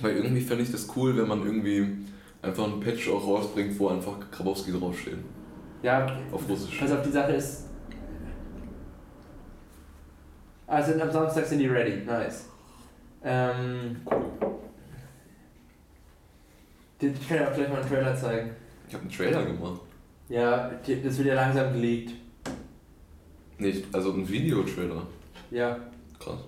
Weil 0.01 0.17
irgendwie 0.17 0.41
fände 0.41 0.63
ich 0.65 0.73
das 0.73 0.89
cool, 0.97 1.15
wenn 1.17 1.29
man 1.29 1.45
irgendwie 1.45 1.87
einfach 2.41 2.65
einen 2.65 2.81
Patch 2.81 3.09
auch 3.11 3.25
rausbringt, 3.27 3.79
wo 3.79 3.89
einfach 3.89 4.15
Grabowski 4.31 4.73
draufsteht. 4.73 5.19
Ja, 5.83 6.07
Auf 6.33 6.49
Russisch. 6.49 6.79
pass 6.79 6.91
auf, 6.91 7.03
die 7.03 7.11
Sache 7.11 7.33
ist. 7.33 7.67
Also 10.67 10.99
am 10.99 11.11
Samstag 11.11 11.45
sind 11.45 11.59
die 11.59 11.67
ready, 11.67 12.03
nice. 12.07 12.47
Ähm, 13.23 13.97
ich 16.99 17.29
kann 17.29 17.39
dir 17.39 17.51
auch 17.51 17.55
gleich 17.55 17.69
mal 17.69 17.81
einen 17.81 17.89
Trailer 17.89 18.17
zeigen. 18.17 18.51
Ich 18.89 18.95
habe 18.95 19.03
einen 19.03 19.13
Trailer 19.13 19.45
gemacht. 19.45 19.81
Ja, 20.31 20.71
das 20.71 21.19
wird 21.19 21.29
ja 21.29 21.35
langsam 21.35 21.73
geleakt. 21.75 22.13
Nicht, 23.61 23.85
also 23.95 24.13
ein 24.13 24.29
Videotrailer. 24.29 25.07
Ja, 25.51 25.79
Krass. 26.19 26.41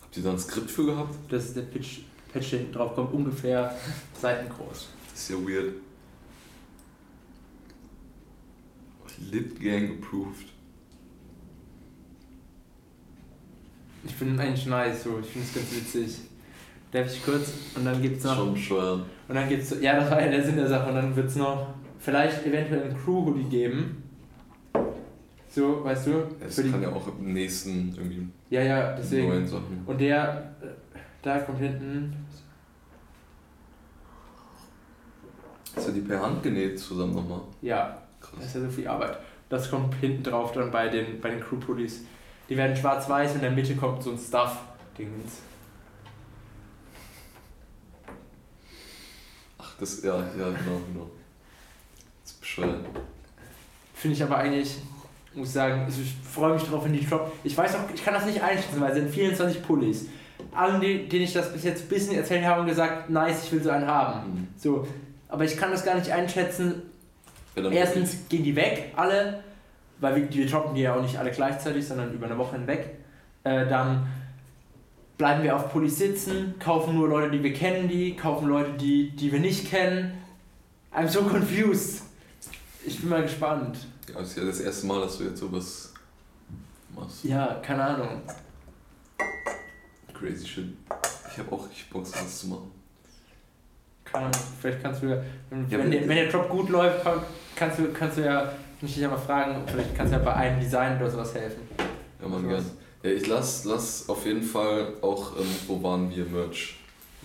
Habt 0.00 0.16
ihr 0.16 0.22
da 0.22 0.30
ein 0.30 0.38
Skript 0.38 0.70
für 0.70 0.86
gehabt? 0.86 1.14
das 1.28 1.46
ist 1.46 1.56
der 1.56 1.62
Pitch, 1.62 2.00
Patch, 2.32 2.50
der 2.50 2.58
hinten 2.60 2.74
drauf 2.74 2.94
kommt, 2.94 3.12
ungefähr 3.12 3.74
seitengroß. 4.20 4.88
Das 5.10 5.20
ist 5.20 5.30
ja 5.30 5.36
weird. 5.36 5.74
Lit 9.30 9.60
Gang 9.60 9.98
approved. 9.98 10.46
Ich 14.04 14.14
finde 14.14 14.42
eigentlich 14.42 14.66
nice, 14.66 15.04
so. 15.04 15.20
ich 15.20 15.26
finde 15.26 15.46
es 15.46 15.54
ganz 15.54 15.74
witzig. 15.74 16.18
Darf 16.90 17.06
ich 17.06 17.24
kurz? 17.24 17.52
Und 17.76 17.84
dann 17.84 18.02
gibt's 18.02 18.24
noch. 18.24 18.36
Schon 18.36 18.54
bescheuert. 18.54 19.06
Und 19.28 19.34
dann 19.34 19.48
gibt's. 19.48 19.74
Ja, 19.80 20.00
das 20.00 20.10
war 20.10 20.20
ja 20.20 20.28
der 20.28 20.44
Sinn 20.44 20.56
der 20.56 20.68
Sache. 20.68 20.88
Und 20.88 20.96
dann 20.96 21.14
wird's 21.14 21.36
noch 21.36 21.74
vielleicht 21.98 22.44
eventuell 22.44 22.82
einen 22.82 22.98
Crew-Hoodie 22.98 23.44
geben. 23.44 24.01
So, 25.54 25.84
weißt 25.84 26.06
du? 26.06 26.28
Es 26.40 26.54
Für 26.54 26.62
die- 26.62 26.70
kann 26.70 26.82
ja 26.82 26.88
auch 26.90 27.06
im 27.08 27.32
nächsten 27.34 27.94
irgendwie 27.94 28.26
ja, 28.48 28.62
ja, 28.62 28.82
neuen 28.84 28.96
deswegen. 28.96 29.46
Sachen. 29.46 29.82
Und 29.86 30.00
der, 30.00 30.54
äh, 30.62 30.66
da 31.20 31.38
kommt 31.40 31.58
hinten. 31.58 32.16
Ist 35.76 35.86
ja 35.88 35.92
die 35.92 36.00
per 36.00 36.20
Hand 36.22 36.42
genäht 36.42 36.78
zusammen 36.78 37.14
nochmal. 37.14 37.40
Ja, 37.60 37.98
das 38.20 38.30
Krass. 38.30 38.44
ist 38.46 38.54
ja 38.54 38.60
so 38.62 38.68
viel 38.70 38.88
Arbeit. 38.88 39.18
Das 39.50 39.70
kommt 39.70 39.94
hinten 39.96 40.22
drauf 40.22 40.52
dann 40.52 40.70
bei 40.70 40.88
den, 40.88 41.20
bei 41.20 41.30
den 41.30 41.40
Crew-Hoodies. 41.40 42.02
Die 42.48 42.56
werden 42.56 42.74
schwarz-weiß 42.76 43.30
und 43.32 43.36
in 43.36 43.42
der 43.42 43.50
Mitte 43.50 43.76
kommt 43.76 44.02
so 44.02 44.10
ein 44.12 44.18
Stuff-Dingens. 44.18 45.40
Ach, 49.58 49.74
das, 49.78 50.02
ja, 50.02 50.16
ja, 50.18 50.24
genau, 50.50 50.80
genau. 50.92 51.10
Das 52.22 52.32
ist 52.32 52.40
bescheuert. 52.40 52.84
Finde 53.94 54.16
ich 54.16 54.22
aber 54.22 54.38
eigentlich, 54.38 54.78
muss 55.34 55.48
ich 55.48 55.54
sagen, 55.54 55.86
ich 55.88 56.14
freue 56.30 56.54
mich 56.54 56.62
drauf, 56.64 56.84
wenn 56.84 56.92
die 56.92 57.06
Drop. 57.06 57.32
Ich 57.44 57.56
weiß 57.56 57.74
auch, 57.76 57.80
ich 57.94 58.04
kann 58.04 58.14
das 58.14 58.26
nicht 58.26 58.42
einschätzen, 58.42 58.80
weil 58.80 58.90
es 58.90 58.96
sind 58.96 59.10
24 59.10 59.62
Pullis. 59.62 60.06
Allen, 60.54 60.80
denen 60.80 61.22
ich 61.22 61.32
das 61.32 61.52
bis 61.52 61.64
jetzt 61.64 61.84
ein 61.84 61.88
bisschen 61.88 62.16
erzählt 62.16 62.44
habe, 62.44 62.60
haben 62.60 62.68
gesagt, 62.68 63.08
nice, 63.08 63.44
ich 63.44 63.52
will 63.52 63.62
so 63.62 63.70
einen 63.70 63.86
haben. 63.86 64.32
Mhm. 64.32 64.48
So, 64.56 64.86
aber 65.28 65.44
ich 65.44 65.56
kann 65.56 65.70
das 65.70 65.84
gar 65.84 65.94
nicht 65.94 66.10
einschätzen. 66.10 66.82
Ja, 67.56 67.70
Erstens 67.70 68.28
gehen 68.28 68.44
die 68.44 68.56
weg, 68.56 68.92
alle, 68.96 69.42
weil 70.00 70.16
wir, 70.16 70.34
wir 70.34 70.46
droppen 70.46 70.74
die 70.74 70.82
ja 70.82 70.94
auch 70.94 71.02
nicht 71.02 71.18
alle 71.18 71.30
gleichzeitig, 71.30 71.86
sondern 71.86 72.12
über 72.12 72.26
eine 72.26 72.36
Woche 72.36 72.56
hinweg. 72.56 72.98
Äh, 73.44 73.66
dann 73.66 74.06
bleiben 75.18 75.42
wir 75.42 75.56
auf 75.56 75.72
Pullis 75.72 75.98
sitzen, 75.98 76.54
kaufen 76.58 76.94
nur 76.94 77.08
Leute, 77.08 77.30
die 77.30 77.42
wir 77.42 77.52
kennen, 77.52 77.88
die, 77.88 78.16
kaufen 78.16 78.48
Leute, 78.48 78.72
die, 78.72 79.10
die 79.10 79.32
wir 79.32 79.40
nicht 79.40 79.70
kennen. 79.70 80.12
I'm 80.94 81.08
so 81.08 81.22
confused. 81.22 82.02
Ich 82.84 83.00
bin 83.00 83.08
mal 83.08 83.22
gespannt. 83.22 83.78
Ja, 84.08 84.18
das 84.20 84.28
ist 84.30 84.36
ja 84.38 84.44
das 84.44 84.60
erste 84.60 84.86
Mal, 84.86 85.00
dass 85.00 85.18
du 85.18 85.24
jetzt 85.24 85.38
sowas 85.40 85.92
machst. 86.94 87.24
Ja, 87.24 87.60
keine 87.64 87.84
Ahnung. 87.84 88.22
Crazy 90.12 90.46
shit. 90.46 90.66
Ich 91.30 91.38
habe 91.38 91.52
auch 91.52 91.64
richtig 91.68 91.88
Bock, 91.90 92.06
sowas 92.06 92.38
zu 92.40 92.48
machen. 92.48 92.70
Keine 94.04 94.26
Ahnung. 94.26 94.40
Vielleicht 94.60 94.82
kannst 94.82 95.02
du 95.02 95.06
ja, 95.06 95.22
wenn, 95.50 95.68
Ja, 95.68 95.78
wenn, 95.78 95.90
der, 95.90 96.00
wenn 96.02 96.16
der 96.16 96.28
Job 96.30 96.48
gut 96.48 96.68
läuft, 96.68 97.02
kann- 97.02 97.22
kannst 97.56 97.78
du, 97.78 97.92
kannst 97.92 98.18
du 98.18 98.24
ja 98.24 98.52
mich 98.80 98.96
ja 98.96 99.08
mal 99.08 99.16
fragen, 99.16 99.62
vielleicht 99.66 99.94
kannst 99.94 100.12
du 100.12 100.18
ja 100.18 100.24
bei 100.24 100.34
einem 100.34 100.60
Design 100.60 100.96
oder 100.98 101.08
sowas 101.10 101.34
helfen. 101.34 101.62
Ja, 102.20 102.28
man 102.28 102.46
gern. 102.48 102.64
Ja, 103.02 103.10
ich 103.10 103.26
lass, 103.26 103.64
lass 103.64 104.08
auf 104.08 104.24
jeden 104.26 104.42
Fall 104.42 104.92
auch 105.00 105.36
ähm, 105.38 105.46
Wo 105.66 105.82
waren 105.82 106.10
wir 106.10 106.24
Merch. 106.24 106.78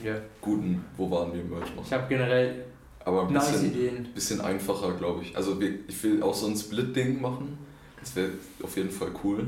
Ja. 0.03 0.13
Guten 0.41 0.83
Wo 0.95 1.09
waren 1.11 1.33
wir 1.33 1.43
Merch 1.43 1.69
Ich 1.69 1.75
machen. 1.75 1.91
habe 1.91 2.07
generell 2.07 2.65
Aber 3.07 3.25
ein 3.25 3.31
nice 3.33 3.53
bisschen, 3.53 3.71
Ideen. 3.71 4.07
bisschen 4.13 4.41
einfacher, 4.41 4.91
glaube 4.95 5.23
ich. 5.23 5.33
Also 5.33 5.57
ich 5.61 6.03
will 6.03 6.21
auch 6.21 6.33
so 6.33 6.47
ein 6.47 6.57
Split-Ding 6.57 7.21
machen. 7.21 7.57
Das 8.01 8.13
wäre 8.17 8.31
auf 8.61 8.75
jeden 8.75 8.91
Fall 8.91 9.11
cool. 9.23 9.47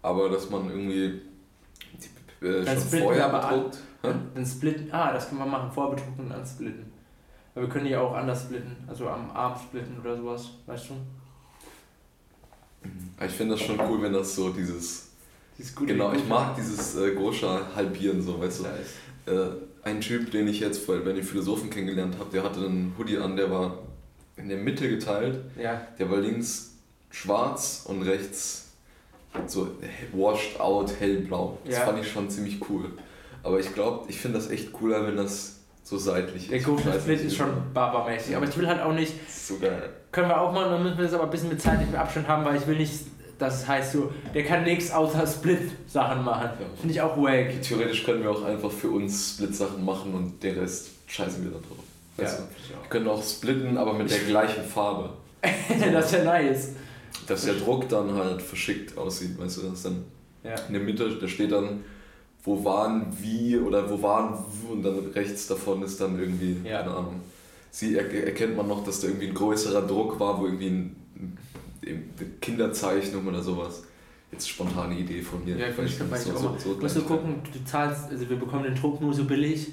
Aber 0.00 0.30
dass 0.30 0.48
man 0.48 0.70
irgendwie 0.70 1.20
die, 2.40 2.46
äh, 2.46 2.64
Dann 2.64 2.80
schon 2.80 3.00
vorher 3.00 3.28
bedruckt. 3.28 3.76
Dann 4.00 4.46
splitten. 4.46 4.90
Ah, 4.90 5.12
das 5.12 5.28
können 5.28 5.42
wir 5.42 5.46
machen. 5.46 5.70
Vorbedrucken 5.70 6.24
und 6.24 6.30
dann 6.30 6.46
splitten. 6.46 6.90
Aber 7.54 7.66
wir 7.66 7.68
können 7.68 7.84
die 7.84 7.94
auch 7.94 8.14
anders 8.14 8.44
splitten. 8.44 8.74
Also 8.88 9.06
am 9.06 9.30
Arm 9.32 9.54
splitten 9.54 10.00
oder 10.00 10.16
sowas. 10.16 10.48
Weißt 10.64 10.88
du? 10.88 10.94
Aber 13.18 13.26
Ich 13.26 13.32
finde 13.32 13.54
das 13.54 13.66
schon 13.66 13.78
cool, 13.80 14.00
wenn 14.00 14.14
das 14.14 14.34
so 14.34 14.48
dieses. 14.48 15.10
Dieses 15.58 15.74
gute 15.74 15.92
Genau, 15.92 16.14
ich 16.14 16.26
mag 16.26 16.56
dieses 16.56 16.96
äh, 16.96 17.14
Goscha 17.14 17.60
halbieren, 17.76 18.22
so, 18.22 18.40
weißt 18.40 18.60
du. 18.60 18.62
Nice. 18.62 18.94
Äh, 19.26 19.71
ein 19.84 20.00
Typ, 20.00 20.30
den 20.30 20.48
ich 20.48 20.60
jetzt 20.60 20.86
bei 20.86 20.98
bei 20.98 21.12
den 21.12 21.22
Philosophen 21.24 21.70
kennengelernt 21.70 22.16
habe, 22.18 22.30
der 22.32 22.42
hatte 22.44 22.60
einen 22.60 22.94
Hoodie 22.98 23.18
an, 23.18 23.36
der 23.36 23.50
war 23.50 23.78
in 24.36 24.48
der 24.48 24.58
Mitte 24.58 24.88
geteilt. 24.88 25.38
Ja, 25.60 25.80
Der 25.98 26.10
war 26.10 26.18
links 26.18 26.76
schwarz 27.10 27.84
und 27.86 28.02
rechts 28.02 28.70
so 29.46 29.68
washed 30.12 30.58
out 30.60 30.92
hellblau. 31.00 31.58
Das 31.64 31.78
Ja. 31.78 31.84
fand 31.84 31.98
ich 32.00 32.10
schon 32.10 32.28
ziemlich 32.30 32.58
cool. 32.68 32.84
Aber 33.42 33.58
ich 33.58 33.72
glaube, 33.74 34.04
ich 34.08 34.18
finde 34.20 34.38
das 34.38 34.50
echt 34.50 34.72
cooler, 34.72 35.06
wenn 35.06 35.16
das 35.16 35.58
so 35.82 35.98
seitlich 35.98 36.48
der 36.48 36.58
ist. 36.58 36.68
Ich 36.68 36.86
weiß 36.86 37.02
Split 37.02 37.20
ist 37.22 37.36
schon 37.36 37.50
barbarmäßig. 37.74 38.36
Aber 38.36 38.46
ich 38.46 38.56
will 38.56 38.68
halt 38.68 38.80
auch 38.80 38.92
nicht. 38.92 39.12
So 39.28 39.58
geil. 39.58 39.90
Können 40.12 40.28
wir 40.28 40.40
auch 40.40 40.52
machen, 40.52 40.70
dann 40.70 40.82
müssen 40.82 40.96
wir 40.98 41.04
das 41.04 41.14
aber 41.14 41.24
ein 41.24 41.30
bisschen 41.30 41.48
mit 41.48 41.60
zeitlichem 41.60 41.94
Abstand 41.96 42.28
haben, 42.28 42.44
weil 42.44 42.56
ich 42.56 42.66
will 42.66 42.76
nicht, 42.76 42.92
dass 43.42 43.62
es 43.62 43.68
heißt 43.68 43.92
so, 43.92 44.10
der 44.34 44.44
kann 44.44 44.64
nichts 44.64 44.90
außer 44.90 45.26
Split-Sachen 45.26 46.24
machen. 46.24 46.50
Ja. 46.60 46.66
Finde 46.80 46.94
ich 46.94 47.00
auch 47.00 47.16
wack. 47.16 47.60
Theoretisch 47.62 48.04
können 48.04 48.22
wir 48.22 48.30
auch 48.30 48.42
einfach 48.44 48.70
für 48.70 48.88
uns 48.90 49.32
Split-Sachen 49.34 49.84
machen 49.84 50.14
und 50.14 50.42
den 50.42 50.58
Rest 50.58 50.90
scheißen 51.06 51.44
wir 51.44 51.50
dann 51.50 51.62
drauf. 51.62 51.78
Weißt 52.16 52.38
du? 52.38 52.42
finde 52.44 52.54
ich 52.62 52.70
Wir 52.70 52.88
können 52.88 53.08
auch 53.08 53.22
splitten, 53.22 53.76
aber 53.76 53.92
mit 53.94 54.10
der 54.10 54.18
gleichen 54.28 54.64
Farbe. 54.64 55.10
auch. 55.42 55.48
das 55.92 56.06
ist 56.06 56.12
ja 56.12 56.24
nice. 56.24 56.68
Dass 57.26 57.44
der 57.44 57.54
Druck 57.54 57.88
dann 57.88 58.14
halt 58.14 58.40
verschickt 58.42 58.96
aussieht, 58.96 59.38
weißt 59.38 59.58
du, 59.58 59.62
dass 59.70 59.82
dann 59.82 60.04
Ja. 60.44 60.54
in 60.68 60.72
der 60.74 60.82
Mitte, 60.82 61.08
da 61.20 61.28
steht 61.28 61.52
dann, 61.52 61.84
wo 62.44 62.64
waren 62.64 63.06
wie 63.20 63.56
oder 63.58 63.88
wo 63.88 64.02
waren 64.02 64.36
und 64.70 64.82
dann 64.82 64.98
rechts 65.14 65.46
davon 65.46 65.82
ist 65.82 66.00
dann 66.00 66.18
irgendwie, 66.18 66.56
Ja. 66.68 66.78
keine 66.82 66.94
Ahnung. 66.96 67.20
Sie 67.70 67.96
er, 67.96 68.10
erkennt 68.26 68.56
man 68.56 68.68
noch, 68.68 68.84
dass 68.84 69.00
da 69.00 69.06
irgendwie 69.06 69.28
ein 69.28 69.34
größerer 69.34 69.82
Druck 69.82 70.18
war, 70.20 70.38
wo 70.40 70.44
irgendwie 70.46 70.66
ein 70.68 70.96
Kinderzeichnung 72.40 73.26
oder 73.26 73.42
sowas. 73.42 73.84
Jetzt 74.30 74.48
spontane 74.48 74.98
Idee 74.98 75.20
von 75.20 75.44
mir. 75.44 75.56
Ja, 75.56 75.68
ich 75.68 75.74
Vielleicht 75.74 75.98
kann 75.98 76.08
so, 76.18 76.30
so, 76.32 76.34
so 76.58 76.74
Du 76.74 76.80
musst 76.80 76.94
Kleinigkeiten. 76.94 77.06
gucken, 77.06 77.34
du 77.52 77.64
zahlst, 77.64 78.10
also 78.10 78.30
wir 78.30 78.36
bekommen 78.38 78.64
den 78.64 78.74
Druck 78.74 79.00
nur 79.00 79.12
so 79.12 79.24
billig, 79.24 79.68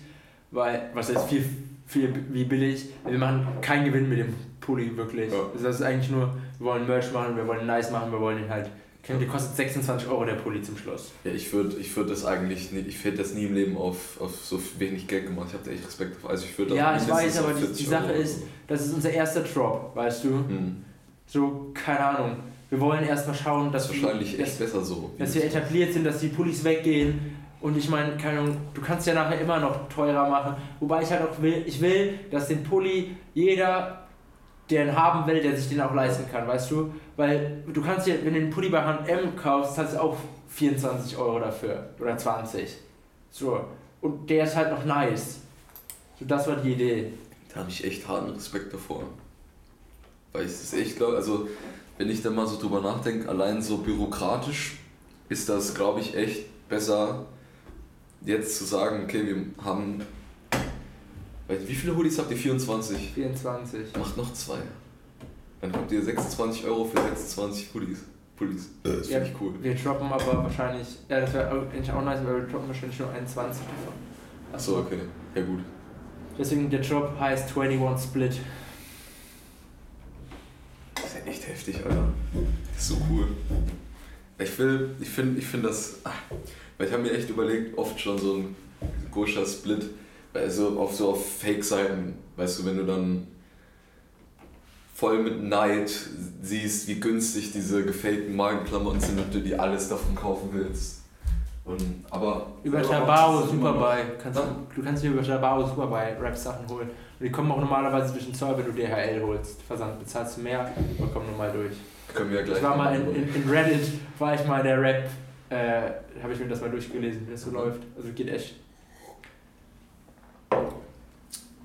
weil, 0.51 0.89
was 0.93 1.13
heißt 1.15 1.29
viel, 1.29 1.45
viel 1.85 2.13
wie 2.31 2.43
billig, 2.43 2.87
wir 3.07 3.17
machen 3.17 3.47
keinen 3.61 3.85
Gewinn 3.85 4.09
mit 4.09 4.19
dem 4.19 4.33
Pulli 4.59 4.95
wirklich. 4.97 5.31
Ja. 5.31 5.39
Also 5.53 5.63
das 5.65 5.77
ist 5.77 5.81
eigentlich 5.81 6.11
nur, 6.11 6.33
wir 6.59 6.65
wollen 6.65 6.85
Merch 6.87 7.11
machen, 7.13 7.37
wir 7.37 7.47
wollen 7.47 7.65
nice 7.65 7.89
machen, 7.91 8.11
wir 8.11 8.19
wollen 8.19 8.39
ihn 8.43 8.49
halt, 8.49 8.69
der 9.07 9.25
kostet 9.27 9.55
26 9.55 10.09
Euro 10.09 10.25
der 10.25 10.33
Pulli 10.33 10.61
zum 10.61 10.77
Schluss. 10.77 11.11
Ja, 11.23 11.31
ich 11.31 11.51
würde 11.53 11.77
ich 11.77 11.95
würd 11.95 12.09
das 12.09 12.25
eigentlich 12.25 12.73
nicht, 12.73 12.85
ich 12.85 13.01
hätte 13.05 13.19
das 13.19 13.33
nie 13.33 13.45
im 13.45 13.53
Leben 13.55 13.77
auf, 13.77 14.19
auf 14.19 14.35
so 14.43 14.59
wenig 14.77 15.07
Geld 15.07 15.27
gemacht. 15.27 15.47
Ich 15.49 15.53
habe 15.53 15.63
da 15.63 15.71
echt 15.71 15.87
Respekt 15.87 16.15
davor. 16.17 16.31
Also 16.31 16.43
ich 16.45 16.57
würde 16.57 16.75
Ja, 16.75 16.97
ich 16.97 17.09
weiß, 17.09 17.37
aber 17.39 17.53
die- 17.53 17.59
40 17.61 17.77
die 17.77 17.89
Sache 17.89 18.07
Euro 18.11 18.21
ist- 18.21 18.41
Das 18.67 18.85
ist 18.85 18.93
unser 18.93 19.09
erster 19.09 19.41
Drop, 19.41 19.95
weißt 19.95 20.25
du? 20.25 20.29
Hm. 20.29 20.83
So, 21.31 21.71
keine 21.75 21.99
Ahnung. 21.99 22.37
Wir 22.71 22.79
wollen 22.79 23.03
erstmal 23.03 23.35
schauen, 23.35 23.71
Das 23.71 23.87
dass, 23.87 23.95
ist 23.95 24.03
wahrscheinlich 24.03 24.37
wir, 24.37 24.45
echt 24.45 24.57
besser 24.59 24.81
so. 24.83 25.11
dass 25.17 25.35
wir 25.35 25.43
etabliert 25.43 25.93
sind, 25.93 26.03
dass 26.05 26.19
die 26.19 26.29
Pullis 26.29 26.63
weggehen. 26.63 27.37
Und 27.61 27.77
ich 27.77 27.87
meine, 27.89 28.17
keine 28.17 28.39
Ahnung, 28.39 28.57
du 28.73 28.81
kannst 28.81 29.05
ja 29.05 29.13
nachher 29.13 29.39
immer 29.39 29.59
noch 29.59 29.87
teurer 29.89 30.27
machen. 30.27 30.55
Wobei 30.79 31.03
ich 31.03 31.11
halt 31.11 31.21
auch 31.29 31.39
will, 31.41 31.63
ich 31.67 31.79
will, 31.81 32.19
dass 32.31 32.47
den 32.47 32.63
Pulli 32.63 33.15
jeder, 33.35 34.07
der 34.69 34.85
ihn 34.87 34.95
haben 34.95 35.27
will, 35.27 35.41
der 35.41 35.55
sich 35.55 35.69
den 35.69 35.81
auch 35.81 35.93
leisten 35.93 36.25
kann, 36.31 36.47
weißt 36.47 36.71
du? 36.71 36.93
Weil 37.15 37.63
du 37.71 37.81
kannst 37.81 38.07
ja, 38.07 38.15
wenn 38.23 38.33
du 38.33 38.39
den 38.39 38.49
Pulli 38.49 38.69
bei 38.69 38.81
H&M 38.81 39.35
kaufst, 39.35 39.77
hast 39.77 39.93
du 39.93 40.01
auch 40.01 40.17
24 40.47 41.15
Euro 41.17 41.39
dafür. 41.39 41.89
Oder 41.99 42.17
20. 42.17 42.75
So. 43.29 43.59
Und 44.01 44.29
der 44.29 44.45
ist 44.45 44.55
halt 44.55 44.71
noch 44.71 44.85
nice. 44.85 45.41
So, 46.19 46.25
das 46.25 46.47
war 46.47 46.55
die 46.55 46.73
Idee. 46.73 47.11
Da 47.53 47.59
habe 47.59 47.69
ich 47.69 47.83
echt 47.83 48.07
harten 48.07 48.31
Respekt 48.31 48.73
davor. 48.73 49.03
Weil 50.33 50.45
ich 50.45 50.51
es 50.51 50.73
echt 50.73 50.97
glaube, 50.97 51.15
also 51.17 51.47
wenn 51.97 52.09
ich 52.09 52.21
da 52.21 52.29
mal 52.29 52.47
so 52.47 52.59
drüber 52.59 52.81
nachdenke, 52.81 53.27
allein 53.27 53.61
so 53.61 53.77
bürokratisch 53.77 54.77
ist 55.27 55.49
das, 55.49 55.73
glaube 55.73 55.99
ich, 55.99 56.15
echt 56.15 56.45
besser, 56.69 57.25
jetzt 58.25 58.57
zu 58.57 58.65
sagen, 58.65 59.03
okay, 59.03 59.25
wir 59.25 59.63
haben. 59.63 60.01
Wie 61.47 61.73
viele 61.75 61.95
Hoodies 61.95 62.19
habt 62.19 62.29
ihr? 62.31 62.37
24? 62.37 63.11
24. 63.13 63.95
Macht 63.97 64.17
noch 64.17 64.31
zwei. 64.33 64.59
Dann 65.61 65.73
habt 65.73 65.91
ihr 65.91 66.01
26 66.03 66.65
Euro 66.65 66.85
für 66.85 67.01
26 67.01 67.71
Pullis. 67.71 67.99
Pullis. 68.37 68.69
Das 68.83 69.09
Ja. 69.09 69.17
finde 69.19 69.31
ich 69.33 69.41
cool. 69.41 69.53
Wir 69.61 69.75
droppen 69.75 70.07
aber 70.11 70.43
wahrscheinlich, 70.43 70.87
ja, 71.09 71.19
das 71.21 71.33
wäre 71.33 71.49
eigentlich 71.73 71.91
auch 71.91 72.03
nice, 72.03 72.19
weil 72.23 72.35
wir 72.43 72.47
droppen 72.47 72.67
wahrscheinlich 72.67 72.99
nur 72.99 73.09
21 73.11 73.61
davon. 73.63 73.93
Achso, 74.53 74.79
okay. 74.79 74.99
Ja, 75.35 75.41
gut. 75.41 75.59
Deswegen 76.37 76.69
der 76.69 76.79
Drop 76.81 77.19
heißt 77.19 77.57
21 77.57 78.09
Split. 78.09 78.39
Echt 81.29 81.47
heftig, 81.47 81.77
Alter. 81.85 82.11
Das 82.73 82.81
ist 82.81 82.89
so 82.89 82.97
cool. 83.09 83.27
Ich 84.39 84.57
will, 84.57 84.95
ich 84.99 85.09
finde, 85.09 85.39
ich 85.39 85.45
finde 85.45 85.67
das, 85.67 85.99
ah, 86.03 86.11
weil 86.77 86.87
ich 86.87 86.93
habe 86.93 87.03
mir 87.03 87.11
echt 87.11 87.29
überlegt, 87.29 87.77
oft 87.77 87.99
schon 87.99 88.17
so 88.17 88.37
ein 88.37 88.55
Gosha 89.11 89.45
Split, 89.45 89.85
also 90.33 90.79
auf 90.79 90.95
so 90.95 91.11
auf 91.11 91.39
Fake-Seiten, 91.39 92.15
weißt 92.37 92.59
du, 92.59 92.65
wenn 92.65 92.77
du 92.77 92.85
dann 92.85 93.27
voll 94.95 95.21
mit 95.21 95.43
Neid 95.43 95.91
siehst, 96.41 96.87
wie 96.87 96.99
günstig 96.99 97.51
diese 97.51 97.85
gefakten 97.85 98.35
Magenklamotten 98.35 98.99
sind 98.99 99.19
und 99.19 99.33
du 99.33 99.39
die 99.39 99.55
alles 99.55 99.87
davon 99.87 100.15
kaufen 100.15 100.49
willst. 100.51 101.03
Und, 101.63 102.03
aber 102.09 102.47
Über 102.63 102.81
Tabao 102.81 103.45
Superbuy. 103.45 103.97
Kannst 104.21 104.39
du, 104.39 104.43
du 104.75 104.81
kannst 104.81 105.03
dir 105.03 105.11
über 105.11 105.21
Tabao 105.21 105.65
Superbuy 105.65 106.13
Rap-Sachen 106.19 106.67
holen. 106.67 106.89
Und 107.19 107.25
die 107.25 107.31
kommen 107.31 107.51
auch 107.51 107.59
normalerweise 107.59 108.13
durch 108.13 108.25
den 108.25 108.33
Zoll, 108.33 108.57
wenn 108.57 108.65
du 108.65 108.71
DHL 108.71 109.21
holst. 109.21 109.61
Versand 109.63 109.99
bezahlst 109.99 110.37
du 110.37 110.41
mehr, 110.41 110.71
aber 110.97 111.07
kommen 111.11 111.29
normal 111.29 111.51
durch. 111.51 111.73
Können 112.13 112.31
wir 112.31 112.39
ja 112.39 112.45
gleich 112.45 112.57
Ich 112.57 112.63
war 112.63 112.75
mal 112.77 112.95
in, 112.95 113.13
in, 113.13 113.35
in 113.35 113.49
Reddit, 113.49 113.87
war 114.17 114.33
ich 114.33 114.45
mal 114.47 114.63
der 114.63 114.81
Rap, 114.81 115.09
äh, 115.49 116.21
habe 116.23 116.33
ich 116.33 116.39
mir 116.39 116.47
das 116.47 116.61
mal 116.61 116.69
durchgelesen, 116.69 117.27
wie 117.27 117.31
das 117.31 117.41
so 117.41 117.51
läuft. 117.51 117.81
Also 117.97 118.09
geht 118.13 118.29
echt. 118.29 118.55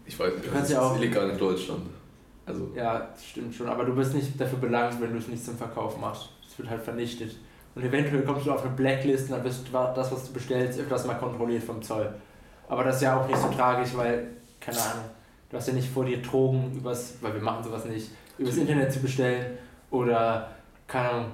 Ich 0.06 0.18
weiß, 0.18 0.32
Du 0.42 0.50
das 0.50 0.62
ist 0.64 0.70
ja 0.72 0.80
auch- 0.82 0.96
illegal 0.96 1.30
in 1.30 1.38
Deutschland. 1.38 1.82
Also, 2.46 2.70
Ja, 2.74 3.08
das 3.14 3.24
stimmt 3.24 3.54
schon. 3.54 3.68
Aber 3.68 3.84
du 3.84 3.94
bist 3.94 4.12
nicht 4.14 4.38
dafür 4.38 4.58
belangt, 4.58 5.00
wenn 5.00 5.12
du 5.12 5.18
es 5.18 5.28
nicht 5.28 5.42
zum 5.44 5.56
Verkauf 5.56 5.98
machst. 5.98 6.28
Es 6.46 6.58
wird 6.58 6.68
halt 6.68 6.82
vernichtet. 6.82 7.36
Und 7.74 7.82
eventuell 7.84 8.22
kommst 8.22 8.46
du 8.46 8.52
auf 8.52 8.62
eine 8.62 8.70
Blacklist 8.74 9.24
und 9.30 9.36
dann 9.36 9.44
wirst 9.44 9.66
du 9.66 9.72
das, 9.72 10.12
was 10.12 10.26
du 10.26 10.32
bestellst, 10.34 10.78
öfters 10.78 11.06
mal 11.06 11.14
kontrolliert 11.14 11.62
vom 11.64 11.80
Zoll. 11.82 12.12
Aber 12.68 12.84
das 12.84 12.96
ist 12.96 13.02
ja 13.02 13.18
auch 13.18 13.26
nicht 13.26 13.38
so 13.38 13.48
tragisch, 13.48 13.96
weil, 13.96 14.26
keine 14.60 14.78
Ahnung, 14.78 15.04
du 15.54 15.58
hast 15.60 15.68
ja 15.68 15.74
nicht 15.74 15.88
vor 15.88 16.04
dir 16.04 16.20
Drogen 16.20 16.72
übers, 16.74 17.14
weil 17.20 17.32
wir 17.34 17.40
machen 17.40 17.62
sowas 17.62 17.84
nicht, 17.84 18.10
übers 18.38 18.56
Internet 18.56 18.92
zu 18.92 18.98
bestellen 18.98 19.56
oder, 19.88 20.50
keine 20.88 21.10
Ahnung. 21.10 21.30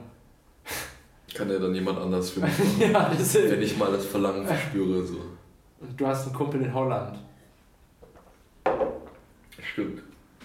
kann 1.35 1.49
ja 1.49 1.59
dann 1.59 1.75
jemand 1.75 1.99
anders 1.99 2.29
für 2.29 2.41
mich 2.41 2.59
machen. 2.59 2.93
ja, 2.93 3.09
das 3.09 3.35
ist, 3.35 3.51
wenn 3.51 3.63
ich 3.63 3.79
mal 3.79 3.91
das 3.91 4.05
Verlangen 4.05 4.47
verspüre. 4.47 5.03
So. 5.03 5.21
und 5.81 5.99
du 5.99 6.07
hast 6.07 6.27
einen 6.27 6.35
Kumpel 6.35 6.61
in 6.61 6.75
Holland. 6.75 7.19
Stimmt. 9.73 10.03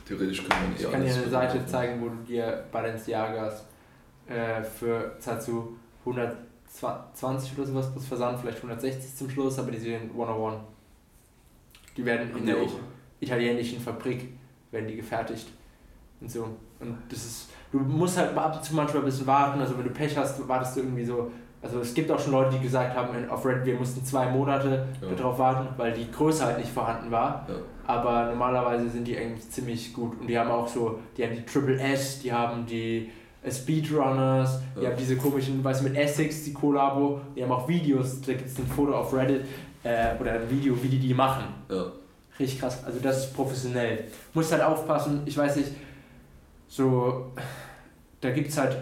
Theoretisch 0.07 0.47
kann 0.47 0.61
man 0.61 0.71
eh 0.71 0.75
Ich 0.81 0.89
kann 0.89 1.03
dir 1.03 1.13
eine 1.13 1.29
Seite 1.29 1.57
machen. 1.57 1.67
zeigen, 1.67 2.01
wo 2.01 2.07
du 2.07 2.23
dir 2.25 2.63
Balenciagas 2.71 3.65
äh, 4.27 4.63
für 4.63 5.17
du 5.45 5.75
120 6.05 7.57
oder 7.57 7.67
sowas 7.67 7.91
plus 7.91 8.05
Versand, 8.05 8.39
vielleicht 8.39 8.59
160 8.59 9.15
zum 9.17 9.29
Schluss, 9.29 9.59
aber 9.59 9.71
die 9.71 9.79
sind 9.79 10.11
101. 10.11 10.61
Die 11.97 12.05
werden 12.05 12.37
in 12.37 12.45
der? 12.45 12.55
Italienischen 13.25 13.79
Fabrik 13.79 14.29
werden 14.71 14.87
die 14.87 14.95
gefertigt 14.95 15.47
und 16.21 16.31
so. 16.31 16.43
Und 16.79 16.97
das 17.09 17.19
ist, 17.25 17.49
du 17.71 17.79
musst 17.79 18.17
halt 18.17 18.35
ab 18.37 18.55
und 18.55 18.63
zu 18.63 18.75
manchmal 18.75 19.01
ein 19.01 19.05
bisschen 19.05 19.27
warten, 19.27 19.59
also 19.59 19.77
wenn 19.77 19.85
du 19.85 19.91
Pech 19.91 20.15
hast, 20.17 20.47
wartest 20.47 20.75
du 20.75 20.81
irgendwie 20.81 21.05
so, 21.05 21.31
also 21.61 21.79
es 21.79 21.93
gibt 21.93 22.11
auch 22.11 22.19
schon 22.19 22.31
Leute, 22.33 22.51
die 22.57 22.59
gesagt 22.63 22.95
haben 22.95 23.27
auf 23.29 23.45
Reddit, 23.45 23.65
wir 23.65 23.75
mussten 23.75 24.03
zwei 24.05 24.29
Monate 24.29 24.85
Ja. 25.01 25.15
darauf 25.15 25.39
warten, 25.39 25.67
weil 25.77 25.93
die 25.93 26.11
Größe 26.11 26.45
halt 26.45 26.59
nicht 26.59 26.69
vorhanden 26.69 27.09
war. 27.11 27.45
Ja. 27.49 27.55
Aber 27.87 28.25
normalerweise 28.29 28.89
sind 28.89 29.07
die 29.07 29.17
eigentlich 29.17 29.49
ziemlich 29.49 29.93
gut. 29.93 30.19
Und 30.19 30.27
die 30.27 30.37
haben 30.37 30.49
auch 30.51 30.67
so, 30.67 30.99
die 31.17 31.23
haben 31.23 31.35
die 31.35 31.43
Triple 31.45 31.79
S, 31.79 32.19
die 32.21 32.31
haben 32.33 32.65
die 32.65 33.09
Speedrunners, 33.49 34.59
die 34.75 34.83
Ja. 34.83 34.89
haben 34.89 34.97
diese 34.97 35.15
komischen, 35.17 35.63
weißt 35.63 35.81
du, 35.81 35.85
mit 35.89 35.97
Essex, 35.97 36.43
die 36.43 36.53
Kollabo, 36.53 37.21
die 37.35 37.43
haben 37.43 37.51
auch 37.51 37.67
Videos, 37.67 38.21
da 38.21 38.33
gibt 38.33 38.47
es 38.47 38.57
ein 38.59 38.67
Foto 38.67 38.93
auf 38.95 39.13
Reddit 39.13 39.45
äh, 39.83 40.15
oder 40.19 40.33
ein 40.33 40.49
Video, 40.49 40.75
wie 40.81 40.87
die 40.87 40.99
die 40.99 41.13
machen. 41.13 41.45
Ja. 42.37 42.43
Richtig 42.43 42.59
krass, 42.59 42.83
also 42.85 42.99
das 43.01 43.17
ist 43.25 43.33
professionell. 43.33 44.05
Musst 44.33 44.51
halt 44.51 44.61
aufpassen, 44.63 45.21
ich 45.25 45.37
weiß 45.37 45.55
nicht, 45.57 45.71
so, 46.67 47.31
da 48.21 48.31
gibt 48.31 48.49
es 48.49 48.57
halt 48.57 48.77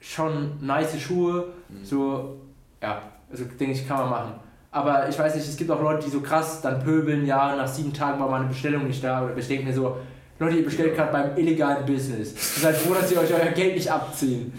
schon 0.00 0.64
nice 0.64 0.98
Schuhe, 1.00 1.46
Mhm. 1.68 1.84
so, 1.84 2.36
ja, 2.82 3.02
also 3.30 3.44
denke 3.44 3.72
ich, 3.74 3.86
kann 3.86 3.98
man 3.98 4.10
machen. 4.10 4.32
Aber 4.70 5.08
ich 5.08 5.18
weiß 5.18 5.34
nicht, 5.34 5.46
es 5.46 5.56
gibt 5.56 5.70
auch 5.70 5.80
Leute, 5.82 6.04
die 6.06 6.10
so 6.10 6.20
krass 6.20 6.60
dann 6.62 6.82
pöbeln, 6.82 7.26
ja, 7.26 7.54
nach 7.56 7.68
sieben 7.68 7.92
Tagen 7.92 8.18
war 8.18 8.28
meine 8.30 8.46
Bestellung 8.46 8.86
nicht 8.86 9.04
da. 9.04 9.24
Oder 9.24 9.36
ich 9.36 9.46
denke 9.46 9.66
mir 9.66 9.74
so, 9.74 9.96
Leute, 10.38 10.56
ihr 10.56 10.64
bestellt 10.64 10.96
gerade 10.96 11.12
beim 11.12 11.36
illegalen 11.36 11.84
Business. 11.86 12.32
Ihr 12.56 12.62
seid 12.62 12.76
froh, 12.76 12.94
dass 12.94 13.08
sie 13.10 13.18
euch 13.18 13.32
euer 13.32 13.50
Geld 13.52 13.74
nicht 13.74 13.90
abziehen. 13.90 14.52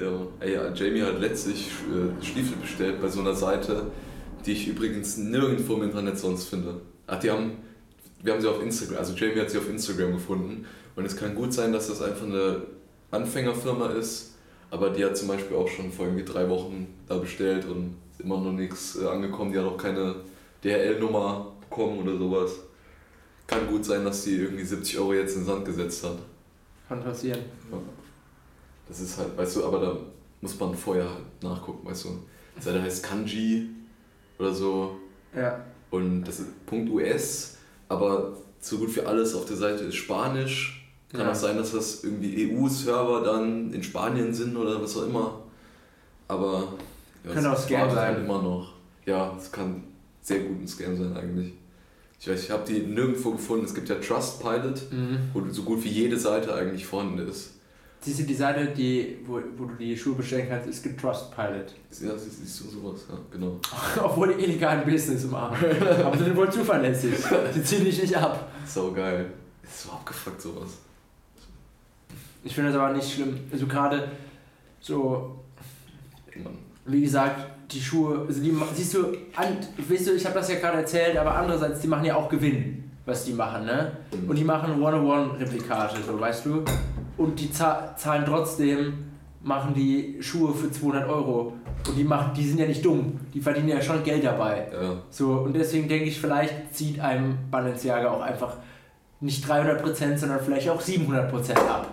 Ja, 0.00 0.12
ey, 0.40 0.54
ja, 0.54 0.72
Jamie 0.72 1.02
hat 1.02 1.18
letztlich 1.20 1.68
äh, 1.92 2.24
Stiefel 2.24 2.56
bestellt 2.58 3.00
bei 3.02 3.08
so 3.08 3.20
einer 3.20 3.34
Seite, 3.34 3.88
die 4.46 4.52
ich 4.52 4.68
übrigens 4.68 5.16
nirgendwo 5.16 5.74
im 5.74 5.82
Internet 5.82 6.18
sonst 6.18 6.48
finde. 6.48 6.80
Ach, 7.08 7.18
die 7.18 7.30
haben, 7.30 7.52
wir 8.22 8.32
haben 8.32 8.40
sie 8.40 8.48
auf 8.50 8.62
Instagram, 8.62 8.98
also 8.98 9.14
Jamie 9.14 9.40
hat 9.40 9.50
sie 9.50 9.58
auf 9.58 9.68
Instagram 9.68 10.12
gefunden 10.12 10.66
und 10.96 11.04
es 11.04 11.16
kann 11.16 11.34
gut 11.34 11.52
sein, 11.52 11.72
dass 11.72 11.88
das 11.88 12.02
einfach 12.02 12.26
eine 12.26 12.62
Anfängerfirma 13.10 13.90
ist, 13.90 14.32
aber 14.70 14.90
die 14.90 15.04
hat 15.04 15.16
zum 15.16 15.28
Beispiel 15.28 15.56
auch 15.56 15.68
schon 15.68 15.92
vor 15.92 16.06
irgendwie 16.06 16.24
drei 16.24 16.48
Wochen 16.48 16.86
da 17.08 17.18
bestellt 17.18 17.64
und 17.66 17.96
ist 18.12 18.20
immer 18.20 18.38
noch 18.40 18.52
nichts 18.52 18.96
äh, 19.00 19.06
angekommen, 19.06 19.52
die 19.52 19.58
hat 19.58 19.66
auch 19.66 19.76
keine 19.76 20.16
DHL-Nummer 20.64 21.52
bekommen 21.60 22.00
oder 22.02 22.16
sowas. 22.18 22.52
Kann 23.46 23.66
gut 23.68 23.84
sein, 23.84 24.04
dass 24.04 24.24
die 24.24 24.36
irgendwie 24.36 24.64
70 24.64 24.98
Euro 24.98 25.14
jetzt 25.14 25.34
in 25.36 25.42
den 25.42 25.46
Sand 25.46 25.64
gesetzt 25.64 26.02
hat. 26.04 26.18
Kann 26.88 27.02
passieren. 27.02 27.38
Das 28.88 29.00
ist 29.00 29.18
halt, 29.18 29.36
weißt 29.36 29.56
du, 29.56 29.64
aber 29.64 29.80
da 29.80 29.96
muss 30.40 30.58
man 30.58 30.74
vorher 30.74 31.04
halt 31.08 31.42
nachgucken, 31.42 31.86
weißt 31.88 32.04
du. 32.06 32.08
Die 32.58 32.62
Seite 32.62 32.82
heißt 32.82 33.04
Kanji 33.04 33.68
oder 34.38 34.52
so 34.52 34.96
Ja. 35.36 35.60
und 35.90 36.24
das 36.24 36.40
ist 36.40 36.48
.us, 36.70 37.55
aber 37.88 38.36
so 38.60 38.78
gut 38.78 38.94
wie 38.96 39.00
alles 39.02 39.34
auf 39.34 39.44
der 39.46 39.56
Seite 39.56 39.84
ist 39.84 39.96
Spanisch. 39.96 40.82
Kann 41.12 41.20
Ja. 41.20 41.30
auch 41.30 41.34
sein, 41.36 41.56
dass 41.56 41.72
das 41.72 42.02
irgendwie 42.04 42.50
EU-Server 42.52 43.22
dann 43.22 43.72
in 43.72 43.82
Spanien 43.82 44.34
sind 44.34 44.56
oder 44.56 44.82
was 44.82 44.96
auch 44.96 45.04
immer. 45.06 45.42
Aber 46.28 46.64
ja, 47.24 47.30
es 47.32 47.44
auch 47.44 47.56
Scam 47.58 47.88
sein. 47.90 48.14
Halt 48.16 48.24
immer 48.24 48.42
noch. 48.42 48.72
Ja, 49.04 49.32
es 49.38 49.50
kann 49.52 49.84
sehr 50.20 50.40
gut 50.40 50.60
ein 50.62 50.66
Scam 50.68 50.96
sein 50.96 51.16
eigentlich. 51.16 51.52
Ich 52.18 52.28
weiß, 52.28 52.42
ich 52.44 52.50
habe 52.50 52.64
die 52.66 52.80
nirgendwo 52.80 53.32
gefunden. 53.32 53.64
Es 53.66 53.74
gibt 53.74 53.88
ja 53.88 53.96
Trustpilot, 53.96 54.90
Mhm. 54.90 55.18
wo 55.32 55.42
so 55.50 55.62
gut 55.62 55.84
wie 55.84 55.88
jede 55.90 56.18
Seite 56.18 56.54
eigentlich 56.54 56.84
vorhanden 56.86 57.28
ist. 57.28 57.52
Siehst 58.06 58.20
du, 58.20 58.22
die 58.22 58.34
Seite, 58.34 58.66
die, 58.66 59.18
wo, 59.26 59.40
wo 59.56 59.64
du 59.64 59.74
die 59.74 59.96
Schuhe 59.96 60.14
bestellen 60.14 60.46
kannst, 60.48 60.68
ist 60.70 60.80
Getrustpilot. 60.84 61.74
Ja, 61.90 62.16
siehst 62.16 62.40
siehst 62.40 62.60
du 62.60 62.68
sowas, 62.68 63.00
ja, 63.08 63.18
genau. 63.32 63.58
Obwohl 64.04 64.32
die 64.32 64.44
illegalen 64.44 64.84
Business 64.84 65.24
machen. 65.24 65.56
Aber 66.04 66.16
sie 66.16 66.22
sind 66.22 66.36
wohl 66.36 66.48
zuverlässig. 66.48 67.14
Die 67.52 67.64
ziehen 67.64 67.84
dich 67.84 68.00
nicht 68.00 68.16
ab. 68.16 68.48
So 68.64 68.92
geil. 68.92 69.32
Ist 69.60 69.82
so 69.82 69.90
abgefuckt 69.90 70.40
sowas. 70.40 70.78
Ich 72.44 72.54
finde 72.54 72.70
das 72.70 72.80
aber 72.80 72.94
nicht 72.94 73.12
schlimm. 73.12 73.40
Also 73.50 73.66
gerade 73.66 74.08
so, 74.78 75.40
wie 76.84 77.00
gesagt, 77.00 77.44
die 77.72 77.80
Schuhe, 77.80 78.24
also 78.28 78.40
die, 78.40 78.56
siehst 78.72 78.94
du, 78.94 79.16
an, 79.34 79.56
weißt 79.76 80.06
du, 80.06 80.12
ich 80.12 80.24
habe 80.24 80.36
das 80.36 80.48
ja 80.48 80.60
gerade 80.60 80.78
erzählt, 80.78 81.16
aber 81.16 81.34
andererseits, 81.34 81.80
die 81.80 81.88
machen 81.88 82.04
ja 82.04 82.14
auch 82.14 82.28
Gewinn, 82.28 82.88
was 83.04 83.24
die 83.24 83.32
machen, 83.32 83.64
ne? 83.64 83.96
Und 84.28 84.36
die 84.38 84.44
machen 84.44 84.80
One-on-One-Replikate, 84.80 85.96
so, 86.06 86.20
weißt 86.20 86.46
du? 86.46 86.64
Und 87.16 87.40
die 87.40 87.50
za- 87.50 87.94
zahlen 87.96 88.24
trotzdem, 88.26 88.94
machen 89.42 89.74
die 89.74 90.16
Schuhe 90.20 90.52
für 90.54 90.70
200 90.70 91.08
Euro. 91.08 91.52
Und 91.88 91.96
die 91.96 92.04
machen, 92.04 92.32
die 92.36 92.46
sind 92.46 92.58
ja 92.58 92.66
nicht 92.66 92.84
dumm, 92.84 93.20
die 93.32 93.40
verdienen 93.40 93.68
ja 93.68 93.80
schon 93.80 94.02
Geld 94.02 94.24
dabei. 94.24 94.66
Ja, 94.72 94.96
So, 95.10 95.32
und 95.32 95.54
deswegen 95.54 95.88
denke 95.88 96.06
ich, 96.06 96.20
vielleicht 96.20 96.74
zieht 96.74 96.98
einem 97.00 97.38
Balenciaga 97.50 98.10
auch 98.10 98.20
einfach 98.22 98.56
nicht 99.20 99.44
300%, 99.48 100.18
sondern 100.18 100.40
vielleicht 100.40 100.68
auch 100.68 100.80
700% 100.82 101.56
ab. 101.56 101.86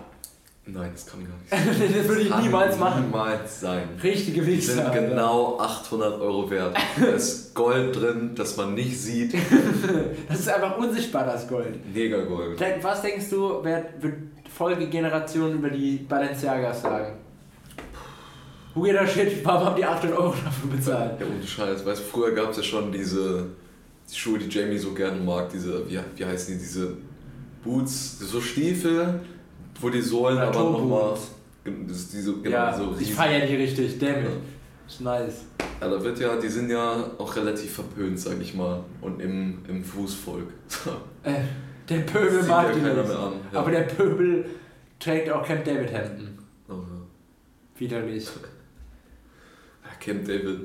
nein, 0.66 0.90
das 0.92 1.06
kann 1.06 1.20
gar 1.24 1.36
nicht 1.38 1.78
sein. 1.78 1.90
das 1.98 2.08
würde 2.08 2.22
ich 2.22 2.36
niemals 2.36 2.78
machen. 2.78 3.04
Niemals 3.06 3.60
sein. 3.60 3.82
Richtige 4.02 4.42
Die 4.42 4.60
sind 4.60 4.76
Wichser. 4.78 4.90
Alter. 4.90 5.08
genau 5.08 5.58
800 5.60 6.20
Euro 6.20 6.50
wert. 6.50 6.76
Da 7.00 7.06
ist 7.06 7.54
Gold 7.54 7.94
drin, 7.98 8.32
das 8.34 8.56
man 8.56 8.74
nicht 8.74 9.00
sieht. 9.00 9.34
Das 10.28 10.40
ist 10.40 10.48
einfach 10.48 10.76
unsichtbar, 10.76 11.24
das 11.24 11.46
Gold. 11.48 11.78
Mega 11.94 12.24
Gold. 12.24 12.60
Was 12.82 13.00
denkst 13.02 13.30
du, 13.30 13.60
wer 13.62 13.84
wird 14.54 14.76
Folgegenerationen 14.76 15.58
über 15.58 15.70
die 15.70 15.98
Balenciagas 16.08 16.82
sagen? 16.82 17.14
Weirder 18.74 19.06
Shit, 19.06 19.44
warum 19.44 19.66
haben 19.66 19.76
die 19.76 19.84
800 19.84 20.18
Euro 20.18 20.34
dafür 20.44 20.70
bezahlt? 20.70 21.20
Ja, 21.20 21.26
ohne 21.26 21.46
Scheiß. 21.46 21.86
Weißt 21.86 22.00
du, 22.00 22.04
früher 22.04 22.32
gab 22.32 22.50
es 22.50 22.56
ja 22.56 22.62
schon 22.62 22.90
diese 22.90 23.46
die 24.10 24.16
Schuhe, 24.16 24.38
die 24.38 24.48
Jamie 24.48 24.76
so 24.76 24.92
gerne 24.92 25.20
mag. 25.20 25.48
Diese, 25.50 25.88
wie, 25.88 25.98
wie 26.16 26.24
heißen 26.24 26.54
die? 26.54 26.60
Diese 26.60 26.96
Boots, 27.62 28.18
so 28.18 28.40
Stiefel, 28.40 29.20
wo 29.80 29.88
die 29.88 30.02
Sohlen 30.02 30.38
aber 30.38 30.58
nochmal. 30.58 31.16
Diese, 31.64 32.34
genau, 32.34 32.50
ja, 32.50 32.76
so 32.76 32.94
ich 32.98 33.14
feiere 33.14 33.46
die 33.46 33.54
richtig, 33.54 33.98
damn 33.98 34.10
it. 34.10 34.24
Ja. 34.24 34.30
Ist 34.86 35.00
nice. 35.00 35.44
Ja, 35.80 35.88
da 35.88 36.04
wird 36.04 36.20
ja, 36.20 36.36
die 36.36 36.48
sind 36.48 36.68
ja 36.68 37.10
auch 37.16 37.36
relativ 37.36 37.72
verpönt, 37.72 38.20
sag 38.20 38.38
ich 38.40 38.54
mal. 38.54 38.84
Und 39.00 39.20
im, 39.20 39.60
im 39.68 39.84
Fußvolk. 39.84 40.48
Äh, 41.22 41.40
der 41.88 41.98
Pöbel 42.00 42.40
Sieht 42.40 42.48
mag 42.48 42.68
ja 42.68 42.72
die 42.74 42.80
keiner 42.80 43.02
nicht. 43.02 43.10
an. 43.14 43.32
Ja. 43.52 43.58
Aber 43.60 43.70
der 43.70 43.80
Pöbel 43.82 44.44
trägt 44.98 45.30
auch 45.30 45.44
Camp 45.46 45.64
David 45.64 45.92
Hemden. 45.92 46.38
Oh, 46.68 46.72
ja. 46.72 46.78
Widerlich. 47.78 48.28
Camp 50.00 50.26
David. 50.26 50.60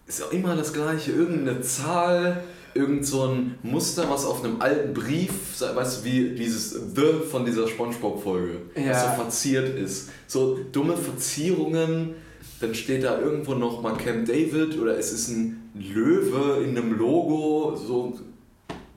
Das 0.05 0.20
ist 0.20 0.24
auch 0.26 0.32
immer 0.32 0.55
das 0.55 0.72
gleiche. 0.72 1.11
Irgendeine 1.11 1.59
Zahl, 1.61 2.41
irgend 2.74 3.05
so 3.05 3.24
ein 3.28 3.55
Muster, 3.63 4.09
was 4.09 4.26
auf 4.26 4.41
einem 4.43 4.61
alten 4.61 4.93
Brief, 4.93 5.59
weißt 5.59 5.99
du, 6.01 6.05
wie 6.05 6.30
dieses 6.36 6.72
The 6.95 7.13
von 7.30 7.45
dieser 7.45 7.68
Spongebob-Folge, 7.68 8.61
was 8.76 8.84
Ja. 8.86 9.09
so 9.15 9.22
verziert 9.22 9.78
ist. 9.78 10.09
So 10.28 10.59
dumme 10.72 10.95
Verzierungen, 10.95 12.15
dann 12.59 12.73
steht 12.73 13.03
da 13.03 13.19
irgendwo 13.19 13.53
noch 13.53 13.81
mal 13.81 13.95
Camp 13.95 14.25
David 14.25 14.77
oder 14.79 14.97
es 14.97 15.11
ist 15.11 15.29
ein 15.29 15.69
Löwe 15.75 16.63
in 16.63 16.77
einem 16.77 16.97
Logo, 16.97 17.75
so. 17.75 18.17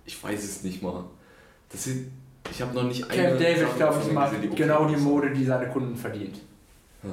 Ich 0.07 0.23
weiß 0.23 0.43
es 0.43 0.65
nicht 0.65 0.83
mal. 0.83 1.05
Das 1.71 1.85
sieht. 1.85 2.09
Ich 2.51 2.61
habe 2.63 2.75
noch 2.75 2.85
nicht 2.85 3.09
eine. 3.11 3.23
Camp 3.23 3.39
David, 3.39 3.59
Sache 3.59 3.77
glaube 3.77 3.97
ich, 4.05 4.13
macht 4.13 4.33
gesehen, 4.33 4.51
die 4.51 4.57
genau 4.57 4.87
die. 4.87 4.97
Mode, 4.97 5.31
die 5.31 5.45
seine 5.45 5.69
Kunden 5.69 5.95
verdient. 5.95 6.41
Ja. 7.03 7.11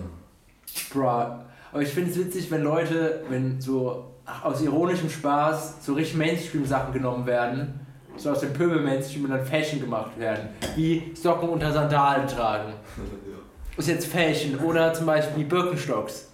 Bra. 0.93 1.45
Aber 1.71 1.81
ich 1.81 1.89
finde 1.89 2.11
es 2.11 2.17
witzig, 2.17 2.49
wenn 2.49 2.63
Leute, 2.63 3.23
wenn 3.29 3.59
so 3.59 4.05
aus 4.43 4.61
ironischem 4.61 5.09
Spaß 5.09 5.85
so 5.85 5.93
richtig 5.93 6.17
Mainstream-Sachen 6.17 6.93
genommen 6.93 7.25
werden, 7.25 7.79
so 8.15 8.31
aus 8.31 8.39
dem 8.39 8.53
Pöbel-Mainstream 8.53 9.25
und 9.25 9.31
dann 9.31 9.45
Fashion 9.45 9.79
gemacht 9.79 10.17
werden. 10.17 10.49
Wie 10.75 11.11
Socken 11.13 11.49
unter 11.49 11.71
Sandalen 11.71 12.27
tragen. 12.27 12.73
Ist 13.77 13.89
jetzt 13.89 14.07
Fashion. 14.07 14.57
Oder 14.59 14.93
zum 14.93 15.05
Beispiel 15.05 15.43
Birkenstocks. 15.45 16.29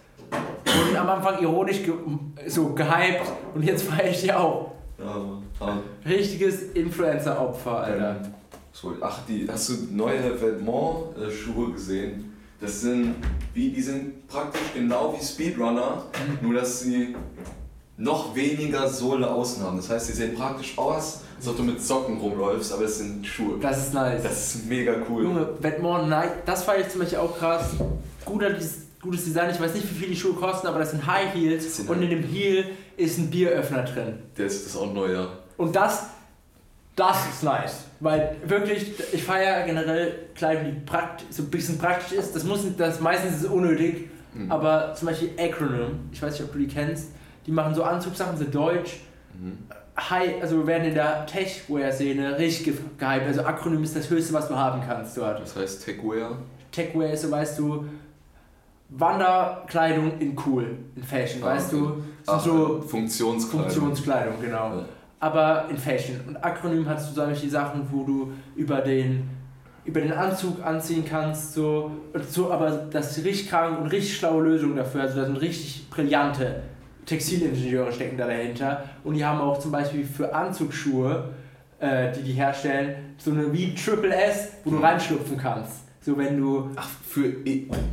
Wurden 0.65 0.97
am 0.97 1.09
Anfang 1.09 1.41
ironisch 1.41 1.83
ge 1.83 1.93
so 2.47 2.69
gehypt 2.73 3.31
und 3.53 3.63
jetzt 3.63 3.83
feiere 3.83 4.09
ich 4.09 4.21
die 4.21 4.33
auch. 4.33 4.71
Ja, 4.97 5.17
Mann. 5.59 5.79
Richtiges 6.05 6.63
Influencer-Opfer, 6.73 7.77
Alter. 7.77 8.15
Ähm, 8.23 8.33
so, 8.71 8.93
ach, 9.01 9.19
die, 9.27 9.47
hast 9.49 9.69
du 9.69 9.73
neue 9.91 10.39
Veltmont-Schuhe 10.39 11.73
gesehen? 11.73 12.33
Das 12.59 12.81
sind, 12.81 13.15
wie, 13.53 13.69
die 13.69 13.81
sind 13.81 14.27
praktisch 14.27 14.61
genau 14.73 15.15
wie 15.17 15.23
Speedrunner, 15.23 16.05
nur 16.41 16.53
dass 16.55 16.81
sie 16.81 17.15
noch 17.97 18.35
weniger 18.35 18.87
Sohle 18.89 19.29
außen 19.29 19.63
haben. 19.63 19.77
Das 19.77 19.89
heißt, 19.89 20.07
sie 20.07 20.13
sehen 20.13 20.35
praktisch 20.35 20.77
aus, 20.77 21.21
als 21.37 21.47
ob 21.47 21.57
du 21.57 21.63
mit 21.63 21.81
Socken 21.81 22.19
rumläufst, 22.19 22.73
aber 22.73 22.85
es 22.85 22.97
sind 22.97 23.25
Schuhe. 23.25 23.59
Das 23.59 23.87
ist 23.87 23.93
nice. 23.93 24.23
Das 24.23 24.55
ist 24.55 24.65
mega 24.65 24.95
cool. 25.09 25.23
Junge, 25.23 25.49
Vetements 25.59 26.09
Nike, 26.09 26.31
das 26.45 26.63
feiere 26.63 26.81
ich 26.81 26.89
zum 26.89 27.01
Beispiel 27.01 27.19
auch 27.19 27.37
krass. 27.37 27.71
Guter, 28.25 28.51
gutes 29.03 29.25
Design, 29.25 29.49
ich 29.51 29.59
weiß 29.59 29.73
nicht, 29.75 29.89
wie 29.89 29.95
viel 29.99 30.07
die 30.09 30.15
Schuhe 30.15 30.33
kosten, 30.33 30.65
aber 30.67 30.79
das 30.79 30.91
sind 30.91 31.05
High 31.05 31.33
Heels 31.33 31.63
Das 31.65 31.77
sind 31.77 31.89
und 31.89 32.01
in 32.01 32.09
dem 32.09 32.23
Heel 32.23 32.65
ist 32.97 33.17
ein 33.19 33.29
Bieröffner 33.29 33.83
drin. 33.83 34.19
Der 34.37 34.45
ist, 34.47 34.65
das 34.65 34.73
ist 34.73 34.77
auch 34.79 34.91
neu, 34.91 35.11
ja. 35.13 35.27
Und 35.57 35.75
das, 35.75 36.07
das 36.95 37.17
ist 37.27 37.43
nice. 37.43 37.85
Weil 37.99 38.35
wirklich, 38.45 38.91
ich 39.13 39.23
feiere 39.23 39.65
generell 39.65 40.13
Kleidung, 40.35 40.65
die 40.65 40.79
prakt 40.85 41.23
so 41.29 41.43
ein 41.43 41.49
bisschen 41.49 41.77
praktisch 41.77 42.17
ist. 42.17 42.35
Das 42.35 42.43
muss 42.43 42.61
das 42.77 42.99
meistens 42.99 43.35
ist 43.37 43.43
es 43.43 43.49
unnötig, 43.49 44.09
Mhm. 44.35 44.51
aber 44.51 44.95
zum 44.95 45.09
Beispiel 45.09 45.29
Acronym, 45.37 46.09
ich 46.11 46.19
weiß 46.19 46.33
nicht, 46.33 46.43
ob 46.43 46.53
du 46.53 46.57
die 46.57 46.67
kennst, 46.67 47.09
die 47.45 47.51
machen 47.51 47.75
so 47.75 47.83
Anzugsachen, 47.83 48.35
sind 48.35 48.53
deutsch. 48.55 49.01
Mhm. 49.39 49.59
High, 49.95 50.41
also 50.41 50.65
werden 50.65 50.85
in 50.87 50.95
der 50.95 51.27
Tech-Wear-Szene 51.27 52.39
richtig 52.39 52.65
ge- 52.65 52.73
gehypt. 52.97 53.27
Also 53.27 53.43
Akronym 53.43 53.83
ist 53.83 53.95
das 53.95 54.09
Höchste, 54.09 54.33
was 54.33 54.47
du 54.47 54.55
haben 54.55 54.81
kannst 54.87 55.15
dort. 55.17 55.39
Das 55.39 55.55
heißt 55.55 55.85
Techwear. 55.85 56.37
Techwear 56.71 57.11
ist 57.11 57.21
so, 57.21 57.29
weißt 57.29 57.59
du, 57.59 57.85
Wanderkleidung 58.95 60.19
in 60.19 60.35
cool, 60.45 60.77
in 60.95 61.03
Fashion, 61.03 61.43
Ah, 61.43 61.47
weißt 61.47 61.71
du? 61.73 62.03
Ach, 62.27 62.39
So 62.39 62.81
Funktionskleidung. 62.81 63.69
Funktionskleidung, 63.71 64.33
genau. 64.41 64.77
Ja. 64.77 64.85
aber 65.19 65.65
in 65.69 65.77
Fashion. 65.77 66.19
Und 66.27 66.37
Akronym 66.43 66.87
hast 66.87 67.09
du 67.09 67.15
solche 67.15 67.49
Sachen, 67.49 67.87
wo 67.91 68.03
du 68.03 68.31
über 68.55 68.81
den 68.81 69.29
über 69.85 69.99
den 69.99 70.13
Anzug 70.13 70.65
anziehen 70.65 71.03
kannst, 71.05 71.53
so, 71.55 71.91
und 72.13 72.29
so 72.29 72.49
aber 72.49 72.69
das 72.71 73.17
ist 73.17 73.25
richtig 73.25 73.49
krank 73.49 73.81
und 73.81 73.87
richtig 73.87 74.15
schlaue 74.17 74.41
Lösung 74.43 74.77
dafür. 74.77 75.01
Also 75.01 75.17
da 75.17 75.25
sind 75.25 75.35
richtig 75.41 75.89
brillante 75.89 76.61
Textilingenieure 77.05 77.91
stecken 77.91 78.15
da 78.17 78.25
dahinter. 78.27 78.81
Und 79.03 79.15
die 79.15 79.25
haben 79.25 79.41
auch 79.41 79.59
zum 79.59 79.73
Beispiel 79.73 80.05
für 80.05 80.33
Anzugsschuhe, 80.33 81.31
äh, 81.79 82.13
die 82.13 82.21
die 82.21 82.31
herstellen, 82.31 82.95
so 83.17 83.31
eine 83.31 83.51
wie 83.51 83.75
Triple 83.75 84.15
S, 84.15 84.53
wo 84.63 84.69
du 84.71 84.77
Mhm. 84.77 84.85
reinschlüpfen 84.85 85.37
kannst. 85.37 85.82
So 86.05 86.17
wenn 86.17 86.37
du 86.37 86.69
Ach, 86.75 86.87
für. 87.07 87.33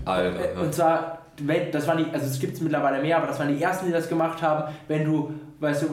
Alter. 0.04 0.38
äh, 0.40 0.54
ja. 0.54 0.61
Und 0.61 0.74
zwar, 0.74 1.18
wenn- 1.42 1.70
das 1.70 1.86
waren 1.86 1.98
die, 1.98 2.11
also 2.12 2.26
es 2.26 2.38
gibt 2.40 2.54
es 2.54 2.61
mittlerweile 2.61 3.00
mehr, 3.00 3.16
aber 3.18 3.28
das 3.28 3.38
waren 3.38 3.54
die 3.56 3.62
ersten, 3.62 3.86
die 3.86 3.92
das 3.92 4.08
gemacht 4.08 4.42
haben, 4.42 4.72
wenn 4.88 5.04
du, 5.04 5.32
weißt 5.61 5.82
du, 5.82 5.86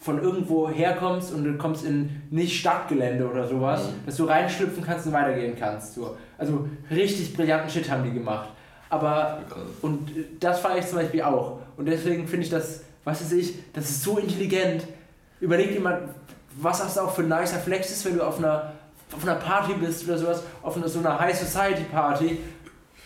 von 0.00 0.20
irgendwo 0.22 0.68
herkommst 0.70 1.32
und 1.34 1.44
du 1.44 1.56
kommst 1.58 1.84
in 1.84 2.22
nicht 2.30 2.58
Stadtgelände 2.58 3.28
oder 3.30 3.46
sowas, 3.46 3.82
Mhm. 3.84 4.06
dass 4.06 4.16
du 4.16 4.24
reinschlüpfen 4.24 4.82
kannst 4.82 5.06
und 5.06 5.12
weitergehen 5.12 5.54
kannst. 5.58 5.94
So. 5.94 6.16
Also 6.38 6.66
richtig 6.90 7.36
brillanten 7.36 7.68
Shit 7.70 7.90
haben 7.90 8.04
die 8.04 8.12
gemacht. 8.12 8.48
Aber, 8.88 9.40
und 9.82 10.10
äh, 10.16 10.24
das 10.40 10.58
feiere 10.60 10.78
ich 10.78 10.86
zum 10.86 10.98
Beispiel 10.98 11.22
auch. 11.22 11.58
Und 11.76 11.86
deswegen 11.86 12.26
finde 12.26 12.44
ich 12.44 12.50
das, 12.50 12.82
was 13.04 13.22
weiß 13.22 13.32
ich, 13.32 13.54
das 13.72 13.88
ist 13.90 14.02
so 14.02 14.18
intelligent. 14.18 14.84
Überleg 15.40 15.72
dir 15.72 15.80
mal, 15.80 16.08
was 16.60 16.80
das 16.82 16.98
auch 16.98 17.10
für 17.14 17.22
ein 17.22 17.28
nicer 17.28 17.58
Flex 17.58 17.90
ist, 17.92 18.04
wenn 18.06 18.16
du 18.16 18.26
auf 18.26 18.38
einer, 18.38 18.72
auf 19.14 19.22
einer 19.22 19.36
Party 19.36 19.74
bist 19.74 20.04
oder 20.08 20.18
sowas, 20.18 20.42
auf 20.62 20.76
einer, 20.76 20.88
so 20.88 21.00
einer 21.00 21.18
High 21.18 21.36
Society 21.36 21.84
Party 21.84 22.38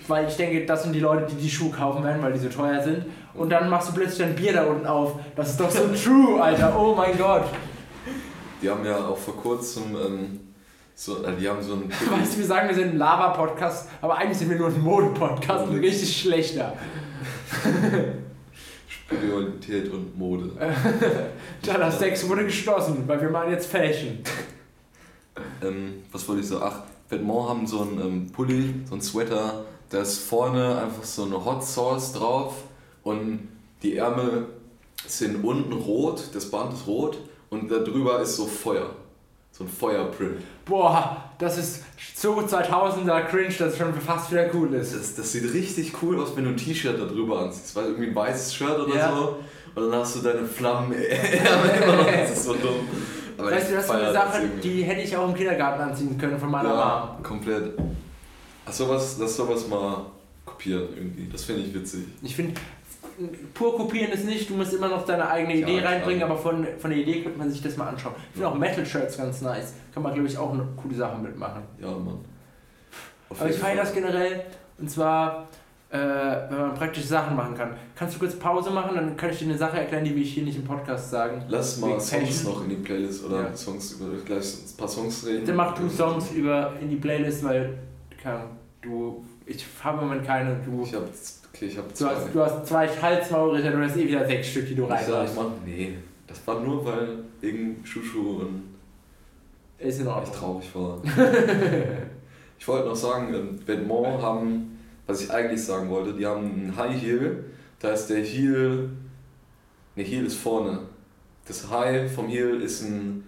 weil 0.09 0.29
ich 0.29 0.37
denke, 0.37 0.67
das 0.67 0.83
sind 0.83 0.93
die 0.93 1.01
Leute, 1.01 1.27
die 1.31 1.37
die 1.37 1.51
Schuhe 1.51 1.71
kaufen 1.71 2.05
werden, 2.05 2.23
weil 2.23 2.33
die 2.33 2.39
so 2.39 2.49
teuer 2.49 2.83
sind. 2.83 3.07
Und 3.35 3.51
dann 3.51 3.69
machst 3.71 3.89
du 3.89 3.95
plötzlich 3.95 4.27
ein 4.27 4.35
Bier 4.35 4.53
da 4.53 4.65
unten 4.65 4.87
auf. 4.87 5.15
Das 5.35 5.51
ist 5.51 5.61
doch 5.61 5.71
so 5.71 5.89
true, 5.89 6.43
Alter. 6.43 6.79
Oh 6.79 6.95
mein 6.95 7.17
Gott. 7.17 7.45
Die 8.61 8.69
haben 8.69 8.85
ja 8.85 8.97
auch 8.97 9.17
vor 9.17 9.37
kurzem. 9.37 9.97
Ähm, 9.97 10.41
so, 10.95 11.25
äh, 11.25 11.33
die 11.39 11.49
haben 11.49 11.63
so 11.63 11.75
ein. 11.75 11.91
Weißt 12.21 12.35
du, 12.35 12.39
wir 12.39 12.47
sagen, 12.47 12.69
wir 12.69 12.75
sind 12.75 12.91
ein 12.91 12.99
Lava-Podcast, 12.99 13.89
aber 14.01 14.17
eigentlich 14.19 14.39
sind 14.39 14.51
wir 14.51 14.59
nur 14.59 14.69
ein 14.69 14.81
Mode-Podcast, 14.81 15.69
ein 15.69 15.79
richtig 15.79 16.17
schlechter. 16.17 16.75
Spiritualität 18.89 19.93
und 19.93 20.17
Mode. 20.17 20.51
Tja, 21.63 21.79
das 21.79 21.99
Sex 21.99 22.29
wurde 22.29 22.45
geschlossen, 22.45 23.05
weil 23.07 23.21
wir 23.21 23.31
machen 23.31 23.51
jetzt 23.51 23.71
Fashion. 23.71 24.21
Ähm, 25.63 26.03
was 26.13 26.29
wollte 26.29 26.43
ich 26.43 26.49
sagen? 26.49 26.63
Ach, 26.67 26.83
Vetements 27.09 27.49
haben 27.49 27.67
so 27.67 27.81
einen 27.83 28.01
ähm, 28.01 28.33
Pulli, 28.33 28.75
so 28.87 28.93
einen 28.95 29.03
Sweater, 29.03 29.65
da 29.91 30.01
ist 30.01 30.19
vorne 30.19 30.81
einfach 30.81 31.05
so 31.05 31.25
eine 31.25 31.45
Hot 31.45 31.65
Sauce 31.65 32.13
drauf 32.13 32.55
und 33.03 33.49
die 33.83 33.97
Ärmel 33.97 34.47
sind 35.07 35.45
unten 35.45 35.73
rot, 35.73 36.23
das 36.33 36.51
Band 36.51 36.73
ist 36.73 36.87
rot 36.87 37.19
und 37.51 37.71
da 37.71 37.79
drüber 37.79 38.21
ist 38.21 38.37
so 38.37 38.47
Feuer. 38.47 38.91
So 39.53 39.63
ein 39.65 39.69
Feuerprint. 39.71 40.39
Boah, 40.65 41.31
das 41.39 41.59
ist 41.59 41.83
so 42.17 42.41
2000er 42.41 43.23
Cringe, 43.27 43.55
dass 43.57 43.73
es 43.75 43.79
schon 43.79 43.95
fast 44.01 44.33
wieder 44.33 44.51
cool 44.53 44.75
ist. 44.75 44.95
Das, 44.97 45.15
das 45.15 45.31
sieht 45.31 45.45
richtig 45.53 45.93
cool 46.03 46.21
aus, 46.21 46.35
wenn 46.35 46.43
du 46.45 46.51
ein 46.51 46.57
T-Shirt 46.57 46.99
da 47.01 47.05
drüber 47.05 47.39
anziehst. 47.41 47.77
Weil 47.77 47.85
irgendwie 47.85 48.09
ein 48.09 48.15
weißes 48.17 48.53
Shirt 48.53 48.77
oder 48.81 48.97
Ja. 48.97 49.15
so. 49.17 49.39
Und 49.81 49.91
dann 49.93 50.01
hast 50.01 50.17
du 50.17 50.21
deine 50.23 50.45
Flammen 50.45 50.93
Ärmel 50.93 51.71
immer 51.85 51.97
noch. 51.99 52.07
Das 52.07 52.31
ist 52.33 52.45
so 52.45 52.55
dumm. 52.55 52.89
Aber 53.39 53.51
weißt 53.51 53.71
du, 53.71 53.75
das 53.75 53.85
ist 53.85 53.91
so 53.91 53.97
eine 53.97 54.13
Sache, 54.13 54.49
die 54.63 54.83
hätte 54.83 55.01
ich 55.01 55.17
auch 55.17 55.29
im 55.29 55.35
Kindergarten 55.35 55.83
anziehen 55.83 56.17
können 56.19 56.39
von 56.39 56.51
meiner 56.51 56.69
ja, 56.75 57.15
Mom. 57.17 57.23
komplett. 57.23 57.73
Ach, 58.67 58.73
sowas, 58.73 59.19
das 59.19 59.37
sowas 59.37 59.67
mal 59.69 60.07
kopieren 60.45 60.89
irgendwie. 60.97 61.29
Das 61.31 61.45
finde 61.45 61.63
ich 61.63 61.75
witzig. 61.75 62.05
Ich 62.23 62.35
finde, 62.37 62.61
pur 63.53 63.77
kopieren 63.77 64.13
ist 64.13 64.25
nicht, 64.25 64.49
du 64.49 64.55
musst 64.55 64.73
immer 64.73 64.89
noch 64.89 65.05
deine 65.05 65.29
eigene 65.29 65.57
Ja, 65.57 65.67
Idee 65.67 65.81
klar. 65.81 65.93
reinbringen, 65.93 66.23
aber 66.23 66.37
von, 66.37 66.67
von 66.79 66.91
der 66.91 66.99
Idee 67.01 67.23
könnte 67.23 67.39
man 67.39 67.51
sich 67.51 67.63
das 67.63 67.77
mal 67.77 67.89
anschauen. 67.89 68.15
Ich 68.29 68.33
finde 68.35 68.49
auch 68.49 68.55
Metal-Shirts 68.55 69.17
ganz 69.17 69.41
nice. 69.43 69.75
Kann 69.93 70.03
man, 70.03 70.15
glaube 70.15 70.29
ich, 70.29 70.39
auch 70.39 70.53
eine 70.53 70.67
coole 70.77 70.95
Sachen 70.95 71.23
mitmachen. 71.23 71.63
Ja, 71.81 71.91
Mann. 71.91 72.19
Auf 73.29 73.41
Aber 73.41 73.51
ich 73.51 73.57
feiere 73.57 73.77
das 73.77 73.93
generell, 73.93 74.45
und 74.79 74.91
zwar, 74.91 75.49
äh, 75.95 76.51
wenn 76.51 76.59
man 76.59 76.75
praktische 76.75 77.07
Sachen 77.07 77.37
machen 77.37 77.55
kann. 77.55 77.71
Kannst 77.95 78.17
du 78.17 78.19
kurz 78.19 78.35
Pause 78.35 78.71
machen, 78.71 78.97
dann 78.97 79.17
kann 79.17 79.31
ich 79.31 79.39
dir 79.39 79.45
eine 79.45 79.57
Sache 79.57 79.79
erklären, 79.79 80.05
die 80.05 80.17
wir 80.17 80.25
hier 80.25 80.43
nicht 80.43 80.57
im 80.57 80.65
Podcast 80.65 81.11
sagen. 81.11 81.43
Lass 81.49 81.79
mal 81.79 82.01
Songs 82.01 82.43
noch 82.45 82.63
in 82.65 82.71
die 82.71 82.77
Playlist 82.77 83.25
oder 83.25 83.43
Ja. 83.43 83.57
Songs 83.57 83.93
über 83.93 84.07
gleich 84.25 84.45
ein 84.45 84.77
paar 84.77 84.89
Songs 84.89 85.25
reden. 85.25 85.47
Dann 85.47 85.57
mach 85.57 85.75
du 85.75 85.89
Songs 85.89 86.33
über 86.33 86.73
in 86.81 86.91
die 86.91 86.97
Playlist, 86.97 87.45
weil 87.45 87.79
Ahnung, 88.25 88.43
du, 88.83 89.25
ich 89.47 89.65
habe 89.85 90.01
im 90.03 90.09
Moment 90.09 90.27
keine 90.27 90.53
und 90.55 90.65
du, 90.67 90.83
Ich 90.85 90.95
hab, 90.95 91.03
okay, 91.55 91.67
ich 91.67 91.77
hab 91.79 91.89
du, 91.89 91.95
zwei. 91.95 92.15
hast, 92.15 92.35
du 92.35 92.41
hast 92.41 92.67
zwei 92.67 92.89
Halsmaulritter, 92.89 93.71
du 93.71 93.85
hast 93.85 93.97
eh 93.97 94.09
wieder 94.09 94.27
sechs 94.27 94.49
Stück, 94.49 94.67
die 94.67 94.75
du 94.75 94.85
ich 94.85 94.89
sag, 94.89 95.01
ich 95.01 95.09
reinmachst. 95.13 95.37
mach, 95.37 95.47
nee, 95.65 95.99
das 96.27 96.45
war 96.47 96.59
nur, 96.61 96.85
weil 96.87 97.09
wegen 97.41 97.85
Schuschu 97.85 98.41
und 98.41 98.63
Ist 99.79 100.01
in 100.01 100.07
ich 100.07 100.13
Ordnung. 100.13 100.35
traurig 100.35 100.75
war. 100.75 100.99
ich 102.59 102.67
wollte 102.67 102.89
noch 102.89 102.97
sagen, 102.97 103.35
ähm, 103.35 103.59
Vetements 103.67 104.23
haben, 104.23 104.79
was 105.07 105.23
ich 105.23 105.31
eigentlich 105.31 105.63
sagen 105.63 105.89
wollte, 105.91 106.15
die 106.15 106.27
haben 106.27 106.45
einen 106.45 106.77
High 106.77 107.01
Heel, 107.01 107.45
da 107.79 107.93
ist 107.93 108.07
der 108.07 108.23
Heel, 108.23 108.91
ne 109.97 110.03
Heel 110.03 110.27
ist 110.27 110.37
vorne. 110.37 110.81
Das 111.47 111.69
High 111.71 112.11
vom 112.13 112.29
Heel 112.29 112.61
ist 112.63 112.83
ein 112.83 113.25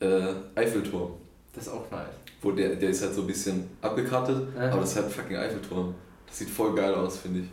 äh, 0.00 0.32
Eiffelturm. 0.54 1.12
Das 1.52 1.66
ist 1.66 1.72
auch 1.72 1.90
nice. 1.90 2.06
Wo 2.42 2.52
der, 2.52 2.74
der 2.76 2.90
ist 2.90 3.02
halt 3.02 3.14
so 3.14 3.20
ein 3.22 3.26
bisschen 3.26 3.64
abgekattet, 3.82 4.48
Ja. 4.56 4.70
aber 4.70 4.80
das 4.80 4.90
ist 4.90 4.96
halt 4.96 5.06
ein 5.06 5.12
fucking 5.12 5.36
Eiffelturm. 5.36 5.94
Das 6.26 6.38
sieht 6.38 6.48
voll 6.50 6.74
geil 6.74 6.94
aus, 6.94 7.18
finde 7.18 7.40
ich. 7.40 7.46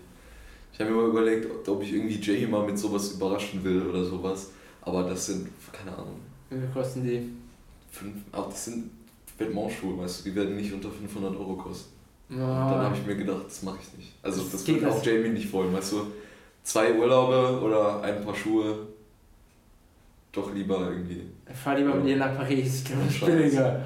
Ich 0.74 0.80
habe 0.80 0.92
mir 0.92 0.98
mal 1.02 1.10
überlegt, 1.10 1.68
ob- 1.68 1.82
ich 1.84 1.94
irgendwie 1.94 2.16
Jay 2.20 2.46
mal 2.48 2.66
mit 2.66 2.78
sowas 2.78 3.12
überraschen 3.14 3.64
will 3.64 3.82
oder 3.88 4.04
sowas. 4.06 4.52
Aber 4.82 5.04
das 5.04 5.26
sind, 5.26 5.50
keine 5.74 5.92
Ahnung, 5.96 6.20
Wie 6.50 6.58
viel 6.58 6.70
kosten 6.74 7.04
die? 7.04 7.30
fünf, 7.92 8.16
aber 8.32 8.48
das 8.48 8.66
sind 8.66 8.92
Vetements-Schuhe, 9.38 9.98
weißt 9.98 10.20
du, 10.26 10.30
die 10.30 10.36
werden 10.36 10.56
nicht 10.56 10.72
unter 10.72 10.90
500 10.90 11.36
Euro 11.36 11.56
kosten. 11.56 11.92
Dann 12.30 12.40
Ja. 12.40 12.46
habe 12.84 12.96
ich 12.96 13.06
mir 13.06 13.16
gedacht, 13.16 13.44
das 13.46 13.64
mache 13.64 13.78
ich 13.82 13.98
nicht. 13.98 14.14
Also 14.22 14.42
Das 14.44 14.52
das 14.52 14.64
geht 14.66 14.82
würde 14.82 14.94
auch 14.94 15.04
Jamie 15.06 15.30
nicht 15.30 15.52
wollen, 15.54 15.74
weißt 15.74 15.94
du. 15.94 16.02
Zwei 16.64 16.94
Urlaube 16.94 17.62
oder 17.62 18.02
ein 18.02 18.24
paar 18.26 18.36
Schuhe, 18.36 18.76
doch 20.32 20.54
lieber 20.54 20.90
irgendwie. 20.92 21.22
Ich 21.50 21.58
fahr 21.58 21.78
lieber 21.78 21.96
mit 21.96 22.06
dir 22.08 22.18
nach 22.18 22.36
Paris, 22.36 22.80
ich 22.80 22.86
glaube, 22.86 23.04
das 23.04 23.12
ist 23.14 23.20
Scheiße. 23.20 23.32
billiger. 23.32 23.84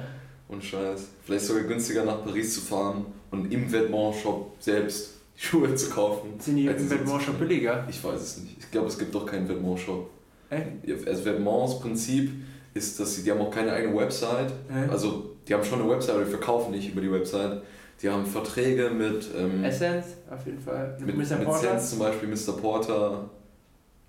Und 0.48 0.62
Scheiß. 0.64 1.08
Vielleicht 1.24 1.44
sogar 1.46 1.62
günstiger 1.62 2.04
nach 2.04 2.22
Paris 2.24 2.54
zu 2.54 2.60
fahren 2.60 3.06
und 3.30 3.50
im 3.52 3.70
Vetements-Shop 3.72 4.54
selbst 4.58 5.14
die 5.38 5.40
Schuhe 5.42 5.74
zu 5.74 5.88
kaufen. 5.90 6.34
Sind 6.38 6.56
die 6.56 6.66
im 6.66 6.78
sie 6.78 6.94
Vêtement 6.94 7.18
zu- 7.18 7.24
schon 7.26 7.34
billiger? 7.38 7.86
Ich 7.88 8.02
weiß 8.02 8.20
es 8.20 8.38
nicht. 8.38 8.56
Ich 8.58 8.70
glaube, 8.70 8.88
es 8.88 8.98
gibt 8.98 9.14
doch 9.14 9.24
keinen 9.24 9.48
Vetements-Shop. 9.48 10.10
Echt? 10.50 11.06
Also 11.08 11.24
Vetements 11.24 11.80
Prinzip 11.80 12.30
ist, 12.74 12.98
dass 13.00 13.14
sie, 13.16 13.22
die 13.22 13.30
haben 13.30 13.40
auch 13.40 13.50
keine 13.50 13.72
eigene 13.72 13.96
Website. 13.96 14.50
Äh? 14.68 14.90
Also 14.90 15.30
die 15.48 15.54
haben 15.54 15.64
schon 15.64 15.80
eine 15.80 15.88
Website, 15.88 16.16
aber 16.16 16.24
die 16.24 16.30
verkaufen 16.30 16.72
nicht 16.72 16.90
über 16.90 17.00
die 17.00 17.10
Website. 17.12 17.62
Die 18.02 18.10
haben 18.10 18.26
Verträge 18.26 18.90
mit, 18.90 19.28
ähm, 19.36 19.62
Essence, 19.64 20.06
auf 20.28 20.44
jeden 20.44 20.60
Fall. 20.60 20.96
mit, 21.00 21.16
Mr. 21.16 21.36
mit 21.36 21.44
Porter? 21.44 21.58
Sense 21.60 21.90
zum 21.90 21.98
Beispiel, 22.00 22.28
Mr. 22.28 22.52
Porter. 22.60 23.30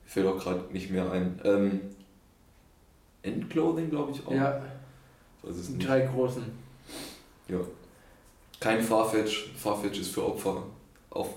Fällt 0.05 0.25
auch 0.27 0.37
gerade 0.37 0.61
nicht 0.73 0.89
mehr 0.89 1.09
ein. 1.11 1.39
Ähm, 1.43 1.79
Endclothing, 3.21 3.89
glaube 3.89 4.11
ich 4.11 4.25
auch. 4.25 4.31
Ja, 4.31 4.61
weiß 5.43 5.55
es 5.55 5.69
nicht. 5.69 5.87
drei 5.87 6.01
großen. 6.01 6.43
Kein 8.59 8.81
Farfetch. 8.81 9.51
Farfetch 9.57 9.99
ist 9.99 10.09
für 10.11 10.25
Opfer. 10.25 10.63
Auf, 11.09 11.27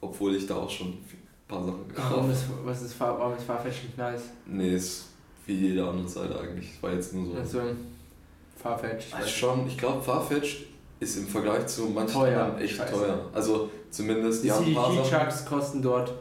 obwohl 0.00 0.34
ich 0.34 0.46
da 0.46 0.56
auch 0.56 0.70
schon 0.70 0.88
ein 0.88 1.04
paar 1.46 1.64
Sachen 1.64 1.86
gekauft 1.88 2.10
habe. 2.10 2.32
was 2.64 2.82
ist, 2.82 2.94
Farb- 2.94 3.18
warum 3.18 3.36
ist 3.36 3.44
Farfetch 3.44 3.84
nicht 3.84 3.98
nice? 3.98 4.22
Nee, 4.46 4.74
ist 4.74 5.06
wie 5.46 5.54
jede 5.68 5.86
andere 5.86 6.08
Seite 6.08 6.40
eigentlich. 6.40 6.82
War 6.82 6.92
jetzt 6.92 7.14
nur 7.14 7.26
so. 7.32 7.38
Also, 7.38 7.60
Farfetch. 8.56 9.12
Also 9.14 9.28
schon, 9.28 9.66
ich 9.66 9.76
glaube, 9.78 10.02
Farfetch 10.02 10.66
ist 11.00 11.16
im 11.16 11.26
Vergleich 11.26 11.66
zu 11.66 11.86
manchen 11.86 12.12
Teuer, 12.14 12.42
anderen 12.44 12.62
echt 12.62 12.76
scheiße. 12.76 12.92
teuer. 12.92 13.18
Also 13.32 13.70
zumindest, 13.90 14.44
Die 14.44 14.48
die. 14.48 14.74
CDG-Chucks 14.76 15.44
kosten 15.46 15.82
dort 15.82 16.12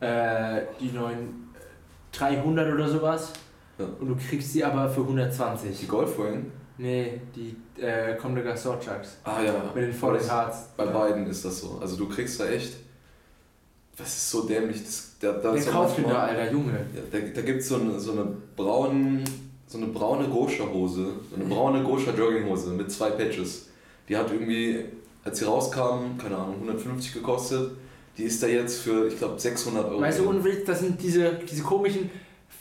äh, 0.00 0.62
die 0.80 0.90
neuen 0.90 1.50
äh, 1.54 2.16
300 2.16 2.74
oder 2.74 2.88
sowas. 2.88 3.32
Ja. 3.78 3.86
Und 3.98 4.08
du 4.08 4.16
kriegst 4.16 4.52
sie 4.52 4.62
aber 4.64 4.88
für 4.88 5.00
Die 5.00 5.06
120. 5.08 5.88
Goldwing? 5.88 6.50
Nee, 6.76 7.20
die 7.34 7.56
äh, 7.80 8.16
Comme 8.16 8.34
de 8.34 8.44
Gaston 8.44 8.78
Chucks. 8.80 9.18
Ah 9.22 9.40
ja. 9.40 9.52
Mit 9.74 9.84
den 9.84 9.92
vollen 9.92 10.20
Hearts. 10.20 10.70
Bei 10.76 10.86
beiden 10.86 11.26
ist 11.28 11.44
das 11.44 11.60
so. 11.60 11.78
Also 11.80 11.96
du 11.96 12.08
kriegst 12.08 12.38
da 12.40 12.46
echt. 12.48 12.74
Das 13.96 14.08
ist 14.08 14.30
so 14.30 14.42
dämlich. 14.42 14.82
Das, 14.82 15.12
da, 15.20 15.32
da 15.32 15.54
ja 15.54 15.70
kauft 15.70 15.98
denn 15.98 16.08
da, 16.08 16.24
Alter, 16.24 16.50
Junge? 16.50 16.72
Ja, 16.72 17.00
da 17.12 17.18
da 17.18 17.42
gibt 17.42 17.60
es 17.60 17.68
so 17.68 17.76
eine, 17.76 18.00
so 18.00 18.10
eine 18.12 18.26
braune, 18.56 19.22
so 19.68 19.78
eine 19.78 19.86
braune 19.86 20.26
Gosha-Hose, 20.26 21.06
so 21.30 21.36
eine 21.36 21.44
braune 21.44 21.84
Gosha-Jogginghose 21.84 22.70
mit 22.70 22.90
zwei 22.90 23.10
Patches. 23.10 23.68
Die 24.08 24.16
hat 24.16 24.30
irgendwie, 24.30 24.84
als 25.24 25.38
sie 25.38 25.44
rauskam, 25.46 26.18
keine 26.18 26.36
Ahnung, 26.36 26.56
150 26.56 27.14
gekostet. 27.14 27.72
Die 28.16 28.24
ist 28.24 28.42
da 28.42 28.46
jetzt 28.46 28.80
für, 28.82 29.08
ich 29.08 29.18
glaube, 29.18 29.40
600 29.40 29.86
Euro. 29.86 30.00
Weißt 30.00 30.20
du, 30.20 30.28
ohne 30.28 30.44
Witz, 30.44 30.64
das 30.66 30.80
sind 30.80 31.02
diese, 31.02 31.32
diese 31.50 31.62
komischen 31.62 32.10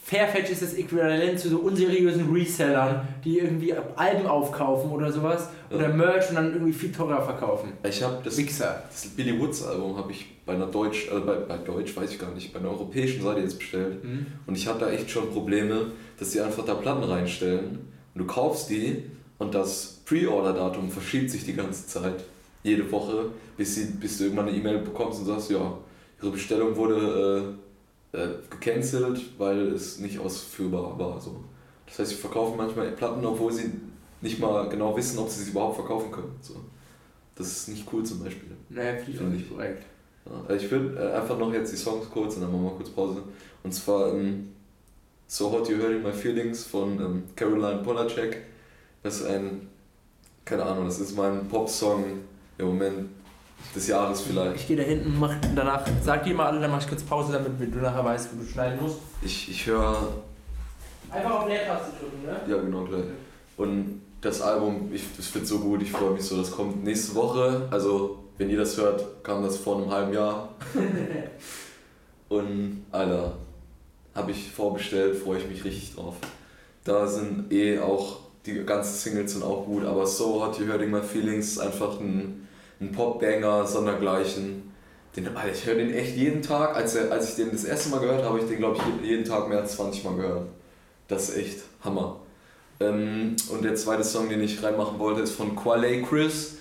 Fairfetch 0.05 0.51
ist 0.51 0.61
das 0.61 0.73
Äquivalent 0.73 1.39
zu 1.39 1.49
so 1.49 1.59
unseriösen 1.59 2.29
Resellern, 2.33 3.07
die 3.23 3.39
irgendwie 3.39 3.73
Alben 3.95 4.27
aufkaufen 4.27 4.91
oder 4.91 5.09
sowas. 5.11 5.47
Oder 5.71 5.87
Merch 5.89 6.29
und 6.29 6.35
dann 6.35 6.53
irgendwie 6.53 6.73
viel 6.73 6.91
teurer 6.91 7.23
verkaufen. 7.23 7.71
Ich 7.87 8.03
habe 8.03 8.17
das, 8.23 8.35
das 8.35 9.07
Billy 9.15 9.39
Woods 9.39 9.65
Album 9.65 9.95
habe 9.97 10.11
ich 10.11 10.25
bei 10.45 10.53
einer 10.53 10.67
Deutsch, 10.67 11.07
äh, 11.07 11.19
bei, 11.19 11.35
bei 11.35 11.57
Deutsch 11.57 11.95
weiß 11.95 12.11
ich 12.11 12.19
gar 12.19 12.31
nicht, 12.33 12.53
bei 12.53 12.59
einer 12.59 12.69
europäischen 12.69 13.23
Seite 13.23 13.39
jetzt 13.39 13.57
bestellt. 13.57 14.03
Mhm. 14.03 14.27
Und 14.45 14.57
ich 14.57 14.67
hatte 14.67 14.81
da 14.81 14.91
echt 14.91 15.09
schon 15.09 15.31
Probleme, 15.31 15.93
dass 16.19 16.31
die 16.31 16.41
einfach 16.41 16.65
da 16.65 16.73
Platten 16.75 17.03
reinstellen 17.03 17.79
und 18.13 18.19
du 18.19 18.25
kaufst 18.25 18.69
die 18.69 19.03
und 19.43 19.53
das 19.53 19.99
Pre-Order-Datum 20.05 20.89
verschiebt 20.89 21.29
sich 21.29 21.45
die 21.45 21.53
ganze 21.53 21.85
Zeit, 21.87 22.23
jede 22.63 22.89
Woche, 22.91 23.25
bis, 23.57 23.75
sie, 23.75 23.85
bis 23.85 24.17
du 24.17 24.25
irgendwann 24.25 24.47
eine 24.47 24.57
E-Mail 24.57 24.79
bekommst 24.79 25.19
und 25.19 25.25
sagst, 25.25 25.51
ja, 25.51 25.77
ihre 26.21 26.31
Bestellung 26.31 26.75
wurde 26.75 27.55
äh, 28.13 28.17
äh, 28.17 28.29
gecancelt, 28.49 29.21
weil 29.37 29.73
es 29.73 29.99
nicht 29.99 30.17
ausführbar 30.17 30.97
war. 30.97 31.19
So. 31.19 31.43
Das 31.85 31.99
heißt, 31.99 32.11
sie 32.11 32.17
verkaufen 32.17 32.55
manchmal 32.55 32.91
Platten, 32.91 33.25
obwohl 33.25 33.51
sie 33.51 33.69
nicht 34.21 34.39
mal 34.39 34.69
genau 34.69 34.95
wissen, 34.95 35.19
ob 35.19 35.29
sie 35.29 35.43
sie 35.43 35.51
überhaupt 35.51 35.75
verkaufen 35.75 36.11
können. 36.11 36.35
So. 36.41 36.55
Das 37.35 37.47
ist 37.47 37.67
nicht 37.67 37.85
cool 37.91 38.03
zum 38.03 38.23
Beispiel. 38.23 38.51
Naja, 38.69 38.95
finde 38.95 39.11
ich 39.11 39.19
auch 39.19 39.29
nicht 39.29 39.49
korrekt. 39.49 39.83
Ja, 40.25 40.31
also 40.47 40.65
ich 40.65 40.71
würde 40.71 40.97
äh, 40.97 41.19
einfach 41.19 41.37
noch 41.37 41.51
jetzt 41.51 41.73
die 41.73 41.77
Songs 41.77 42.09
kurz 42.09 42.35
und 42.35 42.43
dann 42.43 42.51
machen 42.51 42.63
wir 42.63 42.71
kurz 42.71 42.89
Pause. 42.89 43.23
Und 43.63 43.73
zwar 43.73 44.13
ähm, 44.13 44.53
So 45.27 45.51
Hot 45.51 45.67
You 45.67 45.77
Hurting 45.81 46.01
My 46.01 46.13
Feelings 46.13 46.63
von 46.63 46.99
ähm, 46.99 47.23
Caroline 47.35 47.81
Polacek. 47.83 48.52
Das 49.03 49.17
ist 49.17 49.27
ein, 49.27 49.69
keine 50.45 50.63
Ahnung, 50.63 50.85
das 50.85 50.99
ist 50.99 51.15
mein 51.15 51.47
Pop-Song 51.47 52.03
im 52.57 52.65
Moment 52.65 53.09
des 53.75 53.87
Jahres 53.87 54.21
vielleicht. 54.21 54.55
Ich 54.55 54.67
gehe 54.67 54.77
da 54.77 54.83
hinten 54.83 55.07
und 55.07 55.19
mach 55.19 55.35
danach, 55.55 55.85
sag 56.01 56.23
dir 56.23 56.33
mal 56.33 56.47
alle, 56.47 56.59
dann 56.59 56.71
mach 56.71 56.81
ich 56.81 56.87
kurz 56.87 57.03
Pause, 57.03 57.33
damit 57.33 57.73
du 57.73 57.79
nachher 57.79 58.03
weißt, 58.03 58.29
wo 58.33 58.41
du 58.41 58.47
schneiden 58.47 58.81
musst. 58.81 58.97
Ich, 59.21 59.49
ich 59.49 59.65
höre, 59.65 59.97
Einfach 61.13 61.41
auf 61.41 61.47
Leertaste 61.47 61.91
drücken, 61.99 62.25
ne? 62.25 62.39
ja 62.47 62.61
genau 62.61 62.83
gleich. 62.85 63.03
Und 63.57 64.01
das 64.19 64.41
Album, 64.41 64.89
ich, 64.91 65.03
das 65.15 65.33
wird 65.35 65.45
so 65.45 65.59
gut, 65.59 65.81
ich 65.83 65.91
freue 65.91 66.11
mich 66.11 66.23
so, 66.23 66.37
das 66.37 66.51
kommt 66.51 66.83
nächste 66.83 67.13
Woche. 67.13 67.67
Also, 67.69 68.23
wenn 68.37 68.49
ihr 68.49 68.57
das 68.57 68.77
hört, 68.77 69.23
kam 69.23 69.43
das 69.43 69.57
vor 69.57 69.77
einem 69.77 69.91
halben 69.91 70.13
Jahr. 70.13 70.49
Und, 72.29 72.85
Alter, 72.91 73.37
habe 74.15 74.31
ich 74.31 74.49
vorbestellt, 74.49 75.17
freue 75.17 75.37
ich 75.39 75.47
mich 75.47 75.63
richtig 75.63 75.93
drauf. 75.93 76.15
Da 76.83 77.05
sind 77.05 77.51
eh 77.53 77.79
auch, 77.79 78.21
die 78.45 78.63
ganzen 78.65 78.95
Singles 78.95 79.33
sind 79.33 79.43
auch 79.43 79.65
gut, 79.65 79.85
aber 79.85 80.05
So 80.05 80.43
Hot 80.43 80.59
You 80.59 80.67
Hurting 80.67 80.91
My 80.91 81.01
Feelings 81.01 81.53
ist 81.53 81.59
einfach 81.59 81.99
ein, 81.99 82.47
ein 82.81 82.91
Pop-Banger, 82.91 83.65
sondergleichen. 83.65 84.71
Den, 85.15 85.29
ich 85.53 85.65
höre 85.65 85.75
den 85.75 85.93
echt 85.93 86.15
jeden 86.15 86.41
Tag. 86.41 86.75
Als, 86.75 86.97
als 86.97 87.29
ich 87.29 87.35
den 87.35 87.51
das 87.51 87.63
erste 87.63 87.89
Mal 87.89 87.99
gehört 87.99 88.23
habe, 88.23 88.29
habe 88.29 88.39
ich 88.39 88.45
den, 88.45 88.57
glaube 88.57 88.77
ich, 88.77 89.07
jeden 89.07 89.23
Tag 89.23 89.47
mehr 89.47 89.59
als 89.59 89.75
20 89.75 90.03
Mal 90.03 90.15
gehört. 90.15 90.47
Das 91.07 91.29
ist 91.29 91.37
echt 91.37 91.59
Hammer. 91.83 92.19
Ähm, 92.79 93.35
und 93.49 93.63
der 93.63 93.75
zweite 93.75 94.03
Song, 94.03 94.29
den 94.29 94.41
ich 94.41 94.61
reinmachen 94.63 94.99
wollte, 94.99 95.21
ist 95.21 95.33
von 95.33 95.55
Quale 95.55 96.01
Chris. 96.01 96.57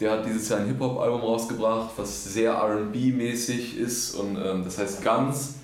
Der 0.00 0.12
hat 0.12 0.26
dieses 0.26 0.48
Jahr 0.48 0.60
ein 0.60 0.66
Hip-Hop-Album 0.66 1.20
rausgebracht, 1.20 1.90
was 1.96 2.32
sehr 2.32 2.54
RB-mäßig 2.54 3.76
ist 3.76 4.14
und 4.14 4.36
ähm, 4.36 4.62
das 4.62 4.78
heißt 4.78 5.02
Guns. 5.02 5.54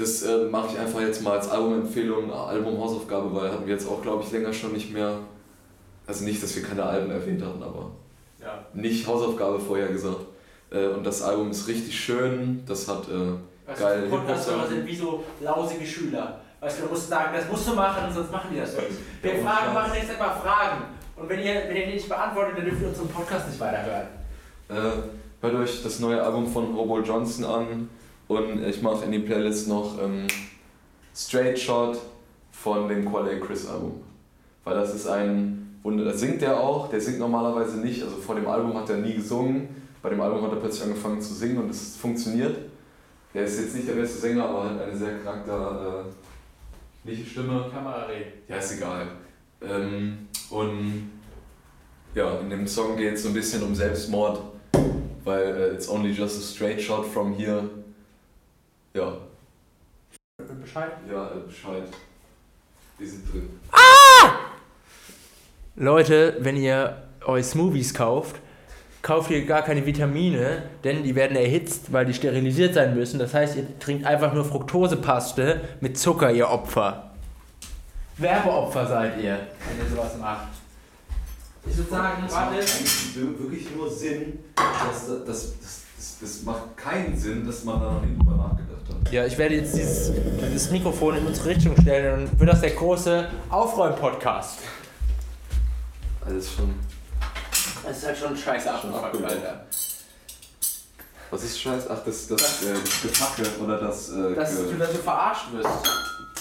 Das 0.00 0.22
äh, 0.22 0.44
mache 0.50 0.68
ich 0.72 0.78
einfach 0.78 1.00
jetzt 1.00 1.22
mal 1.22 1.32
als 1.36 1.50
Albumempfehlung, 1.50 2.32
Album-Hausaufgabe, 2.32 3.34
weil 3.34 3.50
hatten 3.50 3.66
wir 3.66 3.74
jetzt 3.74 3.86
auch, 3.88 4.00
glaube 4.02 4.22
ich, 4.24 4.32
länger 4.32 4.52
schon 4.52 4.72
nicht 4.72 4.92
mehr. 4.92 5.12
Also 6.06 6.24
nicht, 6.24 6.42
dass 6.42 6.56
wir 6.56 6.62
keine 6.62 6.82
Alben 6.84 7.10
erwähnt 7.10 7.42
hatten, 7.44 7.62
aber 7.62 7.90
Ja. 8.40 8.64
nicht 8.72 9.06
Hausaufgabe 9.06 9.60
vorher 9.60 9.88
gesagt. 9.88 10.20
Äh, 10.70 10.86
und 10.88 11.04
das 11.04 11.22
Album 11.22 11.50
ist 11.50 11.68
richtig 11.68 11.98
schön, 11.98 12.62
das 12.66 12.88
hat 12.88 13.04
äh, 13.08 13.78
geil 13.78 14.06
Podcast-Hörer 14.08 14.56
Hip-Hop. 14.62 14.68
sind 14.70 14.86
wie 14.86 14.96
so 14.96 15.22
lausige 15.40 15.84
Schüler. 15.86 16.40
Weißt 16.60 16.78
du, 16.78 16.82
du 16.84 16.88
musst 16.90 17.08
sagen, 17.08 17.30
das 17.34 17.48
musst 17.50 17.68
du 17.68 17.74
machen, 17.74 18.12
sonst 18.12 18.30
machen 18.32 18.50
die 18.52 18.60
das 18.60 18.74
nicht. 18.76 18.86
Wir 19.22 19.34
Ja, 19.36 19.42
fragen, 19.44 19.68
und 19.68 19.74
machen 19.74 19.92
jetzt 19.94 20.10
einfach 20.10 20.42
Fragen. 20.42 20.82
Und 21.16 21.28
wenn 21.28 21.40
ihr, 21.40 21.54
wenn 21.68 21.76
ihr 21.76 21.86
die 21.86 21.92
nicht 21.94 22.08
beantwortet, 22.08 22.54
dann 22.58 22.64
dürft 22.64 22.80
ihr 22.82 22.88
unseren 22.88 23.08
Podcast 23.08 23.48
nicht 23.48 23.60
weiterhören. 23.60 24.06
Äh, 24.68 24.74
hört 25.42 25.54
euch 25.54 25.82
das 25.82 26.00
neue 26.00 26.22
Album 26.22 26.46
von 26.46 26.74
Robo 26.74 27.00
Johnson 27.00 27.44
an 27.44 27.88
und 28.30 28.64
ich 28.64 28.80
mache 28.80 29.04
in 29.06 29.10
die 29.10 29.18
Playlist 29.18 29.66
noch 29.66 30.00
ähm, 30.00 30.28
Straight 31.12 31.58
Shot 31.58 31.98
von 32.52 32.88
dem 32.88 33.04
Quale 33.04 33.40
Chris 33.40 33.66
Album. 33.66 34.04
Weil 34.62 34.76
das 34.76 34.94
ist 34.94 35.08
ein 35.08 35.80
Wunder. 35.82 36.04
Da 36.04 36.16
singt 36.16 36.40
er 36.42 36.60
auch, 36.60 36.88
der 36.88 37.00
singt 37.00 37.18
normalerweise 37.18 37.78
nicht, 37.78 38.04
also 38.04 38.14
vor 38.18 38.36
dem 38.36 38.46
Album 38.46 38.74
hat 38.74 38.88
er 38.88 38.98
nie 38.98 39.14
gesungen. 39.14 39.70
Bei 40.00 40.10
dem 40.10 40.20
Album 40.20 40.44
hat 40.44 40.52
er 40.52 40.58
plötzlich 40.58 40.84
angefangen 40.84 41.20
zu 41.20 41.34
singen 41.34 41.58
und 41.58 41.70
es 41.70 41.96
funktioniert. 41.96 42.56
Er 43.34 43.46
ist 43.46 43.58
jetzt 43.58 43.74
nicht 43.74 43.88
der 43.88 43.94
beste 43.94 44.20
Sänger, 44.20 44.44
aber 44.44 44.70
hat 44.70 44.80
eine 44.80 44.96
sehr 44.96 45.18
charakterliche 45.18 47.26
Stimme. 47.28 47.68
Kamera 47.72 48.04
reden. 48.04 48.30
Ja, 48.46 48.58
ist 48.58 48.76
egal. 48.76 49.08
Ähm, 49.60 50.28
und 50.50 51.10
ja, 52.14 52.38
in 52.38 52.48
dem 52.48 52.68
Song 52.68 52.96
geht 52.96 53.14
es 53.14 53.24
so 53.24 53.30
ein 53.30 53.34
bisschen 53.34 53.64
um 53.64 53.74
Selbstmord, 53.74 54.38
weil 55.24 55.42
äh, 55.42 55.74
it's 55.74 55.88
only 55.88 56.12
just 56.12 56.38
a 56.38 56.42
straight 56.42 56.80
shot 56.80 57.04
from 57.04 57.34
here. 57.34 57.68
Ja, 58.92 59.12
Bescheid. 60.60 60.90
ja, 61.08 61.28
äh, 61.28 61.40
Bescheid. 61.46 61.84
Die 62.98 63.06
sind 63.06 63.32
drin. 63.32 63.60
Leute, 65.76 66.36
wenn 66.40 66.56
ihr 66.56 67.02
euch 67.24 67.46
Smoothies 67.46 67.94
kauft, 67.94 68.36
kauft 69.02 69.30
ihr 69.30 69.46
gar 69.46 69.62
keine 69.62 69.86
Vitamine, 69.86 70.64
denn 70.84 71.02
die 71.04 71.14
werden 71.14 71.36
erhitzt, 71.36 71.92
weil 71.92 72.04
die 72.04 72.14
sterilisiert 72.14 72.74
sein 72.74 72.94
müssen. 72.94 73.18
Das 73.18 73.32
heißt, 73.32 73.56
ihr 73.56 73.78
trinkt 73.78 74.04
einfach 74.04 74.34
nur 74.34 74.44
Fructosepaste 74.44 75.60
mit 75.80 75.96
Zucker, 75.98 76.32
ihr 76.32 76.48
Opfer. 76.48 77.12
Werbeopfer 78.18 78.86
seid 78.86 79.22
ihr, 79.22 79.38
wenn 79.68 79.86
ihr 79.86 79.90
sowas 79.90 80.18
macht. 80.18 80.48
Ich 81.66 81.76
würde 81.76 81.90
sagen, 81.90 82.24
warte. 82.28 82.56
eigentlich 82.56 83.16
wirklich 83.16 83.74
nur 83.74 83.90
Sinn, 83.90 84.40
dass 84.56 85.06
das, 85.24 85.24
das, 85.60 85.79
das, 86.00 86.16
das 86.20 86.42
macht 86.44 86.76
keinen 86.78 87.14
Sinn, 87.16 87.46
dass 87.46 87.62
man 87.64 87.78
da 87.78 87.92
noch 87.92 88.00
nicht 88.02 88.18
drüber 88.18 88.36
nachgedacht 88.36 89.04
hat. 89.04 89.12
Ja, 89.12 89.26
ich 89.26 89.36
werde 89.36 89.56
jetzt 89.56 89.76
dieses, 89.76 90.12
dieses 90.42 90.70
Mikrofon 90.70 91.16
in 91.16 91.26
unsere 91.26 91.50
Richtung 91.50 91.76
stellen 91.80 92.26
und 92.26 92.40
wird 92.40 92.50
das 92.50 92.60
der 92.62 92.70
große 92.70 93.28
Aufräum-Podcast. 93.50 94.60
Alles 96.24 96.52
schon. 96.52 96.74
Das 97.86 97.98
ist 97.98 98.06
halt 98.06 98.16
schon 98.16 98.36
scheiße 98.36 98.68
Schon 98.80 98.94
abgebaut. 98.94 99.32
Was 101.30 101.44
ist 101.44 101.60
scheiße? 101.60 101.86
Ach, 101.90 102.02
das, 102.04 102.26
das, 102.28 102.62
äh, 102.62 102.72
das 102.72 103.02
Gefacke 103.02 103.42
oder 103.62 103.78
das. 103.78 104.08
Äh, 104.10 104.34
Dass 104.34 104.56
Ge- 104.56 104.72
du 104.72 104.78
da 104.78 104.86
so 104.86 104.98
verarscht 104.98 105.52
wirst. 105.52 105.68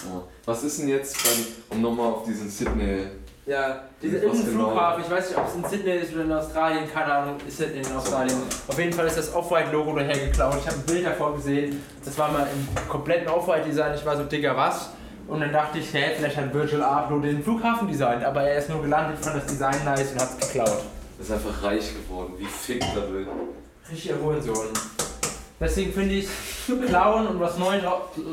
Oh. 0.09 0.23
Was 0.45 0.63
ist 0.63 0.79
denn 0.79 0.87
jetzt, 0.87 1.17
beim, 1.23 1.45
um 1.77 1.81
nochmal 1.81 2.07
auf 2.13 2.23
diesen 2.23 2.49
Sydney. 2.49 3.07
Ja, 3.49 3.81
dieser 3.99 4.17
Was 4.17 4.23
irgendein 4.25 4.51
genau? 4.51 4.69
Flughafen, 4.69 5.03
ich 5.03 5.09
weiß 5.09 5.29
nicht, 5.29 5.39
ob 5.39 5.47
es 5.47 5.55
in 5.55 5.65
Sydney 5.65 5.91
ist 5.97 6.13
oder 6.13 6.23
in 6.23 6.31
Australien, 6.33 6.83
keine 6.93 7.11
Ahnung, 7.11 7.35
ist 7.47 7.59
es 7.59 7.71
in 7.71 7.95
Australien. 7.95 8.37
Auf 8.67 8.77
jeden 8.77 8.93
Fall 8.93 9.07
ist 9.07 9.17
das 9.17 9.33
Off-White-Logo 9.33 9.95
daher 9.95 10.27
geklaut. 10.27 10.57
Ich 10.59 10.67
habe 10.67 10.77
ein 10.77 10.85
Bild 10.85 11.07
davon 11.07 11.35
gesehen, 11.35 11.81
das 12.05 12.15
war 12.19 12.31
mal 12.31 12.47
im 12.53 12.87
kompletten 12.87 13.27
Off-White-Design, 13.27 13.95
ich 13.95 14.05
war 14.05 14.15
so, 14.15 14.23
Digga, 14.25 14.55
was? 14.55 14.91
Und 15.27 15.39
dann 15.39 15.51
dachte 15.51 15.79
ich, 15.79 15.91
hä, 15.91 16.11
vielleicht 16.15 16.37
hat 16.37 16.53
Virgil 16.53 16.83
Abloh 16.83 17.17
den 17.21 17.41
Flughafen 17.43 17.87
designt, 17.87 18.23
aber 18.23 18.43
er 18.43 18.59
ist 18.59 18.69
nur 18.69 18.83
gelandet, 18.83 19.17
fand 19.19 19.37
das 19.37 19.47
Design 19.47 19.83
nice 19.83 20.11
und 20.11 20.21
hat 20.21 20.29
es 20.29 20.47
geklaut. 20.47 20.83
ist 21.19 21.31
einfach 21.31 21.63
reich 21.63 21.91
geworden. 21.95 22.33
Wie 22.37 22.45
fick 22.45 22.81
da 22.81 23.11
will. 23.11 23.27
Richtiger 23.91 24.21
Hurensohn. 24.21 24.67
Deswegen 25.59 25.91
finde 25.91 26.15
ich, 26.15 26.27
klauen 26.87 27.27
und 27.27 27.39
was 27.39 27.57
Neues, 27.57 27.83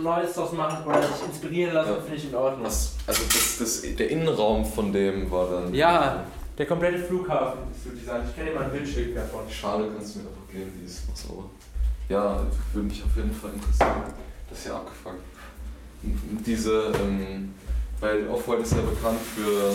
Neues 0.03 0.33
draus 0.35 0.53
machen 0.53 0.87
oder 0.87 1.03
sich 1.03 1.27
inspirieren 1.29 1.75
lassen, 1.75 1.91
Ja. 1.91 2.01
finde 2.01 2.17
ich 2.17 2.29
in 2.29 2.35
Ordnung. 2.37 2.65
Was, 2.67 2.93
also 3.07 3.23
das, 3.25 3.59
das, 3.59 3.83
der 3.97 4.11
Innenraum 4.11 4.65
von 4.65 4.93
dem 4.93 5.29
war 5.31 5.51
dann. 5.51 5.75
Ja, 5.75 6.23
der 6.57 6.67
komplette 6.67 6.99
Flughafen 6.99 7.59
ist 7.75 7.83
so 7.85 7.91
designt. 7.91 8.25
Ich 8.31 8.37
kann 8.37 8.47
dir 8.47 8.55
mal 8.55 8.65
ein 8.65 8.71
Bild 8.71 8.87
schicken 8.89 9.17
davon. 9.17 9.41
Schade, 9.51 9.89
kannst 9.93 10.15
du 10.15 10.19
mir 10.21 10.27
einfach 10.29 10.53
geben, 10.53 10.73
die 10.81 10.87
ist 10.87 11.09
noch 11.09 11.17
sauber. 11.17 11.51
Ja, 12.09 12.41
würde 12.73 12.87
mich 12.89 13.03
auf 13.03 13.17
jeden 13.17 13.33
Fall 13.35 13.51
interessieren. 13.55 14.03
Das 14.49 14.59
ist 14.61 14.67
ja 14.69 14.77
abgefuckt. 14.77 15.17
Und 16.05 16.47
Diese, 16.47 16.93
ähm, 17.03 17.53
weil 17.99 18.29
Off-White 18.29 18.63
ist 18.63 18.73
ja 18.75 18.83
bekannt 18.83 19.19
für 19.35 19.73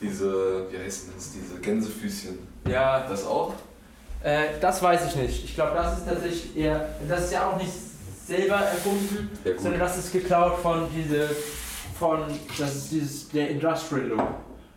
diese, 0.00 0.66
wie 0.70 0.78
heißen 0.78 1.12
das, 1.16 1.30
diese 1.32 1.60
Gänsefüßchen. 1.60 2.38
Ja, 2.68 3.06
Das 3.08 3.24
auch? 3.24 3.54
Äh, 4.22 4.58
das 4.60 4.82
weiß 4.82 5.06
ich 5.08 5.16
nicht. 5.16 5.44
Ich 5.44 5.54
glaube, 5.54 5.72
das 5.74 5.98
ist 5.98 6.06
tatsächlich 6.08 6.56
eher. 6.56 6.88
Das 7.08 7.24
ist 7.24 7.32
ja 7.32 7.48
auch 7.48 7.56
nicht 7.56 7.70
selber 8.26 8.56
erfunden, 8.56 9.30
Ja, 9.44 9.52
sondern 9.58 9.80
das 9.80 9.98
ist 9.98 10.12
geklaut 10.12 10.58
von 10.58 10.88
diese. 10.94 11.28
von. 11.98 12.22
Das 12.58 12.74
ist 12.74 12.90
dieses. 12.92 13.28
der 13.30 13.50
Industrial 13.50 14.06
Look. 14.06 14.22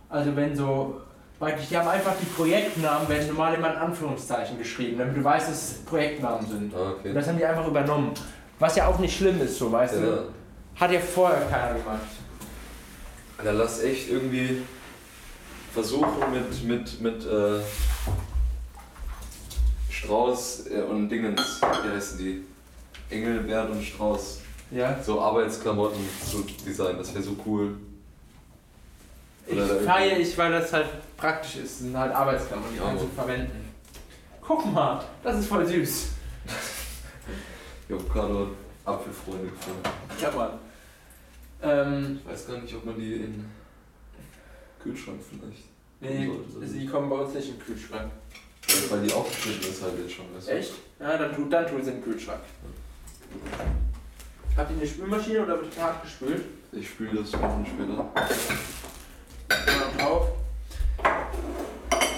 Also 0.09 0.35
wenn 0.35 0.55
so. 0.55 1.01
Praktisch, 1.39 1.69
die 1.69 1.77
haben 1.77 1.87
einfach 1.87 2.13
die 2.21 2.25
Projektnamen, 2.27 3.09
werden 3.09 3.29
normal 3.29 3.55
immer 3.55 3.71
in 3.71 3.77
Anführungszeichen 3.79 4.59
geschrieben, 4.59 4.99
damit 4.99 5.17
du 5.17 5.23
weißt, 5.23 5.49
dass 5.49 5.71
es 5.71 5.73
Projektnamen 5.85 6.45
sind. 6.47 6.71
Ah, 6.75 6.77
Und 6.91 6.91
okay. 6.99 7.13
das 7.15 7.27
haben 7.27 7.37
die 7.39 7.43
einfach 7.45 7.65
übernommen. 7.67 8.11
Was 8.59 8.75
ja 8.75 8.85
auch 8.85 8.99
nicht 8.99 9.17
schlimm 9.17 9.41
ist, 9.41 9.57
so, 9.57 9.71
weißt 9.71 9.95
Ja. 9.95 10.01
du? 10.01 10.29
Hat 10.79 10.91
ja 10.91 10.99
vorher 10.99 11.41
keiner 11.49 11.73
gemacht. 11.79 12.01
Alter, 13.39 13.53
lass 13.53 13.81
echt 13.81 14.11
irgendwie 14.11 14.61
versuchen 15.73 16.13
mit, 16.31 16.63
mit, 16.63 17.01
mit 17.01 17.25
äh, 17.25 17.59
Strauß 20.03 20.67
äh, 20.71 20.81
und 20.81 21.09
Dingens, 21.09 21.61
wie 21.61 21.89
heißen 21.89 22.17
die? 22.17 22.43
Engelbert 23.09 23.69
und 23.69 23.83
Strauß. 23.83 24.39
Ja. 24.71 25.01
So 25.03 25.19
Arbeitsklamotten 25.21 25.99
zu 26.29 26.43
designen, 26.65 26.97
das 26.97 27.13
wäre 27.13 27.23
so 27.23 27.35
cool. 27.45 27.77
Ich 29.45 29.53
Oder 29.53 29.67
da 29.67 29.93
feiere 29.93 30.17
ich, 30.19 30.37
weil 30.37 30.51
das 30.51 30.71
halt 30.71 30.87
praktisch 31.17 31.57
ist. 31.57 31.79
Sind 31.79 31.97
halt 31.97 32.13
Arbeitsklamotten, 32.13 32.73
die 32.73 32.79
du 32.79 32.85
Mann. 32.85 32.97
verwenden. 33.15 33.69
Guck 34.39 34.65
mal, 34.71 35.03
das 35.23 35.39
ist 35.39 35.47
voll 35.47 35.65
süß. 35.65 36.07
Ich 37.89 37.97
habe 37.99 38.07
gerade 38.09 38.47
Apfelfreunde 38.85 39.49
gefunden. 39.49 39.81
Ja, 40.21 40.31
Mann. 40.31 40.51
Ähm, 41.61 42.19
Ich 42.23 42.31
weiß 42.31 42.47
gar 42.47 42.57
nicht, 42.59 42.73
ob 42.73 42.85
man 42.85 42.95
die 42.97 43.15
in 43.15 43.21
den 43.23 43.51
Kühlschrank 44.81 45.19
vielleicht. 45.29 45.65
nee, 45.99 46.29
sie 46.65 46.85
kommen 46.85 47.09
bei 47.09 47.17
uns 47.17 47.33
nicht 47.33 47.49
im 47.49 47.59
Kühlschrank. 47.59 48.09
Weil 48.89 49.01
die 49.01 49.13
aufgeschnitten 49.13 49.69
ist 49.69 49.81
halt 49.81 49.93
jetzt 49.99 50.13
schon. 50.13 50.25
Weißt 50.35 50.47
du? 50.47 50.51
Echt? 50.51 50.73
Ja, 50.99 51.17
dann 51.17 51.35
tut, 51.35 51.51
dann 51.51 51.67
tut 51.67 51.83
sie 51.83 51.91
in 51.91 51.97
den 51.97 52.03
Kühlschrank. 52.03 52.41
Habt 54.57 54.71
ihr 54.71 54.77
eine 54.77 54.87
Spülmaschine 54.87 55.43
oder 55.43 55.61
wird 55.61 55.79
hart 55.79 56.03
gespült? 56.03 56.43
Ich 56.71 56.89
spüle 56.89 57.21
das 57.21 57.31
machen 57.33 57.65
später. 57.65 58.03
Mal 59.49 59.97
drauf. 59.97 60.27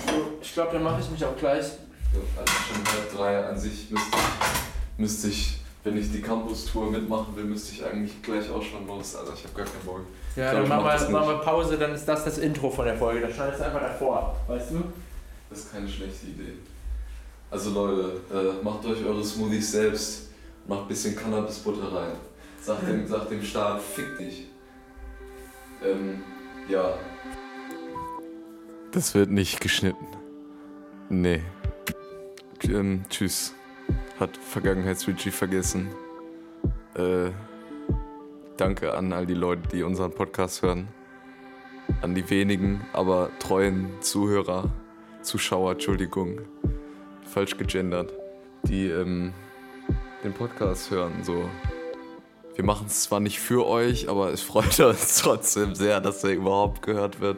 So, 0.07 0.38
ich 0.41 0.53
glaube, 0.53 0.73
dann 0.73 0.84
mache 0.84 1.01
ich 1.01 1.09
mich 1.09 1.23
auch 1.25 1.35
gleich. 1.38 1.65
Ja, 1.65 2.19
also 2.39 2.53
schon 2.53 2.93
halb 2.93 3.15
drei. 3.15 3.45
An 3.45 3.57
sich 3.57 3.89
müsste 3.89 4.17
ich, 4.17 4.97
müsste 4.97 5.27
ich, 5.30 5.59
wenn 5.84 5.97
ich 5.97 6.11
die 6.11 6.21
Campus-Tour 6.21 6.91
mitmachen 6.91 7.35
will, 7.35 7.45
müsste 7.45 7.73
ich 7.73 7.85
eigentlich 7.85 8.21
gleich 8.21 8.49
auch 8.49 8.61
schon 8.61 8.85
los. 8.85 9.15
Also 9.15 9.34
ich 9.34 9.43
habe 9.43 9.55
gar 9.55 9.65
keinen 9.65 9.85
Bock. 9.85 10.01
Ja, 10.35 10.51
glaub, 10.51 10.61
dann 10.61 10.84
machen 10.84 11.11
mach 11.11 11.27
wir, 11.27 11.34
wir 11.34 11.41
Pause, 11.41 11.77
dann 11.77 11.93
ist 11.93 12.05
das 12.05 12.25
das 12.25 12.38
Intro 12.38 12.69
von 12.69 12.85
der 12.85 12.95
Folge. 12.95 13.21
Dann 13.21 13.34
schneidest 13.34 13.61
du 13.61 13.65
einfach 13.65 13.81
davor, 13.81 14.35
weißt 14.47 14.71
du? 14.71 14.84
Das 15.53 15.65
ist 15.65 15.71
keine 15.71 15.88
schlechte 15.88 16.25
Idee. 16.25 16.53
Also 17.51 17.69
Leute, 17.69 18.21
äh, 18.34 18.63
macht 18.63 18.84
euch 18.88 19.05
eure 19.05 19.23
Smoothies 19.23 19.71
selbst. 19.71 20.30
Macht 20.67 20.81
ein 20.81 20.88
bisschen 20.88 21.15
Cannabisbutter 21.15 21.93
rein. 21.93 22.13
Sagt 22.59 22.88
dem, 22.88 23.05
sagt 23.07 23.30
dem 23.30 23.43
Staat, 23.43 23.80
fick 23.80 24.17
dich. 24.17 24.47
Ähm, 25.85 26.23
ja. 26.67 26.97
Das 28.91 29.13
wird 29.13 29.30
nicht 29.30 29.61
geschnitten. 29.61 30.07
Nee. 31.09 31.43
Ähm, 32.63 33.03
tschüss. 33.11 33.53
Hat 34.19 34.35
Vergangenheits-Richie 34.35 35.30
vergessen. 35.30 35.89
Äh, 36.95 37.30
danke 38.57 38.95
an 38.95 39.13
all 39.13 39.27
die 39.27 39.35
Leute, 39.35 39.67
die 39.71 39.84
unseren 39.84 40.13
Podcast 40.15 40.63
hören. 40.63 40.88
An 42.01 42.15
die 42.15 42.27
wenigen, 42.31 42.84
aber 42.91 43.30
treuen 43.38 44.01
Zuhörer. 44.01 44.71
Zuschauer, 45.24 45.72
Entschuldigung, 45.72 46.41
falsch 47.24 47.58
gegendert, 47.58 48.14
die 48.64 48.88
ähm, 48.88 49.34
den 50.24 50.34
Podcast 50.34 50.91
hören. 50.91 51.24
So, 51.24 51.50
wir 52.56 52.66
machen 52.66 52.88
es 52.88 53.04
zwar 53.04 53.20
nicht 53.20 53.40
für 53.40 53.66
euch, 53.66 54.10
aber 54.10 54.32
es 54.32 54.41
freut 54.41 54.80
uns 54.80 55.18
trotzdem 55.22 55.76
sehr, 55.76 56.02
dass 56.02 56.24
er 56.24 56.34
überhaupt 56.34 56.82
gehört 56.82 57.22
wird 57.22 57.38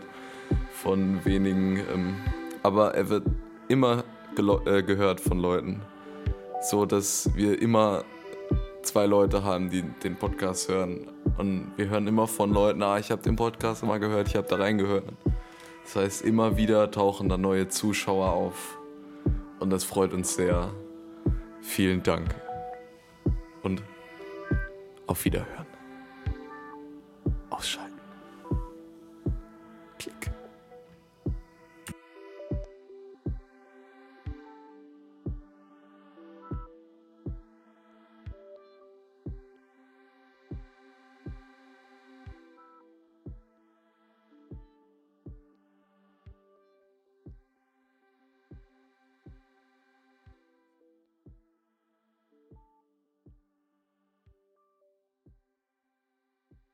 von 0.72 1.24
wenigen. 1.26 1.78
Ähm, 1.78 2.16
aber 2.64 2.96
er 2.96 3.10
wird 3.10 3.24
immer 3.68 4.04
äh, 4.36 4.82
gehört 4.84 5.22
von 5.22 5.40
Leuten, 5.40 5.82
so 6.62 6.86
dass 6.86 7.30
wir 7.36 7.62
immer 7.62 8.04
zwei 8.82 9.06
Leute 9.06 9.44
haben, 9.44 9.70
die 9.70 9.84
den 9.84 10.16
Podcast 10.16 10.70
hören. 10.70 11.08
Und 11.38 11.72
wir 11.78 11.90
hören 11.90 12.08
immer 12.08 12.28
von 12.28 12.52
Leuten, 12.52 12.82
ah, 12.82 12.98
ich 12.98 13.12
habe 13.12 13.22
den 13.22 13.36
Podcast 13.36 13.84
immer 13.84 14.00
gehört, 14.00 14.28
ich 14.28 14.36
habe 14.36 14.48
da 14.48 14.56
reingehört. 14.56 15.06
Das 15.86 15.96
heißt, 15.96 16.22
immer 16.24 16.58
wieder 16.58 16.90
tauchen 16.90 17.30
da 17.30 17.38
neue 17.38 17.68
Zuschauer 17.68 18.32
auf 18.32 18.80
und 19.60 19.70
das 19.70 19.84
freut 19.84 20.14
uns 20.14 20.36
sehr. 20.36 20.74
Vielen 21.62 22.02
Dank 22.02 22.34
und 23.62 23.84
auf 25.06 25.24
Wiederhören. 25.26 25.68
Ausschalten. 27.52 28.00
Klick. 30.00 30.35